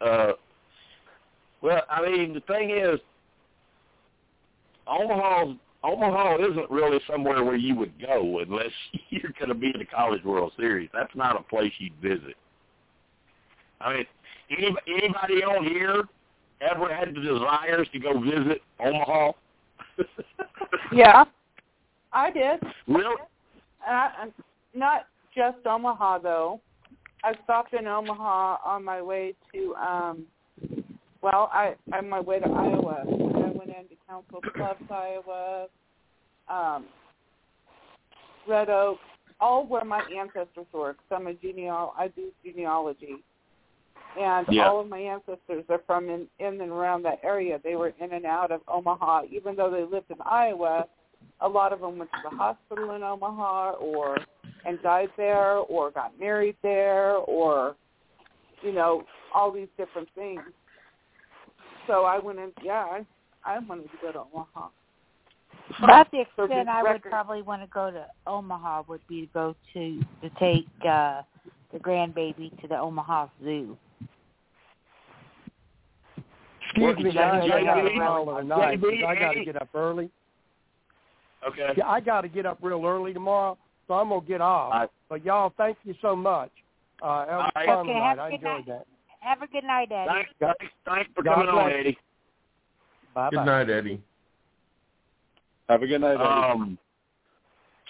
Uh, 0.00 0.32
well, 1.60 1.82
I 1.90 2.02
mean, 2.02 2.34
the 2.34 2.40
thing 2.40 2.70
is, 2.70 3.00
Omaha, 4.86 5.54
Omaha 5.84 6.36
isn't 6.38 6.70
really 6.70 7.00
somewhere 7.10 7.44
where 7.44 7.56
you 7.56 7.74
would 7.74 7.92
go 8.00 8.40
unless 8.40 8.70
you're 9.10 9.32
going 9.38 9.48
to 9.48 9.54
be 9.54 9.68
in 9.68 9.78
the 9.78 9.84
College 9.84 10.24
World 10.24 10.52
Series. 10.56 10.88
That's 10.92 11.14
not 11.14 11.38
a 11.38 11.42
place 11.42 11.72
you'd 11.78 11.94
visit. 12.00 12.36
I 13.80 13.94
mean, 13.94 14.06
any, 14.50 14.74
anybody 14.86 15.44
on 15.44 15.64
here 15.64 16.04
ever 16.60 16.92
had 16.92 17.14
the 17.14 17.20
desires 17.20 17.88
to 17.92 17.98
go 17.98 18.20
visit 18.20 18.62
Omaha? 18.80 19.32
Yeah, 20.92 21.24
I 22.12 22.30
did. 22.30 22.60
really? 22.86 23.16
Uh, 23.88 24.08
not 24.74 25.06
just 25.34 25.58
Omaha 25.66 26.18
though. 26.18 26.60
I 27.24 27.34
stopped 27.44 27.74
in 27.74 27.86
Omaha 27.86 28.58
on 28.64 28.84
my 28.84 29.02
way 29.02 29.34
to 29.52 29.74
um 29.76 30.26
well, 31.20 31.50
I 31.52 31.74
on 31.92 32.08
my 32.08 32.20
way 32.20 32.38
to 32.38 32.46
Iowa. 32.48 33.02
I 33.06 33.50
went 33.50 33.70
into 33.70 33.96
Council 34.08 34.42
Bluffs, 34.54 34.80
Iowa, 34.90 35.66
um 36.48 36.86
Red 38.46 38.70
Oak, 38.70 38.98
all 39.40 39.66
where 39.66 39.84
my 39.84 40.02
ancestors 40.16 40.66
were. 40.72 40.94
Cause 40.94 41.04
I'm 41.10 41.26
a 41.26 41.34
geneal 41.34 41.92
I 41.98 42.08
do 42.08 42.30
genealogy. 42.44 43.16
And 44.18 44.46
Yeah. 44.50 44.68
all 44.68 44.80
of 44.80 44.88
my 44.88 44.98
ancestors 44.98 45.64
are 45.68 45.80
from 45.86 46.08
in, 46.08 46.26
in 46.38 46.60
and 46.60 46.72
around 46.72 47.02
that 47.02 47.20
area. 47.22 47.60
They 47.62 47.76
were 47.76 47.92
in 48.00 48.12
and 48.12 48.24
out 48.24 48.50
of 48.50 48.62
Omaha, 48.66 49.22
even 49.30 49.54
though 49.54 49.70
they 49.70 49.84
lived 49.84 50.10
in 50.10 50.16
Iowa. 50.24 50.88
A 51.40 51.48
lot 51.48 51.72
of 51.72 51.80
them 51.80 51.98
went 51.98 52.10
to 52.12 52.18
the 52.24 52.36
hospital 52.36 52.94
in 52.96 53.02
Omaha, 53.02 53.72
or 53.72 54.18
and 54.68 54.80
died 54.82 55.08
there, 55.16 55.56
or 55.56 55.90
got 55.90 56.18
married 56.20 56.56
there, 56.62 57.14
or 57.16 57.74
you 58.62 58.72
know 58.72 59.04
all 59.34 59.50
these 59.50 59.68
different 59.76 60.08
things. 60.14 60.40
So 61.86 62.04
I 62.04 62.18
went 62.18 62.38
in. 62.38 62.52
Yeah, 62.62 62.84
I, 62.84 63.06
I 63.44 63.58
wanted 63.60 63.84
to 63.84 63.98
go 64.02 64.12
to 64.12 64.20
Omaha. 64.20 64.68
About 65.82 66.10
the 66.10 66.20
extent 66.20 66.50
just 66.50 66.68
I 66.68 66.82
would 66.82 67.02
probably 67.02 67.42
want 67.42 67.62
to 67.62 67.68
go 67.68 67.90
to 67.90 68.06
Omaha 68.26 68.82
would 68.88 69.06
be 69.08 69.22
to 69.22 69.26
go 69.32 69.54
to 69.74 70.00
to 70.22 70.30
take 70.38 70.66
uh 70.86 71.22
the 71.72 71.78
grandbaby 71.78 72.58
to 72.60 72.68
the 72.68 72.78
Omaha 72.78 73.28
Zoo. 73.42 73.76
Excuse 76.62 76.98
me, 76.98 77.12
guys. 77.12 77.48
I 77.50 77.64
got 77.64 77.82
to 77.82 77.94
call 77.94 78.36
it 78.36 78.44
a 78.44 78.46
night 78.46 78.80
'cause 78.80 78.92
I 79.06 79.14
got 79.14 79.32
to 79.32 79.44
get 79.44 79.60
up 79.60 79.68
early. 79.74 80.10
Okay. 81.46 81.72
Yeah, 81.76 81.88
I 81.88 82.00
got 82.00 82.22
to 82.22 82.28
get 82.28 82.46
up 82.46 82.58
real 82.60 82.84
early 82.84 83.12
tomorrow, 83.12 83.56
so 83.88 83.94
I'm 83.94 84.10
gonna 84.10 84.24
get 84.26 84.40
off. 84.40 84.72
All 84.72 84.80
right. 84.80 84.90
But 85.08 85.24
y'all, 85.24 85.52
thank 85.56 85.78
you 85.84 85.94
so 86.00 86.14
much. 86.14 86.50
Uh, 87.02 87.26
that 87.26 87.36
was 87.36 87.50
All 87.56 87.62
right. 87.62 87.66
fun 87.66 87.78
Okay, 87.78 87.92
tonight. 87.94 88.08
have 88.08 88.18
a 88.18 88.22
I 88.22 88.30
good 88.30 88.34
enjoyed 88.34 88.52
night. 88.52 88.66
that. 88.66 88.86
Have 89.20 89.42
a 89.42 89.46
good 89.48 89.64
night, 89.64 89.90
Eddie. 89.90 90.08
Thanks, 90.08 90.30
thanks, 90.38 90.74
thanks 90.84 91.10
for 91.14 91.22
God 91.24 91.34
coming 91.34 91.48
on. 91.48 91.72
Eddie. 91.72 91.98
Bye 93.14 93.30
Good 93.30 93.44
night, 93.44 93.70
Eddie. 93.70 94.00
Have 95.68 95.82
a 95.82 95.86
good 95.86 96.00
night, 96.00 96.14
Eddie. 96.14 96.22
Um, 96.22 96.78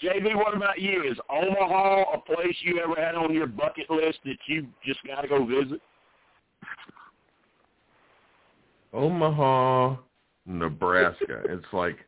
JB, 0.02 0.36
what 0.36 0.56
about 0.56 0.80
you? 0.80 1.02
Is 1.10 1.18
Omaha 1.28 2.04
a 2.14 2.18
place 2.18 2.54
you 2.60 2.78
ever 2.80 2.94
had 2.94 3.14
on 3.16 3.34
your 3.34 3.46
bucket 3.46 3.90
list 3.90 4.18
that 4.24 4.36
you 4.46 4.66
just 4.84 5.00
got 5.04 5.22
to 5.22 5.28
go 5.28 5.44
visit? 5.44 5.80
Omaha, 8.92 9.96
Nebraska. 10.46 11.42
It's 11.48 11.66
like, 11.72 11.98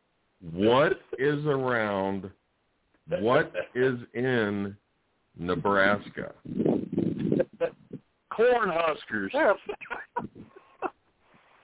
what 0.51 1.01
is 1.19 1.45
around? 1.45 2.29
What 3.19 3.51
is 3.75 3.99
in 4.13 4.75
Nebraska? 5.37 6.33
Corn 8.29 8.71
huskers. 8.71 9.31
Sure. 9.31 9.55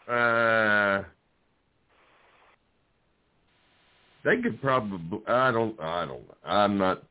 Uh, 0.08 1.04
they 4.24 4.42
could 4.42 4.62
probably. 4.62 5.20
I 5.28 5.52
don't. 5.52 5.78
I 5.82 6.06
don't. 6.06 6.24
I'm 6.46 6.78
not. 6.78 7.04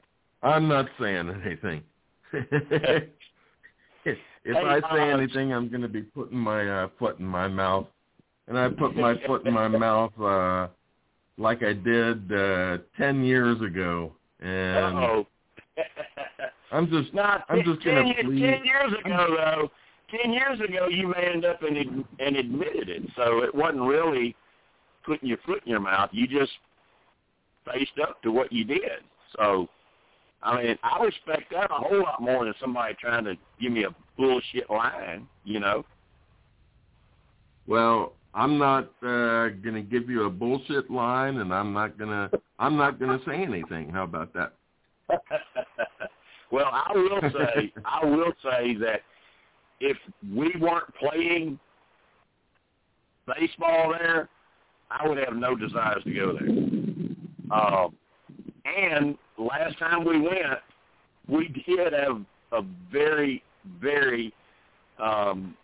I'm 0.43 0.67
not 0.67 0.87
saying 0.99 1.31
anything. 1.45 1.83
if 2.33 3.09
I 4.57 4.81
say 4.95 5.13
uh, 5.13 5.17
anything, 5.17 5.53
I'm 5.53 5.69
going 5.69 5.83
to 5.83 5.89
be 5.89 6.03
putting 6.03 6.39
my 6.39 6.67
uh, 6.67 6.89
foot 6.99 7.19
in 7.19 7.27
my 7.27 7.49
mouth, 7.49 7.87
and 8.49 8.59
I 8.59 8.69
put 8.69 8.97
my 8.97 9.15
foot 9.27 9.47
in 9.47 9.53
my 9.53 9.69
mouth 9.87 10.19
uh, 10.21 10.69
like 11.39 11.63
I 11.63 11.75
did 11.75 12.33
uh, 12.33 12.79
ten 12.97 13.25
years 13.25 13.61
ago, 13.61 14.13
and 14.41 14.97
Uh-oh. 14.97 15.27
I'm 16.73 16.89
just. 16.91 17.15
Now, 17.15 17.45
I'm 17.49 17.63
ten, 17.63 17.75
just 17.75 17.85
gonna 17.85 18.15
ten, 18.15 18.25
ten 18.25 18.65
years 18.65 18.93
ago, 19.05 19.37
though, 19.37 19.71
ten 20.11 20.33
years 20.33 20.61
ago, 20.61 20.89
you 20.89 21.09
manned 21.09 21.45
up 21.45 21.63
and 21.63 21.79
ad- 21.79 22.05
and 22.19 22.37
admitted 22.37 22.89
it. 22.89 23.03
So 23.17 23.41
it 23.43 23.55
wasn't 23.55 23.83
really 23.83 24.35
putting 25.05 25.29
your 25.29 25.39
foot 25.47 25.63
in 25.65 25.71
your 25.71 25.81
mouth. 25.81 26.11
You 26.13 26.27
just 26.27 26.53
faced 27.65 27.99
up 28.03 28.23
to 28.23 28.33
what 28.33 28.53
you 28.53 28.65
did. 28.65 29.03
So, 29.37 29.69
I 30.43 30.63
mean, 30.63 30.79
I 30.83 31.03
respect 31.05 31.53
that 31.53 31.71
a 31.71 31.75
whole 31.75 32.03
lot 32.03 32.21
more 32.21 32.45
than 32.45 32.55
somebody 32.61 32.95
trying 33.01 33.25
to 33.25 33.35
give 33.61 33.73
me 33.73 33.85
a 33.85 33.95
bullshit 34.17 34.69
line. 34.71 35.29
You 35.45 35.61
know. 35.61 35.85
Well, 37.67 38.13
I'm 38.37 38.59
not 38.59 38.91
uh, 39.03 39.49
to 39.49 39.87
give 39.91 40.11
you 40.11 40.25
a 40.25 40.31
bullshit 40.31 40.91
line, 40.91 41.39
and 41.39 41.55
I'm 41.55 41.73
not 41.73 41.99
to. 41.99 42.31
I'm 42.59 42.77
not 42.77 43.01
to 43.01 43.19
say 43.27 43.43
anything. 43.43 43.89
How 43.89 44.05
about 44.05 44.35
that? 44.35 44.53
well, 46.53 46.69
I 46.71 46.93
will 46.93 47.21
say, 47.33 47.73
I 47.87 48.05
will 48.05 48.33
say 48.43 48.75
that 48.75 49.01
if 49.81 49.97
we 50.35 50.55
weren't 50.61 50.95
playing 50.97 51.59
baseball 53.27 53.95
there, 53.99 54.29
I 54.91 55.09
would 55.09 55.17
have 55.17 55.35
no 55.35 55.57
desires 55.57 56.05
to 56.05 56.13
go 56.13 56.37
there. 56.39 57.59
Um, 57.59 57.97
and 58.67 59.17
last 59.39 59.79
time 59.79 60.05
we 60.05 60.21
went, 60.21 60.61
we 61.27 61.49
did 61.67 61.93
have 61.95 62.23
a 62.53 62.63
very, 62.93 63.43
very 63.81 64.35
um, 64.99 65.57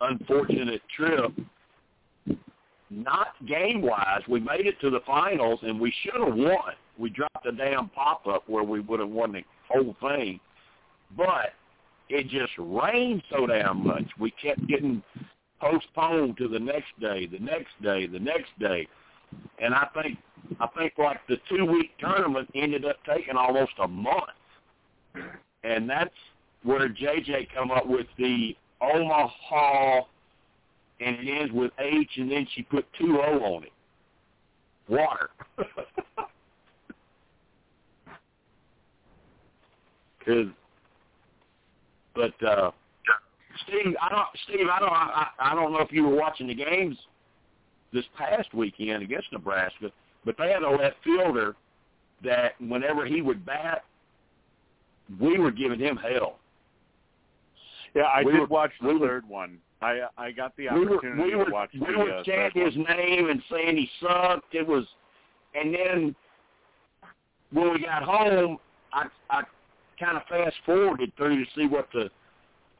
unfortunate 0.00 0.82
trip. 0.96 1.32
Not 2.96 3.34
game 3.46 3.82
wise, 3.82 4.22
we 4.26 4.40
made 4.40 4.66
it 4.66 4.80
to 4.80 4.88
the 4.88 5.00
finals 5.06 5.60
and 5.62 5.78
we 5.78 5.92
should 6.02 6.18
have 6.18 6.34
won. 6.34 6.72
We 6.98 7.10
dropped 7.10 7.44
a 7.44 7.52
damn 7.52 7.90
pop 7.90 8.26
up 8.26 8.48
where 8.48 8.64
we 8.64 8.80
would 8.80 9.00
have 9.00 9.10
won 9.10 9.32
the 9.32 9.42
whole 9.68 9.94
thing, 10.00 10.40
but 11.14 11.52
it 12.08 12.28
just 12.28 12.52
rained 12.56 13.22
so 13.30 13.46
damn 13.46 13.86
much. 13.86 14.04
We 14.18 14.30
kept 14.30 14.66
getting 14.66 15.02
postponed 15.60 16.38
to 16.38 16.48
the 16.48 16.58
next 16.58 16.98
day, 16.98 17.26
the 17.26 17.38
next 17.38 17.70
day, 17.82 18.06
the 18.06 18.18
next 18.18 18.58
day, 18.58 18.88
and 19.58 19.74
I 19.74 19.88
think 19.94 20.16
I 20.58 20.66
think 20.68 20.94
like 20.96 21.20
the 21.28 21.36
two 21.50 21.66
week 21.66 21.90
tournament 21.98 22.48
ended 22.54 22.86
up 22.86 22.96
taking 23.04 23.36
almost 23.36 23.72
a 23.78 23.88
month, 23.88 24.30
and 25.64 25.88
that's 25.90 26.14
where 26.62 26.88
JJ 26.88 27.48
come 27.54 27.70
up 27.70 27.86
with 27.86 28.06
the 28.16 28.56
Omaha, 28.80 30.02
and 31.00 31.16
it 31.16 31.30
ends 31.30 31.52
with 31.52 31.70
H, 31.78 32.10
and 32.16 32.30
then 32.30 32.46
she 32.54 32.62
put 32.62 32.86
two 32.98 33.18
O 33.20 33.38
on 33.56 33.64
it. 33.64 33.72
Water. 34.88 35.30
Cause, 40.24 40.46
but 42.14 42.42
uh, 42.46 42.70
Steve, 43.66 43.94
I 44.00 44.08
don't, 44.08 44.26
Steve, 44.48 44.66
I 44.72 44.80
don't, 44.80 44.92
I, 44.92 45.28
I 45.38 45.54
don't 45.54 45.72
know 45.72 45.78
if 45.80 45.92
you 45.92 46.02
were 46.04 46.16
watching 46.16 46.48
the 46.48 46.54
games 46.54 46.96
this 47.92 48.04
past 48.18 48.52
weekend 48.52 49.02
against 49.04 49.32
Nebraska, 49.32 49.90
but 50.24 50.36
they 50.36 50.50
had 50.50 50.62
a 50.62 50.70
left 50.70 50.96
fielder 51.04 51.54
that 52.24 52.60
whenever 52.60 53.06
he 53.06 53.22
would 53.22 53.46
bat, 53.46 53.84
we 55.20 55.38
were 55.38 55.52
giving 55.52 55.78
him 55.78 55.96
hell. 55.96 56.38
Yeah, 57.94 58.02
I 58.02 58.24
We 58.24 58.32
did 58.32 58.40
were- 58.40 58.46
watch 58.46 58.72
the 58.80 58.88
we 58.88 58.96
were- 58.98 59.06
third 59.06 59.28
one. 59.28 59.58
I 59.82 60.00
I 60.16 60.30
got 60.32 60.56
the 60.56 60.68
we 60.74 60.86
were 60.86 60.96
opportunity 60.96 61.22
we 61.22 61.34
were 61.36 61.44
to 61.46 61.50
watch 61.50 61.70
we 61.74 61.80
the 61.80 61.98
were 61.98 62.14
uh, 62.18 62.22
chanting 62.24 62.62
one. 62.62 62.72
his 62.72 62.86
name 62.88 63.28
and 63.30 63.42
saying 63.50 63.76
he 63.76 63.88
sucked. 64.00 64.54
It 64.54 64.66
was, 64.66 64.84
and 65.54 65.74
then 65.74 66.16
when 67.52 67.72
we 67.72 67.80
got 67.80 68.02
home, 68.02 68.58
I 68.92 69.06
I 69.30 69.42
kind 70.00 70.16
of 70.16 70.22
fast 70.28 70.56
forwarded 70.64 71.12
through 71.16 71.44
to 71.44 71.50
see 71.54 71.66
what 71.66 71.88
the 71.92 72.08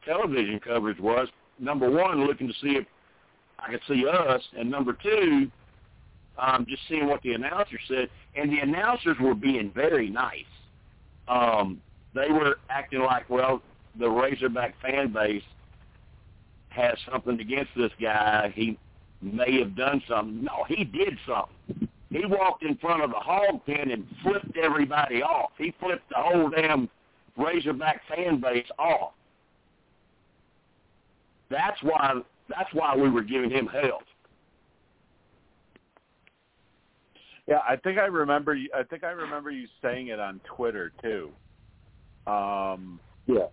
television 0.04 0.60
coverage 0.60 0.98
was. 1.00 1.28
Number 1.58 1.90
one, 1.90 2.26
looking 2.26 2.48
to 2.48 2.54
see 2.54 2.76
if 2.76 2.86
I 3.58 3.70
could 3.70 3.80
see 3.88 4.04
us, 4.06 4.42
and 4.58 4.70
number 4.70 4.92
two, 5.02 5.50
um, 6.38 6.66
just 6.68 6.82
seeing 6.88 7.06
what 7.06 7.22
the 7.22 7.32
announcer 7.32 7.78
said. 7.88 8.08
And 8.34 8.50
the 8.50 8.58
announcers 8.58 9.16
were 9.20 9.34
being 9.34 9.72
very 9.74 10.10
nice. 10.10 10.44
Um, 11.28 11.80
they 12.14 12.30
were 12.30 12.58
acting 12.68 13.00
like, 13.00 13.28
well, 13.30 13.62
the 13.98 14.08
Razorback 14.08 14.74
fan 14.82 15.12
base 15.12 15.42
has 16.76 16.96
something 17.10 17.40
against 17.40 17.70
this 17.76 17.90
guy. 18.00 18.52
He 18.54 18.78
may 19.20 19.58
have 19.58 19.74
done 19.74 20.02
something. 20.08 20.44
No, 20.44 20.64
he 20.68 20.84
did 20.84 21.18
something. 21.26 21.88
He 22.10 22.24
walked 22.24 22.62
in 22.62 22.76
front 22.76 23.02
of 23.02 23.10
the 23.10 23.16
hog 23.18 23.64
pen 23.66 23.90
and 23.90 24.06
flipped 24.22 24.56
everybody 24.56 25.22
off. 25.22 25.50
He 25.58 25.74
flipped 25.80 26.08
the 26.10 26.16
whole 26.18 26.48
damn 26.50 26.88
Razorback 27.36 28.00
fan 28.08 28.40
base 28.40 28.66
off. 28.78 29.12
That's 31.50 31.82
why 31.82 32.14
that's 32.48 32.72
why 32.72 32.94
we 32.96 33.10
were 33.10 33.22
giving 33.22 33.50
him 33.50 33.66
hell. 33.66 34.02
Yeah, 37.46 37.60
I 37.68 37.76
think 37.76 37.98
I 37.98 38.06
remember. 38.06 38.54
you- 38.54 38.70
I 38.74 38.82
think 38.82 39.04
I 39.04 39.10
remember 39.10 39.50
you 39.50 39.68
saying 39.82 40.08
it 40.08 40.18
on 40.18 40.40
Twitter 40.40 40.92
too. 41.02 41.32
Um, 42.26 42.98
Yeah. 43.26 43.46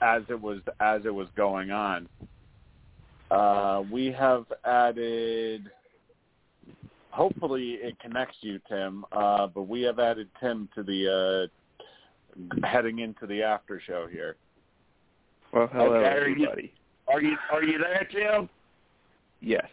as 0.00 0.22
it 0.28 0.40
was 0.40 0.60
as 0.80 1.04
it 1.04 1.14
was 1.14 1.28
going 1.30 1.70
on. 1.70 2.08
Uh, 3.30 3.82
we 3.90 4.06
have 4.06 4.44
added. 4.64 5.70
Hopefully, 7.10 7.78
it 7.82 7.98
connects 8.00 8.36
you, 8.40 8.60
Tim. 8.68 9.04
Uh, 9.12 9.46
but 9.46 9.62
we 9.62 9.82
have 9.82 9.98
added 9.98 10.28
Tim 10.40 10.68
to 10.74 10.82
the 10.82 11.48
uh, 11.80 12.66
heading 12.66 13.00
into 13.00 13.26
the 13.26 13.42
after 13.42 13.80
show 13.84 14.06
here. 14.10 14.36
Well, 15.52 15.68
hello 15.72 15.94
Okay, 15.94 16.08
are 16.08 16.28
you- 16.28 16.34
everybody. 16.34 16.72
Are 17.08 17.22
you 17.22 17.36
are 17.50 17.62
you 17.64 17.78
there, 17.78 18.06
Tim? 18.12 18.50
Yes. 19.40 19.66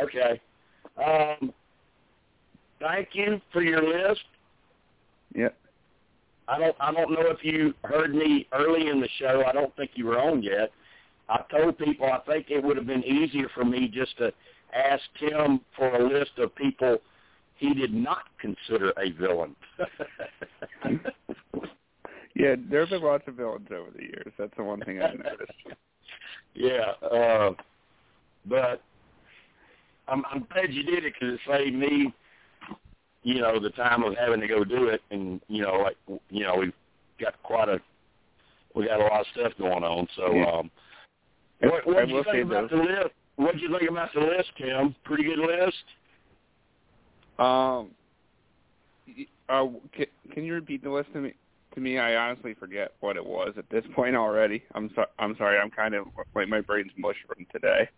Okay. 0.00 0.40
Um, 1.02 1.52
thank 2.78 3.08
you 3.14 3.40
for 3.52 3.62
your 3.62 3.82
list. 3.82 4.20
Yep. 5.34 5.56
I 6.48 6.58
don't 6.58 6.76
I 6.78 6.92
don't 6.92 7.12
know 7.12 7.26
if 7.28 7.42
you 7.42 7.72
heard 7.84 8.14
me 8.14 8.46
early 8.52 8.88
in 8.88 9.00
the 9.00 9.08
show. 9.18 9.44
I 9.46 9.52
don't 9.52 9.74
think 9.76 9.92
you 9.94 10.06
were 10.06 10.20
on 10.20 10.42
yet. 10.42 10.70
I 11.30 11.42
told 11.50 11.78
people 11.78 12.06
I 12.06 12.18
think 12.30 12.50
it 12.50 12.62
would 12.62 12.76
have 12.76 12.86
been 12.86 13.04
easier 13.04 13.48
for 13.54 13.64
me 13.64 13.88
just 13.88 14.16
to 14.18 14.32
ask 14.74 15.02
Tim 15.18 15.60
for 15.76 15.94
a 15.94 16.02
list 16.02 16.32
of 16.38 16.54
people 16.56 16.98
he 17.56 17.72
did 17.74 17.94
not 17.94 18.24
consider 18.40 18.92
a 18.98 19.10
villain. 19.12 19.54
Yeah, 22.34 22.54
there 22.70 22.80
have 22.80 22.90
been 22.90 23.02
lots 23.02 23.24
of 23.26 23.34
villains 23.34 23.66
over 23.70 23.90
the 23.90 24.02
years. 24.02 24.32
That's 24.38 24.52
the 24.56 24.62
one 24.62 24.80
thing 24.80 25.02
I've 25.02 25.18
noticed. 25.18 25.52
yeah, 26.54 26.92
uh, 27.06 27.50
but 28.46 28.82
I'm 30.08 30.24
I'm 30.30 30.46
glad 30.52 30.72
you 30.72 30.84
did 30.84 31.04
it 31.04 31.12
because 31.18 31.34
it 31.34 31.40
saved 31.46 31.74
me, 31.74 32.14
you 33.24 33.40
know, 33.40 33.58
the 33.58 33.70
time 33.70 34.04
of 34.04 34.14
having 34.16 34.40
to 34.40 34.46
go 34.46 34.64
do 34.64 34.88
it, 34.88 35.02
and 35.10 35.40
you 35.48 35.62
know, 35.62 35.74
like 35.74 35.96
you 36.30 36.44
know, 36.44 36.56
we've 36.56 36.72
got 37.20 37.34
quite 37.42 37.68
a 37.68 37.80
we 38.74 38.86
got 38.86 39.00
a 39.00 39.04
lot 39.04 39.20
of 39.20 39.26
stuff 39.34 39.52
going 39.58 39.84
on. 39.84 40.06
So, 40.16 40.32
Yeah. 40.32 40.44
um, 40.44 40.70
what 41.60 41.86
what 41.86 42.00
did 42.00 42.10
you 42.10 42.24
think 42.30 42.46
about 42.46 42.70
the 42.70 42.76
list? 42.76 43.14
What 43.36 43.54
do 43.54 43.60
you 43.60 43.78
think 43.78 43.90
about 43.90 44.10
the 44.14 44.20
list, 44.20 44.50
Tim? 44.58 44.94
Pretty 45.04 45.24
good 45.24 45.38
list. 45.38 45.84
Um, 47.38 47.90
uh, 49.48 49.66
can, 49.92 50.06
can 50.32 50.44
you 50.44 50.54
repeat 50.54 50.82
the 50.82 50.90
list 50.90 51.12
to 51.14 51.20
me? 51.20 51.34
To 51.74 51.80
me, 51.80 51.98
I 51.98 52.16
honestly 52.16 52.54
forget 52.54 52.92
what 53.00 53.16
it 53.16 53.24
was 53.24 53.54
at 53.56 53.68
this 53.70 53.84
point 53.94 54.16
already. 54.16 54.62
I'm 54.74 54.90
so, 54.94 55.04
I'm 55.18 55.36
sorry. 55.36 55.58
I'm 55.58 55.70
kind 55.70 55.94
of 55.94 56.06
like 56.34 56.48
my 56.48 56.60
brain's 56.60 56.92
mush 56.96 57.16
from 57.26 57.46
today. 57.52 57.88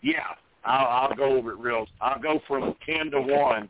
Yeah, 0.00 0.28
I'll, 0.64 1.08
I'll 1.08 1.14
go 1.14 1.36
over 1.36 1.52
it 1.52 1.58
real. 1.58 1.86
I'll 2.00 2.20
go 2.20 2.40
from 2.46 2.74
ten 2.86 3.10
to 3.10 3.20
one. 3.20 3.68